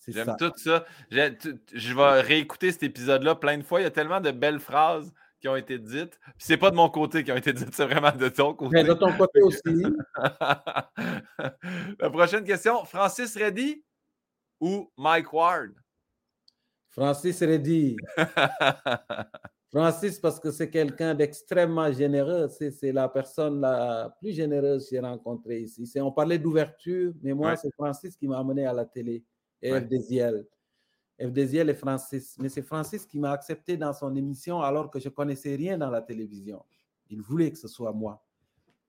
J'aime 0.07 0.35
tout 0.39 0.51
ça. 0.57 0.85
Je 1.09 1.95
vais 1.95 2.21
réécouter 2.21 2.71
cet 2.71 2.83
épisode-là 2.83 3.35
plein 3.35 3.57
de 3.57 3.63
fois. 3.63 3.81
Il 3.81 3.83
y 3.83 3.87
a 3.87 3.91
tellement 3.91 4.21
de 4.21 4.31
belles 4.31 4.59
phrases 4.59 5.13
qui 5.41 5.47
ont 5.47 5.55
été 5.55 5.79
dites. 5.79 6.19
Puis 6.37 6.45
c'est 6.47 6.57
pas 6.57 6.71
de 6.71 6.75
mon 6.75 6.89
côté 6.89 7.23
qui 7.23 7.31
ont 7.31 7.35
été 7.35 7.51
dites, 7.51 7.73
c'est 7.73 7.85
vraiment 7.85 8.11
de 8.11 8.29
ton 8.29 8.53
côté. 8.53 8.75
Mais 8.75 8.83
de 8.83 8.93
ton 8.93 9.11
côté 9.17 9.41
aussi. 9.41 9.83
La 11.99 12.09
prochaine 12.09 12.43
question, 12.43 12.85
Francis 12.85 13.35
Reddy 13.35 13.83
ou 14.59 14.91
Mike 14.97 15.33
Ward? 15.33 15.71
Francis 16.89 17.39
Reddy. 17.39 17.97
Francis, 19.71 20.19
parce 20.19 20.39
que 20.39 20.51
c'est 20.51 20.69
quelqu'un 20.69 21.15
d'extrêmement 21.15 21.91
généreux. 21.93 22.49
C'est 22.49 22.91
la 22.91 23.07
personne 23.07 23.61
la 23.61 24.13
plus 24.19 24.33
généreuse 24.33 24.83
que 24.83 24.89
j'ai 24.95 24.99
rencontrée 24.99 25.61
ici. 25.61 25.89
On 26.01 26.11
parlait 26.11 26.37
d'ouverture, 26.37 27.13
mais 27.23 27.33
moi, 27.33 27.55
c'est 27.55 27.71
Francis 27.71 28.17
qui 28.17 28.27
m'a 28.27 28.37
amené 28.37 28.65
à 28.65 28.73
la 28.73 28.83
télé 28.83 29.23
et 29.61 29.71
ouais. 29.71 29.81
FDZL. 29.81 30.45
FDZL 31.19 31.69
et 31.69 31.75
Francis. 31.75 32.37
Mais 32.39 32.49
c'est 32.49 32.61
Francis 32.61 33.05
qui 33.05 33.19
m'a 33.19 33.31
accepté 33.31 33.77
dans 33.77 33.93
son 33.93 34.15
émission 34.15 34.61
alors 34.61 34.89
que 34.89 34.99
je 34.99 35.09
ne 35.09 35.13
connaissais 35.13 35.55
rien 35.55 35.77
dans 35.77 35.89
la 35.89 36.01
télévision. 36.01 36.63
Il 37.09 37.21
voulait 37.21 37.51
que 37.51 37.57
ce 37.57 37.67
soit 37.67 37.93
moi. 37.93 38.23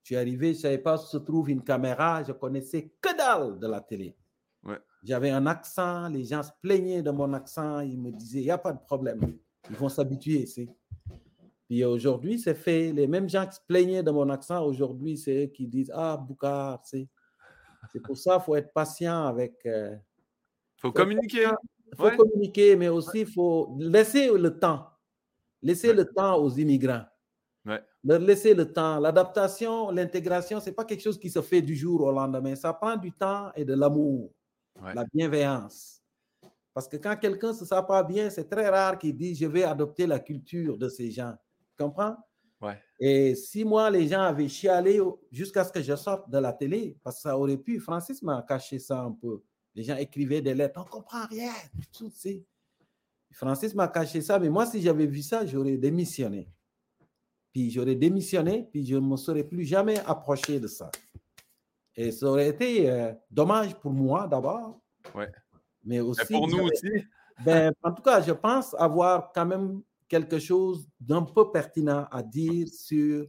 Je 0.02 0.08
suis 0.08 0.16
arrivé, 0.16 0.52
je 0.52 0.58
ne 0.58 0.62
savais 0.62 0.78
pas 0.78 0.96
où 0.96 1.06
se 1.06 1.16
trouve 1.18 1.50
une 1.50 1.62
caméra, 1.62 2.24
je 2.24 2.32
connaissais 2.32 2.92
que 3.00 3.16
dalle 3.16 3.58
de 3.58 3.66
la 3.66 3.80
télé. 3.80 4.16
J'avais 5.04 5.30
un 5.30 5.46
accent, 5.46 6.08
les 6.08 6.24
gens 6.24 6.42
se 6.44 6.52
plaignaient 6.60 7.02
de 7.02 7.10
mon 7.10 7.32
accent, 7.32 7.80
ils 7.80 8.00
me 8.00 8.12
disaient, 8.12 8.40
il 8.40 8.44
n'y 8.44 8.50
a 8.50 8.58
pas 8.58 8.72
de 8.72 8.78
problème, 8.78 9.36
ils 9.68 9.76
vont 9.76 9.88
s'habituer. 9.88 10.44
Puis 11.66 11.84
aujourd'hui, 11.84 12.38
c'est 12.38 12.54
fait. 12.54 12.92
Les 12.92 13.08
mêmes 13.08 13.28
gens 13.28 13.46
qui 13.46 13.56
se 13.56 13.60
plaignaient 13.66 14.02
de 14.04 14.10
mon 14.12 14.28
accent, 14.30 14.64
aujourd'hui, 14.64 15.16
c'est 15.16 15.44
eux 15.44 15.46
qui 15.46 15.66
disent, 15.66 15.90
ah, 15.94 16.16
Boukar, 16.16 16.80
c'est 16.84 17.08
pour 18.04 18.16
ça 18.16 18.36
qu'il 18.36 18.44
faut 18.44 18.56
être 18.56 18.72
patient 18.72 19.26
avec... 19.26 19.64
Euh, 19.66 19.96
faut, 20.82 20.92
communiquer. 20.92 21.48
Il 21.92 21.96
faut 21.96 22.10
communiquer, 22.16 22.76
mais 22.76 22.88
aussi 22.88 23.20
il 23.20 23.26
faut 23.26 23.76
laisser 23.78 24.30
le 24.30 24.58
temps. 24.58 24.88
Laisser 25.62 25.92
le 25.92 26.04
temps 26.04 26.36
aux 26.36 26.50
immigrants. 26.50 27.04
Leur 28.04 28.18
laisser 28.18 28.54
le 28.54 28.72
temps. 28.72 28.98
L'adaptation, 28.98 29.90
l'intégration, 29.90 30.60
ce 30.60 30.66
n'est 30.66 30.74
pas 30.74 30.84
quelque 30.84 31.02
chose 31.02 31.18
qui 31.18 31.30
se 31.30 31.40
fait 31.40 31.62
du 31.62 31.76
jour 31.76 32.00
au 32.00 32.12
lendemain. 32.12 32.56
Ça 32.56 32.72
prend 32.72 32.96
du 32.96 33.12
temps 33.12 33.52
et 33.54 33.64
de 33.64 33.74
l'amour, 33.74 34.32
la 34.94 35.04
bienveillance. 35.12 36.02
Parce 36.74 36.88
que 36.88 36.96
quand 36.96 37.16
quelqu'un 37.16 37.48
ne 37.48 37.56
se 37.56 37.64
sent 37.64 37.82
pas 37.86 38.02
bien, 38.02 38.30
c'est 38.30 38.48
très 38.48 38.68
rare 38.68 38.98
qu'il 38.98 39.16
dise 39.16 39.38
Je 39.38 39.46
vais 39.46 39.62
adopter 39.62 40.06
la 40.06 40.18
culture 40.18 40.76
de 40.78 40.88
ces 40.88 41.10
gens. 41.10 41.34
Tu 41.76 41.84
comprends? 41.84 42.16
Et 43.00 43.34
si 43.34 43.64
moi, 43.64 43.90
les 43.90 44.06
gens 44.06 44.22
avaient 44.22 44.48
chialé 44.48 45.00
jusqu'à 45.30 45.64
ce 45.64 45.72
que 45.72 45.82
je 45.82 45.96
sorte 45.96 46.30
de 46.30 46.38
la 46.38 46.52
télé, 46.52 46.96
parce 47.02 47.16
que 47.16 47.22
ça 47.22 47.36
aurait 47.36 47.56
pu, 47.56 47.80
Francis 47.80 48.22
m'a 48.22 48.44
caché 48.46 48.78
ça 48.78 49.00
un 49.00 49.12
peu. 49.12 49.42
Les 49.74 49.82
gens 49.84 49.96
écrivaient 49.96 50.42
des 50.42 50.54
lettres, 50.54 50.80
on 50.80 50.84
ne 50.84 50.90
comprend 50.90 51.26
rien. 51.26 51.52
Tout, 51.92 52.10
Francis 53.32 53.74
m'a 53.74 53.88
caché 53.88 54.20
ça, 54.20 54.38
mais 54.38 54.50
moi, 54.50 54.66
si 54.66 54.80
j'avais 54.82 55.06
vu 55.06 55.22
ça, 55.22 55.46
j'aurais 55.46 55.76
démissionné. 55.76 56.48
Puis 57.52 57.70
j'aurais 57.70 57.94
démissionné, 57.94 58.68
puis 58.70 58.84
je 58.84 58.96
ne 58.96 59.00
me 59.00 59.16
serais 59.16 59.44
plus 59.44 59.64
jamais 59.64 59.98
approché 60.06 60.60
de 60.60 60.66
ça. 60.66 60.90
Et 61.94 62.10
ça 62.10 62.26
aurait 62.26 62.48
été 62.48 62.90
euh, 62.90 63.12
dommage 63.30 63.74
pour 63.78 63.92
moi 63.92 64.26
d'abord. 64.26 64.80
Ouais. 65.14 65.30
Mais 65.84 66.00
aussi. 66.00 66.32
pour 66.32 66.48
nous 66.48 66.64
aussi. 66.64 66.88
Ben, 67.44 67.72
en 67.82 67.92
tout 67.92 68.02
cas, 68.02 68.20
je 68.20 68.30
pense 68.30 68.74
avoir 68.74 69.32
quand 69.32 69.46
même 69.46 69.82
quelque 70.06 70.38
chose 70.38 70.86
d'un 71.00 71.22
peu 71.22 71.50
pertinent 71.50 72.06
à 72.10 72.22
dire 72.22 72.68
sur, 72.68 73.26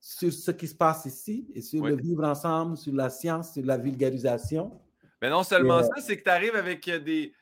sur 0.00 0.32
ce 0.32 0.50
qui 0.50 0.66
se 0.66 0.74
passe 0.74 1.06
ici 1.06 1.48
et 1.54 1.62
sur 1.62 1.86
le 1.86 1.96
vivre 1.96 2.24
ensemble, 2.24 2.76
sur 2.76 2.92
la 2.92 3.08
science, 3.08 3.54
sur 3.54 3.64
la 3.64 3.78
vulgarisation. 3.78 4.78
Mais 5.20 5.30
non 5.30 5.42
seulement 5.42 5.82
ça, 5.82 6.00
c'est 6.00 6.16
que 6.16 6.22
tu 6.22 6.30
arrives 6.30 6.54
avec 6.54 6.88
des, 6.88 7.32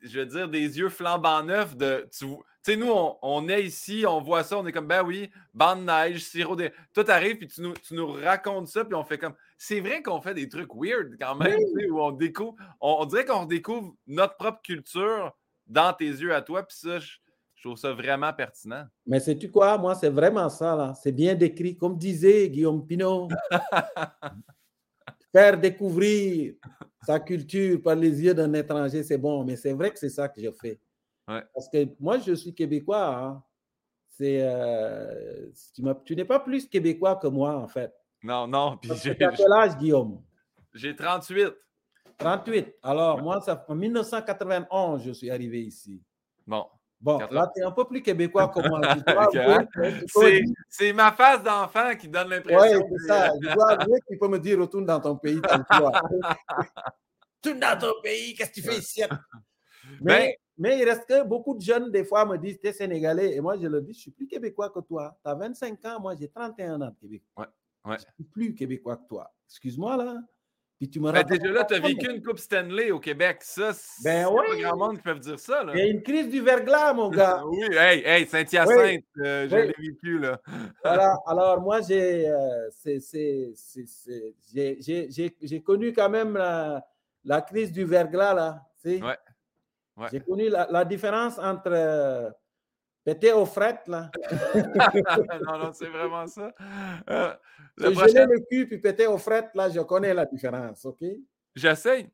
je 0.00 0.18
veux 0.20 0.26
dire, 0.26 0.48
des 0.48 0.78
yeux 0.78 0.88
flambant 0.88 1.42
neufs 1.42 1.76
de. 1.76 2.08
Tu 2.18 2.26
sais, 2.62 2.76
nous, 2.76 2.92
on, 3.22 3.48
est 3.48 3.64
ici, 3.64 4.04
on 4.06 4.20
voit 4.20 4.44
ça, 4.44 4.58
on 4.58 4.66
est 4.66 4.72
comme, 4.72 4.86
ben 4.86 5.02
oui, 5.02 5.30
bande 5.54 5.84
neige, 5.84 6.24
sirop 6.24 6.56
de. 6.56 6.70
Toi, 6.94 7.04
tu 7.04 7.10
arrives, 7.10 7.36
puis 7.36 7.48
tu 7.48 7.62
nous, 7.62 7.74
tu 7.74 7.94
nous 7.94 8.06
racontes 8.12 8.68
ça, 8.68 8.84
puis 8.84 8.94
on 8.94 9.04
fait 9.04 9.18
comme. 9.18 9.34
C'est 9.56 9.80
vrai 9.80 10.02
qu'on 10.02 10.20
fait 10.20 10.34
des 10.34 10.48
trucs 10.48 10.74
weird 10.74 11.16
quand 11.20 11.34
même, 11.36 11.58
où 11.90 12.00
on 12.00 12.12
découvre. 12.12 12.54
On, 12.80 13.04
dirait 13.04 13.24
qu'on 13.24 13.40
redécouvre 13.42 13.94
notre 14.06 14.36
propre 14.36 14.60
culture 14.62 15.36
dans 15.66 15.92
tes 15.92 16.08
yeux 16.08 16.34
à 16.34 16.42
toi, 16.42 16.62
puis 16.62 16.76
ça, 16.76 16.98
je, 16.98 17.16
je, 17.54 17.62
trouve 17.62 17.76
ça 17.76 17.92
vraiment 17.92 18.32
pertinent. 18.32 18.84
Mais 19.06 19.20
sais-tu 19.20 19.50
quoi? 19.50 19.76
Moi, 19.76 19.94
c'est 19.94 20.10
vraiment 20.10 20.48
ça, 20.48 20.74
là. 20.76 20.94
C'est 20.94 21.12
bien 21.12 21.34
décrit. 21.34 21.76
Comme 21.76 21.98
disait 21.98 22.48
Guillaume 22.48 22.86
Pinot. 22.86 23.28
faire 25.32 25.58
découvrir 25.58 26.54
sa 27.08 27.20
culture 27.20 27.80
par 27.80 27.94
les 27.94 28.22
yeux 28.22 28.34
d'un 28.34 28.52
étranger, 28.52 29.02
c'est 29.02 29.16
bon, 29.16 29.42
mais 29.42 29.56
c'est 29.56 29.72
vrai 29.72 29.90
que 29.90 29.98
c'est 29.98 30.10
ça 30.10 30.28
que 30.28 30.42
je 30.42 30.50
fais. 30.50 30.78
Parce 31.26 31.66
que 31.72 31.88
moi, 31.98 32.18
je 32.18 32.34
suis 32.34 32.54
québécois. 32.54 33.16
Hein. 33.16 33.42
C'est, 34.10 34.40
euh, 34.42 35.46
tu, 36.04 36.14
n'es 36.14 36.26
pas 36.26 36.40
plus 36.40 36.68
québécois 36.68 37.16
que 37.16 37.26
moi, 37.26 37.56
en 37.56 37.66
fait. 37.66 37.94
Non, 38.22 38.46
non. 38.46 38.76
Puis 38.82 38.90
j'ai, 39.02 39.16
quel 39.16 39.52
âge, 39.52 39.78
Guillaume? 39.78 40.22
J'ai 40.74 40.94
38. 40.94 41.54
38. 42.18 42.74
Alors, 42.82 43.22
moi, 43.22 43.40
ça, 43.40 43.64
en 43.66 43.74
1991, 43.74 45.02
je 45.02 45.12
suis 45.12 45.30
arrivé 45.30 45.62
ici. 45.62 46.02
Bon. 46.46 46.66
Bon, 47.00 47.18
là, 47.30 47.48
tu 47.54 47.60
es 47.60 47.64
un 47.64 47.70
peu 47.70 47.84
plus 47.84 48.02
québécois 48.02 48.48
que 48.48 48.68
moi. 48.68 48.80
c'est 50.68 50.92
ma 50.92 51.12
face 51.12 51.42
d'enfant 51.44 51.94
qui 51.96 52.08
donne 52.08 52.28
l'impression. 52.28 52.80
Oui, 52.80 52.96
c'est 52.98 53.06
ça. 53.06 53.30
Je 53.40 53.54
dois 53.54 53.70
avouer 53.80 54.00
qu'il 54.06 54.18
peut 54.18 54.28
me 54.28 54.38
dire 54.38 54.58
retourne 54.58 54.84
dans 54.84 55.00
ton 55.00 55.16
pays. 55.16 55.40
Retourne 57.40 57.60
dans 57.60 57.78
ton 57.78 57.92
pays, 58.02 58.34
qu'est-ce 58.34 58.50
que 58.50 58.54
tu 58.54 58.62
fais 58.62 58.78
ici? 58.78 59.00
Mais, 60.00 60.18
ben 60.18 60.32
mais 60.58 60.78
il 60.80 60.84
reste 60.84 61.06
que 61.06 61.22
beaucoup 61.22 61.54
de 61.54 61.60
jeunes, 61.60 61.92
des 61.92 62.04
fois, 62.04 62.26
me 62.26 62.36
disent 62.36 62.58
Tu 62.60 62.66
es 62.66 62.72
sénégalais. 62.72 63.36
Et 63.36 63.40
moi, 63.40 63.56
je 63.56 63.68
leur 63.68 63.80
dis 63.80 63.94
Je 63.94 64.00
suis 64.00 64.10
plus 64.10 64.26
québécois 64.26 64.70
que 64.70 64.80
toi. 64.80 65.16
Tu 65.24 65.30
as 65.30 65.34
25 65.36 65.84
ans, 65.84 66.00
moi, 66.00 66.16
j'ai 66.18 66.28
31 66.28 66.80
ans 66.80 66.90
de 66.90 66.96
Québec. 67.00 67.22
Ouais, 67.36 67.46
ouais. 67.84 67.96
Je 67.96 68.02
suis 68.12 68.24
plus 68.24 68.54
québécois 68.56 68.96
que 68.96 69.06
toi. 69.06 69.32
Excuse-moi, 69.46 69.96
là. 69.96 70.16
Puis 70.78 70.88
tu 70.88 71.00
me 71.00 71.10
ben 71.10 71.24
déjà 71.24 71.48
là, 71.50 71.64
tu 71.64 71.74
as 71.74 71.80
vécu 71.80 72.08
une 72.08 72.22
Coupe 72.22 72.38
Stanley 72.38 72.92
au 72.92 73.00
Québec. 73.00 73.38
Ça, 73.40 73.72
c'est 73.72 74.04
ben 74.04 74.26
pas 74.26 74.56
grand 74.56 74.76
monde 74.76 74.96
qui 74.96 75.02
peuvent 75.02 75.18
dire 75.18 75.40
ça. 75.40 75.64
Là. 75.64 75.72
Il 75.74 75.80
y 75.80 75.82
a 75.82 75.86
une 75.86 76.02
crise 76.02 76.28
du 76.28 76.40
verglas, 76.40 76.92
mon 76.92 77.10
gars. 77.10 77.42
oui, 77.50 77.64
hey, 77.72 78.02
hey 78.06 78.26
Saint-Hyacinthe, 78.26 79.04
euh, 79.18 79.48
je 79.48 79.56
l'ai 79.56 79.74
vécu. 79.76 80.20
Là. 80.20 80.40
Alors, 81.26 81.60
moi, 81.60 81.80
j'ai, 81.80 82.28
euh, 82.28 82.70
j'ai, 85.42 85.60
connu 85.62 85.92
quand 85.92 86.10
même 86.10 86.36
la, 86.36 86.86
la, 87.24 87.42
crise 87.42 87.72
du 87.72 87.82
verglas. 87.84 88.34
Là, 88.34 88.62
ouais. 88.84 89.00
ouais. 89.02 89.16
J'ai 90.12 90.20
connu 90.20 90.48
la, 90.48 90.68
la 90.70 90.84
différence 90.84 91.40
entre 91.40 92.32
Péter 93.08 93.32
aux 93.32 93.46
frettes, 93.46 93.88
là. 93.88 94.10
non, 95.46 95.58
non, 95.58 95.72
c'est 95.72 95.88
vraiment 95.88 96.26
ça. 96.26 96.54
Euh, 97.08 97.32
je 97.78 97.88
prochaine... 97.88 98.28
le 98.28 98.40
cul 98.50 98.68
puis 98.68 98.76
péter 98.76 99.06
aux 99.06 99.16
frettes, 99.16 99.48
là, 99.54 99.70
je 99.70 99.80
connais 99.80 100.12
la 100.12 100.26
différence, 100.26 100.84
OK? 100.84 101.02
J'essaie. 101.54 102.10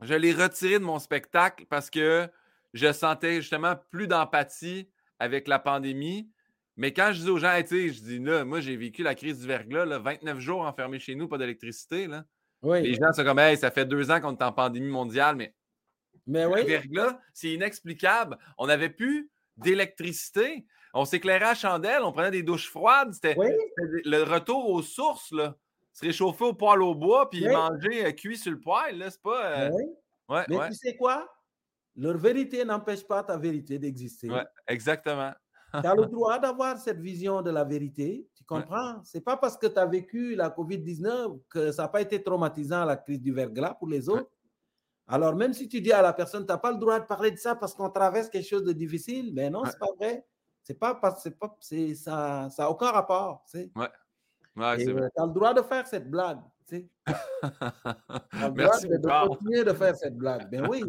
Je 0.00 0.14
l'ai 0.14 0.32
retiré 0.32 0.80
de 0.80 0.84
mon 0.84 0.98
spectacle 0.98 1.66
parce 1.70 1.88
que 1.88 2.28
je 2.72 2.92
sentais 2.92 3.36
justement 3.42 3.76
plus 3.92 4.08
d'empathie 4.08 4.90
avec 5.20 5.46
la 5.46 5.60
pandémie. 5.60 6.28
Mais 6.76 6.92
quand 6.92 7.12
je 7.12 7.20
dis 7.20 7.30
aux 7.30 7.38
gens, 7.38 7.56
tu 7.60 7.68
sais, 7.68 7.88
je 7.90 8.02
dis 8.02 8.18
là, 8.18 8.44
moi, 8.44 8.60
j'ai 8.60 8.76
vécu 8.76 9.04
la 9.04 9.14
crise 9.14 9.38
du 9.42 9.46
verglas, 9.46 9.84
là, 9.84 10.00
29 10.00 10.40
jours 10.40 10.62
enfermés 10.62 10.98
chez 10.98 11.14
nous, 11.14 11.28
pas 11.28 11.38
d'électricité. 11.38 12.08
Là. 12.08 12.24
Oui. 12.62 12.82
Les 12.82 12.94
gens 12.94 13.12
sont 13.12 13.22
comme, 13.22 13.38
hey, 13.38 13.56
ça 13.56 13.70
fait 13.70 13.86
deux 13.86 14.10
ans 14.10 14.20
qu'on 14.20 14.34
est 14.34 14.42
en 14.42 14.50
pandémie 14.50 14.90
mondiale, 14.90 15.36
mais, 15.36 15.54
mais 16.26 16.42
le 16.42 16.50
oui. 16.50 16.64
verglas, 16.64 17.20
c'est 17.32 17.52
inexplicable. 17.52 18.36
On 18.58 18.66
n'avait 18.66 18.90
plus 18.90 19.30
d'électricité. 19.56 20.66
On 20.94 21.04
s'éclairait 21.04 21.46
à 21.46 21.54
chandelle, 21.54 22.02
on 22.02 22.12
prenait 22.12 22.30
des 22.30 22.42
douches 22.42 22.68
froides. 22.68 23.12
C'était 23.14 23.34
le 23.36 24.22
retour 24.22 24.68
aux 24.68 24.82
sources, 24.82 25.32
là. 25.32 25.56
Se 25.92 26.06
réchauffer 26.06 26.44
au 26.44 26.54
poêle 26.54 26.80
au 26.80 26.94
bois 26.94 27.28
puis 27.28 27.46
manger 27.46 28.06
euh, 28.06 28.12
cuit 28.12 28.38
sur 28.38 28.50
le 28.50 28.60
poêle, 28.60 29.04
c'est 29.10 29.20
pas. 29.20 29.66
Euh, 29.66 29.70
ouais. 30.30 30.44
Mais 30.48 30.68
tu 30.68 30.74
sais 30.74 30.96
quoi? 30.96 31.28
Leur 31.96 32.16
vérité 32.16 32.64
n'empêche 32.64 33.06
pas 33.06 33.22
ta 33.22 33.36
vérité 33.36 33.78
d'exister. 33.78 34.30
Ouais, 34.30 34.46
exactement. 34.66 35.32
tu 35.72 35.86
as 35.86 35.94
le 35.94 36.06
droit 36.10 36.38
d'avoir 36.38 36.78
cette 36.78 36.98
vision 36.98 37.42
de 37.42 37.50
la 37.50 37.64
vérité. 37.64 38.26
Tu 38.34 38.44
comprends? 38.44 39.02
C'est 39.04 39.20
pas 39.20 39.36
parce 39.36 39.58
que 39.58 39.66
tu 39.66 39.78
as 39.78 39.84
vécu 39.84 40.34
la 40.34 40.48
COVID-19 40.48 41.40
que 41.50 41.72
ça 41.72 41.82
n'a 41.82 41.88
pas 41.88 42.00
été 42.00 42.22
traumatisant, 42.22 42.86
la 42.86 42.96
crise 42.96 43.20
du 43.20 43.32
verglas 43.32 43.74
pour 43.74 43.88
les 43.88 44.08
autres. 44.08 44.30
Alors, 45.08 45.34
même 45.34 45.52
si 45.52 45.68
tu 45.68 45.80
dis 45.80 45.92
à 45.92 46.02
la 46.02 46.12
personne, 46.12 46.46
tu 46.46 46.52
n'as 46.52 46.58
pas 46.58 46.70
le 46.70 46.78
droit 46.78 46.98
de 47.00 47.06
parler 47.06 47.30
de 47.30 47.36
ça 47.36 47.54
parce 47.54 47.74
qu'on 47.74 47.90
traverse 47.90 48.28
quelque 48.28 48.48
chose 48.48 48.64
de 48.64 48.72
difficile, 48.72 49.32
mais 49.34 49.50
non, 49.50 49.64
c'est 49.64 49.78
pas 49.78 49.92
vrai. 49.98 50.26
C'est 50.62 50.78
pas 50.78 50.94
parce 50.94 51.22
c'est 51.22 51.36
pas 51.36 51.56
c'est 51.60 51.94
ça 51.94 52.48
ça 52.50 52.70
aucun 52.70 52.90
rapport, 52.90 53.44
tu 53.50 53.58
sais. 53.58 53.70
Ouais. 53.74 53.88
tu 54.84 54.90
as 54.92 55.26
le 55.26 55.32
droit 55.32 55.52
de 55.52 55.62
faire 55.62 55.86
cette 55.86 56.08
blague, 56.08 56.38
tu 56.68 56.76
sais. 56.76 56.88
as 57.42 58.48
le 58.48 58.52
Merci 58.52 58.86
droit 58.86 59.22
de, 59.22 59.24
de 59.24 59.28
continuer 59.28 59.64
de 59.64 59.72
faire 59.72 59.96
cette 59.96 60.16
blague. 60.16 60.48
Ben 60.50 60.68
oui. 60.68 60.84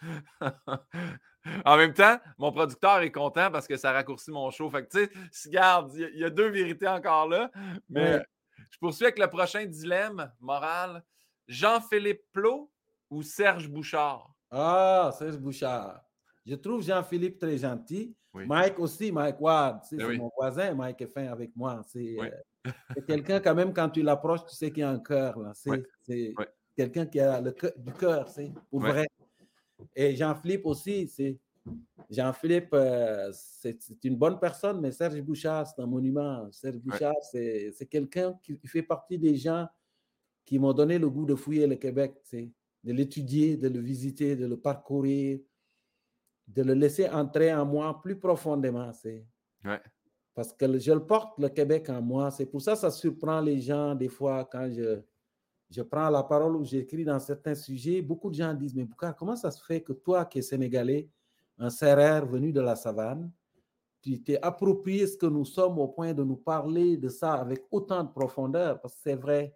En 1.64 1.76
même 1.76 1.94
temps, 1.94 2.18
mon 2.38 2.52
producteur 2.52 3.00
est 3.00 3.12
content 3.12 3.50
parce 3.50 3.66
que 3.66 3.76
ça 3.76 3.92
raccourcit 3.92 4.30
mon 4.30 4.50
show. 4.50 4.70
Fait 4.70 4.84
que, 4.84 4.90
tu 4.90 5.14
sais, 5.32 5.50
garde, 5.50 5.92
il 5.94 6.18
y, 6.18 6.24
a 6.24 6.30
deux 6.30 6.48
vérités 6.50 6.88
encore 6.88 7.28
là. 7.28 7.50
Mais 7.88 8.22
je 8.70 8.78
poursuis 8.78 9.04
avec 9.04 9.18
le 9.18 9.26
prochain 9.26 9.64
dilemme 9.64 10.30
moral. 10.40 11.02
Jean-Philippe 11.48 12.22
Plot 12.32 12.70
ou 13.10 13.22
Serge 13.22 13.68
Bouchard? 13.68 14.32
Ah, 14.50 15.10
Serge 15.18 15.36
Bouchard. 15.36 16.02
Je 16.46 16.54
trouve 16.54 16.82
Jean-Philippe 16.82 17.38
très 17.38 17.58
gentil. 17.58 18.14
Mike 18.32 18.78
aussi, 18.78 19.10
Mike 19.10 19.40
Ward, 19.40 19.80
ben 19.92 19.98
c'est 19.98 20.16
mon 20.16 20.30
voisin, 20.36 20.72
Mike 20.74 21.02
est 21.02 21.08
fin 21.08 21.26
avec 21.26 21.54
moi. 21.56 21.82
Euh, 21.96 22.30
c'est 22.94 23.04
quelqu'un, 23.04 23.40
quand 23.40 23.54
même, 23.54 23.72
quand 23.74 23.88
tu 23.90 24.02
l'approches, 24.02 24.44
tu 24.46 24.54
sais 24.54 24.70
qu'il 24.70 24.80
y 24.80 24.84
a 24.84 24.90
un 24.90 25.00
cœur. 25.00 25.36
C'est 26.00 26.34
quelqu'un 26.76 27.06
qui 27.06 27.18
a 27.18 27.40
le 27.40 27.54
du 27.76 27.92
cœur, 27.92 28.28
c'est 28.28 28.52
pour 28.70 28.80
vrai. 28.80 29.08
Et 29.94 30.14
Jean-Philippe 30.14 30.66
aussi, 30.66 31.08
c'est. 31.08 31.38
Jean-Philippe, 32.08 32.70
euh, 32.72 33.30
c'est 33.32 33.76
une 34.04 34.16
bonne 34.16 34.38
personne, 34.40 34.80
mais 34.80 34.90
Serge 34.92 35.20
Bouchard, 35.20 35.66
c'est 35.66 35.80
un 35.82 35.86
monument. 35.86 36.50
Serge 36.50 36.78
Bouchard, 36.78 37.14
c'est 37.30 37.88
quelqu'un 37.88 38.38
qui 38.42 38.58
fait 38.66 38.82
partie 38.82 39.18
des 39.18 39.36
gens 39.36 39.68
qui 40.44 40.58
m'ont 40.58 40.72
donné 40.72 40.98
le 40.98 41.08
goût 41.08 41.26
de 41.26 41.34
fouiller 41.34 41.66
le 41.66 41.76
Québec, 41.76 42.14
de 42.84 42.92
l'étudier, 42.92 43.56
de 43.56 43.68
le 43.68 43.80
visiter, 43.80 44.36
de 44.36 44.46
le 44.46 44.56
parcourir, 44.56 45.40
de 46.48 46.62
le 46.62 46.74
laisser 46.74 47.08
entrer 47.08 47.52
en 47.54 47.64
moi 47.64 48.00
plus 48.02 48.18
profondément. 48.18 48.92
C'est 48.92 49.26
Parce 50.34 50.52
que 50.52 50.78
je 50.78 50.92
le 50.92 51.04
porte, 51.04 51.38
le 51.38 51.48
Québec, 51.48 51.88
en 51.90 52.00
moi. 52.00 52.30
C'est 52.30 52.46
pour 52.46 52.62
ça 52.62 52.72
que 52.72 52.78
ça 52.78 52.90
surprend 52.90 53.40
les 53.40 53.60
gens 53.60 53.94
des 53.94 54.08
fois 54.08 54.48
quand 54.50 54.70
je, 54.70 55.00
je 55.70 55.82
prends 55.82 56.08
la 56.10 56.22
parole 56.22 56.56
ou 56.56 56.64
j'écris 56.64 57.04
dans 57.04 57.18
certains 57.20 57.54
sujets. 57.54 58.02
Beaucoup 58.02 58.30
de 58.30 58.34
gens 58.34 58.54
disent, 58.54 58.74
mais 58.74 58.84
Boukar, 58.84 59.14
comment 59.14 59.36
ça 59.36 59.50
se 59.50 59.62
fait 59.64 59.82
que 59.82 59.92
toi 59.92 60.24
qui 60.24 60.38
es 60.38 60.42
sénégalais, 60.42 61.08
un 61.58 61.70
serrère 61.70 62.26
venu 62.26 62.52
de 62.52 62.60
la 62.60 62.74
savane, 62.74 63.30
tu 64.02 64.22
t'es 64.22 64.38
approprié 64.40 65.06
ce 65.06 65.16
que 65.16 65.26
nous 65.26 65.44
sommes 65.44 65.78
au 65.78 65.88
point 65.88 66.14
de 66.14 66.24
nous 66.24 66.36
parler 66.36 66.96
de 66.96 67.08
ça 67.08 67.34
avec 67.34 67.66
autant 67.70 68.02
de 68.02 68.10
profondeur, 68.10 68.80
parce 68.80 68.94
que 68.94 69.00
c'est 69.02 69.14
vrai. 69.14 69.54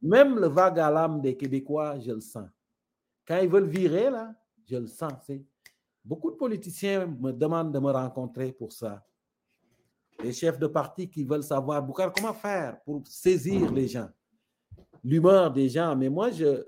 Même 0.00 0.38
le 0.38 0.48
vague 0.48 0.78
à 0.78 0.90
l'âme 0.90 1.20
des 1.20 1.36
Québécois, 1.36 1.98
je 2.00 2.12
le 2.12 2.20
sens. 2.20 2.48
Quand 3.26 3.38
ils 3.38 3.48
veulent 3.48 3.68
virer, 3.68 4.10
là, 4.10 4.34
je 4.68 4.76
le 4.76 4.86
sens. 4.86 5.12
Beaucoup 6.04 6.30
de 6.30 6.36
politiciens 6.36 7.06
me 7.06 7.32
demandent 7.32 7.72
de 7.72 7.78
me 7.78 7.90
rencontrer 7.90 8.52
pour 8.52 8.72
ça. 8.72 9.04
Les 10.22 10.32
chefs 10.32 10.58
de 10.58 10.66
parti 10.66 11.08
qui 11.08 11.24
veulent 11.24 11.42
savoir, 11.42 11.84
comment 12.14 12.34
faire 12.34 12.80
pour 12.82 13.02
saisir 13.06 13.72
les 13.72 13.88
gens, 13.88 14.08
l'humeur 15.02 15.52
des 15.52 15.68
gens. 15.68 15.96
Mais 15.96 16.08
moi, 16.08 16.30
je, 16.30 16.64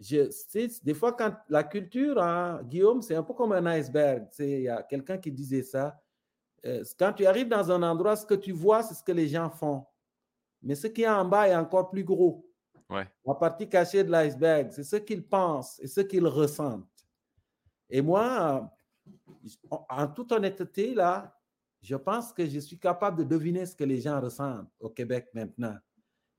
je 0.00 0.84
des 0.84 0.94
fois, 0.94 1.12
quand 1.12 1.34
la 1.48 1.64
culture, 1.64 2.20
hein, 2.22 2.60
Guillaume, 2.64 3.02
c'est 3.02 3.14
un 3.14 3.22
peu 3.22 3.34
comme 3.34 3.52
un 3.52 3.66
iceberg. 3.66 4.28
Il 4.38 4.62
y 4.62 4.68
a 4.68 4.82
quelqu'un 4.82 5.18
qui 5.18 5.30
disait 5.30 5.62
ça. 5.62 6.00
Euh, 6.64 6.82
quand 6.98 7.12
tu 7.12 7.26
arrives 7.26 7.48
dans 7.48 7.70
un 7.70 7.82
endroit, 7.82 8.16
ce 8.16 8.24
que 8.24 8.34
tu 8.34 8.52
vois, 8.52 8.82
c'est 8.82 8.94
ce 8.94 9.02
que 9.02 9.12
les 9.12 9.28
gens 9.28 9.50
font. 9.50 9.84
Mais 10.64 10.74
ce 10.74 10.86
qui 10.86 11.02
est 11.02 11.08
en 11.08 11.24
bas 11.24 11.48
est 11.48 11.56
encore 11.56 11.90
plus 11.90 12.04
gros. 12.04 12.44
La 12.90 13.34
partie 13.34 13.68
cachée 13.68 14.04
de 14.04 14.10
l'iceberg, 14.10 14.70
c'est 14.70 14.84
ce 14.84 14.96
qu'ils 14.96 15.26
pensent 15.26 15.80
et 15.80 15.86
ce 15.86 16.00
qu'ils 16.00 16.26
ressentent. 16.26 16.86
Et 17.90 18.00
moi, 18.00 18.70
en 19.88 20.06
toute 20.08 20.32
honnêteté, 20.32 20.94
là, 20.94 21.36
je 21.82 21.96
pense 21.96 22.32
que 22.32 22.46
je 22.46 22.58
suis 22.60 22.78
capable 22.78 23.18
de 23.18 23.24
deviner 23.24 23.66
ce 23.66 23.74
que 23.76 23.84
les 23.84 24.00
gens 24.00 24.20
ressentent 24.20 24.70
au 24.80 24.90
Québec 24.90 25.28
maintenant. 25.34 25.76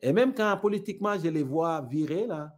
Et 0.02 0.11
même 0.11 0.34
quand 0.34 0.57
politiquement 0.57 1.18
je 1.19 1.30
les 1.30 1.43
vois 1.43 1.81
virer, 1.81 2.26
là, 2.26 2.57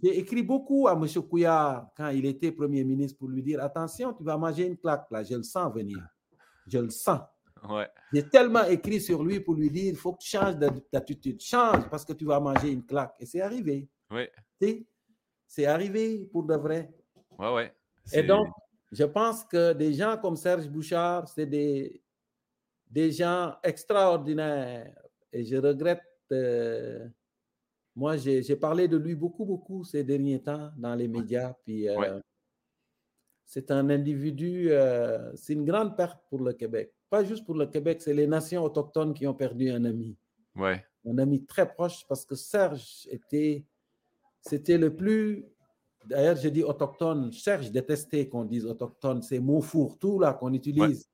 j'ai 0.00 0.18
écrit 0.18 0.42
beaucoup 0.42 0.86
à 0.88 0.92
M. 0.92 1.06
Couillard 1.28 1.90
quand 1.96 2.08
il 2.08 2.24
était 2.26 2.52
Premier 2.52 2.84
ministre 2.84 3.18
pour 3.18 3.28
lui 3.28 3.42
dire 3.42 3.62
Attention, 3.62 4.12
tu 4.12 4.22
vas 4.22 4.36
manger 4.36 4.66
une 4.66 4.76
claque, 4.76 5.06
là, 5.10 5.22
je 5.22 5.34
le 5.34 5.42
sens 5.42 5.72
venir. 5.74 5.98
Je 6.66 6.78
le 6.78 6.90
sens. 6.90 7.20
J'ai 8.12 8.28
tellement 8.28 8.64
écrit 8.64 9.00
sur 9.00 9.22
lui 9.22 9.40
pour 9.40 9.54
lui 9.54 9.70
dire 9.70 9.86
il 9.86 9.96
faut 9.96 10.12
que 10.12 10.22
tu 10.22 10.30
changes 10.30 10.56
d'attitude. 10.56 11.40
Change 11.40 11.88
parce 11.90 12.04
que 12.04 12.12
tu 12.12 12.24
vas 12.24 12.40
manger 12.40 12.70
une 12.70 12.84
claque. 12.84 13.14
Et 13.20 13.26
c'est 13.26 13.40
arrivé. 13.40 13.88
C'est 15.46 15.66
arrivé 15.66 16.26
pour 16.26 16.44
de 16.44 16.54
vrai. 16.54 16.90
Ouais, 17.38 17.52
ouais. 17.52 17.74
Et 18.12 18.22
donc, 18.22 18.48
je 18.90 19.04
pense 19.04 19.44
que 19.44 19.72
des 19.72 19.92
gens 19.92 20.16
comme 20.16 20.36
Serge 20.36 20.68
Bouchard, 20.68 21.28
c'est 21.28 21.46
des, 21.46 22.02
des 22.90 23.12
gens 23.12 23.54
extraordinaires. 23.62 24.94
Et 25.32 25.44
je 25.44 25.56
regrette. 25.56 26.02
Euh, 26.32 27.06
moi, 27.94 28.16
j'ai 28.16 28.56
parlé 28.56 28.86
de 28.86 28.96
lui 28.96 29.14
beaucoup, 29.14 29.44
beaucoup 29.44 29.84
ces 29.84 30.04
derniers 30.04 30.40
temps 30.40 30.70
dans 30.76 30.94
les 30.94 31.08
médias. 31.08 31.54
Puis, 31.64 31.88
euh, 31.88 32.20
c'est 33.44 33.70
un 33.70 33.88
individu, 33.90 34.70
euh, 34.70 35.34
c'est 35.34 35.54
une 35.54 35.64
grande 35.64 35.96
perte 35.96 36.20
pour 36.28 36.40
le 36.40 36.52
Québec. 36.52 36.92
Pas 37.10 37.24
juste 37.24 37.44
pour 37.44 37.54
le 37.54 37.66
Québec, 37.66 38.02
c'est 38.02 38.14
les 38.14 38.26
nations 38.26 38.62
autochtones 38.62 39.14
qui 39.14 39.26
ont 39.26 39.34
perdu 39.34 39.70
un 39.70 39.84
ami. 39.84 40.16
Ouais. 40.54 40.84
Un 41.06 41.18
ami 41.18 41.44
très 41.44 41.70
proche 41.72 42.06
parce 42.06 42.24
que 42.24 42.34
Serge 42.34 43.06
était, 43.10 43.64
c'était 44.40 44.78
le 44.78 44.94
plus 44.94 45.46
D'ailleurs, 46.08 46.36
je 46.36 46.48
dis 46.48 46.62
autochtone. 46.62 47.32
Serge 47.32 47.70
détestait 47.70 48.28
qu'on 48.28 48.44
dise 48.44 48.64
autochtone. 48.64 49.20
C'est 49.20 49.40
mot 49.40 49.60
fourre-tout 49.60 50.18
là 50.18 50.32
qu'on 50.32 50.52
utilise 50.54 51.08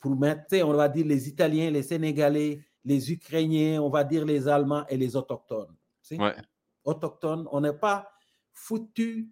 pour 0.00 0.16
mettre, 0.16 0.54
on 0.62 0.74
va 0.74 0.88
dire 0.88 1.06
les 1.06 1.28
Italiens, 1.28 1.70
les 1.70 1.82
Sénégalais, 1.82 2.60
les 2.84 3.12
Ukrainiens, 3.12 3.82
on 3.82 3.88
va 3.88 4.04
dire 4.04 4.24
les 4.24 4.46
Allemands 4.46 4.86
et 4.88 4.96
les 4.96 5.16
autochtones. 5.16 5.74
Ouais. 6.12 6.36
Autochtones, 6.84 7.46
on 7.50 7.60
n'est 7.60 7.72
pas 7.72 8.10
foutu 8.52 9.30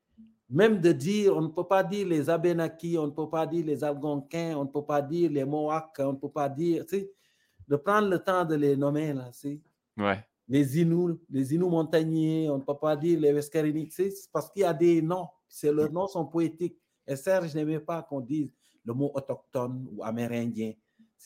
même 0.48 0.80
de 0.80 0.92
dire, 0.92 1.36
on 1.36 1.42
ne 1.42 1.48
peut 1.48 1.66
pas 1.66 1.82
dire 1.82 2.06
les 2.06 2.30
Abénakis, 2.30 2.98
on 2.98 3.06
ne 3.06 3.12
peut 3.12 3.28
pas 3.28 3.46
dire 3.46 3.66
les 3.66 3.82
Algonquins, 3.82 4.56
on 4.56 4.64
ne 4.64 4.70
peut 4.70 4.84
pas 4.84 5.02
dire 5.02 5.30
les 5.30 5.44
Mohawks, 5.44 5.98
on 5.98 6.12
ne 6.12 6.18
peut 6.18 6.30
pas 6.30 6.48
dire, 6.48 6.84
tu 6.86 6.98
sais, 6.98 7.12
de 7.66 7.76
prendre 7.76 8.08
le 8.08 8.18
temps 8.18 8.44
de 8.44 8.54
les 8.54 8.76
nommer 8.76 9.12
là, 9.12 9.28
c'est. 9.32 9.60
Ouais 9.96 10.22
les 10.48 10.80
Inuits, 10.80 11.18
les 11.30 11.54
Inuits 11.54 11.68
montagnais, 11.68 12.48
on 12.48 12.58
ne 12.58 12.62
peut 12.62 12.78
pas 12.80 12.96
dire 12.96 13.18
les 13.18 13.32
Vescarini, 13.32 13.88
c'est 13.90 14.12
parce 14.32 14.50
qu'il 14.50 14.62
y 14.62 14.64
a 14.64 14.72
des 14.72 15.02
noms, 15.02 15.28
c'est 15.48 15.72
leurs 15.72 15.90
noms 15.90 16.06
sont 16.06 16.24
poétiques. 16.24 16.78
Et 17.06 17.16
Serge 17.16 17.54
n'aimais 17.54 17.80
pas 17.80 18.02
qu'on 18.02 18.20
dise 18.20 18.50
le 18.84 18.92
mot 18.92 19.10
autochtone 19.14 19.86
ou 19.92 20.02
amérindien. 20.02 20.72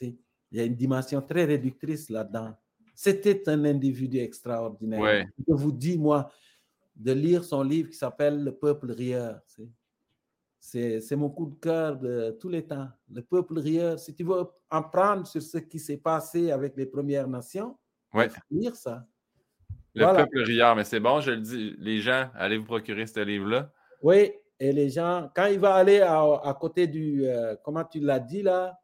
Il 0.00 0.16
y 0.52 0.60
a 0.60 0.64
une 0.64 0.74
dimension 0.74 1.20
très 1.22 1.44
réductrice 1.44 2.08
là-dedans. 2.10 2.54
C'était 2.94 3.48
un 3.48 3.64
individu 3.64 4.18
extraordinaire. 4.18 5.26
Je 5.46 5.54
vous 5.54 5.72
dis, 5.72 5.96
moi, 5.96 6.30
de 7.00 7.12
lire 7.12 7.44
son 7.44 7.62
livre 7.62 7.88
qui 7.88 7.96
s'appelle 7.96 8.44
Le 8.44 8.52
peuple 8.52 8.92
rieur. 8.92 9.40
C'est 10.60 11.16
mon 11.16 11.30
coup 11.30 11.46
de 11.46 11.54
cœur 11.54 11.96
de 11.96 12.36
tous 12.38 12.50
les 12.50 12.66
temps. 12.66 12.88
Le 13.10 13.22
peuple 13.22 13.58
rieur, 13.58 13.98
si 13.98 14.14
tu 14.14 14.22
veux 14.22 14.44
en 14.70 14.82
prendre 14.82 15.26
sur 15.26 15.40
ce 15.42 15.58
qui 15.58 15.78
s'est 15.78 15.96
passé 15.96 16.50
avec 16.50 16.76
les 16.76 16.86
Premières 16.86 17.28
Nations, 17.28 17.76
Ouais. 18.12 18.28
lire 18.50 18.74
ça. 18.74 19.06
Le 19.94 20.04
peuple 20.04 20.40
rieur, 20.40 20.76
mais 20.76 20.84
c'est 20.84 21.00
bon, 21.00 21.20
je 21.20 21.30
le 21.30 21.38
dis, 21.38 21.74
les 21.78 22.00
gens, 22.00 22.28
allez 22.34 22.58
vous 22.58 22.64
procurer 22.64 23.06
ce 23.06 23.20
livre-là. 23.20 23.72
Oui, 24.02 24.32
et 24.58 24.72
les 24.72 24.90
gens, 24.90 25.30
quand 25.34 25.46
il 25.46 25.58
va 25.58 25.74
aller 25.74 26.00
à, 26.00 26.56
côté 26.60 26.86
du, 26.86 27.24
euh, 27.24 27.56
comment 27.64 27.84
tu 27.84 28.00
l'as 28.00 28.20
dit 28.20 28.42
là, 28.42 28.78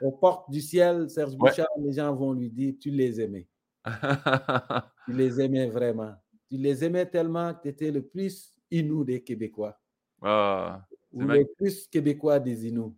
aux 0.00 0.12
portes 0.12 0.50
du 0.50 0.60
ciel, 0.60 1.08
Serge 1.08 1.36
Bouchard, 1.36 1.68
les 1.78 1.92
gens 1.92 2.14
vont 2.14 2.32
lui 2.32 2.50
dire, 2.50 2.74
tu 2.78 2.90
les 2.90 3.20
aimais. 3.20 3.48
tu 5.06 5.12
les 5.12 5.40
aimais 5.40 5.68
vraiment. 5.68 6.14
Tu 6.48 6.56
les 6.56 6.84
aimais 6.84 7.06
tellement 7.06 7.54
que 7.54 7.62
tu 7.62 7.68
étais 7.68 7.90
le 7.90 8.02
plus 8.02 8.54
Inou 8.70 9.04
des 9.04 9.22
Québécois. 9.22 9.78
Ah, 10.22 10.86
Ou 11.12 11.22
le 11.22 11.44
plus 11.56 11.86
Québécois 11.88 12.38
des 12.40 12.66
Inuits. 12.66 12.96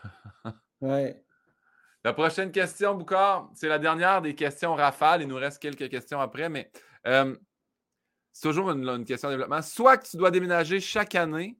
ouais. 0.80 1.24
La 2.04 2.12
prochaine 2.12 2.52
question, 2.52 2.94
Boucard, 2.94 3.50
c'est 3.54 3.68
la 3.68 3.78
dernière 3.78 4.22
des 4.22 4.34
questions 4.34 4.74
rafales. 4.74 5.22
Il 5.22 5.28
nous 5.28 5.36
reste 5.36 5.60
quelques 5.60 5.90
questions 5.90 6.20
après, 6.20 6.48
mais 6.48 6.70
euh, 7.06 7.36
c'est 8.32 8.48
toujours 8.48 8.70
une, 8.70 9.04
question 9.04 9.28
de 9.28 9.34
développement. 9.34 9.62
Soit 9.62 9.98
que 9.98 10.08
tu 10.08 10.16
dois 10.16 10.30
déménager 10.30 10.78
chaque 10.78 11.16
année, 11.16 11.58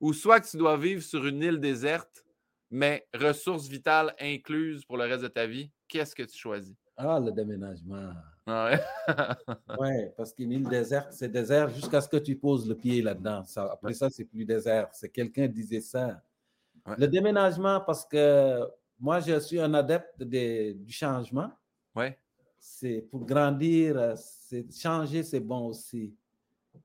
ou 0.00 0.12
soit 0.12 0.40
que 0.40 0.48
tu 0.48 0.56
dois 0.56 0.76
vivre 0.76 1.02
sur 1.02 1.24
une 1.26 1.42
île 1.42 1.60
déserte, 1.60 2.24
mais 2.70 3.06
ressources 3.14 3.68
vitales 3.68 4.14
incluses 4.18 4.84
pour 4.84 4.96
le 4.96 5.04
reste 5.04 5.22
de 5.22 5.28
ta 5.28 5.46
vie. 5.46 5.70
Qu'est-ce 5.88 6.14
que 6.14 6.24
tu 6.24 6.36
choisis? 6.36 6.76
Ah, 6.96 7.20
le 7.20 7.30
déménagement. 7.30 8.12
Ah 8.50 9.36
ouais, 9.78 10.12
parce 10.16 10.32
qu'une 10.32 10.52
île 10.52 10.68
déserte, 10.68 11.12
c'est 11.12 11.28
désert 11.28 11.68
jusqu'à 11.70 12.00
ce 12.00 12.08
que 12.08 12.16
tu 12.16 12.36
poses 12.36 12.68
le 12.68 12.74
pied 12.74 13.02
là-dedans. 13.02 13.44
après 13.56 13.94
ça, 13.94 14.10
c'est 14.10 14.24
plus 14.24 14.44
désert. 14.44 14.88
C'est 14.92 15.08
quelqu'un 15.08 15.46
disait 15.46 15.80
ça. 15.80 16.22
Le 16.98 17.06
déménagement, 17.06 17.80
parce 17.80 18.04
que 18.04 18.60
moi, 18.98 19.20
je 19.20 19.38
suis 19.40 19.60
un 19.60 19.72
adepte 19.74 20.22
du 20.22 20.92
changement. 20.92 21.50
Oui. 21.94 22.06
C'est 22.58 23.06
pour 23.10 23.24
grandir, 23.24 24.14
c'est 24.16 24.66
changer, 24.74 25.22
c'est 25.22 25.40
bon 25.40 25.66
aussi. 25.66 26.14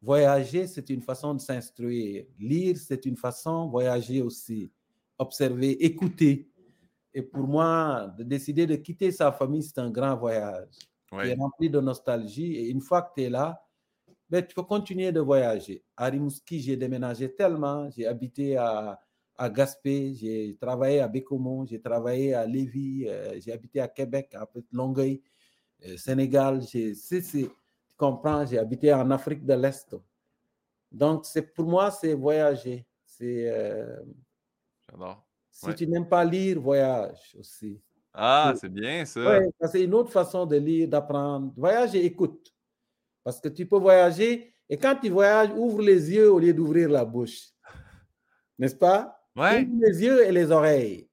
Voyager, 0.01 0.67
c'est 0.67 0.89
une 0.89 1.01
façon 1.01 1.33
de 1.33 1.41
s'instruire. 1.41 2.25
Lire, 2.39 2.77
c'est 2.77 3.05
une 3.05 3.17
façon, 3.17 3.67
voyager 3.67 4.21
aussi. 4.21 4.71
Observer, 5.17 5.83
écouter. 5.83 6.47
Et 7.13 7.21
pour 7.21 7.47
moi, 7.47 8.13
de 8.17 8.23
décider 8.23 8.65
de 8.65 8.75
quitter 8.75 9.11
sa 9.11 9.31
famille, 9.31 9.63
c'est 9.63 9.79
un 9.79 9.89
grand 9.89 10.15
voyage 10.15 10.67
qui 11.21 11.29
est 11.29 11.35
rempli 11.35 11.69
de 11.69 11.79
nostalgie. 11.79 12.55
Et 12.55 12.69
une 12.69 12.81
fois 12.81 13.01
que 13.01 13.13
tu 13.15 13.23
es 13.23 13.29
là, 13.29 13.65
ben, 14.29 14.45
tu 14.45 14.55
peux 14.55 14.63
continuer 14.63 15.11
de 15.11 15.19
voyager. 15.19 15.83
À 15.95 16.05
Rimouski, 16.05 16.59
j'ai 16.59 16.77
déménagé 16.77 17.33
tellement. 17.33 17.89
J'ai 17.91 18.07
habité 18.07 18.57
à, 18.57 18.99
à 19.37 19.49
Gaspé, 19.49 20.13
j'ai 20.13 20.57
travaillé 20.59 20.99
à 20.99 21.07
Bécomont, 21.07 21.65
j'ai 21.65 21.81
travaillé 21.81 22.33
à 22.33 22.45
Lévis, 22.45 23.07
euh, 23.07 23.39
j'ai 23.39 23.51
habité 23.51 23.81
à 23.81 23.87
Québec, 23.87 24.33
à 24.33 24.47
Longueuil, 24.71 25.21
euh, 25.85 25.97
Sénégal. 25.97 26.65
tu 26.65 26.95
comprends, 27.97 28.45
j'ai 28.45 28.57
habité 28.57 28.93
en 28.93 29.09
Afrique 29.11 29.45
de 29.45 29.53
l'Est. 29.53 29.95
Donc, 30.91 31.25
c'est 31.25 31.53
pour 31.53 31.65
moi, 31.65 31.91
c'est 31.91 32.13
voyager. 32.13 32.85
C'est. 33.05 33.49
Euh, 33.49 34.01
J'adore. 34.89 35.25
Si 35.51 35.73
tu 35.75 35.87
n'aimes 35.87 36.07
pas 36.07 36.23
lire, 36.23 36.59
voyage 36.59 37.35
aussi. 37.39 37.81
Ah, 38.17 38.53
c'est 38.55 38.69
bien 38.69 39.05
ça. 39.05 39.39
Oui, 39.39 39.45
c'est 39.71 39.83
une 39.83 39.93
autre 39.93 40.11
façon 40.11 40.45
de 40.45 40.55
lire, 40.55 40.87
d'apprendre. 40.87 41.53
Voyage 41.57 41.95
et 41.95 42.05
écoute. 42.05 42.53
Parce 43.23 43.41
que 43.41 43.49
tu 43.49 43.65
peux 43.65 43.77
voyager 43.77 44.55
et 44.69 44.77
quand 44.77 44.95
tu 44.95 45.09
voyages, 45.09 45.49
ouvre 45.55 45.81
les 45.81 46.11
yeux 46.11 46.31
au 46.31 46.39
lieu 46.39 46.53
d'ouvrir 46.53 46.89
la 46.89 47.05
bouche. 47.05 47.49
N'est-ce 48.59 48.75
pas? 48.75 49.19
Ouais. 49.35 49.63
Ouvre 49.63 49.85
les 49.85 50.03
yeux 50.03 50.25
et 50.25 50.31
les 50.31 50.51
oreilles. 50.51 51.09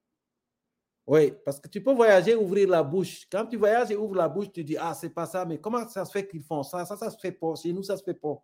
Oui, 1.06 1.32
parce 1.44 1.58
que 1.58 1.68
tu 1.68 1.82
peux 1.82 1.92
voyager, 1.92 2.34
ouvrir 2.34 2.68
la 2.68 2.82
bouche. 2.82 3.26
Quand 3.30 3.44
tu 3.46 3.56
voyages 3.56 3.90
et 3.90 3.96
ouvres 3.96 4.14
la 4.14 4.28
bouche, 4.28 4.52
tu 4.52 4.62
dis 4.62 4.76
Ah, 4.78 4.94
c'est 4.94 5.10
pas 5.10 5.26
ça, 5.26 5.44
mais 5.44 5.58
comment 5.58 5.86
ça 5.88 6.04
se 6.04 6.12
fait 6.12 6.26
qu'ils 6.26 6.42
font 6.42 6.62
ça? 6.62 6.84
Ça, 6.84 6.96
ça 6.96 7.10
se 7.10 7.18
fait 7.18 7.32
pas. 7.32 7.54
Chez 7.56 7.72
nous, 7.72 7.82
ça 7.82 7.96
se 7.96 8.02
fait 8.02 8.14
pas. 8.14 8.40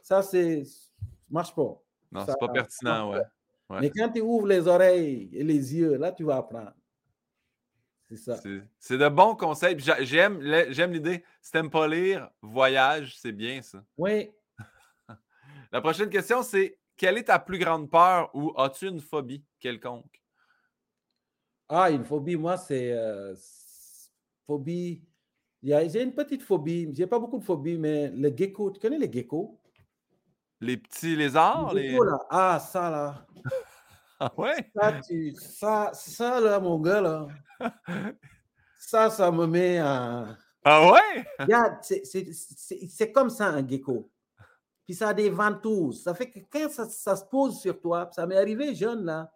Ça, 0.00 0.22
c'est. 0.22 0.62
marche 1.28 1.54
pas. 1.54 1.82
Non, 2.12 2.24
c'est 2.26 2.38
pas 2.38 2.48
pertinent, 2.48 3.12
ouais. 3.12 3.22
Mais 3.80 3.90
quand 3.90 4.08
tu 4.10 4.20
ouvres 4.20 4.46
les 4.46 4.66
oreilles 4.66 5.30
et 5.32 5.44
les 5.44 5.74
yeux, 5.74 5.96
là, 5.96 6.10
tu 6.12 6.24
vas 6.24 6.36
apprendre. 6.36 6.72
C'est 8.10 8.16
ça. 8.16 8.40
C'est 8.78 8.98
de 8.98 9.08
bons 9.08 9.36
conseils. 9.36 9.76
J'aime 9.78 10.40
l'idée. 10.40 11.24
Si 11.40 11.52
t'aimes 11.52 11.70
pas 11.70 11.86
lire, 11.86 12.28
voyage, 12.42 13.16
c'est 13.16 13.32
bien 13.32 13.62
ça. 13.62 13.84
Oui. 13.96 14.30
La 15.72 15.80
prochaine 15.80 16.10
question, 16.10 16.42
c'est 16.42 16.78
quelle 16.96 17.18
est 17.18 17.24
ta 17.24 17.38
plus 17.38 17.58
grande 17.58 17.88
peur 17.88 18.30
ou 18.34 18.52
as-tu 18.56 18.88
une 18.88 19.00
phobie 19.00 19.44
quelconque? 19.60 20.20
Ah, 21.68 21.88
une 21.88 22.04
phobie, 22.04 22.34
moi, 22.34 22.56
c'est 22.56 22.90
euh, 22.92 23.32
phobie. 24.44 25.04
J'ai 25.62 26.02
une 26.02 26.12
petite 26.12 26.42
phobie. 26.42 26.90
J'ai 26.92 27.06
pas 27.06 27.20
beaucoup 27.20 27.38
de 27.38 27.44
phobie, 27.44 27.78
mais 27.78 28.08
le 28.08 28.36
gecko. 28.36 28.72
Tu 28.72 28.80
connais 28.80 28.98
les 28.98 29.12
geckos? 29.12 29.56
Les 30.60 30.76
petits 30.76 31.14
lézards? 31.14 31.72
Les 31.74 31.92
là. 31.92 32.18
Ah, 32.28 32.58
ça 32.58 32.90
là. 32.90 33.26
Ah 34.20 34.32
ouais? 34.36 34.70
Ça, 35.38 35.90
ça, 35.94 36.40
là, 36.40 36.60
mon 36.60 36.78
gars, 36.78 37.00
là. 37.00 37.26
ça, 38.78 39.08
ça 39.08 39.30
me 39.32 39.46
met 39.46 39.80
en. 39.80 40.34
Ah 40.62 40.92
ouais? 40.92 41.24
c'est 41.82 43.12
comme 43.12 43.30
ça 43.30 43.46
un 43.46 43.66
gecko. 43.66 44.10
Puis 44.84 44.94
ça 44.94 45.08
a 45.08 45.14
des 45.14 45.30
ventouses. 45.30 46.02
Ça 46.02 46.14
fait 46.14 46.30
que 46.30 46.40
quand 46.50 46.68
ça, 46.70 46.84
ça 46.84 47.16
se 47.16 47.24
pose 47.24 47.60
sur 47.60 47.80
toi, 47.80 48.10
ça 48.12 48.26
m'est 48.26 48.36
arrivé 48.36 48.74
jeune 48.74 49.04
là, 49.06 49.32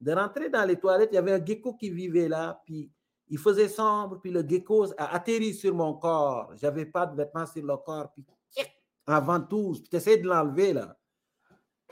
de 0.00 0.12
rentrer 0.12 0.48
dans 0.48 0.64
les 0.64 0.76
toilettes, 0.76 1.10
il 1.12 1.14
y 1.14 1.18
avait 1.18 1.34
un 1.34 1.44
gecko 1.44 1.74
qui 1.74 1.90
vivait 1.90 2.28
là, 2.28 2.60
puis 2.64 2.90
il 3.28 3.38
faisait 3.38 3.68
sombre, 3.68 4.20
puis 4.20 4.32
le 4.32 4.44
gecko 4.46 4.86
a 4.98 5.14
atterri 5.14 5.54
sur 5.54 5.74
mon 5.74 5.94
corps. 5.94 6.52
J'avais 6.56 6.86
pas 6.86 7.06
de 7.06 7.16
vêtements 7.16 7.46
sur 7.46 7.64
le 7.64 7.76
corps, 7.76 8.10
puis 8.12 8.24
en 9.06 9.20
ventouse, 9.20 9.80
puis 9.80 9.90
tu 9.90 9.96
essaies 9.96 10.18
de 10.18 10.26
l'enlever, 10.26 10.72
là. 10.72 10.96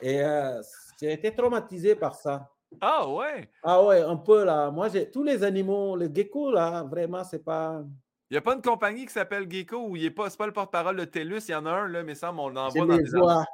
Et 0.03 0.21
euh, 0.21 0.61
j'ai 1.01 1.13
été 1.13 1.33
traumatisé 1.33 1.95
par 1.95 2.15
ça. 2.17 2.51
Ah 2.81 3.09
ouais? 3.09 3.49
Ah 3.63 3.83
ouais, 3.85 4.03
un 4.03 4.17
peu, 4.17 4.45
là. 4.45 4.71
Moi, 4.71 4.89
j'ai 4.89 5.11
tous 5.11 5.23
les 5.23 5.45
animaux, 5.45 5.97
le 5.97 6.11
gecko, 6.13 6.51
là, 6.51 6.83
vraiment, 6.83 7.23
c'est 7.25 7.45
pas... 7.45 7.85
Il 8.31 8.35
n'y 8.35 8.39
a 8.39 8.41
pas 8.41 8.55
une 8.55 8.63
compagnie 8.63 9.05
qui 9.05 9.13
s'appelle 9.13 9.49
Gecko 9.51 9.89
où 9.89 9.95
il 9.95 10.05
n'est 10.05 10.11
pas, 10.11 10.31
pas 10.31 10.47
le 10.47 10.55
porte-parole 10.55 10.97
de 10.97 11.05
TELUS. 11.05 11.49
Il 11.49 11.51
y 11.51 11.55
en 11.55 11.67
a 11.67 11.71
un, 11.71 11.89
là, 11.89 12.03
mais 12.03 12.15
ça, 12.15 12.33
on 12.33 12.49
l'envoie 12.49 12.87
dans 12.87 12.97
les 12.97 13.11
vois. 13.11 13.45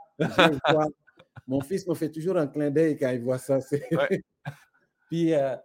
Mon 1.49 1.61
fils 1.61 1.85
me 1.89 1.95
fait 1.95 2.12
toujours 2.12 2.37
un 2.37 2.47
clin 2.47 2.70
d'œil 2.70 2.97
quand 2.97 3.11
il 3.11 3.20
voit 3.20 3.39
ça. 3.39 3.59
puis, 5.09 5.35
euh, 5.35 5.57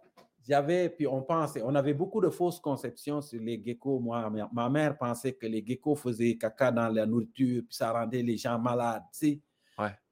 j'avais, 0.46 0.88
puis 0.88 1.06
on 1.06 1.22
pensait, 1.22 1.62
on 1.62 1.76
avait 1.76 1.94
beaucoup 1.94 2.20
de 2.20 2.28
fausses 2.28 2.58
conceptions 2.58 3.20
sur 3.20 3.40
les 3.40 3.62
geckos. 3.64 4.00
Moi, 4.00 4.30
ma 4.52 4.68
mère 4.68 4.98
pensait 4.98 5.32
que 5.32 5.46
les 5.46 5.64
geckos 5.64 5.94
faisaient 5.94 6.36
caca 6.36 6.72
dans 6.72 6.88
la 6.88 7.06
nourriture, 7.06 7.62
puis 7.66 7.76
ça 7.76 7.92
rendait 7.92 8.22
les 8.22 8.36
gens 8.36 8.58
malades, 8.58 9.04
tu 9.12 9.18
sais. 9.28 9.40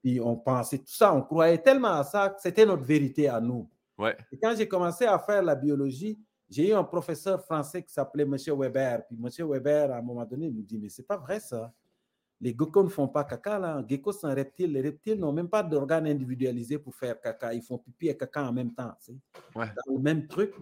Puis 0.03 0.21
on 0.21 0.37
pensait 0.37 0.79
tout 0.79 0.85
ça, 0.87 1.15
on 1.15 1.23
croyait 1.23 1.59
tellement 1.59 1.95
à 1.95 2.05
ça 2.05 2.31
que 2.31 2.41
c'était 2.41 2.67
notre 2.67 2.83
vérité 2.83 3.29
à 3.29 3.41
nous. 3.41 3.71
Ouais. 3.97 4.17
Et 4.33 4.39
quand 4.39 4.55
j'ai 4.57 4.67
commencé 4.67 5.05
à 5.05 5.19
faire 5.19 5.43
la 5.43 5.55
biologie, 5.55 6.19
j'ai 6.51 6.69
eu 6.69 6.73
un 6.75 6.85
professeur 6.85 7.43
français 7.43 7.83
qui 7.83 7.93
s'appelait 7.93 8.25
M. 8.25 8.37
Weber. 8.59 9.07
Puis 9.07 9.17
M. 9.17 9.49
Weber, 9.49 9.93
à 9.93 9.99
un 9.99 10.03
moment 10.03 10.25
donné, 10.25 10.51
nous 10.51 10.63
dit 10.63 10.79
Mais 10.79 10.89
c'est 10.89 11.07
pas 11.07 11.17
vrai 11.17 11.41
ça. 11.41 11.73
Les 12.41 12.51
geckos 12.51 12.83
ne 12.83 12.89
font 12.89 13.07
pas 13.07 13.23
caca 13.25 13.59
là. 13.59 13.81
Les 13.81 13.97
geckos, 13.97 14.13
c'est 14.13 14.27
un 14.27 14.35
reptile. 14.35 14.73
Les 14.73 14.81
reptiles 14.81 15.19
n'ont 15.19 15.33
même 15.33 15.49
pas 15.49 15.63
d'organes 15.63 16.09
individualisés 16.09 16.79
pour 16.79 16.95
faire 16.95 17.21
caca. 17.21 17.55
Ils 17.55 17.63
font 17.63 17.79
pipi 17.79 18.09
et 18.09 18.17
caca 18.17 18.43
en 18.43 18.53
même 18.53 18.75
temps. 18.75 18.93
Ouais. 19.55 19.67
Dans 19.87 19.95
le 19.95 20.01
même 20.01 20.27
truc. 20.27 20.53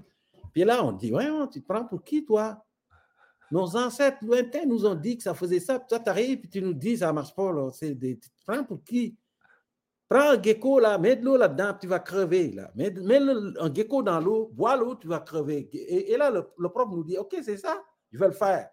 Puis 0.52 0.64
là, 0.64 0.84
on 0.84 0.92
dit 0.92 1.12
Ouais, 1.12 1.26
tu 1.50 1.62
te 1.62 1.66
prends 1.66 1.84
pour 1.84 2.04
qui, 2.04 2.24
toi? 2.24 2.64
Nos 3.50 3.74
ancêtres 3.76 4.18
lointains 4.22 4.66
nous 4.66 4.86
ont 4.86 4.94
dit 4.94 5.16
que 5.16 5.22
ça 5.22 5.34
faisait 5.34 5.58
ça. 5.58 5.78
Toi, 5.80 5.98
tu 5.98 6.08
arrives 6.08 6.40
et 6.44 6.48
tu 6.48 6.62
nous 6.62 6.74
dis 6.74 6.98
Ça 6.98 7.08
ne 7.08 7.12
marche 7.12 7.34
pas. 7.34 7.50
Là. 7.50 7.70
Tu 7.72 7.96
te 7.96 8.28
prends 8.46 8.62
pour 8.62 8.84
qui? 8.84 9.16
Prends 10.10 10.30
un 10.30 10.42
gecko 10.42 10.80
là, 10.80 10.98
mets 10.98 11.14
de 11.14 11.24
l'eau 11.24 11.36
là-dedans, 11.36 11.72
tu 11.80 11.86
vas 11.86 12.00
crever. 12.00 12.50
Là. 12.50 12.72
Mets, 12.74 12.92
un 13.60 13.72
gecko 13.72 14.02
dans 14.02 14.18
l'eau, 14.18 14.50
bois 14.52 14.76
l'eau, 14.76 14.96
tu 14.96 15.06
vas 15.06 15.20
crever. 15.20 15.70
Et, 15.72 16.16
là, 16.16 16.32
le, 16.32 16.68
prof 16.68 16.88
nous 16.90 17.04
dit 17.04 17.16
Ok, 17.16 17.36
c'est 17.42 17.56
ça, 17.56 17.80
je 18.10 18.18
vais 18.18 18.26
le 18.26 18.32
faire. 18.32 18.70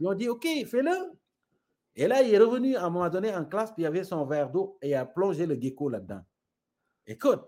Ils 0.00 0.08
ont 0.08 0.14
dit 0.14 0.28
Ok, 0.28 0.44
fais-le. 0.66 1.12
Et 1.94 2.08
là, 2.08 2.22
il 2.22 2.34
est 2.34 2.38
revenu 2.38 2.74
à 2.74 2.86
un 2.86 2.90
moment 2.90 3.08
donné 3.08 3.32
en 3.32 3.44
classe, 3.44 3.70
puis 3.70 3.84
il 3.84 3.86
avait 3.86 4.02
son 4.02 4.26
verre 4.26 4.50
d'eau 4.50 4.76
et 4.82 4.88
il 4.90 4.94
a 4.94 5.06
plongé 5.06 5.46
le 5.46 5.54
gecko 5.54 5.88
là-dedans. 5.88 6.22
Écoute, 7.06 7.44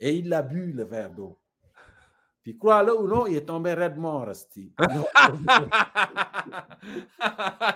et 0.00 0.16
il 0.16 0.32
a 0.34 0.42
bu 0.42 0.72
le 0.72 0.82
verre 0.84 1.10
d'eau. 1.10 1.38
Puis 2.44 2.56
crois-le 2.58 2.94
ou 2.94 3.08
non, 3.08 3.26
il 3.26 3.36
est 3.36 3.46
tombé 3.46 3.72
raidement, 3.72 4.22
Rusty. 4.22 4.70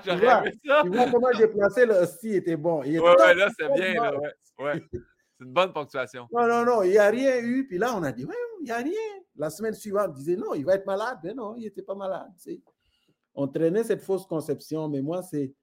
tu, 0.03 0.11
vois, 0.15 0.43
tu 0.43 0.90
vois 0.90 1.11
comment 1.11 1.32
j'ai 1.35 1.49
placé 1.49 1.86
le 1.86 2.01
Rusty, 2.01 2.35
était 2.35 2.59
bon. 2.59 2.82
Oui, 2.82 2.99
ouais, 2.99 3.35
là, 3.35 3.49
c'est 3.59 3.73
bien. 3.73 3.95
Là, 3.95 4.12
ouais, 4.59 4.82
C'est 4.93 5.45
une 5.47 5.55
bonne 5.55 5.73
ponctuation. 5.73 6.28
Non, 6.31 6.47
non, 6.47 6.66
non, 6.66 6.82
il 6.82 6.90
n'y 6.90 6.99
a 6.99 7.09
rien 7.09 7.39
eu. 7.40 7.66
Puis 7.66 7.78
là, 7.78 7.97
on 7.97 8.03
a 8.03 8.12
dit, 8.12 8.27
ouais, 8.27 8.35
il 8.61 8.65
n'y 8.65 8.70
a 8.70 8.77
rien. 8.77 8.93
La 9.36 9.49
semaine 9.49 9.73
suivante, 9.73 10.11
on 10.11 10.12
disait, 10.12 10.36
non, 10.36 10.53
il 10.53 10.66
va 10.66 10.74
être 10.74 10.85
malade. 10.85 11.16
Mais 11.24 11.32
non, 11.32 11.57
il 11.57 11.62
n'était 11.62 11.81
pas 11.81 11.95
malade. 11.95 12.28
On 13.35 13.49
traînait 13.49 13.85
cette 13.85 14.03
fausse 14.03 14.27
conception, 14.27 14.86
mais 14.86 15.01
moi, 15.01 15.23
c'est 15.23 15.55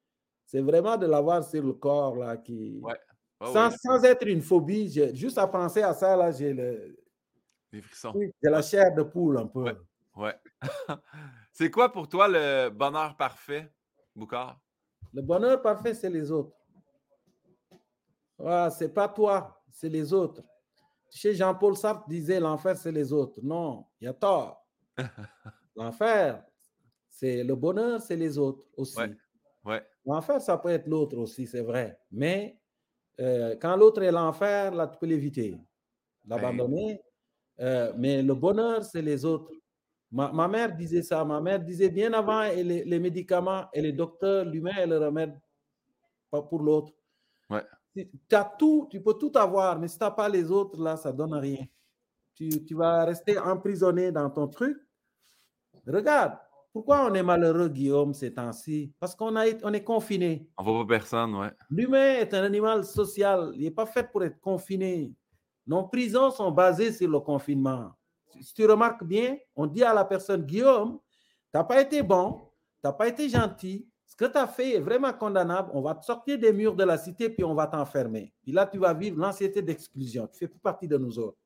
vraiment 0.61 0.97
de 0.97 1.05
l'avoir 1.05 1.43
sur 1.43 1.61
le 1.61 1.73
corps, 1.73 2.15
là, 2.15 2.37
qui... 2.37 2.81
sans, 3.53 3.69
sans, 3.69 4.03
être 4.03 4.25
une 4.25 4.41
phobie, 4.41 4.89
juste 5.13 5.37
à 5.37 5.45
penser 5.45 5.83
à 5.83 5.93
ça, 5.93 6.15
là, 6.15 6.31
j'ai 6.31 6.55
le 6.55 7.04
des 7.75 7.81
frissons. 7.81 8.13
Oui, 8.15 8.31
de 8.41 8.49
la 8.49 8.61
chair 8.61 8.93
de 8.93 9.03
poule 9.03 9.37
un 9.37 9.47
peu. 9.47 9.65
Ouais. 10.15 10.35
c'est 11.51 11.69
quoi 11.69 11.91
pour 11.91 12.07
toi 12.07 12.27
le 12.27 12.69
bonheur 12.69 13.15
parfait, 13.17 13.71
Boucard? 14.15 14.59
Le 15.13 15.21
bonheur 15.21 15.61
parfait, 15.61 15.93
c'est 15.93 16.09
les 16.09 16.31
autres. 16.31 16.55
Ah, 18.43 18.69
c'est 18.69 18.93
pas 18.93 19.07
toi, 19.07 19.61
c'est 19.69 19.89
les 19.89 20.13
autres. 20.13 20.41
Sais, 21.09 21.33
Jean-Paul 21.33 21.77
Sartre 21.77 22.07
disait 22.09 22.39
l'enfer, 22.39 22.77
c'est 22.77 22.91
les 22.91 23.13
autres. 23.13 23.39
Non, 23.41 23.85
il 24.01 24.05
y 24.05 24.07
a 24.07 24.13
tort. 24.13 24.65
l'enfer, 25.75 26.43
c'est 27.07 27.43
le 27.43 27.55
bonheur, 27.55 28.01
c'est 28.01 28.17
les 28.17 28.37
autres 28.37 28.65
aussi. 28.75 28.99
Ouais. 29.63 29.85
L'enfer, 30.05 30.41
ça 30.41 30.57
peut 30.57 30.69
être 30.69 30.87
l'autre 30.87 31.17
aussi, 31.17 31.47
c'est 31.47 31.61
vrai. 31.61 31.97
Mais 32.11 32.59
euh, 33.19 33.55
quand 33.61 33.75
l'autre 33.77 34.03
est 34.03 34.11
l'enfer, 34.11 34.73
là, 34.73 34.87
tu 34.87 34.97
peux 34.97 35.05
l'éviter. 35.05 35.57
L'abandonner, 36.25 37.01
euh, 37.59 37.93
mais 37.97 38.21
le 38.21 38.33
bonheur, 38.33 38.83
c'est 38.83 39.01
les 39.01 39.25
autres. 39.25 39.51
Ma, 40.11 40.47
mère 40.47 40.75
disait 40.75 41.01
ça. 41.01 41.25
Ma 41.25 41.41
mère 41.41 41.59
disait 41.59 41.89
bien 41.89 42.13
avant 42.13 42.41
les, 42.43 42.99
médicaments 42.99 43.65
et 43.73 43.81
les 43.81 43.91
docteurs, 43.91 44.45
l'humain 44.45 44.75
est 44.77 44.87
le 44.87 44.97
remède 44.97 45.37
pas 46.31 46.41
pour 46.41 46.61
l'autre. 46.61 46.93
Ouais. 47.49 47.63
Tu 47.93 48.35
as 48.35 48.55
tout, 48.57 48.87
tu 48.89 49.01
peux 49.01 49.13
tout 49.13 49.31
avoir, 49.35 49.79
mais 49.79 49.87
si 49.87 49.97
tu 49.97 50.03
n'as 50.03 50.11
pas 50.11 50.29
les 50.29 50.49
autres, 50.51 50.81
là, 50.81 50.95
ça 50.95 51.11
ne 51.11 51.17
donne 51.17 51.33
rien. 51.33 51.65
Tu, 52.33 52.65
tu, 52.65 52.75
vas 52.75 53.05
rester 53.05 53.37
emprisonné 53.37 54.11
dans 54.11 54.29
ton 54.29 54.47
truc. 54.47 54.77
Regarde, 55.87 56.37
pourquoi 56.73 57.09
on 57.09 57.13
est 57.13 57.23
malheureux, 57.23 57.69
Guillaume, 57.69 58.13
ces 58.13 58.33
temps-ci? 58.33 58.93
Parce 58.99 59.15
qu'on 59.15 59.33
on 59.33 59.73
est 59.73 59.83
confiné. 59.83 60.49
On 60.57 60.63
ne 60.63 60.69
voit 60.69 60.85
pas 60.85 60.95
personne, 60.95 61.33
ouais. 61.35 61.51
L'humain 61.69 62.15
est 62.15 62.33
un 62.33 62.43
animal 62.43 62.83
social. 62.83 63.51
Il 63.55 63.63
n'est 63.63 63.71
pas 63.71 63.85
fait 63.85 64.11
pour 64.11 64.23
être 64.25 64.41
confiné. 64.41 65.13
Nos 65.67 65.83
prisons 65.83 66.31
sont 66.31 66.51
basées 66.51 66.91
sur 66.91 67.09
le 67.09 67.19
confinement. 67.19 67.91
Si 68.41 68.53
tu 68.53 68.65
remarques 68.65 69.03
bien, 69.03 69.37
on 69.55 69.65
dit 69.65 69.83
à 69.83 69.93
la 69.93 70.05
personne, 70.05 70.43
Guillaume, 70.43 70.99
tu 71.51 71.57
n'as 71.57 71.63
pas 71.63 71.81
été 71.81 72.03
bon, 72.03 72.49
tu 72.81 72.87
n'as 72.87 72.93
pas 72.93 73.07
été 73.07 73.29
gentil, 73.29 73.87
ce 74.05 74.15
que 74.15 74.25
tu 74.25 74.37
as 74.37 74.47
fait 74.47 74.75
est 74.75 74.79
vraiment 74.79 75.11
condamnable, 75.13 75.71
on 75.73 75.81
va 75.81 75.95
te 75.95 76.05
sortir 76.05 76.37
des 76.37 76.53
murs 76.53 76.75
de 76.75 76.83
la 76.83 76.97
cité, 76.97 77.29
puis 77.29 77.43
on 77.43 77.55
va 77.55 77.67
t'enfermer. 77.67 78.33
Puis 78.43 78.51
là, 78.51 78.65
tu 78.65 78.77
vas 78.77 78.93
vivre 78.93 79.17
l'anxiété 79.19 79.61
d'exclusion. 79.61 80.27
Tu 80.27 80.35
ne 80.35 80.39
fais 80.39 80.47
plus 80.47 80.59
partie 80.59 80.87
de 80.87 80.97
nous 80.97 81.17
autres. 81.17 81.37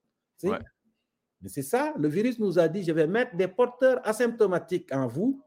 Mais 1.41 1.47
c'est 1.47 1.61
ça, 1.61 1.93
le 1.97 2.09
virus 2.09 2.37
nous 2.37 2.59
a 2.59 2.67
dit, 2.67 2.83
je 2.83 2.91
vais 2.91 3.07
mettre 3.07 3.35
des 3.35 3.47
porteurs 3.47 4.05
asymptomatiques 4.05 4.93
en 4.93 5.07
vous. 5.07 5.41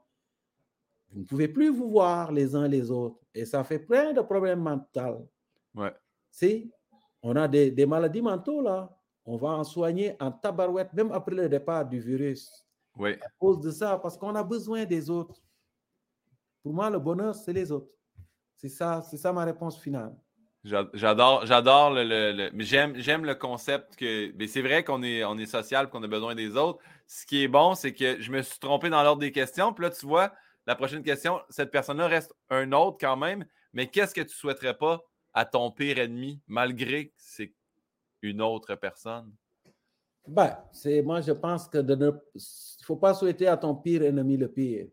Vous 1.11 1.20
ne 1.20 1.24
pouvez 1.24 1.49
plus 1.49 1.69
vous 1.69 1.90
voir 1.90 2.32
les 2.32 2.57
uns 2.57 2.66
les 2.66 2.90
autres. 2.90 3.20
Et 3.35 3.44
ça 3.44 3.62
fait 3.62 3.78
plein 3.78 4.15
de 4.15 4.23
problèmes 4.23 4.61
mentaux. 4.61 5.28
Ouais. 5.74 5.93
On 7.23 7.36
a 7.36 7.49
des, 7.49 7.70
des 7.70 7.86
maladies 7.86 8.23
mentaux 8.23 8.61
là, 8.61 8.97
on 9.24 9.36
va 9.36 9.49
en 9.51 9.65
soigner 9.65 10.16
en 10.20 10.32
tabarouette, 10.32 10.93
même 10.93 11.12
après 11.12 11.35
le 11.35 11.49
départ 11.49 11.85
du 11.86 12.01
virus. 12.01 12.65
Oui. 12.97 13.12
À 13.23 13.28
cause 13.39 13.61
de 13.61 13.70
ça, 13.70 13.99
parce 13.99 14.16
qu'on 14.19 14.35
a 14.35 14.43
besoin 14.43 14.85
des 14.85 15.09
autres. 15.09 15.40
Pour 16.62 16.74
moi, 16.74 16.90
le 16.90 16.99
bonheur, 16.99 17.35
c'est 17.35 17.53
les 17.53 17.73
autres. 17.73 17.90
C'est 18.57 18.69
ça, 18.69 19.03
c'est 19.03 19.16
ça 19.16 19.32
ma 19.32 19.44
réponse 19.44 19.81
finale. 19.81 20.15
J'adore, 20.65 21.44
j'adore 21.44 21.90
le, 21.90 22.05
le, 22.05 22.51
mais 22.53 22.62
j'aime, 22.62 22.94
j'aime 22.97 23.24
le 23.24 23.35
concept 23.35 23.97
que, 23.97 24.32
mais 24.36 24.47
c'est 24.47 24.62
vrai 24.62 24.85
qu'on 24.85 25.03
est, 25.03 25.24
on 25.24 25.36
est 25.36 25.47
social, 25.47 25.90
qu'on 25.90 26.03
a 26.05 26.07
besoin 26.07 26.36
des 26.36 26.57
autres. 26.57 26.78
Ce 27.09 27.27
qui 27.27 27.43
est 27.43 27.49
bon, 27.49 27.74
c'est 27.74 27.93
que 27.93 28.20
je 28.20 28.31
me 28.31 28.43
suis 28.43 28.61
trompé 28.61 28.89
dans 28.89 29.03
l'ordre 29.03 29.20
des 29.20 29.32
questions. 29.32 29.73
Puis 29.73 29.82
là, 29.82 29.90
tu 29.90 30.07
vois, 30.07 30.32
la 30.66 30.77
prochaine 30.77 31.03
question, 31.03 31.40
cette 31.49 31.73
personne-là 31.73 32.07
reste 32.07 32.32
un 32.49 32.70
autre 32.70 32.99
quand 33.01 33.16
même. 33.16 33.44
Mais 33.73 33.89
qu'est-ce 33.89 34.15
que 34.15 34.20
tu 34.20 34.36
souhaiterais 34.36 34.78
pas 34.78 35.03
à 35.34 35.44
ton 35.44 35.70
pire 35.70 35.98
ennemi, 35.98 36.40
malgré 36.46 37.09
que 37.09 37.14
c'est 37.16 37.52
une 38.22 38.40
autre 38.40 38.74
personne? 38.74 39.32
Ben, 40.26 40.56
c'est, 40.72 41.02
moi, 41.02 41.20
je 41.20 41.32
pense 41.32 41.68
que 41.68 41.78
de 41.78 41.94
ne 41.94 42.10
faut 42.84 42.96
pas 42.96 43.14
souhaiter 43.14 43.48
à 43.48 43.56
ton 43.56 43.74
pire 43.74 44.02
ennemi 44.02 44.36
le 44.36 44.48
pire. 44.48 44.86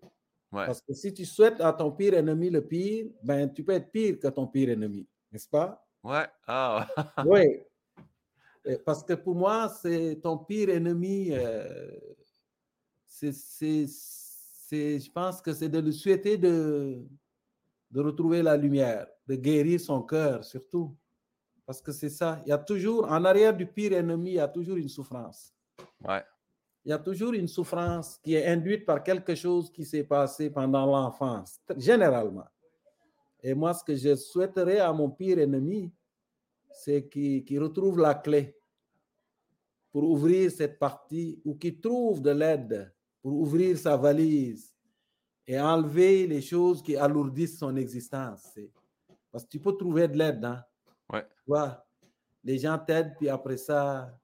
Parce 0.51 0.81
que 0.81 0.93
si 0.93 1.13
tu 1.13 1.25
souhaites 1.25 1.61
à 1.61 1.71
ton 1.73 1.91
pire 1.91 2.15
ennemi 2.15 2.49
le 2.49 2.65
pire, 2.65 3.07
ben, 3.21 3.47
tu 3.53 3.63
peux 3.63 3.73
être 3.73 3.91
pire 3.91 4.19
que 4.19 4.27
ton 4.27 4.47
pire 4.47 4.69
ennemi, 4.69 5.07
n'est-ce 5.31 5.47
pas? 5.47 5.85
Ouais. 6.03 6.25
Ah. 6.47 6.87
oui. 7.25 7.61
Parce 8.85 9.03
que 9.03 9.13
pour 9.13 9.35
moi, 9.35 9.69
c'est 9.81 10.19
ton 10.21 10.37
pire 10.37 10.69
ennemi. 10.69 11.29
Euh, 11.31 11.91
c'est, 13.05 13.87
je 14.99 15.11
pense 15.11 15.41
que 15.41 15.53
c'est 15.53 15.69
de 15.69 15.79
lui 15.79 15.93
souhaiter 15.93 16.37
de, 16.37 17.05
de 17.91 18.01
retrouver 18.01 18.41
la 18.41 18.55
lumière, 18.55 19.07
de 19.27 19.35
guérir 19.35 19.79
son 19.79 20.01
cœur 20.01 20.43
surtout. 20.43 20.95
Parce 21.65 21.81
que 21.81 21.91
c'est 21.91 22.09
ça. 22.09 22.41
Il 22.45 22.49
y 22.49 22.51
a 22.51 22.57
toujours, 22.57 23.05
en 23.05 23.23
arrière 23.25 23.55
du 23.55 23.65
pire 23.65 23.93
ennemi, 23.93 24.31
il 24.31 24.35
y 24.35 24.39
a 24.39 24.47
toujours 24.47 24.77
une 24.77 24.89
souffrance. 24.89 25.53
Ouais. 26.03 26.23
Il 26.83 26.89
y 26.89 26.93
a 26.93 26.97
toujours 26.97 27.33
une 27.33 27.47
souffrance 27.47 28.17
qui 28.23 28.33
est 28.33 28.47
induite 28.47 28.85
par 28.85 29.03
quelque 29.03 29.35
chose 29.35 29.71
qui 29.71 29.85
s'est 29.85 30.03
passé 30.03 30.49
pendant 30.49 30.85
l'enfance, 30.85 31.59
généralement. 31.77 32.47
Et 33.43 33.53
moi, 33.53 33.73
ce 33.73 33.83
que 33.83 33.95
je 33.95 34.15
souhaiterais 34.15 34.79
à 34.79 34.91
mon 34.91 35.09
pire 35.09 35.39
ennemi, 35.39 35.91
c'est 36.71 37.07
qu'il 37.07 37.61
retrouve 37.61 37.99
la 37.99 38.15
clé 38.15 38.55
pour 39.91 40.03
ouvrir 40.03 40.51
cette 40.51 40.79
partie 40.79 41.41
ou 41.45 41.55
qu'il 41.55 41.79
trouve 41.79 42.21
de 42.21 42.31
l'aide 42.31 42.93
pour 43.21 43.33
ouvrir 43.33 43.77
sa 43.77 43.97
valise 43.97 44.73
et 45.49 45.59
enlever 45.59 46.27
les 46.27 46.41
choses 46.41 46.83
qui 46.83 46.95
alourdissent 46.95 47.57
son 47.57 47.75
existence. 47.75 48.55
Parce 49.31 49.45
que 49.45 49.49
tu 49.49 49.59
peux 49.59 49.75
trouver 49.75 50.07
de 50.07 50.15
l'aide, 50.15 50.45
hein? 50.45 50.63
Ouais. 51.11 51.25
les 52.43 52.59
gens 52.59 52.77
t'aident, 52.77 53.15
puis 53.17 53.29
après 53.29 53.57
ça, 53.57 54.15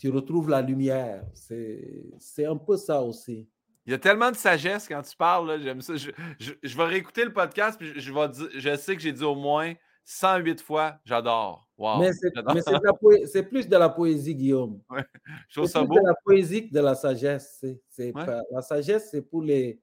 tu 0.00 0.10
retrouves 0.10 0.50
la 0.50 0.60
lumière. 0.60 1.24
C'est 1.32 2.44
un 2.44 2.56
peu 2.56 2.76
ça 2.76 3.00
aussi. 3.00 3.48
Il 3.86 3.92
y 3.92 3.94
a 3.94 3.98
tellement 3.98 4.32
de 4.32 4.36
sagesse 4.36 4.88
quand 4.88 5.02
tu 5.02 5.16
parles. 5.16 5.60
J'aime 5.62 5.80
ça. 5.80 5.94
Je, 5.94 6.10
je, 6.60 6.76
vais 6.76 6.84
réécouter 6.84 7.24
le 7.24 7.32
podcast, 7.32 7.78
puis 7.78 8.00
je, 8.00 8.12
vais 8.12 8.50
je 8.58 8.76
sais 8.76 8.96
que 8.96 9.02
j'ai 9.02 9.12
dit 9.12 9.24
au 9.24 9.36
moins 9.36 9.74
108 10.04 10.60
fois 10.60 10.98
j'adore. 11.04 11.68
Wow, 11.78 12.00
mais 12.00 12.10
c'est 13.26 13.44
plus 13.44 13.68
de 13.68 13.76
la 13.76 13.88
poésie, 13.88 14.34
Guillaume. 14.34 14.80
Ouais, 14.90 15.04
je 15.48 15.60
trouve 15.60 15.70
ça 15.70 15.84
beau. 15.84 15.94
de 15.94 16.04
la 16.04 16.14
poésie 16.24 16.68
que 16.68 16.74
de 16.74 16.80
la 16.80 16.96
sagesse. 16.96 17.64
C'est 17.88 18.12
la 18.50 18.62
sagesse, 18.62 19.08
c'est 19.12 19.22
pour 19.22 19.42
les. 19.42 19.80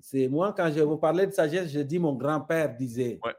C'est 0.00 0.28
moi, 0.28 0.52
quand 0.56 0.70
je 0.72 0.80
vous 0.80 0.96
parlais 0.96 1.26
de 1.26 1.32
sagesse, 1.32 1.70
je 1.70 1.80
dis 1.80 1.98
mon 1.98 2.14
grand-père 2.14 2.74
disait. 2.74 3.18
Ouais. 3.24 3.34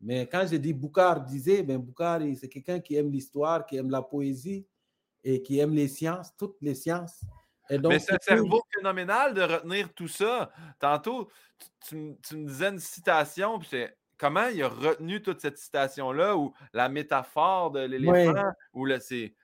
Mais 0.00 0.26
quand 0.26 0.46
je 0.46 0.56
dis 0.56 0.74
Boucard 0.74 1.22
disait, 1.22 1.62
ben 1.62 1.78
Boucard, 1.78 2.20
c'est 2.38 2.48
quelqu'un 2.48 2.78
qui 2.78 2.94
aime 2.94 3.10
l'histoire, 3.10 3.64
qui 3.64 3.76
aime 3.76 3.90
la 3.90 4.02
poésie 4.02 4.66
et 5.22 5.42
qui 5.42 5.58
aime 5.58 5.72
les 5.72 5.88
sciences, 5.88 6.30
toutes 6.36 6.56
les 6.60 6.74
sciences. 6.74 7.24
Et 7.70 7.78
donc, 7.78 7.92
Mais 7.92 7.98
c'est 7.98 8.12
un 8.12 8.18
cerveau 8.20 8.62
phénoménal 8.74 9.32
de 9.32 9.40
retenir 9.40 9.92
tout 9.94 10.08
ça. 10.08 10.52
Tantôt, 10.78 11.30
tu, 11.88 11.96
me 11.96 12.46
disais 12.46 12.68
une 12.68 12.78
citation, 12.78 13.58
puis 13.58 13.68
c'est 13.70 13.96
comment 14.18 14.48
il 14.48 14.62
a 14.62 14.68
retenu 14.68 15.22
toute 15.22 15.40
cette 15.40 15.56
citation-là, 15.56 16.36
ou 16.36 16.52
la 16.74 16.90
métaphore 16.90 17.70
de 17.70 17.80
l'éléphant, 17.80 18.52
ou 18.74 18.84
le, 18.84 19.00
c'est... 19.00 19.34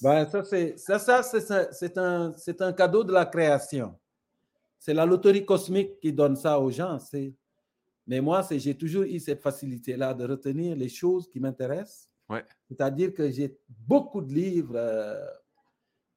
Ben, 0.00 0.28
ça, 0.28 0.44
c'est, 0.44 0.78
ça, 0.78 0.98
ça 0.98 1.22
c'est, 1.22 1.98
un, 1.98 2.32
c'est 2.36 2.62
un 2.62 2.72
cadeau 2.72 3.02
de 3.02 3.12
la 3.12 3.26
création. 3.26 3.98
C'est 4.82 4.94
la 4.94 5.06
loterie 5.06 5.46
cosmique 5.46 6.00
qui 6.00 6.12
donne 6.12 6.34
ça 6.34 6.58
aux 6.58 6.72
gens. 6.72 6.98
C'est, 6.98 7.32
mais 8.04 8.20
moi, 8.20 8.44
j'ai 8.50 8.76
toujours 8.76 9.04
eu 9.04 9.20
cette 9.20 9.40
facilité-là 9.40 10.12
de 10.12 10.24
retenir 10.24 10.74
les 10.74 10.88
choses 10.88 11.28
qui 11.28 11.38
m'intéressent. 11.38 12.10
Ouais. 12.28 12.44
C'est-à-dire 12.66 13.14
que 13.14 13.30
j'ai 13.30 13.56
beaucoup 13.68 14.20
de 14.20 14.34
livres, 14.34 14.74
euh, 14.74 15.24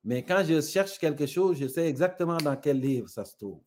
mais 0.04 0.24
quand 0.24 0.44
je 0.44 0.60
cherche 0.62 0.98
quelque 0.98 1.28
chose, 1.28 1.60
je 1.60 1.68
sais 1.68 1.88
exactement 1.88 2.38
dans 2.38 2.56
quel 2.56 2.80
livre 2.80 3.08
ça 3.08 3.24
se 3.24 3.38
trouve. 3.38 3.62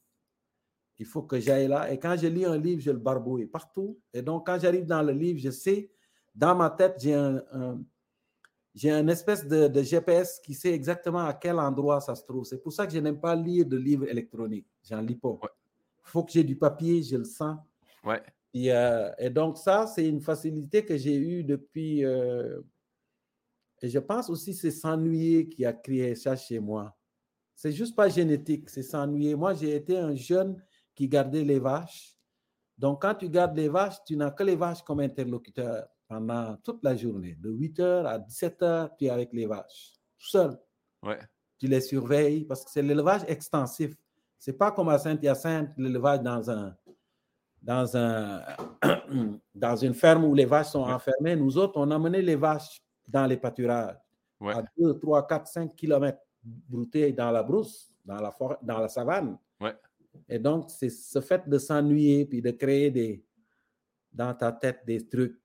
Il 0.99 1.07
faut 1.07 1.23
que 1.23 1.39
j'aille 1.39 1.69
là. 1.69 1.93
Et 1.93 1.99
quand 2.01 2.17
je 2.21 2.27
lis 2.27 2.45
un 2.45 2.59
livre, 2.59 2.83
je 2.83 2.91
le 2.91 2.99
barbouille 2.99 3.47
partout. 3.47 4.01
Et 4.13 4.21
donc, 4.21 4.47
quand 4.47 4.59
j'arrive 4.59 4.87
dans 4.87 5.03
le 5.03 5.13
livre, 5.13 5.39
je 5.39 5.51
sais, 5.51 5.93
dans 6.35 6.57
ma 6.57 6.71
tête, 6.71 6.97
j'ai 7.01 7.15
un, 7.15 7.41
j'ai 8.75 8.91
un 8.91 9.09
espèce 9.09 9.47
de, 9.47 9.83
GPS 9.83 10.41
qui 10.41 10.55
sait 10.55 10.73
exactement 10.73 11.25
à 11.25 11.35
quel 11.35 11.59
endroit 11.59 12.01
ça 12.01 12.15
se 12.15 12.25
trouve. 12.25 12.45
C'est 12.45 12.63
pour 12.63 12.73
ça 12.73 12.87
que 12.87 12.93
je 12.93 12.99
n'aime 12.99 13.21
pas 13.21 13.35
lire 13.35 13.67
de 13.67 13.77
livres 13.77 14.09
électroniques. 14.09 14.67
J'en 14.89 15.01
lis 15.01 15.17
pas. 15.17 15.39
Il 15.43 16.11
faut 16.11 16.23
que 16.23 16.33
j'ai 16.33 16.45
du 16.45 16.57
papier, 16.57 17.03
je 17.03 17.17
le 17.17 17.25
sens. 17.25 17.59
Ouais. 18.05 18.23
Et, 18.55 18.73
euh, 18.73 19.11
et 19.19 19.31
donc, 19.31 19.59
ça, 19.59 19.87
c'est 19.87 20.07
une 20.07 20.21
facilité 20.21 20.85
que 20.85 20.97
j'ai 20.97 21.17
eue 21.17 21.45
depuis. 21.45 22.05
Euh, 22.05 22.61
et 23.81 23.89
je 23.89 23.99
pense 23.99 24.29
aussi 24.31 24.55
c'est 24.55 24.71
s'ennuyer 24.71 25.49
qui 25.49 25.65
a 25.65 25.73
créé 25.73 26.15
ça 26.15 26.35
chez 26.37 26.59
moi. 26.59 26.97
C'est 27.55 27.73
juste 27.73 27.97
pas 27.97 28.09
génétique, 28.09 28.71
c'est 28.71 28.83
s'ennuyer. 28.83 29.35
Moi, 29.35 29.55
j'ai 29.55 29.75
été 29.75 29.99
un 29.99 30.15
jeune 30.15 30.63
qui 30.95 31.09
gardait 31.09 31.45
les 31.45 31.59
vaches. 31.59 32.17
Donc, 32.77 33.03
quand 33.03 33.15
tu 33.15 33.29
gardes 33.29 33.57
les 33.57 33.69
vaches, 33.69 33.97
tu 34.07 34.17
n'as 34.17 34.31
que 34.31 34.45
les 34.45 34.55
vaches 34.55 34.83
comme 34.83 35.01
interlocuteur 35.01 35.89
pendant 36.09 36.57
toute 36.65 36.83
la 36.83 36.97
journée. 36.97 37.37
De 37.39 37.51
8h 37.51 38.07
à 38.07 38.19
17h, 38.19 38.91
tu 38.99 39.05
es 39.05 39.11
avec 39.11 39.33
les 39.33 39.47
vaches, 39.47 39.93
tout 40.19 40.27
seul. 40.27 40.59
Ouais. 41.03 41.19
Tu 41.59 41.67
les 41.67 41.81
surveilles 41.81 42.45
parce 42.45 42.65
que 42.65 42.71
c'est 42.71 42.83
l'élevage 42.83 43.23
extensif. 43.29 43.95
C'est 44.39 44.55
pas 44.55 44.71
comme 44.73 44.89
à 44.89 44.99
Saint-Hyacinthe, 44.99 45.71
l'élevage 45.77 46.23
dans 46.23 46.51
un, 46.51 46.77
dans, 47.61 47.97
un, 47.97 48.43
dans 49.55 49.77
une 49.77 49.95
ferme 49.95 50.25
où 50.25 50.35
les 50.35 50.47
vaches 50.47 50.69
sont 50.69 50.83
enfermées. 50.83 51.37
Nous 51.37 51.59
autres, 51.59 51.75
on 51.77 51.91
amenait 51.91 52.23
les 52.23 52.37
vaches 52.37 52.81
dans 53.07 53.27
les 53.27 53.37
pâturages 53.37 53.97
à 54.41 54.63
2, 54.79 54.99
3, 54.99 55.27
4, 55.27 55.47
5 55.47 55.75
kilomètres 55.75 56.23
broutés 56.43 57.13
dans 57.13 57.31
la 57.31 57.43
brousse, 57.43 57.93
dans 58.05 58.21
la, 58.21 58.31
forêt, 58.31 58.57
dans 58.63 58.79
la 58.79 58.89
savane. 58.89 59.37
Et 60.29 60.39
donc, 60.39 60.71
c'est 60.71 60.91
ce 60.91 61.21
fait 61.21 61.49
de 61.49 61.59
s'ennuyer, 61.59 62.25
puis 62.25 62.41
de 62.41 62.51
créer 62.51 62.91
des, 62.91 63.25
dans 64.13 64.35
ta 64.35 64.53
tête 64.53 64.81
des 64.87 65.07
trucs, 65.07 65.39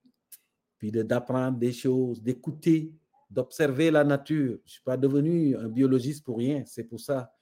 puis 0.83 0.91
d'apprendre 0.91 1.57
des 1.57 1.71
choses, 1.71 2.21
d'écouter, 2.21 2.91
d'observer 3.29 3.89
la 3.89 4.03
nature. 4.03 4.57
Je 4.65 4.67
ne 4.67 4.69
suis 4.69 4.83
pas 4.83 4.97
devenu 4.97 5.55
un 5.55 5.69
biologiste 5.69 6.25
pour 6.25 6.39
rien, 6.39 6.63
c'est 6.65 6.83
pour 6.83 6.99
ça. 6.99 7.33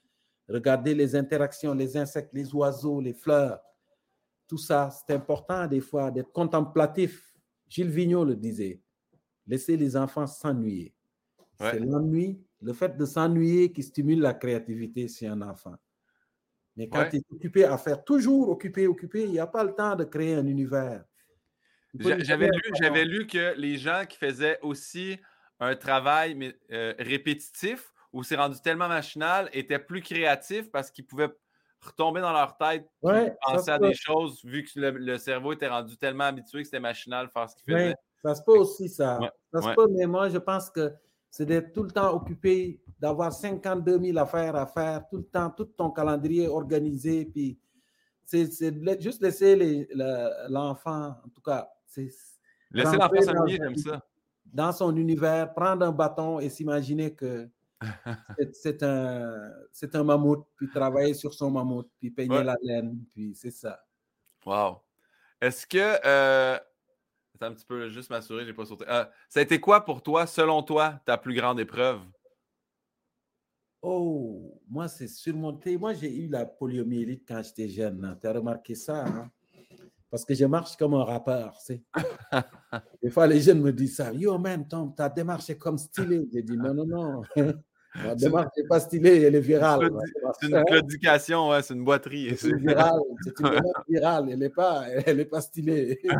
Regarder 0.48 0.94
les 0.94 1.16
interactions, 1.16 1.74
les 1.74 1.98
insectes, 1.98 2.30
les 2.34 2.54
oiseaux, 2.54 3.02
les 3.02 3.16
fleurs, 3.16 3.60
tout 4.48 4.60
ça, 4.60 4.92
c'est 4.92 5.16
important 5.16 5.66
des 5.66 5.80
fois 5.80 6.12
d'être 6.12 6.32
contemplatif. 6.32 7.36
Gilles 7.68 7.90
Vigneault 7.90 8.26
le 8.26 8.36
disait, 8.36 8.80
laisser 9.48 9.76
les 9.76 9.98
enfants 9.98 10.28
s'ennuyer. 10.28 10.94
C'est 11.60 11.80
l'ennui, 11.80 12.40
le 12.62 12.74
fait 12.74 12.96
de 12.96 13.06
s'ennuyer 13.06 13.72
qui 13.72 13.82
stimule 13.82 14.20
la 14.20 14.36
créativité 14.36 15.08
chez 15.08 15.26
un 15.26 15.42
enfant. 15.42 15.78
Mais 16.76 16.88
quand 16.88 17.10
tu 17.10 17.18
es 17.18 17.24
occupé 17.32 17.64
à 17.64 17.80
faire 17.80 18.04
toujours 18.04 18.50
occupé, 18.50 18.86
occupé, 18.86 19.24
il 19.24 19.32
n'y 19.32 19.40
a 19.40 19.48
pas 19.48 19.64
le 19.64 19.74
temps 19.74 19.96
de 19.96 20.04
créer 20.04 20.36
un 20.36 20.46
univers. 20.46 21.04
J'avais 22.00 22.48
lu, 22.48 22.62
j'avais 22.80 23.06
lu 23.06 23.28
que 23.28 23.54
les 23.58 23.78
gens 23.78 24.06
qui 24.08 24.18
faisaient 24.18 24.60
aussi 24.62 25.20
un 25.60 25.76
travail 25.76 26.36
mais, 26.36 26.56
euh, 26.72 26.94
répétitif, 27.00 27.92
où 28.14 28.24
c'est 28.24 28.36
rendu 28.36 28.60
tellement 28.62 28.88
machinal, 28.88 29.50
étaient 29.54 29.80
plus 29.80 30.02
créatifs 30.02 30.70
parce 30.72 30.92
qu'ils 30.92 31.06
pouvaient 31.06 31.32
retomber 31.80 32.22
dans 32.22 32.34
leur 32.34 32.58
tête, 32.58 32.88
penser 33.02 33.72
à 33.72 33.80
des 33.80 33.94
choses, 33.94 34.44
vu 34.44 34.64
que 34.64 34.80
le, 34.80 35.18
cerveau 35.18 35.54
était 35.54 35.68
rendu 35.68 35.98
tellement 35.98 36.26
habitué 36.26 36.60
que 36.60 36.66
c'était 36.66 36.80
machinal 36.80 37.30
faire 37.30 37.50
ce 37.50 37.56
qu'il 37.56 37.74
faisait. 37.74 37.96
ça 38.24 38.36
se 38.36 38.44
peut 38.44 38.58
aussi, 38.58 38.90
ça. 38.90 39.20
ça 39.54 39.62
se 39.62 39.74
peut, 39.74 39.88
mais 39.90 40.06
moi, 40.06 40.30
je 40.30 40.38
pense 40.38 40.70
que 40.70 40.94
c'est 41.30 41.46
d'être 41.46 41.72
tout 41.74 41.84
le 41.84 41.92
temps 41.92 42.14
occupé, 42.14 42.82
d'avoir 43.00 43.32
52 43.32 44.00
000 44.00 44.18
affaires 44.18 44.56
à 44.56 44.68
faire, 44.68 45.08
tout 45.10 45.18
le 45.18 45.26
temps, 45.26 45.50
tout 45.50 45.66
ton 45.66 45.90
calendrier 45.90 46.48
organisé, 46.48 47.26
puis 47.26 47.58
c'est 48.26 49.02
juste 49.02 49.22
laisser 49.22 49.88
l'enfant, 50.50 51.16
en 51.24 51.30
tout 51.34 51.42
cas, 51.42 51.68
Laisser 52.72 52.98
l'enfant 52.98 53.22
s'amuser, 53.22 53.60
comme 53.60 53.76
ça. 53.76 54.06
Dans 54.46 54.72
son 54.72 54.96
univers, 54.96 55.54
prendre 55.54 55.86
un 55.86 55.92
bâton 55.92 56.40
et 56.40 56.50
s'imaginer 56.50 57.14
que 57.14 57.50
c'est 58.54 58.84
un, 58.84 59.52
un 59.94 60.04
mammouth, 60.04 60.46
puis 60.56 60.70
travailler 60.70 61.14
sur 61.14 61.34
son 61.34 61.52
mammouth, 61.52 61.90
puis 62.00 62.12
peigner 62.12 62.44
la 62.44 62.56
laine, 62.62 63.04
puis 63.12 63.34
c'est 63.36 63.52
ça. 63.52 63.84
Wow. 64.46 64.82
Est-ce 65.40 65.66
que. 65.66 66.00
Euh... 66.06 66.58
Attends 67.36 67.46
un 67.48 67.54
petit 67.54 67.66
peu, 67.66 67.90
juste 67.90 68.10
m'assurer, 68.10 68.46
j'ai 68.46 68.54
pas 68.54 68.66
sauté. 68.66 68.86
Euh, 68.88 69.06
ça 69.28 69.40
a 69.40 69.44
été 69.44 69.60
quoi 69.60 69.84
pour 69.84 70.04
toi, 70.04 70.28
selon 70.28 70.62
toi, 70.62 71.02
ta 71.06 71.18
plus 71.18 71.34
grande 71.34 71.60
épreuve? 71.60 72.02
Oh, 73.82 74.62
moi, 74.70 74.88
c'est 74.88 75.08
surmonté. 75.08 75.76
Moi, 75.76 75.94
j'ai 75.96 76.16
eu 76.16 76.28
la 76.28 76.46
poliomyélite 76.46 77.24
quand 77.28 77.42
j'étais 77.42 77.68
jeune. 77.68 78.16
Tu 78.22 78.28
as 78.28 78.34
remarqué 78.34 78.76
ça? 78.76 79.06
Hein? 79.06 79.32
Parce 80.12 80.26
que 80.26 80.36
je 80.36 80.44
marche 80.46 80.76
comme 80.76 80.94
un 80.94 81.06
rappeur. 81.06 81.58
Tu 81.66 81.82
Des 83.02 83.10
fois, 83.10 83.26
les 83.28 83.40
jeunes 83.40 83.62
me 83.62 83.72
disent 83.72 83.96
ça. 83.96 84.12
Yo, 84.12 84.38
man, 84.38 84.68
ta 84.96 85.08
démarche 85.08 85.50
est 85.50 85.58
comme 85.58 85.78
stylée. 85.78 86.28
J'ai 86.34 86.44
dit 86.44 86.58
non, 86.58 86.74
non, 86.74 86.86
non. 86.86 87.22
Ma 87.96 88.16
démarche 88.16 88.50
n'est 88.58 88.68
pas 88.68 88.80
stylée, 88.80 89.22
elle 89.22 89.36
est 89.36 89.42
virale. 89.42 89.90
C'est 90.40 90.48
une 90.48 90.64
claudication, 90.64 91.50
ouais, 91.50 91.62
c'est 91.62 91.74
une 91.74 91.84
boiterie. 91.84 92.38
C'est 92.38 92.56
virale, 92.56 93.02
c'est 93.22 93.40
une 93.40 93.50
démarche 93.50 93.86
virale, 93.90 94.30
elle 94.32 94.40
n'est 94.40 94.50
pas, 94.50 94.86
elle 94.90 95.28
pas 95.28 95.42
stylée. 95.42 96.02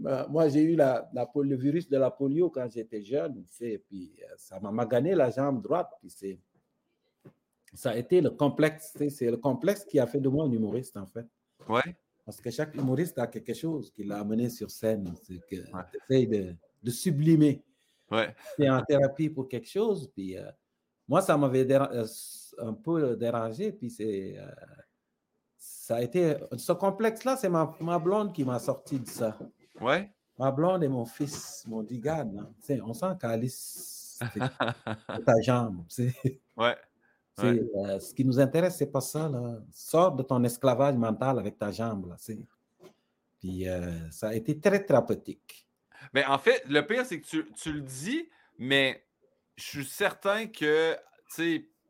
Bah, 0.00 0.26
moi, 0.30 0.48
j'ai 0.48 0.62
eu 0.62 0.76
la, 0.76 1.10
le 1.12 1.56
virus 1.56 1.86
de 1.86 1.98
la 1.98 2.10
polio 2.10 2.48
quand 2.48 2.66
j'étais 2.72 3.02
jeune, 3.02 3.44
et 3.60 3.76
puis 3.76 4.14
euh, 4.22 4.34
ça 4.38 4.58
m'a 4.58 4.70
magané 4.70 5.14
la 5.14 5.28
jambe 5.28 5.62
droite. 5.62 5.90
Puis 6.00 6.40
ça 7.74 7.90
a 7.90 7.96
été 7.96 8.22
le 8.22 8.30
complexe, 8.30 8.96
c'est 9.10 9.30
le 9.30 9.36
complexe 9.36 9.84
qui 9.84 10.00
a 10.00 10.06
fait 10.06 10.20
de 10.20 10.30
moi 10.30 10.46
un 10.46 10.52
humoriste, 10.52 10.96
en 10.96 11.04
fait. 11.04 11.26
Ouais. 11.70 11.96
Parce 12.24 12.40
que 12.40 12.50
chaque 12.50 12.74
humoriste 12.74 13.18
a 13.18 13.26
quelque 13.26 13.54
chose 13.54 13.90
qui 13.90 14.04
l'a 14.04 14.20
amené 14.20 14.50
sur 14.50 14.70
scène, 14.70 15.12
c'est 15.22 15.40
que 15.46 15.56
ouais. 16.10 16.26
de, 16.26 16.54
de, 16.82 16.90
sublimer. 16.90 17.62
Ouais. 18.10 18.34
C'est 18.56 18.68
en 18.68 18.82
thérapie 18.82 19.30
pour 19.30 19.48
quelque 19.48 19.68
chose, 19.68 20.10
puis 20.14 20.36
euh, 20.36 20.50
moi, 21.08 21.22
ça 21.22 21.36
m'avait 21.36 21.66
euh, 21.72 22.06
un 22.58 22.74
peu 22.74 23.16
dérangé, 23.16 23.72
puis 23.72 23.90
c'est 23.90 24.36
ça 25.90 25.96
a 25.96 26.02
été 26.02 26.36
ce 26.56 26.72
complexe-là, 26.72 27.36
c'est 27.36 27.48
ma, 27.48 27.74
ma 27.80 27.98
blonde 27.98 28.32
qui 28.32 28.44
m'a 28.44 28.58
sorti 28.58 29.00
de 29.00 29.08
ça. 29.08 29.36
Ouais. 29.80 30.10
Ma 30.38 30.50
blonde 30.50 30.84
et 30.84 30.88
mon 30.88 31.04
fils 31.04 31.64
m'ont 31.66 31.82
dit, 31.82 31.98
garde, 31.98 32.48
on 32.82 32.94
sent 32.94 33.12
qu'Alice, 33.20 34.18
ta 35.26 35.40
jambe. 35.42 35.84
Ouais. 36.56 36.76
Euh, 37.44 37.98
ce 37.98 38.14
qui 38.14 38.24
nous 38.24 38.38
intéresse, 38.38 38.76
c'est 38.76 38.90
pas 38.90 39.00
ça. 39.00 39.28
Là. 39.28 39.58
Sors 39.72 40.12
de 40.12 40.22
ton 40.22 40.42
esclavage 40.44 40.94
mental 40.94 41.38
avec 41.38 41.58
ta 41.58 41.70
jambe. 41.70 42.08
Là, 42.08 42.16
Puis 43.38 43.68
euh, 43.68 44.10
ça 44.10 44.28
a 44.28 44.34
été 44.34 44.58
très 44.58 44.84
thérapeutique. 44.84 45.66
Mais 46.14 46.24
en 46.24 46.38
fait, 46.38 46.64
le 46.68 46.86
pire, 46.86 47.04
c'est 47.04 47.20
que 47.20 47.26
tu, 47.26 47.50
tu, 47.52 47.72
le 47.72 47.80
dis, 47.82 48.28
mais 48.58 49.04
je 49.56 49.64
suis 49.64 49.84
certain 49.84 50.46
que 50.46 50.96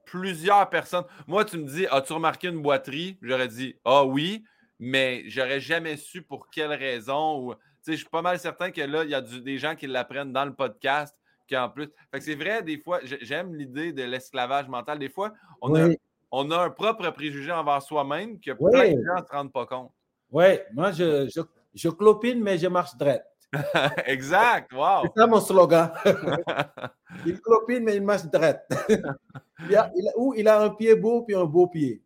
plusieurs 0.05 0.69
personnes. 0.69 1.05
Moi, 1.27 1.45
tu 1.45 1.59
me 1.59 1.65
dis 1.65 1.87
As-tu 1.87 2.13
remarqué 2.13 2.49
une 2.49 2.63
boiterie? 2.63 3.19
J'aurais 3.23 3.49
dit 3.49 3.77
Ah 3.85 4.05
oui, 4.05 4.45
mais 4.79 5.25
j'aurais 5.27 5.61
jamais 5.61 5.97
su 5.97 6.23
pour 6.23 6.51
quelle 6.51 6.73
raison. 6.73 7.41
Ou 7.41 7.55
je 7.87 7.93
suis 7.93 8.09
pas 8.09 8.23
mal 8.23 8.39
certain 8.39 8.71
que 8.71 8.81
là, 8.81 9.05
il 9.05 9.11
y 9.11 9.15
a 9.15 9.21
des 9.21 9.59
gens 9.59 9.77
qui 9.77 9.87
l'apprennent 9.87 10.33
dans 10.33 10.45
le 10.45 10.55
podcast. 10.55 11.17
En 11.57 11.69
plus. 11.69 11.89
c'est 12.21 12.35
vrai, 12.35 12.63
des 12.63 12.79
fois, 12.79 13.01
j'aime 13.03 13.55
l'idée 13.55 13.93
de 13.93 14.03
l'esclavage 14.03 14.69
mental. 14.69 14.99
Des 14.99 15.09
fois, 15.09 15.33
on, 15.61 15.75
a, 15.75 15.89
on, 16.31 16.51
a, 16.51 16.59
un 16.65 16.71
propre 16.71 17.11
préjugé 17.11 17.53
envers 17.53 17.83
soi-même 17.83 18.41
que 18.41 18.53
plein 18.53 18.93
de 18.93 19.03
gens 19.03 19.21
ne 19.21 19.27
se 19.27 19.33
rendent 19.33 19.53
pas 19.53 19.67
compte. 19.67 19.93
Oui, 20.31 20.59
moi, 20.73 20.93
je, 20.93 21.29
je, 21.35 21.41
je, 21.75 21.89
clopine, 21.89 22.41
mais 22.41 22.59
je 22.59 22.69
marche 22.69 22.97
droit. 22.97 23.19
exact, 24.07 24.73
wow. 24.73 25.03
C'est 25.03 25.21
ça 25.21 25.27
mon 25.27 25.41
slogan. 25.41 25.91
il 27.27 27.41
clopine, 27.41 27.83
mais 27.83 27.97
il 27.97 28.03
marche 28.03 28.27
droit. 28.27 28.55
il, 29.69 29.77
a, 29.77 29.91
ou 30.17 30.35
il 30.35 30.47
a 30.47 30.61
un 30.61 30.71
pied 30.71 30.95
beau 30.95 31.23
puis 31.23 31.35
un 31.35 31.45
beau 31.45 31.67
pied. 31.67 32.03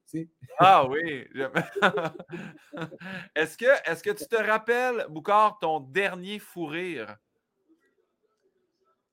Ah 0.59 0.87
oui. 0.89 1.27
est-ce 3.35 3.59
que, 3.59 3.67
est 3.91 4.03
que 4.03 4.11
tu 4.11 4.25
te 4.27 4.37
rappelles, 4.37 5.07
Boucard, 5.11 5.59
ton 5.61 5.81
dernier 5.81 6.39
fou 6.39 6.67
rire? 6.67 7.17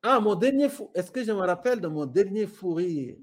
Ah, 0.04 0.20
mon 0.20 0.36
dernier 0.36 0.70
fou. 0.70 0.90
Est-ce 0.96 1.12
que 1.12 1.24
je 1.24 1.32
me 1.32 1.40
rappelle 1.40 1.80
de 1.80 1.88
mon 1.88 2.06
dernier 2.06 2.48
fou 2.48 2.74
rire? 2.74 3.18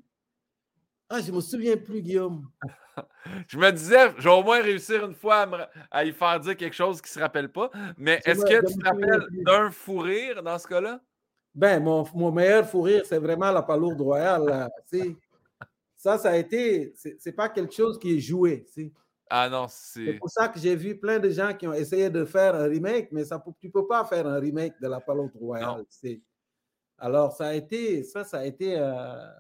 Ah, 1.08 1.20
je 1.20 1.30
ne 1.30 1.36
me 1.36 1.40
souviens 1.40 1.76
plus, 1.76 2.02
Guillaume. 2.02 2.48
je 3.48 3.58
me 3.58 3.70
disais, 3.70 4.12
je 4.18 4.24
vais 4.24 4.34
au 4.34 4.42
moins 4.42 4.62
réussir 4.62 5.04
une 5.04 5.14
fois 5.14 5.48
à, 5.90 6.04
y 6.04 6.12
faire 6.12 6.38
dire 6.40 6.56
quelque 6.56 6.76
chose 6.76 7.00
qui 7.00 7.08
ne 7.08 7.14
se 7.14 7.20
rappelle 7.20 7.50
pas. 7.50 7.70
Mais 7.96 8.20
est-ce 8.24 8.44
que 8.44 8.66
tu 8.66 8.78
te 8.78 8.84
rappelles 8.84 9.26
d'un 9.44 9.70
fou 9.70 9.98
rire 9.98 10.42
dans 10.42 10.58
ce 10.58 10.68
cas-là? 10.68 11.00
Ben, 11.54 11.82
mon, 11.82 12.06
mon 12.14 12.30
meilleur 12.30 12.68
fou 12.68 12.82
rire, 12.82 13.02
c'est 13.04 13.18
vraiment 13.18 13.50
la 13.50 13.62
palourde 13.62 14.00
royale. 14.00 14.70
Ça, 15.96 16.16
ça 16.16 16.30
a 16.30 16.36
été, 16.36 16.94
c'est 16.94 17.32
pas 17.32 17.48
quelque 17.48 17.74
chose 17.74 17.98
qui 17.98 18.16
est 18.16 18.20
joué. 18.20 18.64
Ah 19.28 19.48
non, 19.48 19.66
c'est. 19.68 20.12
pour 20.12 20.30
ça 20.30 20.46
que 20.46 20.60
j'ai 20.60 20.76
vu 20.76 20.96
plein 20.96 21.18
de 21.18 21.28
gens 21.28 21.52
qui 21.52 21.66
ont 21.66 21.72
essayé 21.72 22.08
de 22.08 22.24
faire 22.24 22.54
un 22.54 22.68
remake, 22.68 23.08
mais 23.10 23.24
ça, 23.24 23.42
tu 23.60 23.68
peux 23.68 23.84
pas 23.84 24.04
faire 24.04 24.24
un 24.28 24.38
remake 24.38 24.80
de 24.80 24.86
La 24.86 25.00
Palote 25.00 25.34
Royale. 25.34 25.84
Alors, 26.98 27.32
ça 27.32 27.48
a 27.48 27.54
été, 27.54 28.02
ça, 28.02 28.24
ça 28.24 28.38
a 28.38 28.44
été 28.44 28.74
euh, 28.76 29.30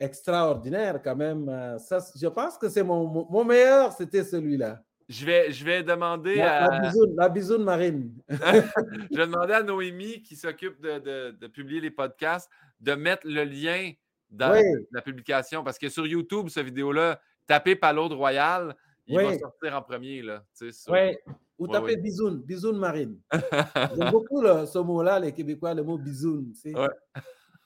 extraordinaire 0.00 1.00
quand 1.02 1.16
même. 1.16 1.48
Euh, 1.48 1.78
ça, 1.78 1.98
je 2.16 2.26
pense 2.28 2.56
que 2.56 2.68
c'est 2.68 2.82
mon, 2.82 3.26
mon 3.30 3.44
meilleur, 3.44 3.92
c'était 3.92 4.24
celui-là. 4.24 4.82
Je 5.08 5.24
vais, 5.24 5.50
je 5.52 5.64
vais 5.64 5.82
demander 5.82 6.36
la, 6.36 6.64
à. 6.64 6.92
La 7.16 7.28
bisoune, 7.28 7.64
marine. 7.64 8.12
je 8.28 9.16
vais 9.16 9.26
demander 9.26 9.54
à 9.54 9.62
Noémie, 9.62 10.22
qui 10.22 10.36
s'occupe 10.36 10.80
de, 10.80 10.98
de, 10.98 11.30
de, 11.30 11.46
publier 11.46 11.80
les 11.80 11.90
podcasts, 11.90 12.50
de 12.80 12.94
mettre 12.94 13.26
le 13.26 13.44
lien 13.44 13.92
dans 14.30 14.62
la 14.92 15.00
publication. 15.00 15.64
Parce 15.64 15.78
que 15.78 15.88
sur 15.88 16.06
YouTube, 16.06 16.48
cette 16.50 16.66
vidéo-là, 16.66 17.20
tapez 17.46 17.74
Palourde 17.74 18.12
Royal, 18.12 18.76
il 19.06 19.18
va 19.18 19.38
sortir 19.38 19.74
en 19.74 19.82
premier. 19.82 20.20
Là, 20.20 20.44
oui. 20.88 21.16
Ou 21.58 21.66
tapez 21.66 21.96
bisoun, 21.96 22.38
bisoun 22.38 22.78
marine. 22.78 23.18
J'aime 23.32 23.32
beaucoup 24.12 24.42
ce 24.42 24.78
mot-là, 24.78 25.18
les 25.18 25.32
Québécois, 25.32 25.74
le 25.74 25.82
mot 25.82 25.98
bisoun. 25.98 26.52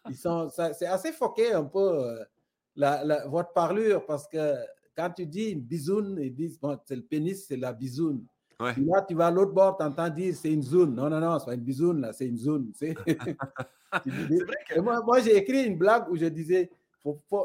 Ils 0.09 0.16
sont, 0.16 0.48
c'est 0.51 0.86
assez 0.86 1.12
foqué 1.12 1.52
un 1.52 1.64
peu 1.64 1.78
euh, 1.78 2.24
la, 2.74 3.27
votre 3.27 3.52
parlure 3.52 4.05
parce 4.06 4.27
que 4.27 4.55
quand 4.97 5.10
tu 5.10 5.27
dis 5.27 5.51
une 5.51 5.60
bisoune, 5.60 6.19
ils 6.20 6.35
disent 6.35 6.59
bon, 6.59 6.78
c'est 6.85 6.97
le 6.97 7.02
pénis, 7.02 7.47
c'est 7.47 7.56
la 7.56 7.73
bisoune. 7.73 8.24
Là, 8.59 9.05
tu 9.09 9.14
vas 9.14 9.27
à 9.27 9.31
l'autre 9.31 9.52
bord, 9.52 9.77
tu 9.77 9.85
entends 9.85 10.09
dire 10.09 10.35
c'est 10.36 10.52
une 10.52 10.62
zone. 10.62 10.94
Non, 10.94 11.10
non, 11.10 11.20
non, 11.20 11.39
c'est 11.39 11.47
pas 11.47 11.55
une 11.55 11.60
bisoune, 11.60 12.01
là, 12.01 12.12
c'est 12.12 12.27
une 12.27 12.39
zone. 12.39 12.73
moi, 14.82 15.02
moi 15.05 15.20
j'ai 15.20 15.36
écrit 15.36 15.64
une 15.64 15.77
blague 15.77 16.09
où 16.09 16.16
je 16.16 16.27
disais, 16.27 16.70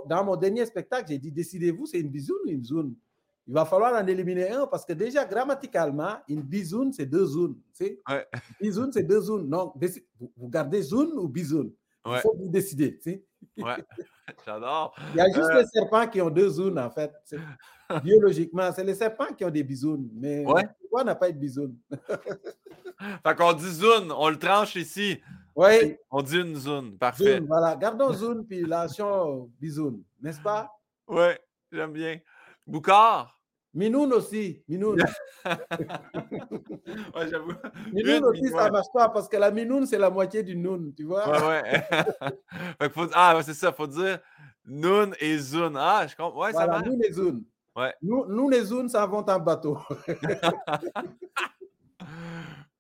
dans 0.08 0.24
mon 0.24 0.36
dernier 0.36 0.66
spectacle, 0.66 1.08
j'ai 1.10 1.18
dit 1.18 1.32
décidez-vous, 1.32 1.88
c'est 1.88 2.00
une 2.00 2.10
bisoune 2.10 2.38
ou 2.46 2.50
une 2.50 2.64
zone 2.64 2.96
Il 3.48 3.54
va 3.54 3.64
falloir 3.66 3.94
en 3.94 4.06
éliminer 4.06 4.52
un 4.52 4.68
parce 4.68 4.84
que 4.84 4.92
déjà, 4.92 5.24
grammaticalement, 5.24 6.18
une 6.28 6.42
bisoune, 6.42 6.92
c'est 6.92 7.06
deux 7.06 7.26
zones. 7.26 7.56
Ouais. 7.80 8.28
Bisoune, 8.60 8.92
c'est 8.92 9.04
deux 9.04 9.22
zones. 9.22 9.50
Donc, 9.50 9.74
vous 10.36 10.50
gardez 10.50 10.82
zone 10.82 11.14
ou 11.14 11.28
bisoune? 11.30 11.72
Il 12.06 12.18
faut 12.20 12.36
vous 12.38 12.50
décider. 12.50 13.00
Ouais, 13.58 13.76
j'adore. 14.46 14.96
Il 15.14 15.18
y 15.18 15.22
a 15.22 15.26
juste 15.28 15.50
euh 15.52 15.60
les 15.60 15.66
serpents 15.66 16.08
qui 16.08 16.22
ont 16.22 16.30
deux 16.30 16.50
zones, 16.50 16.80
en 16.80 16.90
fait. 16.90 17.14
Biologiquement, 18.04 18.72
c'est 18.74 18.84
les 18.84 18.96
serpents 18.96 19.34
qui 19.34 19.46
ont 19.46 19.50
des 19.50 19.64
bisounes. 19.64 20.10
Mais 20.14 20.44
pourquoi 20.80 21.04
n'a 21.04 21.16
pas 21.16 21.32
de 21.32 21.38
bisounes? 21.38 21.78
fait 23.24 23.38
qu'on 23.38 23.54
dit 23.54 23.72
zone, 23.72 24.12
on 24.12 24.30
le 24.30 24.40
tranche 24.40 24.76
ici. 24.76 25.22
Oui. 25.56 25.98
On 26.12 26.22
dit 26.22 26.38
une 26.38 26.56
zone, 26.56 26.98
parfait. 26.98 27.40
voilà, 27.40 27.76
gardons 27.76 28.14
zone 28.14 28.46
puis 28.46 28.62
lâchons 28.62 29.50
bisoune, 29.60 30.04
n'est-ce 30.22 30.40
pas? 30.40 30.70
Oui, 31.08 31.30
j'aime 31.72 31.94
bien. 31.94 32.20
Boucard. 32.66 33.37
Minoun 33.78 34.12
aussi, 34.12 34.64
Minoun. 34.68 34.98
ouais, 35.46 37.30
j'avoue. 37.30 37.54
Minoun 37.94 38.26
aussi, 38.26 38.50
ça 38.50 38.66
ne 38.66 38.72
marche 38.72 38.88
pas 38.92 39.08
parce 39.10 39.30
que 39.30 39.38
la 39.38 39.52
minoun, 39.52 39.86
c'est 39.86 40.00
la 40.00 40.10
moitié 40.10 40.42
du 40.42 40.56
noun, 40.56 40.96
tu 40.98 41.04
vois? 41.04 41.30
Ouais, 41.30 41.62
ouais. 42.82 42.90
faut... 42.90 43.06
Ah, 43.14 43.40
c'est 43.44 43.54
ça, 43.54 43.70
il 43.70 43.76
faut 43.76 43.86
dire 43.86 44.20
noun 44.66 45.14
et 45.20 45.38
zoun. 45.38 45.78
Ah, 45.78 46.08
je 46.08 46.16
comprends. 46.16 46.42
Ouais, 46.42 46.52
voilà, 46.54 46.66
ça 46.66 46.80
marche. 46.80 46.88
Noun 46.88 47.04
et 47.04 47.12
zoun. 47.12 47.44
Ouais. 47.76 47.94
Nous, 48.02 48.26
nous, 48.26 48.50
les 48.50 48.64
zoun, 48.64 48.90
ça 48.90 49.06
vont 49.06 49.20
en 49.20 49.40
bateau. 49.40 49.78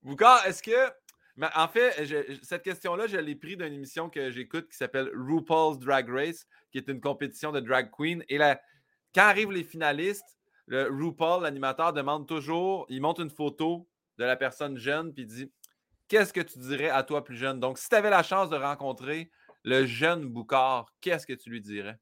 Boucard, 0.01 0.47
est-ce 0.47 0.63
que. 0.63 0.91
Mais 1.35 1.49
en 1.55 1.67
fait, 1.67 1.93
cette 2.41 2.63
question-là, 2.63 3.05
je 3.05 3.17
l'ai 3.17 3.35
prise 3.35 3.57
d'une 3.57 3.71
émission 3.71 4.09
que 4.09 4.31
j'écoute 4.31 4.67
qui 4.67 4.77
s'appelle 4.77 5.11
RuPaul's 5.13 5.77
Drag 5.77 6.09
Race, 6.09 6.47
qui 6.71 6.79
est 6.79 6.89
une 6.89 7.01
compétition 7.01 7.51
de 7.51 7.59
drag 7.59 7.91
queen. 7.95 8.23
Et 8.29 8.39
là, 8.39 8.59
quand 9.13 9.21
arrivent 9.21 9.51
les 9.51 9.63
finalistes, 9.63 10.36
le 10.67 10.89
RuPaul, 10.89 11.43
l'animateur, 11.43 11.93
demande 11.93 12.27
toujours, 12.27 12.85
il 12.89 13.01
montre 13.01 13.21
une 13.21 13.29
photo 13.29 13.89
de 14.17 14.25
la 14.25 14.35
personne 14.37 14.77
jeune, 14.77 15.13
puis 15.13 15.23
il 15.23 15.27
dit 15.27 15.51
Qu'est-ce 16.09 16.33
que 16.33 16.41
tu 16.41 16.59
dirais 16.59 16.89
à 16.89 17.03
toi 17.03 17.23
plus 17.23 17.37
jeune? 17.37 17.59
Donc, 17.59 17.77
si 17.79 17.89
tu 17.89 17.95
avais 17.95 18.09
la 18.11 18.23
chance 18.23 18.49
de 18.49 18.57
rencontrer 18.57 19.31
le 19.63 19.85
jeune 19.85 20.25
Boucard, 20.27 20.93
qu'est-ce 21.01 21.27
que 21.27 21.33
tu 21.33 21.49
lui 21.49 21.61
dirais? 21.61 21.99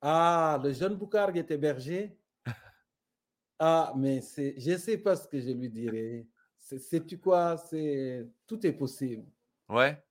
Ah, 0.00 0.58
le 0.62 0.72
jeune 0.72 0.96
Boucard 0.96 1.32
qui 1.32 1.38
était 1.38 1.56
berger 1.58 2.18
Ah, 3.58 3.92
mais 3.96 4.20
je 4.20 4.70
ne 4.72 4.76
sais 4.76 4.98
pas 4.98 5.16
ce 5.16 5.26
que 5.28 5.40
je 5.40 5.50
lui 5.50 5.68
dirais. 5.70 6.26
Sais-tu 6.58 7.18
quoi? 7.18 7.56
C'est 7.56 8.28
Tout 8.46 8.64
est 8.66 8.72
possible. 8.72 9.26
Ouais. 9.68 10.04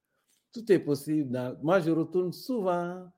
tout 0.51 0.71
est 0.71 0.79
possible. 0.79 1.57
moi, 1.61 1.79
je 1.79 1.91
retourne 1.91 2.33
souvent 2.33 3.11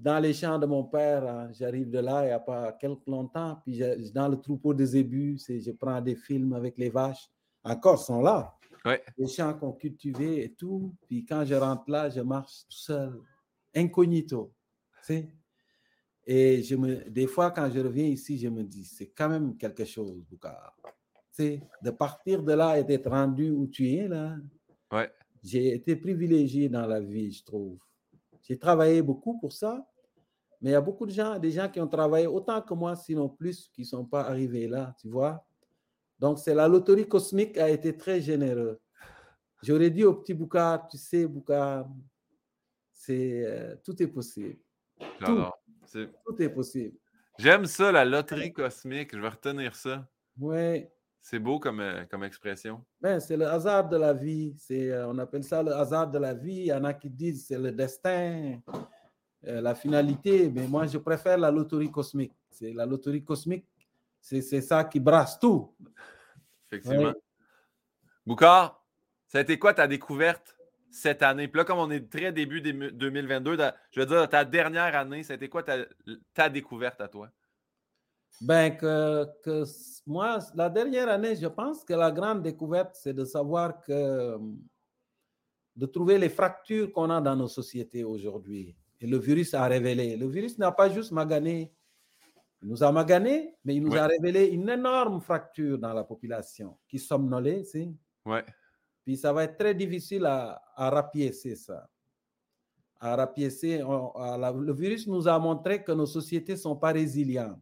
dans 0.00 0.18
les 0.18 0.32
champs 0.32 0.58
de 0.58 0.66
mon 0.66 0.84
père. 0.84 1.26
Hein. 1.28 1.50
J'arrive 1.52 1.90
de 1.90 1.98
là 1.98 2.24
il 2.24 2.28
n'y 2.28 2.32
a 2.32 2.40
pas 2.40 2.72
quelques 2.72 3.06
longtemps. 3.06 3.60
Puis 3.62 3.80
dans 4.12 4.28
le 4.28 4.40
troupeau 4.40 4.72
des 4.72 4.96
ébus, 4.96 5.38
je 5.46 5.70
prends 5.72 6.00
des 6.00 6.16
films 6.16 6.54
avec 6.54 6.78
les 6.78 6.88
vaches. 6.88 7.28
Encore, 7.62 7.98
sont 7.98 8.22
là. 8.22 8.56
Les 9.18 9.28
champs 9.28 9.52
qu'on 9.52 9.72
cultivait 9.72 10.38
et 10.44 10.52
tout. 10.54 10.94
Puis 11.06 11.26
quand 11.26 11.44
je 11.44 11.54
rentre 11.54 11.90
là, 11.90 12.08
je 12.08 12.20
marche 12.20 12.62
tout 12.68 12.78
seul, 12.78 13.20
incognito. 13.74 14.52
Et 16.26 16.62
je 16.62 16.76
me, 16.76 17.10
des 17.10 17.26
fois, 17.26 17.50
quand 17.50 17.70
je 17.70 17.80
reviens 17.80 18.06
ici, 18.06 18.38
je 18.38 18.48
me 18.48 18.62
dis, 18.62 18.84
c'est 18.84 19.08
quand 19.08 19.28
même 19.28 19.56
quelque 19.56 19.84
chose, 19.84 20.24
Boukar. 20.30 20.74
De 21.38 21.90
partir 21.90 22.42
de 22.42 22.52
là 22.52 22.78
et 22.78 22.84
d'être 22.84 23.10
rendu 23.10 23.50
où 23.50 23.66
tu 23.66 23.90
es, 23.90 24.08
là. 24.08 24.36
Ouais. 24.92 25.10
J'ai 25.42 25.74
été 25.74 25.96
privilégié 25.96 26.68
dans 26.68 26.86
la 26.86 27.00
vie, 27.00 27.32
je 27.32 27.42
trouve. 27.44 27.78
J'ai 28.42 28.58
travaillé 28.58 29.00
beaucoup 29.00 29.38
pour 29.38 29.52
ça, 29.52 29.86
mais 30.60 30.70
il 30.70 30.72
y 30.72 30.76
a 30.76 30.80
beaucoup 30.80 31.06
de 31.06 31.10
gens, 31.10 31.38
des 31.38 31.50
gens 31.50 31.68
qui 31.68 31.80
ont 31.80 31.88
travaillé 31.88 32.26
autant 32.26 32.60
que 32.60 32.74
moi, 32.74 32.94
sinon 32.94 33.28
plus, 33.28 33.68
qui 33.72 33.82
ne 33.82 33.86
sont 33.86 34.04
pas 34.04 34.22
arrivés 34.22 34.68
là, 34.68 34.94
tu 35.00 35.08
vois. 35.08 35.44
Donc, 36.18 36.38
c'est 36.38 36.54
la 36.54 36.68
loterie 36.68 37.08
cosmique 37.08 37.56
a 37.56 37.70
été 37.70 37.96
très 37.96 38.20
généreuse. 38.20 38.78
J'aurais 39.62 39.90
dit 39.90 40.04
au 40.04 40.14
petit 40.14 40.34
Boukar, 40.34 40.86
tu 40.88 40.98
sais, 40.98 41.26
Boukar, 41.26 41.88
c'est, 42.92 43.44
euh, 43.44 43.76
tout 43.82 44.02
est 44.02 44.06
possible. 44.06 44.58
Tout, 45.24 45.44
tout, 46.26 46.42
est 46.42 46.50
possible. 46.50 46.96
J'aime 47.38 47.64
ça, 47.64 47.90
la 47.90 48.04
loterie 48.04 48.52
cosmique. 48.52 49.14
Je 49.14 49.20
vais 49.20 49.28
retenir 49.28 49.74
ça. 49.74 50.06
Oui. 50.38 50.86
C'est 51.22 51.38
beau 51.38 51.58
comme, 51.58 51.80
euh, 51.80 52.04
comme 52.10 52.24
expression. 52.24 52.84
Ben, 53.00 53.18
c'est 53.20 53.36
le 53.36 53.46
hasard 53.46 53.88
de 53.88 53.96
la 53.96 54.12
vie. 54.12 54.54
C'est, 54.58 54.90
euh, 54.90 55.08
on 55.08 55.18
appelle 55.18 55.44
ça 55.44 55.62
le 55.62 55.72
hasard 55.72 56.10
de 56.10 56.18
la 56.18 56.34
vie. 56.34 56.60
Il 56.60 56.66
y 56.66 56.72
en 56.72 56.84
a 56.84 56.92
qui 56.92 57.08
disent 57.08 57.46
c'est 57.46 57.58
le 57.58 57.72
destin, 57.72 58.60
euh, 59.46 59.60
la 59.60 59.74
finalité. 59.74 60.50
Mais 60.50 60.66
moi, 60.66 60.86
je 60.86 60.98
préfère 60.98 61.38
la 61.38 61.50
loterie 61.50 61.90
cosmique. 61.90 62.32
C'est 62.50 62.72
la 62.72 62.86
loterie 62.86 63.24
cosmique. 63.24 63.66
C'est, 64.20 64.42
ça 64.60 64.84
qui 64.84 65.00
brasse 65.00 65.38
tout. 65.38 65.74
Effectivement. 66.70 67.14
Boukar, 68.26 68.84
ça 69.26 69.38
a 69.38 69.40
été 69.40 69.58
quoi 69.58 69.72
ta 69.72 69.86
découverte 69.86 70.56
cette 70.90 71.22
année? 71.22 71.48
Puis 71.48 71.58
là, 71.58 71.64
comme 71.64 71.78
on 71.78 71.90
est 71.90 72.10
très 72.10 72.32
début 72.32 72.60
2022, 72.60 73.56
je 73.90 74.00
veux 74.00 74.06
dire, 74.06 74.28
ta 74.28 74.44
dernière 74.44 74.94
année, 74.94 75.22
ça 75.22 75.32
a 75.32 75.36
été 75.36 75.48
quoi 75.48 75.62
ta, 75.62 75.78
ta 76.34 76.50
découverte 76.50 77.00
à 77.00 77.08
toi? 77.08 77.30
Ben, 78.40 78.76
que, 78.76 79.26
que, 79.42 79.64
moi, 80.06 80.38
la 80.54 80.68
dernière 80.70 81.08
année, 81.08 81.36
je 81.36 81.46
pense 81.46 81.84
que 81.84 81.92
la 81.92 82.10
grande 82.10 82.42
découverte, 82.42 82.94
c'est 82.94 83.12
de 83.12 83.24
savoir 83.24 83.80
que, 83.82 84.38
de 85.76 85.86
trouver 85.86 86.18
les 86.18 86.28
fractures 86.28 86.92
qu'on 86.92 87.10
a 87.10 87.20
dans 87.20 87.36
nos 87.36 87.48
sociétés 87.48 88.04
aujourd'hui. 88.04 88.76
Et 89.00 89.06
le 89.06 89.18
virus 89.18 89.54
a 89.54 89.66
révélé. 89.66 90.16
Le 90.16 90.26
virus 90.28 90.58
n'a 90.58 90.72
pas 90.72 90.90
juste 90.90 91.12
magané, 91.12 91.72
il 92.62 92.68
nous 92.68 92.82
a 92.82 92.92
magané, 92.92 93.56
mais 93.64 93.76
il 93.76 93.82
nous 93.82 93.96
a 93.96 94.06
révélé 94.06 94.46
une 94.48 94.68
énorme 94.68 95.20
fracture 95.20 95.78
dans 95.78 95.94
la 95.94 96.04
population 96.04 96.78
qui 96.86 96.98
somnolait, 96.98 97.64
si. 97.64 97.96
Ouais. 98.26 98.44
Puis 99.02 99.16
ça 99.16 99.32
va 99.32 99.44
être 99.44 99.56
très 99.56 99.74
difficile 99.74 100.26
à, 100.26 100.60
à 100.74 100.90
rapiécer 100.90 101.56
ça. 101.56 101.88
À 102.98 103.16
rapiécer. 103.16 103.78
le 103.78 104.72
virus 104.74 105.06
nous 105.06 105.26
a 105.26 105.38
montré 105.38 105.82
que 105.82 105.92
nos 105.92 106.04
sociétés 106.04 106.52
ne 106.52 106.58
sont 106.58 106.76
pas 106.76 106.92
résilientes. 106.92 107.58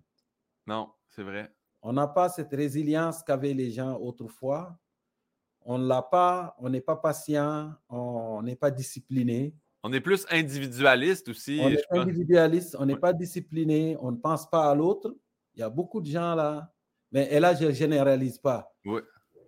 Non, 0.67 0.91
c'est 1.07 1.23
vrai. 1.23 1.55
On 1.81 1.93
n'a 1.93 2.09
pas 2.09 2.29
cette 2.29 2.51
résilience 2.51 3.23
qu'avaient 3.23 3.55
les 3.55 3.71
gens 3.71 3.97
autrefois. 4.01 4.77
On 5.61 5.79
ne 5.79 5.87
l'a 5.87 6.03
pas, 6.03 6.57
on 6.59 6.69
n'est 6.69 6.81
pas 6.81 6.97
patient, 6.97 7.73
on 7.89 8.43
n'est 8.43 8.57
pas 8.57 8.73
discipliné. 8.73 9.55
On 9.89 9.93
est 9.93 10.01
plus 10.01 10.27
individualiste 10.31 11.29
aussi. 11.29 11.61
On 11.63 11.69
est 11.69 11.85
individualiste, 11.91 12.77
on 12.79 12.87
n'est 12.87 12.97
pas 12.97 13.13
discipliné, 13.13 13.97
on 14.01 14.13
ne 14.13 14.17
pense 14.17 14.49
pas 14.49 14.71
à 14.71 14.75
l'autre. 14.75 15.15
Il 15.55 15.61
y 15.61 15.63
a 15.63 15.71
beaucoup 15.71 16.01
de 16.01 16.07
gens 16.07 16.35
là, 16.35 16.73
mais 17.11 17.29
et 17.33 17.41
là, 17.41 17.55
je 17.55 17.67
ne 17.67 17.73
généralise 17.73 18.39
pas. 18.39 18.73
Oui. 18.85 19.01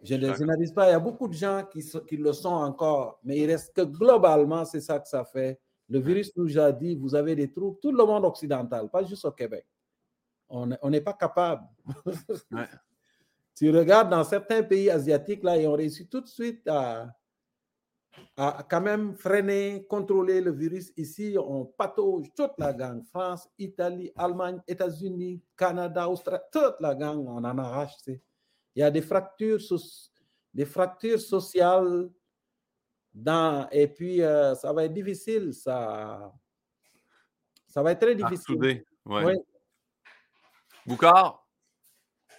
Je 0.02 0.14
ne 0.14 0.34
généralise 0.34 0.72
pas. 0.72 0.88
Il 0.88 0.92
y 0.92 0.94
a 0.94 1.00
beaucoup 1.00 1.28
de 1.28 1.34
gens 1.34 1.64
qui, 1.70 1.84
qui 2.08 2.16
le 2.16 2.32
sont 2.32 2.48
encore, 2.48 3.20
mais 3.22 3.38
il 3.38 3.46
reste 3.46 3.74
que 3.76 3.82
globalement, 3.82 4.64
c'est 4.64 4.80
ça 4.80 4.98
que 4.98 5.06
ça 5.06 5.24
fait. 5.24 5.60
Le 5.88 5.98
virus 5.98 6.34
nous 6.36 6.58
a 6.58 6.72
dit, 6.72 6.96
vous 6.96 7.14
avez 7.14 7.34
des 7.34 7.52
troubles, 7.52 7.78
tout 7.82 7.92
le 7.92 8.04
monde 8.04 8.24
occidental, 8.24 8.88
pas 8.88 9.04
juste 9.04 9.24
au 9.24 9.32
Québec 9.32 9.66
on 10.50 10.90
n'est 10.90 11.00
pas 11.00 11.12
capable. 11.12 11.62
tu 13.56 13.70
regardes 13.70 14.10
dans 14.10 14.24
certains 14.24 14.62
pays 14.62 14.90
asiatiques, 14.90 15.42
là, 15.42 15.56
ils 15.56 15.68
ont 15.68 15.74
réussi 15.74 16.08
tout 16.08 16.20
de 16.20 16.26
suite 16.26 16.66
à, 16.68 17.08
à 18.36 18.66
quand 18.68 18.80
même 18.80 19.14
freiner, 19.14 19.86
contrôler 19.88 20.40
le 20.40 20.52
virus. 20.52 20.92
Ici, 20.97 21.36
on 21.38 21.64
patauge 21.64 22.26
toute 22.36 22.52
la 22.59 22.72
gang. 22.72 23.02
France, 23.05 23.48
Italie, 23.59 24.12
Allemagne, 24.16 24.60
États-Unis, 24.66 25.42
Canada, 25.56 26.09
Australie, 26.09 26.42
toute 26.52 26.76
la 26.80 26.94
gang, 26.94 27.26
on 27.26 27.44
en 27.44 27.59
arrache. 27.59 27.92
Il 28.06 28.20
y 28.76 28.82
a 28.82 28.90
des 28.90 29.02
fractures, 29.02 29.60
des 30.55 30.64
fractures 30.64 31.20
sociales 31.20 32.10
dans, 33.12 33.68
et 33.70 33.88
puis 33.88 34.22
euh, 34.22 34.55
ça 34.55 34.72
va 34.72 34.84
être 34.84 34.92
difficile, 34.94 35.52
ça, 35.52 36.32
ça 37.66 37.82
va 37.82 37.92
être 37.92 38.01
très 38.01 38.14
difficile. 38.14 38.84
Oui. 39.05 39.34
Boucard, 40.86 41.47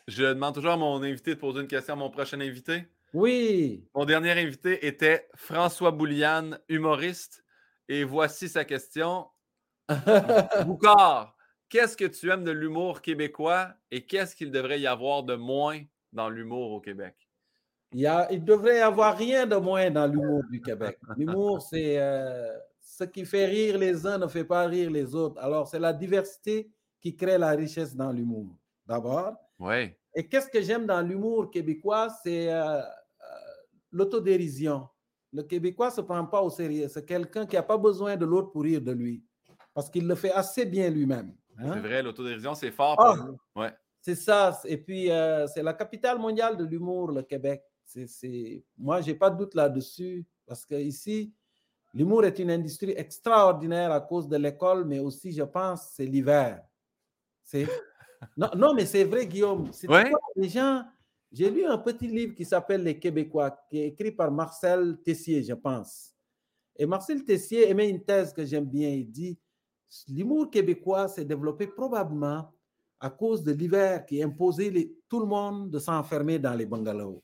je 0.07 0.23
demande 0.23 0.55
toujours 0.55 0.71
à 0.71 0.77
mon 0.77 1.01
invité 1.03 1.35
de 1.35 1.39
poser 1.39 1.61
une 1.61 1.67
question 1.67 1.93
à 1.93 1.97
mon 1.97 2.09
prochain 2.09 2.39
invité. 2.39 2.87
Oui. 3.13 3.87
Mon 3.93 4.05
dernier 4.05 4.31
invité 4.31 4.85
était 4.85 5.27
François 5.35 5.91
Bouliane, 5.91 6.59
humoriste. 6.69 7.43
Et 7.89 8.03
voici 8.03 8.47
sa 8.47 8.63
question. 8.63 9.27
Boucard, 10.65 11.35
qu'est-ce 11.67 11.97
que 11.97 12.05
tu 12.05 12.29
aimes 12.31 12.45
de 12.45 12.51
l'humour 12.51 13.01
québécois 13.01 13.73
et 13.91 14.05
qu'est-ce 14.05 14.35
qu'il 14.35 14.51
devrait 14.51 14.79
y 14.79 14.87
avoir 14.87 15.23
de 15.23 15.35
moins 15.35 15.81
dans 16.13 16.29
l'humour 16.29 16.71
au 16.71 16.79
Québec? 16.79 17.15
Il, 17.93 17.99
y 17.99 18.39
devrait 18.39 18.77
y 18.77 18.81
avoir 18.81 19.17
rien 19.17 19.45
de 19.45 19.57
moins 19.57 19.91
dans 19.91 20.07
l'humour 20.07 20.43
du 20.49 20.61
Québec. 20.61 20.97
L'humour, 21.17 21.61
c'est 21.69 21.99
euh, 21.99 22.57
ce 22.79 23.03
qui 23.03 23.25
fait 23.25 23.45
rire 23.45 23.77
les 23.77 24.05
uns 24.05 24.17
ne 24.17 24.27
fait 24.27 24.45
pas 24.45 24.65
rire 24.65 24.89
les 24.89 25.13
autres. 25.13 25.41
Alors, 25.41 25.67
c'est 25.67 25.79
la 25.79 25.91
diversité 25.91 26.71
qui 27.01 27.15
crée 27.15 27.37
la 27.37 27.49
richesse 27.49 27.93
dans 27.93 28.13
l'humour, 28.13 28.55
d'abord. 28.85 29.33
Oui. 29.59 29.91
Et 30.15 30.27
qu'est-ce 30.27 30.49
que 30.49 30.61
j'aime 30.61 30.85
dans 30.85 31.01
l'humour 31.01 31.51
québécois, 31.51 32.07
c'est 32.23 32.51
euh, 32.53 32.81
l'autodérision. 33.91 34.87
Le 35.33 35.43
Québécois 35.43 35.87
ne 35.87 35.93
se 35.93 36.01
prend 36.01 36.25
pas 36.25 36.41
au 36.41 36.49
sérieux. 36.49 36.87
C'est 36.89 37.05
quelqu'un 37.05 37.45
qui 37.45 37.55
n'a 37.55 37.63
pas 37.63 37.77
besoin 37.77 38.17
de 38.17 38.25
l'autre 38.25 38.51
pour 38.51 38.63
rire 38.63 38.81
de 38.81 38.91
lui, 38.91 39.23
parce 39.73 39.89
qu'il 39.89 40.07
le 40.07 40.15
fait 40.15 40.31
assez 40.31 40.65
bien 40.65 40.89
lui-même. 40.89 41.33
Hein? 41.57 41.71
C'est 41.73 41.79
vrai, 41.79 42.03
l'autodérision, 42.03 42.53
c'est 42.53 42.71
fort 42.71 42.97
pour 42.97 43.05
ah, 43.05 43.27
Ouais. 43.55 43.73
C'est 44.01 44.15
ça. 44.15 44.59
Et 44.65 44.77
puis, 44.77 45.11
euh, 45.11 45.47
c'est 45.47 45.61
la 45.61 45.73
capitale 45.73 46.17
mondiale 46.17 46.57
de 46.57 46.65
l'humour, 46.65 47.11
le 47.11 47.21
Québec. 47.21 47.63
C'est, 47.85 48.63
Moi, 48.77 49.01
je 49.01 49.11
n'ai 49.11 49.15
pas 49.15 49.29
de 49.29 49.37
doute 49.37 49.53
là-dessus, 49.53 50.25
parce 50.47 50.65
qu'ici, 50.65 51.33
l'humour 51.93 52.25
est 52.25 52.39
une 52.39 52.51
industrie 52.51 52.93
extraordinaire 52.95 53.91
à 53.91 54.01
cause 54.01 54.27
de 54.27 54.37
l'école, 54.37 54.85
mais 54.85 54.99
aussi, 54.99 55.31
je 55.31 55.43
pense, 55.43 55.91
c'est 55.93 56.05
l'hiver. 56.05 56.63
Non, 58.37 58.49
non, 58.55 58.73
mais 58.75 58.85
c'est 58.85 59.03
vrai, 59.03 59.25
Guillaume. 59.25 59.71
les 60.35 60.47
gens. 60.47 60.83
J'ai 61.31 61.49
lu 61.49 61.65
un 61.65 61.77
petit 61.77 62.07
livre 62.07 62.35
qui 62.35 62.43
s'appelle 62.43 62.83
Les 62.83 62.99
Québécois, 62.99 63.51
qui 63.69 63.79
est 63.79 63.87
écrit 63.87 64.11
par 64.11 64.31
Marcel 64.31 64.97
Tessier, 65.03 65.43
je 65.43 65.53
pense. 65.53 66.13
Et 66.75 66.85
Marcel 66.85 67.23
Tessier 67.23 67.69
émet 67.69 67.89
une 67.89 68.03
thèse 68.03 68.33
que 68.33 68.45
j'aime 68.45 68.65
bien. 68.65 68.89
Il 68.89 69.09
dit 69.09 69.39
l'humour 70.09 70.49
québécois 70.49 71.07
s'est 71.07 71.25
développé 71.25 71.67
probablement 71.67 72.51
à 72.99 73.09
cause 73.09 73.43
de 73.43 73.51
l'hiver 73.51 74.05
qui 74.05 74.21
imposait 74.21 74.69
les, 74.69 74.95
tout 75.09 75.19
le 75.19 75.25
monde 75.25 75.69
de 75.69 75.79
s'enfermer 75.79 76.37
dans 76.37 76.53
les 76.53 76.65
bungalows. 76.65 77.23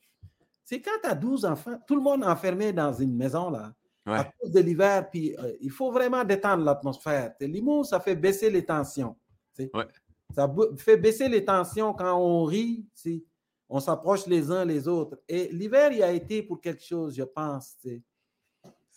C'est 0.64 0.82
quand 0.82 1.00
tu 1.02 1.10
as 1.10 1.16
12 1.16 1.46
enfants, 1.46 1.78
tout 1.88 1.96
le 1.96 2.02
monde 2.02 2.24
enfermé 2.24 2.74
dans 2.74 2.92
une 2.94 3.16
maison 3.16 3.50
là, 3.50 3.74
à 4.06 4.24
cause 4.24 4.52
de 4.52 4.60
l'hiver, 4.62 5.10
puis 5.10 5.36
euh, 5.38 5.54
il 5.60 5.70
faut 5.70 5.92
vraiment 5.92 6.24
détendre 6.24 6.64
l'atmosphère. 6.64 7.34
L'humour, 7.42 7.86
ça 7.86 8.00
fait 8.00 8.16
baisser 8.16 8.50
les 8.50 8.66
tensions. 8.66 9.16
Ouais. 9.60 9.88
Ça 10.34 10.54
fait 10.78 10.98
baisser 10.98 11.28
les 11.30 11.44
tensions 11.44 11.94
quand 11.94 12.18
on 12.18 12.44
rit, 12.44 12.86
si 12.94 13.26
on 13.70 13.80
s'approche 13.80 14.26
les 14.28 14.52
uns 14.52 14.66
les 14.66 14.88
autres. 14.88 15.20
Et 15.28 15.50
l'hiver, 15.50 15.92
il 15.92 16.04
a 16.04 16.12
été 16.12 16.42
pour 16.42 16.62
quelque 16.62 16.84
chose, 16.84 17.16
je 17.16 17.24
pense. 17.24 17.76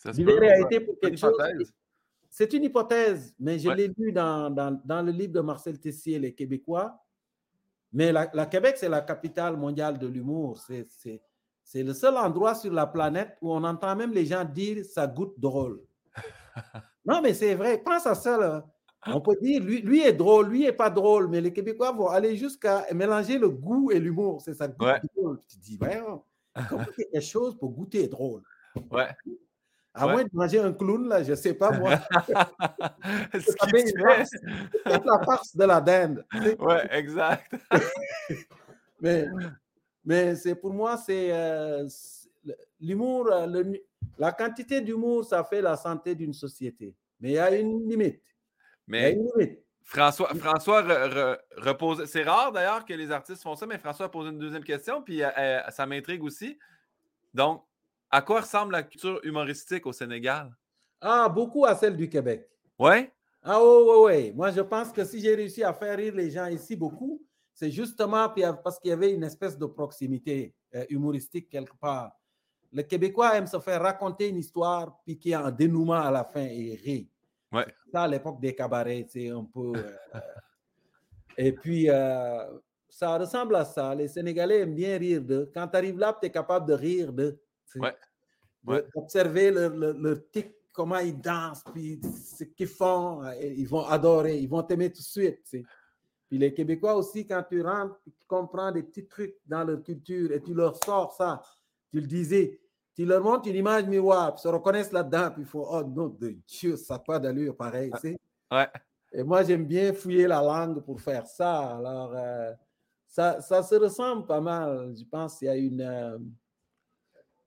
L'hiver 0.05 0.41
a 0.43 0.59
été 0.59 0.79
pour 0.79 0.97
quelque 0.99 1.17
chose. 1.17 1.35
C'est 2.29 2.53
une 2.53 2.63
hypothèse, 2.63 3.35
mais 3.39 3.59
je 3.59 3.69
l'ai 3.69 3.91
lu 3.97 4.13
dans, 4.13 4.49
dans, 4.49 5.01
le 5.01 5.11
livre 5.11 5.33
de 5.33 5.41
Marcel 5.41 5.79
Tessier, 5.79 6.17
Les 6.17 6.33
Québécois. 6.33 6.97
Mais 7.91 8.13
la, 8.13 8.45
Québec, 8.45 8.75
c'est 8.77 8.87
la 8.87 9.01
capitale 9.01 9.57
mondiale 9.57 9.99
de 9.99 10.07
l'humour. 10.07 10.57
C'est 10.57 11.83
le 11.83 11.93
seul 11.93 12.15
endroit 12.15 12.55
sur 12.55 12.71
la 12.71 12.87
planète 12.87 13.37
où 13.41 13.51
on 13.51 13.63
entend 13.65 13.95
même 13.97 14.13
les 14.13 14.25
gens 14.25 14.45
dire 14.45 14.85
ça 14.85 15.07
goûte 15.07 15.33
drôle. 15.37 15.81
non, 17.05 17.21
mais 17.21 17.33
c'est 17.33 17.55
vrai. 17.55 17.77
Pense 17.83 18.07
à 18.07 18.15
ça. 18.15 18.37
Là. 18.37 18.65
On 19.07 19.21
peut 19.21 19.35
dire, 19.41 19.63
lui, 19.63 19.81
lui 19.81 20.01
est 20.01 20.13
drôle, 20.13 20.49
lui 20.49 20.65
est 20.65 20.73
pas 20.73 20.89
drôle, 20.89 21.27
mais 21.27 21.41
les 21.41 21.51
Québécois 21.51 21.91
vont 21.91 22.07
aller 22.07 22.35
jusqu'à 22.35 22.85
mélanger 22.93 23.39
le 23.39 23.49
goût 23.49 23.91
et 23.91 23.99
l'humour. 23.99 24.41
C'est 24.41 24.53
ça, 24.53 24.67
goût 24.67 24.85
ouais. 24.85 24.99
Tu 25.47 25.57
te 25.57 25.63
dis, 25.63 25.77
ouais, 25.81 25.99
comment 26.69 26.85
quelque 26.97 27.19
chose 27.21 27.57
pour 27.57 27.71
goûter 27.71 28.07
drôle? 28.07 28.43
Ouais. 28.91 29.09
À 29.93 30.07
moins 30.07 30.23
de 30.23 30.29
manger 30.31 30.59
un 30.59 30.71
clown, 30.71 31.07
là, 31.09 31.23
je 31.23 31.31
ne 31.31 31.35
sais 31.35 31.53
pas 31.53 31.71
moi. 31.71 31.95
C'est 33.33 34.85
la 34.85 35.19
farce 35.25 35.55
de 35.55 35.63
la 35.63 35.81
dinde. 35.81 36.25
Oui, 36.33 36.75
exact. 36.91 37.51
mais 39.01 39.27
mais 40.03 40.35
c'est 40.35 40.55
pour 40.55 40.73
moi, 40.73 40.97
c'est 40.97 41.31
euh, 41.31 41.87
l'humour, 42.79 43.27
euh, 43.31 43.63
la 44.17 44.31
quantité 44.31 44.81
d'humour, 44.81 45.25
ça 45.25 45.43
fait 45.43 45.61
la 45.61 45.77
santé 45.77 46.15
d'une 46.15 46.33
société. 46.33 46.95
Mais 47.19 47.29
il 47.29 47.33
y 47.33 47.39
a 47.39 47.55
une 47.55 47.87
limite. 47.87 48.21
Mais 48.87 49.17
François, 49.83 50.33
François 50.35 50.81
repose. 51.57 52.05
C'est 52.05 52.23
rare 52.23 52.51
d'ailleurs 52.51 52.85
que 52.85 52.93
les 52.93 53.11
artistes 53.11 53.43
font 53.43 53.55
ça, 53.55 53.65
mais 53.65 53.77
François 53.77 54.05
a 54.05 54.09
posé 54.09 54.29
une 54.29 54.39
deuxième 54.39 54.63
question, 54.63 55.01
puis 55.01 55.23
euh, 55.23 55.69
ça 55.69 55.85
m'intrigue 55.85 56.23
aussi. 56.23 56.57
Donc, 57.33 57.63
à 58.09 58.21
quoi 58.21 58.41
ressemble 58.41 58.73
la 58.73 58.83
culture 58.83 59.19
humoristique 59.23 59.85
au 59.85 59.93
Sénégal? 59.93 60.55
Ah, 60.99 61.29
beaucoup 61.29 61.65
à 61.65 61.75
celle 61.75 61.95
du 61.95 62.09
Québec. 62.09 62.47
Oui? 62.77 63.09
Ah, 63.43 63.59
oui, 63.61 63.83
oui, 63.85 63.95
oui. 64.05 64.31
Moi, 64.33 64.51
je 64.51 64.61
pense 64.61 64.91
que 64.91 65.03
si 65.03 65.19
j'ai 65.19 65.33
réussi 65.33 65.63
à 65.63 65.73
faire 65.73 65.97
rire 65.97 66.13
les 66.13 66.29
gens 66.29 66.45
ici 66.47 66.75
beaucoup, 66.75 67.21
c'est 67.53 67.71
justement 67.71 68.29
parce 68.63 68.79
qu'il 68.79 68.89
y 68.89 68.93
avait 68.93 69.11
une 69.11 69.23
espèce 69.23 69.57
de 69.57 69.65
proximité 69.65 70.53
euh, 70.75 70.85
humoristique 70.89 71.49
quelque 71.49 71.75
part. 71.75 72.11
Le 72.71 72.83
Québécois 72.83 73.35
aime 73.35 73.47
se 73.47 73.59
faire 73.59 73.81
raconter 73.81 74.29
une 74.29 74.37
histoire, 74.37 74.99
puis 75.03 75.17
qui 75.17 75.33
a 75.33 75.45
un 75.45 75.51
dénouement 75.51 76.01
à 76.01 76.11
la 76.11 76.23
fin 76.23 76.43
et 76.43 76.79
rit. 76.83 77.09
Ouais. 77.51 77.65
Ça, 77.91 78.03
à 78.03 78.07
l'époque 78.07 78.39
des 78.39 78.55
cabarets, 78.55 79.05
c'est 79.09 79.29
un 79.29 79.43
peu. 79.43 79.73
Euh, 79.75 80.19
et 81.37 81.51
puis, 81.51 81.89
euh, 81.89 82.45
ça 82.89 83.17
ressemble 83.17 83.55
à 83.55 83.65
ça. 83.65 83.93
Les 83.95 84.07
Sénégalais 84.07 84.59
aiment 84.59 84.75
bien 84.75 84.97
rire 84.97 85.21
d'eux. 85.21 85.51
Quand 85.53 85.67
tu 85.67 85.77
arrives 85.77 85.97
là, 85.97 86.17
tu 86.19 86.27
es 86.27 86.29
capable 86.29 86.67
de 86.67 86.73
rire 86.73 87.11
d'eux. 87.11 87.39
Ouais. 87.75 88.85
Observer 88.95 89.51
leur, 89.51 89.71
leur, 89.75 90.17
tic, 90.29 90.53
comment 90.71 90.99
ils 90.99 91.19
dansent, 91.19 91.63
puis 91.73 91.99
ce 92.01 92.43
qu'ils 92.43 92.67
font. 92.67 93.23
Ils 93.41 93.67
vont 93.67 93.85
adorer, 93.85 94.37
ils 94.37 94.49
vont 94.49 94.63
t'aimer 94.63 94.89
tout 94.91 95.01
de 95.01 95.03
suite. 95.03 95.39
Puis 95.49 96.37
les 96.37 96.53
Québécois 96.53 96.95
aussi, 96.95 97.25
quand 97.27 97.43
tu 97.49 97.61
rentres, 97.61 97.99
tu 98.05 98.25
comprends 98.27 98.71
des 98.71 98.83
petits 98.83 99.05
trucs 99.05 99.35
dans 99.45 99.63
leur 99.63 99.83
culture 99.83 100.31
et 100.31 100.41
tu 100.41 100.53
leur 100.53 100.81
sors 100.83 101.13
ça. 101.13 101.41
Tu 101.91 101.99
le 101.99 102.07
disais, 102.07 102.59
tu 103.01 103.07
leur 103.07 103.23
montres 103.23 103.47
une 103.47 103.55
image 103.55 103.85
miroir, 103.87 104.35
puis 104.35 104.43
se 104.43 104.47
reconnaissent 104.47 104.91
là-dedans, 104.91 105.31
puis 105.31 105.41
ils 105.41 105.47
font 105.47 105.65
Oh 105.67 105.83
non, 105.83 106.07
de 106.07 106.35
Dieu, 106.47 106.75
ça 106.75 106.95
n'a 106.95 106.99
pas 106.99 107.19
d'allure 107.19 107.55
pareil. 107.55 107.91
Tu 107.99 108.15
Ouais. 108.51 108.67
Et 109.11 109.23
moi, 109.23 109.43
j'aime 109.43 109.65
bien 109.65 109.91
fouiller 109.91 110.27
la 110.27 110.41
langue 110.41 110.81
pour 110.81 111.01
faire 111.01 111.25
ça. 111.25 111.77
Alors, 111.77 112.13
euh, 112.15 112.51
ça, 113.07 113.41
ça, 113.41 113.63
se 113.63 113.75
ressemble 113.75 114.27
pas 114.27 114.39
mal. 114.39 114.93
Je 114.95 115.03
pense 115.03 115.39
qu'il 115.39 115.47
y 115.47 115.49
a 115.49 115.55
une, 115.55 115.81
euh, 115.81 116.19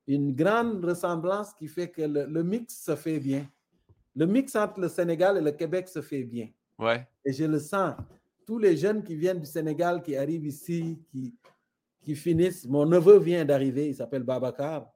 une 0.08 0.34
grande 0.34 0.84
ressemblance 0.84 1.52
qui 1.54 1.68
fait 1.68 1.88
que 1.88 2.02
le, 2.02 2.26
le, 2.26 2.42
mix 2.42 2.82
se 2.82 2.96
fait 2.96 3.20
bien. 3.20 3.46
Le 4.16 4.26
mix 4.26 4.56
entre 4.56 4.80
le 4.80 4.88
Sénégal 4.88 5.36
et 5.38 5.40
le 5.40 5.52
Québec 5.52 5.88
se 5.88 6.02
fait 6.02 6.24
bien. 6.24 6.48
Ouais. 6.78 7.06
Et 7.24 7.32
je 7.32 7.44
le 7.44 7.60
sens 7.60 7.94
tous 8.44 8.58
les 8.58 8.76
jeunes 8.76 9.04
qui 9.04 9.14
viennent 9.14 9.40
du 9.40 9.46
Sénégal, 9.46 10.02
qui 10.02 10.16
arrivent 10.16 10.46
ici, 10.46 10.98
qui, 11.10 11.34
qui 12.02 12.14
finissent. 12.14 12.66
Mon 12.66 12.86
neveu 12.86 13.18
vient 13.18 13.44
d'arriver, 13.44 13.88
il 13.88 13.94
s'appelle 13.94 14.24
Babacar. 14.24 14.93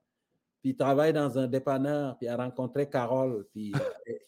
Puis 0.60 0.70
il 0.70 0.76
travaille 0.76 1.12
dans 1.12 1.38
un 1.38 1.46
dépanneur, 1.46 2.16
puis 2.16 2.26
il 2.26 2.30
a 2.30 2.36
rencontré 2.36 2.88
Carole, 2.88 3.46
puis 3.52 3.72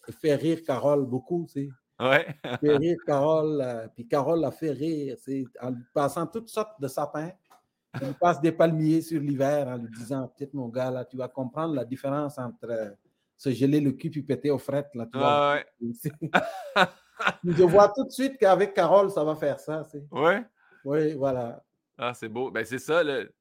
il 0.08 0.14
fait 0.14 0.36
rire 0.36 0.62
Carole 0.64 1.04
beaucoup, 1.04 1.46
tu 1.46 1.66
sais. 1.66 1.68
Ouais. 1.98 2.26
il 2.44 2.58
fait 2.58 2.76
rire 2.76 2.96
Carole, 3.06 3.60
euh, 3.60 3.88
puis 3.94 4.06
Carole 4.06 4.40
l'a 4.40 4.50
fait 4.50 4.70
rire, 4.70 5.16
en 5.60 5.74
passant 5.92 6.26
toutes 6.26 6.48
sortes 6.48 6.80
de 6.80 6.88
sapins. 6.88 7.32
Il 8.00 8.14
passe 8.14 8.40
des 8.40 8.52
palmiers 8.52 9.02
sur 9.02 9.20
l'hiver 9.20 9.66
en 9.66 9.76
lui 9.76 9.90
disant 9.90 10.28
Peut-être 10.28 10.54
mon 10.54 10.68
gars, 10.68 10.90
là, 10.90 11.04
tu 11.04 11.16
vas 11.16 11.28
comprendre 11.28 11.74
la 11.74 11.84
différence 11.84 12.38
entre 12.38 12.70
euh, 12.70 12.90
se 13.36 13.50
geler 13.50 13.80
le 13.80 13.92
cul 13.92 14.10
puis 14.10 14.22
péter 14.22 14.50
aux 14.50 14.58
frettes. 14.58 14.94
Là, 14.94 15.06
tu 15.12 15.18
ouais. 15.18 15.66
Je 17.44 17.62
vois 17.64 17.88
tout 17.88 18.04
de 18.04 18.10
suite 18.10 18.38
qu'avec 18.38 18.74
Carole, 18.74 19.10
ça 19.10 19.24
va 19.24 19.34
faire 19.34 19.58
ça. 19.58 19.82
Oui? 20.12 20.32
Oui, 20.84 21.14
voilà. 21.14 21.62
Ah, 21.98 22.14
c'est 22.14 22.28
beau. 22.28 22.50
Ben, 22.50 22.64
c'est 22.64 22.78
ça, 22.78 23.02
le, 23.02 23.32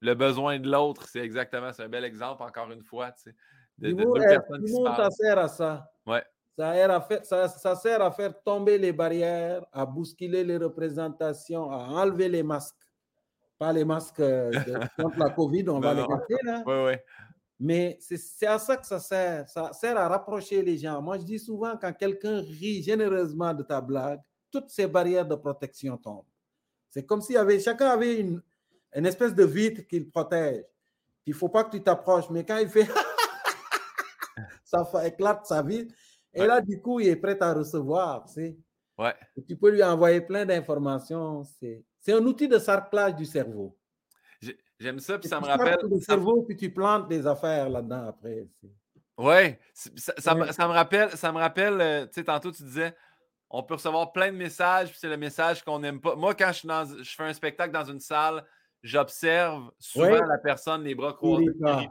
le, 0.00 0.14
besoin 0.14 0.58
de 0.58 0.70
l'autre. 0.70 1.06
C'est 1.08 1.20
exactement, 1.20 1.72
c'est 1.72 1.84
un 1.84 1.88
bel 1.88 2.04
exemple, 2.04 2.42
encore 2.42 2.70
une 2.70 2.82
fois. 2.82 3.12
Tu 3.12 3.30
sais, 3.30 3.34
de, 3.78 3.92
de 3.92 4.96
ça 4.96 5.10
sert 5.10 5.38
à 5.38 5.48
ça. 5.48 5.90
Ouais. 6.06 6.22
Ça, 6.58 6.74
sert 6.74 6.90
à 6.90 7.00
faire, 7.00 7.24
ça, 7.24 7.48
ça, 7.48 7.76
sert 7.76 8.02
à 8.02 8.10
faire 8.10 8.42
tomber 8.42 8.76
les 8.76 8.92
barrières, 8.92 9.64
à 9.72 9.86
bousculer 9.86 10.44
les 10.44 10.58
représentations, 10.58 11.70
à 11.70 11.78
enlever 11.78 12.28
les 12.28 12.42
masques. 12.42 12.76
Pas 13.58 13.72
les 13.72 13.84
masques 13.84 14.20
de, 14.20 15.02
contre 15.02 15.18
la 15.18 15.30
COVID, 15.30 15.68
on 15.68 15.80
va 15.80 15.94
les 15.94 16.06
garder 16.06 16.36
là. 16.42 16.62
Oui, 16.66 16.74
oui. 16.86 16.96
Mais 17.62 17.98
c'est 18.00 18.46
à 18.46 18.58
ça 18.58 18.78
que 18.78 18.86
ça 18.86 18.98
sert. 18.98 19.46
Ça 19.48 19.70
sert 19.74 19.96
à 19.96 20.08
rapprocher 20.08 20.62
les 20.62 20.78
gens. 20.78 21.02
Moi, 21.02 21.18
je 21.18 21.24
dis 21.24 21.38
souvent, 21.38 21.76
quand 21.78 21.92
quelqu'un 21.92 22.40
rit 22.40 22.82
généreusement 22.82 23.52
de 23.52 23.62
ta 23.62 23.82
blague, 23.82 24.20
toutes 24.50 24.70
ces 24.70 24.86
barrières 24.86 25.26
de 25.26 25.34
protection 25.34 25.96
tombent. 25.98 26.24
C'est 26.88 27.04
comme 27.04 27.20
si 27.20 27.36
avait, 27.36 27.60
chacun 27.60 27.88
avait 27.88 28.16
une, 28.18 28.42
une 28.94 29.06
espèce 29.06 29.34
de 29.34 29.44
vitre 29.44 29.82
qu'il 29.86 30.10
protège. 30.10 30.64
Il 31.26 31.30
ne 31.30 31.36
faut 31.36 31.48
pas 31.48 31.64
que 31.64 31.76
tu 31.76 31.82
t'approches, 31.82 32.28
mais 32.30 32.44
quand 32.44 32.58
il 32.58 32.68
fait 32.68 32.88
ça 34.64 34.84
éclate 35.06 35.46
sa 35.46 35.62
vitre. 35.62 35.94
Et 36.32 36.46
là, 36.46 36.60
du 36.60 36.80
coup, 36.80 37.00
il 37.00 37.08
est 37.08 37.16
prêt 37.16 37.36
à 37.40 37.52
recevoir. 37.52 38.24
Tu, 38.26 38.32
sais. 38.32 38.56
ouais. 38.98 39.14
tu 39.48 39.56
peux 39.56 39.70
lui 39.70 39.82
envoyer 39.82 40.20
plein 40.20 40.46
d'informations. 40.46 41.42
C'est 41.44 42.12
un 42.12 42.24
outil 42.24 42.48
de 42.48 42.58
sarclage 42.58 43.16
du 43.16 43.24
cerveau. 43.24 43.76
J'aime 44.78 44.98
ça, 44.98 45.18
puis 45.18 45.28
ça 45.28 45.40
me 45.40 45.46
rappelle. 45.46 45.78
Le 45.90 46.00
cerveau, 46.00 46.42
puis 46.42 46.56
tu 46.56 46.72
plantes 46.72 47.08
des 47.08 47.26
affaires 47.26 47.68
là-dedans 47.68 48.08
après. 48.08 48.46
Oui, 49.18 49.54
ça, 49.74 50.14
ça, 50.16 50.34
me 50.34 50.72
rappelle, 50.72 51.10
ça 51.10 51.30
me 51.30 51.38
rappelle, 51.38 51.78
euh, 51.78 52.06
tu 52.06 52.14
sais, 52.14 52.24
tantôt 52.24 52.50
tu 52.50 52.62
disais, 52.62 52.94
on 53.50 53.62
peut 53.62 53.74
recevoir 53.74 54.12
plein 54.12 54.32
de 54.32 54.36
messages, 54.36 54.88
puis 54.88 54.98
c'est 54.98 55.10
le 55.10 55.18
message 55.18 55.62
qu'on 55.62 55.80
n'aime 55.80 56.00
pas. 56.00 56.16
Moi, 56.16 56.34
quand 56.34 56.52
je, 56.54 56.66
dans, 56.66 56.86
je, 56.86 57.14
fais 57.14 57.24
un 57.24 57.34
spectacle 57.34 57.70
dans 57.70 57.84
une 57.84 58.00
salle, 58.00 58.42
j'observe 58.82 59.70
souvent 59.78 60.24
la 60.24 60.38
personne, 60.38 60.84
les 60.84 60.94
bras 60.94 61.12
croisés, 61.12 61.46
pas. 61.60 61.82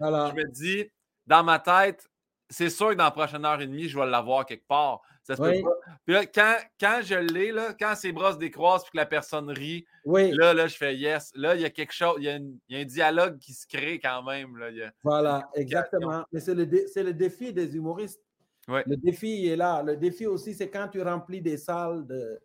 Je 0.00 0.34
me 0.34 0.50
dis, 0.50 0.90
dans 1.26 1.44
ma 1.44 1.58
tête, 1.58 2.08
c'est 2.50 2.70
sûr 2.70 2.90
que 2.90 2.94
dans 2.94 3.04
la 3.04 3.10
prochaine 3.10 3.44
heure 3.44 3.60
et 3.60 3.66
demie, 3.66 3.88
je 3.88 3.98
vais 3.98 4.06
l'avoir 4.06 4.44
quelque 4.44 4.66
part. 4.66 5.00
Ça 5.22 5.36
se 5.36 5.42
peut 5.42 5.62
pas. 5.62 5.94
Puis 6.04 6.14
là, 6.14 6.26
quand, 6.26 6.56
quand 6.78 7.00
je 7.02 7.14
l'ai, 7.14 7.52
là, 7.52 7.74
quand 7.78 7.94
ses 7.94 8.12
bras 8.12 8.32
se 8.32 8.38
décroisent 8.38 8.82
et 8.82 8.90
que 8.90 8.96
la 8.96 9.06
personne 9.06 9.48
rit, 9.50 9.86
là, 10.04 10.52
là, 10.52 10.66
je 10.66 10.76
fais 10.76 10.96
yes. 10.96 11.32
Là, 11.34 11.54
il 11.54 11.62
y 11.62 11.64
a 11.64 11.70
quelque 11.70 11.92
chose, 11.92 12.16
il 12.18 12.24
y 12.24 12.28
a, 12.28 12.36
il 12.36 12.58
y 12.68 12.76
a 12.76 12.80
un 12.80 12.84
dialogue 12.84 13.38
qui 13.38 13.54
se 13.54 13.66
crée 13.66 14.00
quand 14.00 14.22
même. 14.24 14.56
Là. 14.58 14.90
voilà, 15.02 15.48
exactement. 15.54 16.24
Mais 16.32 16.40
c'est 16.40 16.54
le, 16.54 16.64
le 16.64 17.12
défi 17.12 17.52
des 17.52 17.74
humoristes. 17.74 18.20
Le 18.68 18.96
défi 18.96 19.46
est 19.46 19.56
là. 19.56 19.82
Le 19.82 19.96
défi 19.96 20.26
aussi, 20.26 20.54
c'est 20.54 20.70
quand 20.70 20.88
tu 20.88 21.00
remplis 21.00 21.40
des 21.40 21.56
salles 21.56 22.06
de, 22.06 22.40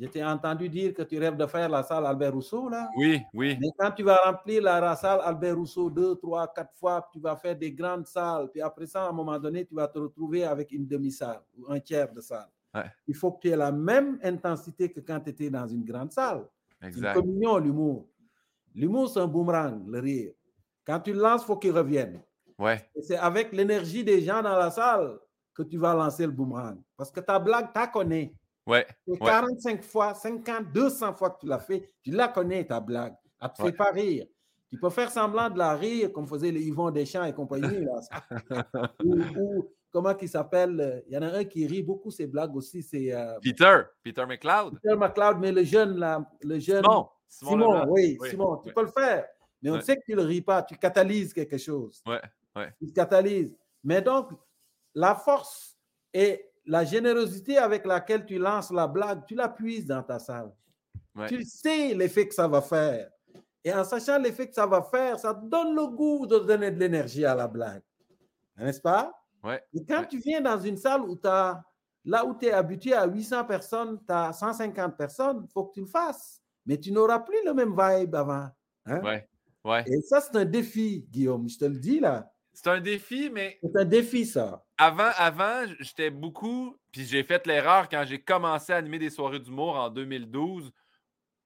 je 0.00 0.06
t'ai 0.06 0.24
entendu 0.24 0.68
dire 0.70 0.94
que 0.94 1.02
tu 1.02 1.18
rêves 1.18 1.36
de 1.36 1.44
faire 1.46 1.68
la 1.68 1.82
salle 1.82 2.06
Albert 2.06 2.32
Rousseau, 2.32 2.70
là. 2.70 2.88
Oui, 2.96 3.20
oui. 3.34 3.58
Mais 3.60 3.68
quand 3.78 3.90
tu 3.90 4.02
vas 4.02 4.16
remplir 4.16 4.62
la 4.62 4.96
salle 4.96 5.20
Albert 5.22 5.56
Rousseau 5.56 5.90
deux, 5.90 6.16
trois, 6.16 6.50
quatre 6.54 6.74
fois, 6.74 7.06
tu 7.12 7.20
vas 7.20 7.36
faire 7.36 7.54
des 7.54 7.70
grandes 7.70 8.06
salles, 8.06 8.48
puis 8.50 8.62
après 8.62 8.86
ça, 8.86 9.04
à 9.04 9.08
un 9.10 9.12
moment 9.12 9.38
donné, 9.38 9.66
tu 9.66 9.74
vas 9.74 9.88
te 9.88 9.98
retrouver 9.98 10.44
avec 10.44 10.72
une 10.72 10.86
demi-salle 10.86 11.42
ou 11.58 11.70
un 11.70 11.78
tiers 11.80 12.10
de 12.12 12.22
salle. 12.22 12.48
Il 13.06 13.14
faut 13.14 13.32
que 13.32 13.40
tu 13.40 13.48
aies 13.48 13.56
la 13.56 13.72
même 13.72 14.18
intensité 14.22 14.90
que 14.90 15.00
quand 15.00 15.20
tu 15.20 15.30
étais 15.30 15.50
dans 15.50 15.66
une 15.66 15.84
grande 15.84 16.12
salle. 16.12 16.46
C'est 16.80 16.96
une 16.96 17.12
communion, 17.12 17.58
l'humour. 17.58 18.08
L'humour, 18.74 19.10
c'est 19.10 19.20
un 19.20 19.26
boomerang, 19.26 19.86
le 19.86 19.98
rire. 19.98 20.32
Quand 20.86 21.00
tu 21.00 21.12
le 21.12 21.20
lances, 21.20 21.42
il 21.42 21.46
faut 21.46 21.56
qu'il 21.56 21.72
revienne. 21.72 22.22
Ouais. 22.58 22.88
c'est 23.02 23.16
avec 23.16 23.52
l'énergie 23.52 24.04
des 24.04 24.20
gens 24.20 24.42
dans 24.42 24.56
la 24.56 24.70
salle 24.70 25.18
que 25.54 25.62
tu 25.62 25.78
vas 25.78 25.94
lancer 25.94 26.26
le 26.26 26.32
boomerang. 26.32 26.78
Parce 26.96 27.10
que 27.10 27.20
ta 27.20 27.38
blague, 27.38 27.68
tu 27.74 27.90
connais. 27.90 28.34
Ouais. 28.70 28.86
45 29.18 29.82
fois, 29.82 30.14
50, 30.14 30.72
200 30.72 31.14
fois 31.14 31.30
que 31.30 31.40
tu 31.40 31.46
l'as 31.46 31.58
fait, 31.58 31.92
tu 32.02 32.12
la 32.12 32.28
connais 32.28 32.64
ta 32.64 32.78
blague. 32.78 33.14
Elle 33.40 33.48
ne 33.48 33.54
te 33.54 33.62
fait 33.62 33.76
pas 33.76 33.90
rire. 33.90 34.26
Tu 34.70 34.78
peux 34.78 34.90
faire 34.90 35.10
semblant 35.10 35.50
de 35.50 35.58
la 35.58 35.74
rire 35.74 36.12
comme 36.12 36.28
faisait 36.28 36.52
les 36.52 36.62
Yvon 36.62 36.90
Deschamps 36.92 37.24
et 37.24 37.32
compagnie. 37.32 37.84
ou, 39.04 39.68
comment 39.90 40.16
il 40.16 40.28
s'appelle 40.28 41.02
Il 41.08 41.14
y 41.14 41.18
en 41.18 41.22
a 41.22 41.38
un 41.38 41.44
qui 41.44 41.66
rit 41.66 41.82
beaucoup 41.82 42.12
ses 42.12 42.28
blagues 42.28 42.54
aussi. 42.54 42.80
C'est 42.80 43.12
euh, 43.12 43.38
Peter, 43.42 43.78
Peter 44.04 44.24
McLeod. 44.24 44.78
Peter 44.80 44.96
McLeod, 44.96 45.38
mais 45.40 45.50
le 45.50 45.64
jeune, 45.64 45.98
là, 45.98 46.24
le 46.42 46.58
jeune. 46.60 46.84
Simon. 46.84 47.08
Simon, 47.26 47.86
oui, 47.88 48.18
Simon, 48.28 48.56
tu 48.64 48.72
peux 48.72 48.82
le 48.82 48.92
faire. 48.92 49.26
Mais 49.62 49.70
on 49.70 49.80
sait 49.80 49.96
que 49.96 50.02
tu 50.04 50.12
ne 50.12 50.16
le 50.18 50.22
ris 50.22 50.42
pas, 50.42 50.62
tu 50.62 50.76
catalyses 50.76 51.34
quelque 51.34 51.58
chose. 51.58 52.00
Ouais, 52.06 52.22
ouais. 52.54 52.72
Tu 52.78 52.92
catalyses. 52.92 53.56
Mais 53.82 54.00
donc, 54.00 54.30
la 54.94 55.14
force 55.14 55.76
est 56.12 56.49
la 56.70 56.84
générosité 56.84 57.58
avec 57.58 57.84
laquelle 57.84 58.24
tu 58.24 58.38
lances 58.38 58.70
la 58.70 58.86
blague, 58.86 59.26
tu 59.26 59.34
la 59.34 59.48
puises 59.48 59.86
dans 59.86 60.04
ta 60.04 60.20
salle. 60.20 60.52
Tu 61.26 61.42
sais 61.42 61.94
l'effet 61.94 62.28
que 62.28 62.34
ça 62.34 62.46
va 62.46 62.62
faire. 62.62 63.10
Et 63.64 63.74
en 63.74 63.82
sachant 63.82 64.18
l'effet 64.18 64.48
que 64.48 64.54
ça 64.54 64.66
va 64.66 64.80
faire, 64.80 65.18
ça 65.18 65.34
donne 65.34 65.74
le 65.74 65.88
goût 65.88 66.28
de 66.28 66.38
donner 66.38 66.70
de 66.70 66.78
l'énergie 66.78 67.24
à 67.24 67.34
la 67.34 67.48
blague. 67.48 67.82
N'est-ce 68.56 68.80
pas? 68.80 69.12
Ouais. 69.42 69.60
Et 69.74 69.84
quand 69.84 70.04
tu 70.08 70.18
viens 70.18 70.40
dans 70.40 70.60
une 70.60 70.76
salle 70.76 71.00
où 71.02 71.16
tu 71.16 71.26
as, 71.26 71.60
là 72.04 72.24
où 72.24 72.38
tu 72.38 72.46
es 72.46 72.52
habitué 72.52 72.94
à 72.94 73.04
800 73.04 73.46
personnes, 73.46 73.98
tu 74.06 74.12
as 74.14 74.32
150 74.32 74.96
personnes, 74.96 75.42
il 75.48 75.52
faut 75.52 75.64
que 75.64 75.74
tu 75.74 75.80
le 75.80 75.88
fasses. 75.88 76.40
Mais 76.66 76.78
tu 76.78 76.92
n'auras 76.92 77.18
plus 77.18 77.44
le 77.44 77.52
même 77.52 77.70
vibe 77.76 78.14
avant. 78.14 78.48
Hein? 78.86 79.00
Ouais. 79.02 79.28
Ouais. 79.64 79.82
Et 79.88 80.00
ça, 80.02 80.20
c'est 80.20 80.36
un 80.36 80.44
défi, 80.44 81.04
Guillaume, 81.10 81.48
je 81.48 81.58
te 81.58 81.64
le 81.64 81.78
dis 81.78 81.98
là. 81.98 82.32
C'est 82.52 82.68
un 82.68 82.80
défi, 82.80 83.30
mais. 83.30 83.58
C'est 83.62 83.78
un 83.78 83.84
défi, 83.84 84.26
ça. 84.26 84.64
Avant, 84.78 85.10
avant 85.16 85.64
j'étais 85.78 86.10
beaucoup, 86.10 86.76
puis 86.92 87.04
j'ai 87.04 87.22
fait 87.22 87.46
l'erreur 87.46 87.88
quand 87.88 88.04
j'ai 88.06 88.20
commencé 88.20 88.72
à 88.72 88.76
animer 88.76 88.98
des 88.98 89.10
soirées 89.10 89.40
d'humour 89.40 89.76
en 89.76 89.90
2012, 89.90 90.72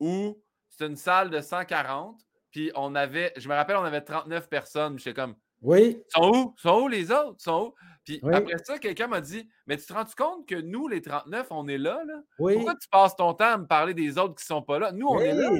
où 0.00 0.42
c'était 0.68 0.86
une 0.86 0.96
salle 0.96 1.30
de 1.30 1.40
140, 1.40 2.20
puis 2.50 2.70
on 2.74 2.94
avait, 2.94 3.32
je 3.36 3.48
me 3.48 3.54
rappelle, 3.54 3.76
on 3.76 3.84
avait 3.84 4.00
39 4.00 4.48
personnes. 4.48 4.98
J'étais 4.98 5.14
comme, 5.14 5.34
oui. 5.64 6.02
Sont 6.08 6.30
où? 6.30 6.54
Sont 6.58 6.80
où 6.82 6.88
les 6.88 7.10
autres? 7.10 7.40
Sont 7.40 7.68
où? 7.68 7.74
Puis 8.04 8.20
après 8.30 8.58
ça, 8.62 8.78
quelqu'un 8.78 9.06
m'a 9.06 9.22
dit 9.22 9.48
Mais 9.66 9.78
tu 9.78 9.86
te 9.86 9.92
rends 9.94 10.04
compte 10.16 10.46
que 10.46 10.56
nous, 10.56 10.88
les 10.88 11.00
39, 11.00 11.46
on 11.50 11.66
est 11.68 11.78
là? 11.78 12.02
là? 12.04 12.20
Oui. 12.38 12.54
Pourquoi 12.54 12.74
tu 12.74 12.86
passes 12.88 13.16
ton 13.16 13.32
temps 13.32 13.54
à 13.54 13.58
me 13.58 13.66
parler 13.66 13.94
des 13.94 14.18
autres 14.18 14.34
qui 14.34 14.44
ne 14.44 14.56
sont 14.56 14.62
pas 14.62 14.78
là? 14.78 14.92
Nous, 14.92 15.06
on 15.06 15.18
est 15.20 15.32
là. 15.32 15.50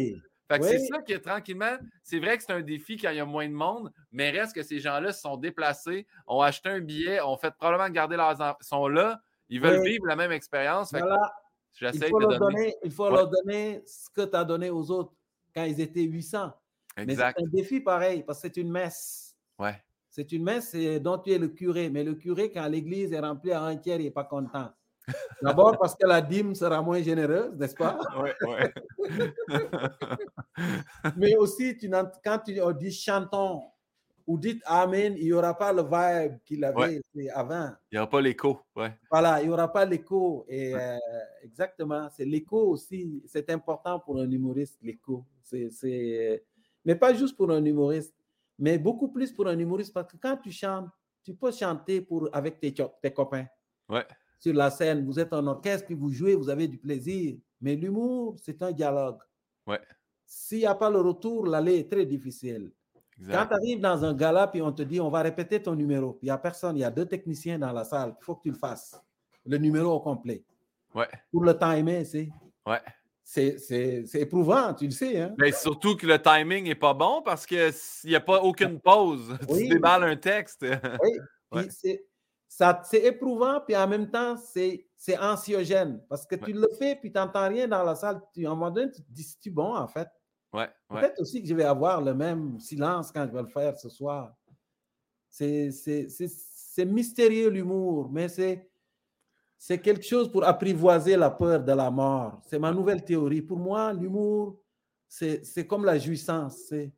Fait 0.48 0.58
que 0.58 0.66
c'est 0.66 0.78
ça 0.78 1.00
qui 1.00 1.12
est 1.12 1.20
tranquillement. 1.20 1.78
C'est 2.02 2.18
vrai 2.18 2.36
que 2.36 2.42
c'est 2.42 2.52
un 2.52 2.60
défi 2.60 2.96
quand 2.96 3.10
il 3.10 3.16
y 3.16 3.20
a 3.20 3.24
moins 3.24 3.48
de 3.48 3.54
monde, 3.54 3.92
mais 4.12 4.30
reste 4.30 4.54
que 4.54 4.62
ces 4.62 4.78
gens-là 4.78 5.12
se 5.12 5.22
sont 5.22 5.36
déplacés, 5.36 6.06
ont 6.26 6.40
acheté 6.42 6.68
un 6.68 6.80
billet, 6.80 7.20
ont 7.22 7.36
fait 7.36 7.50
probablement 7.50 7.88
garder 7.88 8.16
leurs 8.16 8.40
enfants, 8.40 8.58
sont 8.60 8.88
là, 8.88 9.22
ils 9.48 9.60
veulent 9.60 9.82
vivre 9.82 10.06
la 10.06 10.16
même 10.16 10.32
expérience. 10.32 10.90
Voilà. 10.90 11.32
J'essaie 11.72 12.10
de 12.10 12.38
donner... 12.38 12.76
Il 12.84 12.90
faut 12.90 13.10
leur 13.10 13.28
donner 13.28 13.82
ce 13.86 14.08
que 14.10 14.26
tu 14.26 14.36
as 14.36 14.44
donné 14.44 14.70
aux 14.70 14.90
autres 14.90 15.12
quand 15.54 15.64
ils 15.64 15.80
étaient 15.80 16.02
800. 16.02 16.52
Exact. 16.96 17.06
Mais 17.06 17.14
c'est 17.14 17.42
un 17.42 17.50
défi 17.50 17.80
pareil, 17.80 18.22
parce 18.22 18.40
que 18.40 18.48
c'est 18.48 18.56
une 18.60 18.70
messe. 18.70 19.36
Ouais. 19.58 19.82
C'est 20.10 20.30
une 20.30 20.44
messe 20.44 20.74
dont 21.00 21.18
tu 21.18 21.32
es 21.32 21.38
le 21.38 21.48
curé. 21.48 21.90
Mais 21.90 22.04
le 22.04 22.14
curé, 22.14 22.52
quand 22.52 22.66
l'église 22.68 23.12
est 23.12 23.18
remplie 23.18 23.50
à 23.50 23.62
un 23.62 23.76
tiers, 23.76 23.98
il 23.98 24.04
n'est 24.04 24.10
pas 24.12 24.24
content. 24.24 24.70
D'abord 25.42 25.78
parce 25.78 25.94
que 25.94 26.06
la 26.06 26.20
dîme 26.20 26.54
sera 26.54 26.80
moins 26.82 27.02
généreuse, 27.02 27.54
n'est-ce 27.56 27.74
pas? 27.74 27.98
Oui, 28.22 28.30
oui. 28.42 29.28
Mais 31.16 31.36
aussi, 31.36 31.76
tu, 31.76 31.90
quand 32.24 32.38
tu 32.38 32.54
dis 32.78 32.92
chantons 32.92 33.62
ou 34.26 34.38
dites 34.38 34.62
Amen, 34.64 35.14
il 35.18 35.24
n'y 35.24 35.32
aura 35.32 35.56
pas 35.56 35.72
le 35.72 35.82
vibe 35.82 36.38
qu'il 36.44 36.64
avait 36.64 37.02
avant. 37.34 37.72
Il 37.90 37.96
n'y 37.96 37.98
aura 37.98 38.08
pas 38.08 38.20
l'écho. 38.20 38.60
Ouais. 38.74 38.92
Voilà, 39.10 39.42
il 39.42 39.48
n'y 39.48 39.52
aura 39.52 39.70
pas 39.70 39.84
l'écho. 39.84 40.46
Et 40.48 40.74
euh, 40.74 40.96
exactement, 41.42 42.08
c'est 42.10 42.24
l'écho 42.24 42.70
aussi. 42.70 43.22
C'est 43.26 43.50
important 43.50 44.00
pour 44.00 44.18
un 44.20 44.30
humoriste, 44.30 44.78
l'écho. 44.80 45.24
Mais 45.52 46.94
pas 46.94 47.12
juste 47.12 47.36
pour 47.36 47.50
un 47.50 47.64
humoriste 47.64 48.14
mais 48.58 48.78
beaucoup 48.78 49.08
plus 49.08 49.32
pour 49.32 49.48
un 49.48 49.58
humoriste 49.58 49.92
parce 49.92 50.10
que 50.12 50.16
quand 50.16 50.36
tu 50.36 50.52
chantes, 50.52 50.88
tu 51.22 51.34
peux 51.34 51.50
chanter 51.50 52.00
pour, 52.00 52.28
avec 52.32 52.60
tes, 52.60 52.72
tes 52.72 53.12
copains. 53.12 53.46
Ouais. 53.88 54.06
Sur 54.44 54.52
la 54.52 54.70
scène, 54.70 55.06
vous 55.06 55.18
êtes 55.18 55.32
en 55.32 55.46
orchestre, 55.46 55.86
puis 55.86 55.94
vous 55.94 56.10
jouez, 56.10 56.34
vous 56.34 56.50
avez 56.50 56.68
du 56.68 56.76
plaisir. 56.76 57.34
Mais 57.62 57.76
l'humour, 57.76 58.36
c'est 58.42 58.60
un 58.62 58.72
dialogue. 58.72 59.16
Ouais. 59.66 59.80
S'il 60.26 60.58
n'y 60.58 60.66
a 60.66 60.74
pas 60.74 60.90
le 60.90 61.00
retour, 61.00 61.46
l'aller 61.46 61.78
est 61.78 61.90
très 61.90 62.04
difficile. 62.04 62.70
Quand 63.30 63.46
tu 63.46 63.54
arrives 63.54 63.80
dans 63.80 64.04
un 64.04 64.12
gala, 64.12 64.48
puis 64.48 64.60
on 64.60 64.70
te 64.70 64.82
dit, 64.82 65.00
on 65.00 65.08
va 65.08 65.22
répéter 65.22 65.62
ton 65.62 65.74
numéro, 65.74 66.12
puis 66.12 66.24
il 66.24 66.26
n'y 66.26 66.30
a 66.30 66.36
personne, 66.36 66.76
il 66.76 66.80
y 66.80 66.84
a 66.84 66.90
deux 66.90 67.06
techniciens 67.06 67.58
dans 67.58 67.72
la 67.72 67.84
salle, 67.84 68.14
il 68.20 68.22
faut 68.22 68.34
que 68.34 68.42
tu 68.42 68.50
le 68.50 68.58
fasses. 68.58 69.00
Le 69.46 69.56
numéro 69.56 69.92
au 69.92 70.00
complet. 70.00 70.44
Ouais. 70.94 71.08
Pour 71.32 71.42
le 71.42 71.56
timer, 71.56 72.04
c'est. 72.04 72.28
Ouais 72.66 72.82
c'est 73.24 74.20
éprouvant, 74.20 74.74
tu 74.74 74.84
le 74.84 74.90
sais. 74.90 75.20
Hein? 75.20 75.34
Mais 75.38 75.52
surtout 75.52 75.96
que 75.96 76.06
le 76.06 76.20
timing 76.20 76.64
n'est 76.64 76.74
pas 76.74 76.92
bon 76.92 77.22
parce 77.22 77.46
qu'il 77.46 77.72
n'y 78.04 78.14
a 78.14 78.20
pas 78.20 78.42
aucune 78.42 78.78
pause. 78.78 79.36
Tu 79.48 79.68
déballes 79.68 80.04
un 80.04 80.16
texte. 80.16 80.64
oui, 81.52 81.68
c'est 82.84 83.04
éprouvant, 83.04 83.60
puis 83.60 83.76
en 83.76 83.88
même 83.88 84.10
temps, 84.10 84.36
c'est 84.36 84.86
anxiogène 85.18 86.00
parce 86.08 86.26
que 86.26 86.36
tu 86.36 86.52
le 86.52 86.68
fais, 86.78 86.96
puis 86.96 87.12
tu 87.12 87.18
n'entends 87.18 87.48
rien 87.48 87.66
dans 87.66 87.82
la 87.82 87.94
salle. 87.94 88.20
Tu, 88.32 88.46
à 88.46 88.50
un 88.50 88.54
moment 88.54 88.70
donné, 88.70 88.90
tu 88.92 89.02
te 89.02 89.10
dis, 89.10 89.24
c'est-tu 89.24 89.50
bon, 89.50 89.74
en 89.74 89.88
fait? 89.88 90.08
Ouais, 90.52 90.70
Peut-être 90.88 91.20
aussi 91.20 91.42
que 91.42 91.48
je 91.48 91.54
vais 91.54 91.64
avoir 91.64 92.00
le 92.00 92.14
même 92.14 92.60
silence 92.60 93.10
quand 93.10 93.26
je 93.26 93.32
vais 93.32 93.42
le 93.42 93.48
faire 93.48 93.76
ce 93.76 93.88
soir. 93.88 94.36
C'est 95.28 96.84
mystérieux 96.86 97.50
l'humour, 97.50 98.08
mais 98.12 98.28
c'est 98.28 98.70
c'est 99.56 99.80
quelque 99.80 100.04
chose 100.04 100.30
pour 100.30 100.44
apprivoiser 100.44 101.16
la 101.16 101.30
peur 101.30 101.64
de 101.64 101.72
la 101.72 101.90
mort. 101.90 102.40
C'est 102.44 102.58
ma 102.58 102.70
nouvelle 102.70 103.02
théorie. 103.02 103.40
Pour 103.40 103.58
moi, 103.58 103.92
l'humour, 103.94 104.60
c'est 105.08 105.66
comme 105.66 105.86
la 105.86 105.98
jouissance. 105.98 106.66
C'est 106.68 106.92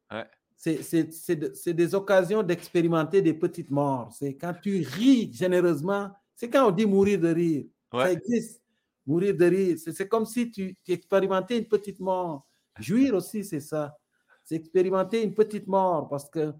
des 0.64 1.94
occasions 1.94 2.42
d'expérimenter 2.42 3.22
des 3.22 3.34
petites 3.34 3.70
morts. 3.70 4.12
C'est 4.12 4.34
quand 4.34 4.54
tu 4.62 4.78
ris 4.80 5.32
généreusement. 5.32 6.10
C'est 6.34 6.48
quand 6.48 6.68
on 6.68 6.70
dit 6.70 6.86
mourir 6.86 7.20
de 7.20 7.28
rire. 7.28 7.64
Ça 7.92 8.12
existe. 8.12 8.62
Mourir 9.06 9.36
de 9.36 9.44
rire. 9.44 9.76
C'est 9.78 10.08
comme 10.08 10.26
si 10.26 10.50
tu, 10.50 10.76
expérimentais 10.88 11.58
une 11.58 11.66
petite 11.66 12.00
mort. 12.00 12.46
Jouir 12.78 13.14
aussi, 13.14 13.44
c'est 13.44 13.60
ça. 13.60 13.96
C'est 14.44 14.56
expérimenter 14.56 15.22
une 15.22 15.34
petite 15.34 15.66
mort 15.66 16.08
parce 16.08 16.28
que 16.28 16.52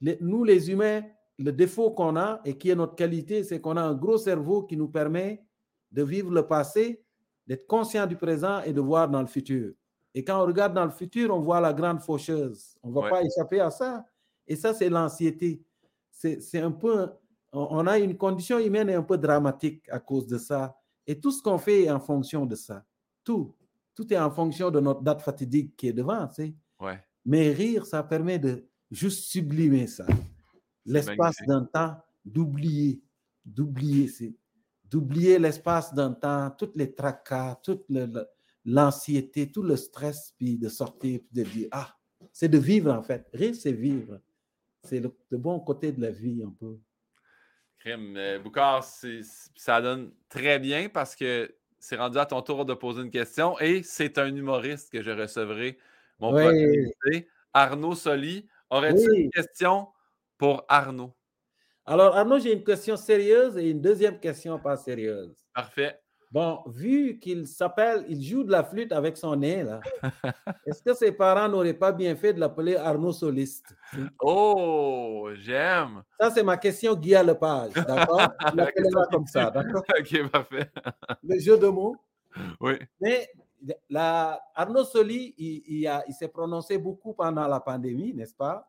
nous, 0.00 0.44
les 0.44 0.70
humains, 0.70 1.02
le 1.38 1.52
défaut 1.52 1.90
qu'on 1.90 2.16
a 2.16 2.40
et 2.44 2.56
qui 2.56 2.70
est 2.70 2.74
notre 2.74 2.94
qualité, 2.94 3.44
c'est 3.44 3.60
qu'on 3.60 3.76
a 3.76 3.82
un 3.82 3.94
gros 3.94 4.18
cerveau 4.18 4.64
qui 4.64 4.76
nous 4.76 4.88
permet 4.88 5.42
de 5.92 6.02
vivre 6.02 6.30
le 6.30 6.46
passé, 6.46 7.02
d'être 7.46 7.66
conscient 7.66 8.06
du 8.06 8.16
présent 8.16 8.62
et 8.62 8.72
de 8.72 8.80
voir 8.80 9.08
dans 9.08 9.20
le 9.20 9.26
futur. 9.26 9.72
Et 10.14 10.24
quand 10.24 10.42
on 10.42 10.46
regarde 10.46 10.74
dans 10.74 10.84
le 10.84 10.90
futur, 10.90 11.34
on 11.34 11.40
voit 11.40 11.60
la 11.60 11.72
grande 11.72 12.00
faucheuse. 12.00 12.76
On 12.82 12.88
ne 12.88 12.94
va 12.94 13.08
pas 13.08 13.22
échapper 13.22 13.60
à 13.60 13.70
ça. 13.70 14.04
Et 14.46 14.56
ça, 14.56 14.74
c'est 14.74 14.88
l'anxiété. 14.88 15.62
C'est 16.10 16.60
un 16.60 16.72
peu, 16.72 17.10
on 17.52 17.86
a 17.86 17.98
une 17.98 18.16
condition 18.16 18.58
humaine 18.58 18.90
un 18.90 19.02
peu 19.02 19.18
dramatique 19.18 19.88
à 19.90 20.00
cause 20.00 20.26
de 20.26 20.38
ça. 20.38 20.76
Et 21.06 21.20
tout 21.20 21.30
ce 21.30 21.42
qu'on 21.42 21.58
fait 21.58 21.84
est 21.84 21.90
en 21.90 22.00
fonction 22.00 22.46
de 22.46 22.54
ça. 22.54 22.84
Tout. 23.22 23.54
Tout 23.94 24.12
est 24.12 24.18
en 24.18 24.30
fonction 24.30 24.70
de 24.70 24.80
notre 24.80 25.02
date 25.02 25.22
fatidique 25.22 25.76
qui 25.76 25.88
est 25.88 25.92
devant. 25.92 26.26
Tu 26.28 26.34
sais. 26.34 26.54
ouais. 26.80 26.98
Mais 27.24 27.50
rire, 27.50 27.84
ça 27.84 28.02
permet 28.02 28.38
de 28.38 28.64
juste 28.90 29.24
sublimer 29.24 29.86
ça 29.86 30.06
l'espace 30.88 31.36
d'un 31.46 31.64
temps, 31.64 31.96
d'oublier, 32.24 33.00
d'oublier, 33.44 34.08
c'est 34.08 34.34
d'oublier 34.84 35.38
l'espace 35.38 35.92
d'un 35.92 36.12
temps, 36.12 36.50
toutes 36.50 36.74
les 36.76 36.94
tracas, 36.94 37.60
toute 37.62 37.84
l'anxiété, 38.68 39.50
tout 39.50 39.62
le 39.62 39.76
stress, 39.76 40.34
puis 40.36 40.58
de 40.58 40.68
sortir, 40.68 41.20
puis 41.20 41.42
de 41.42 41.48
dire, 41.48 41.68
ah, 41.70 41.96
c'est 42.32 42.48
de 42.48 42.58
vivre 42.58 42.92
en 42.92 43.02
fait. 43.02 43.26
Rire, 43.32 43.54
c'est 43.54 43.72
vivre. 43.72 44.20
C'est 44.82 45.00
le, 45.00 45.12
bon 45.38 45.58
côté 45.60 45.92
de 45.92 46.00
la 46.00 46.10
vie 46.10 46.42
un 46.44 46.54
peu. 46.58 46.78
Crème, 47.78 48.16
euh, 48.16 48.38
Boucard, 48.38 48.84
ça 48.84 49.80
donne 49.80 50.12
très 50.28 50.58
bien 50.58 50.88
parce 50.88 51.16
que 51.16 51.54
c'est 51.78 51.96
rendu 51.96 52.18
à 52.18 52.26
ton 52.26 52.42
tour 52.42 52.64
de 52.64 52.74
poser 52.74 53.02
une 53.02 53.10
question 53.10 53.58
et 53.60 53.82
c'est 53.82 54.18
un 54.18 54.34
humoriste 54.34 54.90
que 54.92 55.02
je 55.02 55.10
recevrai 55.10 55.78
mon 56.18 56.34
oui. 56.34 57.26
Arnaud 57.54 57.94
Soli. 57.94 58.48
Aurais-tu 58.70 59.08
une 59.14 59.30
question 59.30 59.88
pour 60.36 60.64
Arnaud? 60.68 61.14
Alors, 61.86 62.16
Arnaud, 62.16 62.38
j'ai 62.38 62.52
une 62.52 62.64
question 62.64 62.96
sérieuse 62.96 63.56
et 63.56 63.70
une 63.70 63.80
deuxième 63.80 64.20
question 64.20 64.58
pas 64.58 64.76
sérieuse. 64.76 65.34
Parfait. 65.54 65.98
Bon, 66.30 66.62
vu 66.66 67.18
qu'il 67.18 67.46
s'appelle, 67.46 68.04
il 68.08 68.22
joue 68.22 68.44
de 68.44 68.50
la 68.50 68.62
flûte 68.62 68.92
avec 68.92 69.16
son 69.16 69.34
nez, 69.34 69.62
là, 69.62 69.80
est-ce 70.66 70.82
que 70.82 70.92
ses 70.92 71.10
parents 71.10 71.48
n'auraient 71.48 71.72
pas 71.72 71.90
bien 71.90 72.14
fait 72.16 72.34
de 72.34 72.40
l'appeler 72.40 72.76
Arnaud 72.76 73.12
Soliste? 73.12 73.74
Oh, 74.20 75.30
j'aime. 75.36 76.02
Ça, 76.20 76.30
c'est 76.30 76.42
ma 76.42 76.58
question, 76.58 76.94
Guy 76.94 77.12
Lepage, 77.12 77.72
d'accord? 77.72 78.28
l'appellera 78.54 79.06
comme 79.06 79.26
ça, 79.26 79.50
d'accord? 79.50 79.82
OK, 79.98 80.30
parfait. 80.30 80.70
Le 81.22 81.38
jeu 81.38 81.56
de 81.56 81.68
mots. 81.68 81.96
Oui. 82.60 82.74
Mais 83.00 83.30
la, 83.88 84.38
Arnaud 84.54 84.84
Soli, 84.84 85.34
il, 85.38 85.62
il, 85.66 86.02
il 86.08 86.14
s'est 86.14 86.28
prononcé 86.28 86.76
beaucoup 86.76 87.14
pendant 87.14 87.48
la 87.48 87.60
pandémie, 87.60 88.12
n'est-ce 88.12 88.34
pas? 88.34 88.68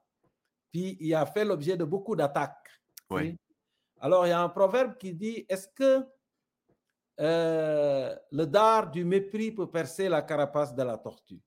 puis 0.71 0.97
il 0.99 1.13
a 1.13 1.25
fait 1.25 1.45
l'objet 1.45 1.77
de 1.77 1.83
beaucoup 1.83 2.15
d'attaques. 2.15 2.69
Oui. 3.09 3.37
Alors, 3.99 4.25
il 4.25 4.29
y 4.29 4.33
a 4.33 4.41
un 4.41 4.49
proverbe 4.49 4.97
qui 4.97 5.13
dit, 5.13 5.45
est-ce 5.49 5.67
que 5.67 6.05
euh, 7.19 8.15
le 8.31 8.45
dard 8.45 8.91
du 8.91 9.03
mépris 9.03 9.51
peut 9.51 9.69
percer 9.69 10.07
la 10.07 10.21
carapace 10.21 10.73
de 10.73 10.83
la 10.83 10.97
tortue? 10.97 11.41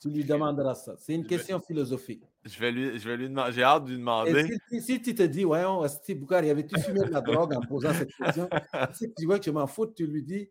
Tu 0.00 0.10
lui 0.10 0.24
demanderas 0.24 0.74
ça. 0.74 0.94
C'est 0.98 1.14
une 1.14 1.26
question 1.26 1.60
philosophique. 1.60 2.22
Je 2.44 2.58
vais 2.60 2.70
lui, 2.70 2.98
je 2.98 3.08
vais 3.08 3.16
lui 3.16 3.28
demander. 3.28 3.52
J'ai 3.52 3.62
hâte 3.62 3.84
de 3.84 3.90
lui 3.90 3.98
demander. 3.98 4.58
Si, 4.80 5.00
tu 5.00 5.14
te 5.14 5.22
dis, 5.22 5.44
ouais, 5.44 5.62
Steve 5.88 6.18
Boukar, 6.18 6.44
y 6.44 6.50
avait-tu 6.50 6.78
fumé 6.78 7.00
de 7.00 7.10
la 7.10 7.22
drogue 7.22 7.54
en 7.54 7.62
posant 7.62 7.92
cette 7.94 8.14
question? 8.14 8.48
si 8.92 9.12
tu 9.14 9.24
vois 9.24 9.38
que 9.38 9.46
je 9.46 9.50
m'en 9.50 9.66
fous, 9.66 9.86
tu 9.86 10.06
lui 10.06 10.22
dis, 10.22 10.50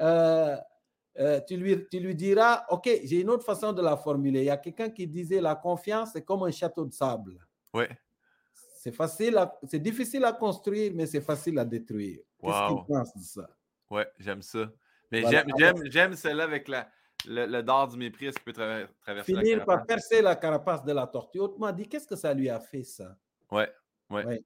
euh, 0.00 0.56
euh, 1.18 1.40
tu, 1.46 1.56
lui, 1.56 1.86
tu 1.88 2.00
lui 2.00 2.14
diras, 2.14 2.64
OK, 2.70 2.90
j'ai 3.04 3.20
une 3.20 3.30
autre 3.30 3.44
façon 3.44 3.72
de 3.72 3.82
la 3.82 3.96
formuler. 3.96 4.40
Il 4.40 4.46
y 4.46 4.50
a 4.50 4.56
quelqu'un 4.56 4.90
qui 4.90 5.06
disait, 5.06 5.40
la 5.40 5.54
confiance, 5.54 6.10
c'est 6.12 6.22
comme 6.22 6.42
un 6.42 6.50
château 6.50 6.84
de 6.84 6.92
sable. 6.92 7.38
Oui. 7.72 7.84
C'est 8.80 8.92
facile, 8.92 9.38
c'est 9.68 9.80
difficile 9.82 10.24
à 10.24 10.32
construire, 10.32 10.92
mais 10.94 11.06
c'est 11.06 11.20
facile 11.20 11.58
à 11.58 11.64
détruire. 11.64 12.18
Qu'est-ce 12.40 12.68
qu'il 12.68 12.84
pense 12.86 13.16
de 13.16 13.22
ça? 13.22 13.50
Oui, 13.90 14.02
j'aime 14.18 14.42
ça. 14.42 14.70
Mais 15.10 15.22
j'aime, 15.30 15.82
j'aime, 15.86 16.14
celle-là 16.14 16.44
avec 16.44 16.68
la, 16.68 16.90
le, 17.26 17.46
le 17.46 17.62
dard 17.62 17.88
du 17.88 17.96
mépris 17.96 18.30
qui 18.30 18.40
peut 18.40 18.52
traverser 18.52 19.34
Finir 19.34 19.64
par 19.64 19.86
percer 19.86 20.20
la 20.20 20.36
carapace 20.36 20.84
de 20.84 20.92
la 20.92 21.06
tortue. 21.06 21.40
Autrement 21.40 21.72
dit, 21.72 21.88
qu'est-ce 21.88 22.06
que 22.06 22.16
ça 22.16 22.34
lui 22.34 22.50
a 22.50 22.60
fait, 22.60 22.84
ça? 22.84 23.16
Oui, 23.50 23.64
oui. 24.10 24.22
Ouais. 24.24 24.44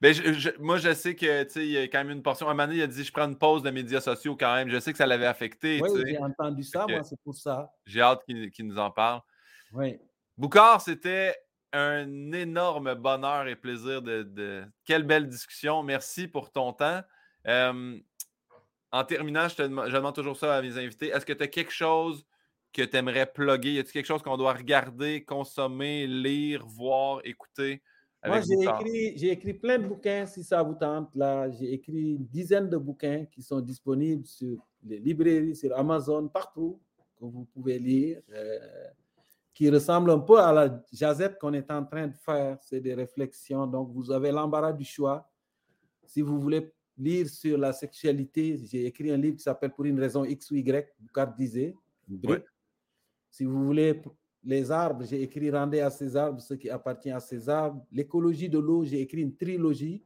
Ben, 0.00 0.14
moi, 0.58 0.76
je 0.76 0.92
sais 0.92 1.14
que 1.14 1.58
il 1.58 1.70
y 1.70 1.78
a 1.78 1.82
quand 1.84 1.98
même 1.98 2.10
une 2.10 2.22
portion. 2.22 2.46
À 2.48 2.50
un 2.50 2.54
moment 2.54 2.66
donné, 2.66 2.80
il 2.80 2.82
a 2.82 2.86
dit 2.86 3.02
Je 3.02 3.12
prends 3.12 3.26
une 3.26 3.38
pause 3.38 3.62
de 3.62 3.70
médias 3.70 4.00
sociaux 4.00 4.36
quand 4.38 4.54
même. 4.54 4.68
Je 4.68 4.78
sais 4.78 4.92
que 4.92 4.98
ça 4.98 5.06
l'avait 5.06 5.26
affecté. 5.26 5.80
Oui, 5.82 6.02
j'ai 6.06 6.18
entendu 6.18 6.62
ça, 6.62 6.86
moi, 6.86 7.02
c'est 7.02 7.20
pour 7.22 7.34
ça. 7.34 7.72
J'ai 7.86 8.00
hâte 8.00 8.22
qu'il 8.24 8.66
nous 8.66 8.78
en 8.78 8.90
parle. 8.90 9.22
Oui. 9.72 9.98
Boucard, 10.36 10.82
c'était 10.82 11.34
un 11.72 12.32
énorme 12.32 12.94
bonheur 12.94 13.48
et 13.48 13.56
plaisir 13.56 14.02
de, 14.02 14.64
Quelle 14.84 15.02
belle 15.02 15.28
discussion. 15.28 15.82
Merci 15.82 16.28
pour 16.28 16.50
ton 16.50 16.72
temps. 16.72 17.02
en 17.46 19.04
terminant, 19.06 19.48
je, 19.48 19.56
te 19.56 19.62
demande, 19.62 19.88
je 19.88 19.96
demande 19.96 20.14
toujours 20.14 20.36
ça 20.36 20.56
à 20.56 20.62
mes 20.62 20.78
invités. 20.78 21.08
Est-ce 21.08 21.26
que 21.26 21.32
tu 21.32 21.42
as 21.42 21.48
quelque 21.48 21.72
chose 21.72 22.26
que 22.72 22.82
tu 22.82 22.96
aimerais 22.96 23.26
plugger? 23.26 23.74
Y 23.74 23.78
a-t-il 23.80 23.92
quelque 23.92 24.06
chose 24.06 24.22
qu'on 24.22 24.36
doit 24.36 24.54
regarder, 24.54 25.24
consommer, 25.24 26.06
lire, 26.06 26.66
voir, 26.66 27.20
écouter? 27.24 27.82
Moi, 28.26 28.40
j'ai 28.40 28.64
écrit, 28.64 29.18
j'ai 29.18 29.30
écrit 29.30 29.54
plein 29.54 29.78
de 29.78 29.86
bouquins, 29.86 30.26
si 30.26 30.42
ça 30.42 30.62
vous 30.62 30.74
tente. 30.74 31.14
Là, 31.14 31.50
j'ai 31.50 31.72
écrit 31.72 32.14
une 32.14 32.26
dizaine 32.26 32.68
de 32.68 32.76
bouquins 32.76 33.24
qui 33.26 33.42
sont 33.42 33.60
disponibles 33.60 34.26
sur 34.26 34.58
les 34.84 34.98
librairies, 34.98 35.54
sur 35.54 35.76
Amazon, 35.76 36.28
partout, 36.28 36.80
que 37.18 37.24
vous 37.24 37.44
pouvez 37.54 37.78
lire, 37.78 38.20
euh, 38.32 38.58
qui 39.56 39.70
ressemblent 39.70 40.10
un 40.10 40.18
peu 40.18 40.38
à 40.38 40.52
la 40.52 40.84
jazette 40.92 41.38
qu'on 41.38 41.54
est 41.54 41.70
en 41.70 41.82
train 41.82 42.08
de 42.08 42.16
faire. 42.18 42.58
C'est 42.60 42.78
des 42.78 42.92
réflexions. 42.92 43.66
Donc, 43.66 43.90
vous 43.90 44.10
avez 44.10 44.30
l'embarras 44.30 44.74
du 44.74 44.84
choix. 44.84 45.26
Si 46.04 46.20
vous 46.20 46.38
voulez 46.38 46.70
lire 46.98 47.26
sur 47.26 47.56
la 47.56 47.72
sexualité, 47.72 48.60
j'ai 48.70 48.84
écrit 48.84 49.10
un 49.10 49.16
livre 49.16 49.38
qui 49.38 49.42
s'appelle 49.42 49.72
Pour 49.72 49.86
une 49.86 49.98
raison 49.98 50.26
X 50.26 50.50
ou 50.50 50.56
Y, 50.56 50.94
Boucard 51.00 51.34
disait, 51.34 51.74
Si 53.30 53.46
vous 53.46 53.64
voulez 53.64 54.02
les 54.44 54.70
arbres, 54.70 55.06
j'ai 55.06 55.22
écrit 55.22 55.50
Rendez 55.50 55.80
à 55.80 55.88
ces 55.88 56.14
arbres 56.14 56.42
ce 56.42 56.52
qui 56.52 56.68
appartient 56.68 57.10
à 57.10 57.20
ces 57.20 57.48
arbres. 57.48 57.82
L'écologie 57.90 58.50
de 58.50 58.58
l'eau, 58.58 58.84
j'ai 58.84 59.00
écrit 59.00 59.22
une 59.22 59.34
trilogie 59.34 60.04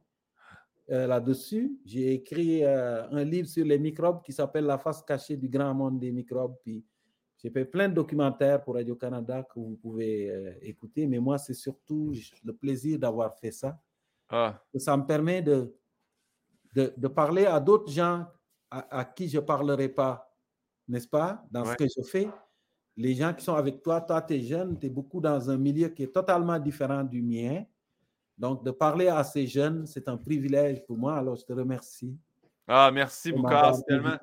euh, 0.91 1.07
là-dessus. 1.07 1.77
J'ai 1.83 2.13
écrit 2.13 2.63
euh, 2.63 3.05
un 3.09 3.25
livre 3.25 3.49
sur 3.49 3.65
les 3.65 3.77
microbes 3.77 4.23
qui 4.23 4.31
s'appelle 4.31 4.63
La 4.63 4.77
face 4.77 5.03
cachée 5.03 5.35
du 5.35 5.49
grand 5.49 5.73
monde 5.73 5.99
des 5.99 6.13
microbes. 6.13 6.55
Puis 6.63 6.85
j'ai 7.41 7.49
fait 7.49 7.65
plein 7.65 7.89
de 7.89 7.95
documentaires 7.95 8.63
pour 8.63 8.75
Radio-Canada 8.75 9.43
que 9.43 9.59
vous 9.59 9.77
pouvez 9.81 10.29
euh, 10.29 10.53
écouter. 10.61 11.07
Mais 11.07 11.19
moi, 11.19 11.37
c'est 11.37 11.53
surtout 11.53 12.13
le 12.43 12.53
plaisir 12.53 12.99
d'avoir 12.99 13.35
fait 13.37 13.51
ça. 13.51 13.79
Ah. 14.29 14.61
Ça 14.75 14.95
me 14.95 15.05
permet 15.05 15.41
de, 15.41 15.73
de, 16.75 17.07
parler 17.07 17.45
à 17.45 17.59
d'autres 17.59 17.91
gens 17.91 18.25
à, 18.69 19.03
qui 19.03 19.27
je 19.27 19.37
ne 19.37 19.43
parlerai 19.43 19.89
pas, 19.89 20.33
n'est-ce 20.87 21.07
pas, 21.07 21.43
dans 21.51 21.65
ce 21.65 21.75
que 21.75 21.85
je 21.85 22.01
fais 22.03 22.29
les 22.97 23.15
gens 23.15 23.33
qui 23.33 23.43
sont 23.43 23.55
avec 23.55 23.81
toi, 23.81 24.01
toi, 24.01 24.21
tu 24.21 24.35
es 24.35 24.41
jeune, 24.41 24.77
tu 24.77 24.87
es 24.87 24.89
beaucoup 24.89 25.19
dans 25.19 25.49
un 25.49 25.57
milieu 25.57 25.89
qui 25.89 26.03
est 26.03 26.13
totalement 26.13 26.59
différent 26.59 27.03
du 27.03 27.21
mien. 27.21 27.63
Donc, 28.37 28.63
de 28.63 28.71
parler 28.71 29.07
à 29.07 29.23
ces 29.23 29.47
jeunes, 29.47 29.85
c'est 29.85 30.07
un 30.07 30.17
privilège 30.17 30.85
pour 30.85 30.97
moi. 30.97 31.15
Alors, 31.17 31.35
je 31.35 31.45
te 31.45 31.53
remercie. 31.53 32.17
Ah, 32.67 32.91
merci 32.93 33.31
beaucoup. 33.31 33.53
C'est 33.73 33.83
tellement, 33.85 34.17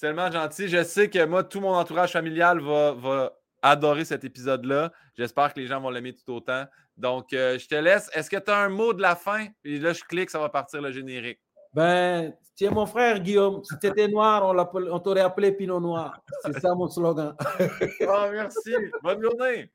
tellement, 0.00 0.30
gentil. 0.30 0.68
Je 0.68 0.82
sais 0.82 1.08
que 1.08 1.24
moi, 1.24 1.44
tout 1.44 1.60
mon 1.60 1.74
entourage 1.74 2.12
familial 2.12 2.60
va, 2.60 2.92
va 2.92 3.32
adorer 3.62 4.04
cet 4.04 4.24
épisode-là. 4.24 4.92
J'espère 5.16 5.54
que 5.54 5.60
les 5.60 5.66
gens 5.66 5.80
vont 5.80 5.90
l'aimer 5.90 6.14
tout 6.14 6.32
autant. 6.32 6.64
Donc, 6.96 7.32
euh, 7.32 7.58
je 7.58 7.66
te 7.66 7.74
laisse. 7.74 8.10
Est-ce 8.14 8.30
que 8.30 8.36
tu 8.36 8.50
as 8.50 8.58
un 8.58 8.68
mot 8.68 8.92
de 8.92 9.02
la 9.02 9.16
fin? 9.16 9.46
Et 9.64 9.78
là, 9.78 9.92
je 9.92 10.04
clique, 10.04 10.30
ça 10.30 10.38
va 10.38 10.48
partir 10.48 10.80
le 10.80 10.92
générique. 10.92 11.40
Ben, 11.72 12.32
tu 12.56 12.64
es 12.64 12.70
mon 12.70 12.86
frère, 12.86 13.18
Guillaume. 13.18 13.64
Si 13.64 13.76
tu 13.80 13.86
étais 13.88 14.06
noir, 14.06 14.44
on, 14.44 14.56
on 14.92 14.98
t'aurait 15.00 15.22
appelé 15.22 15.50
Pinot 15.52 15.80
Noir. 15.80 16.20
C'est 16.44 16.60
ça 16.60 16.74
mon 16.74 16.88
slogan. 16.88 17.34
oh, 17.40 18.26
merci. 18.32 18.74
Bonne 19.02 19.22
journée. 19.22 19.70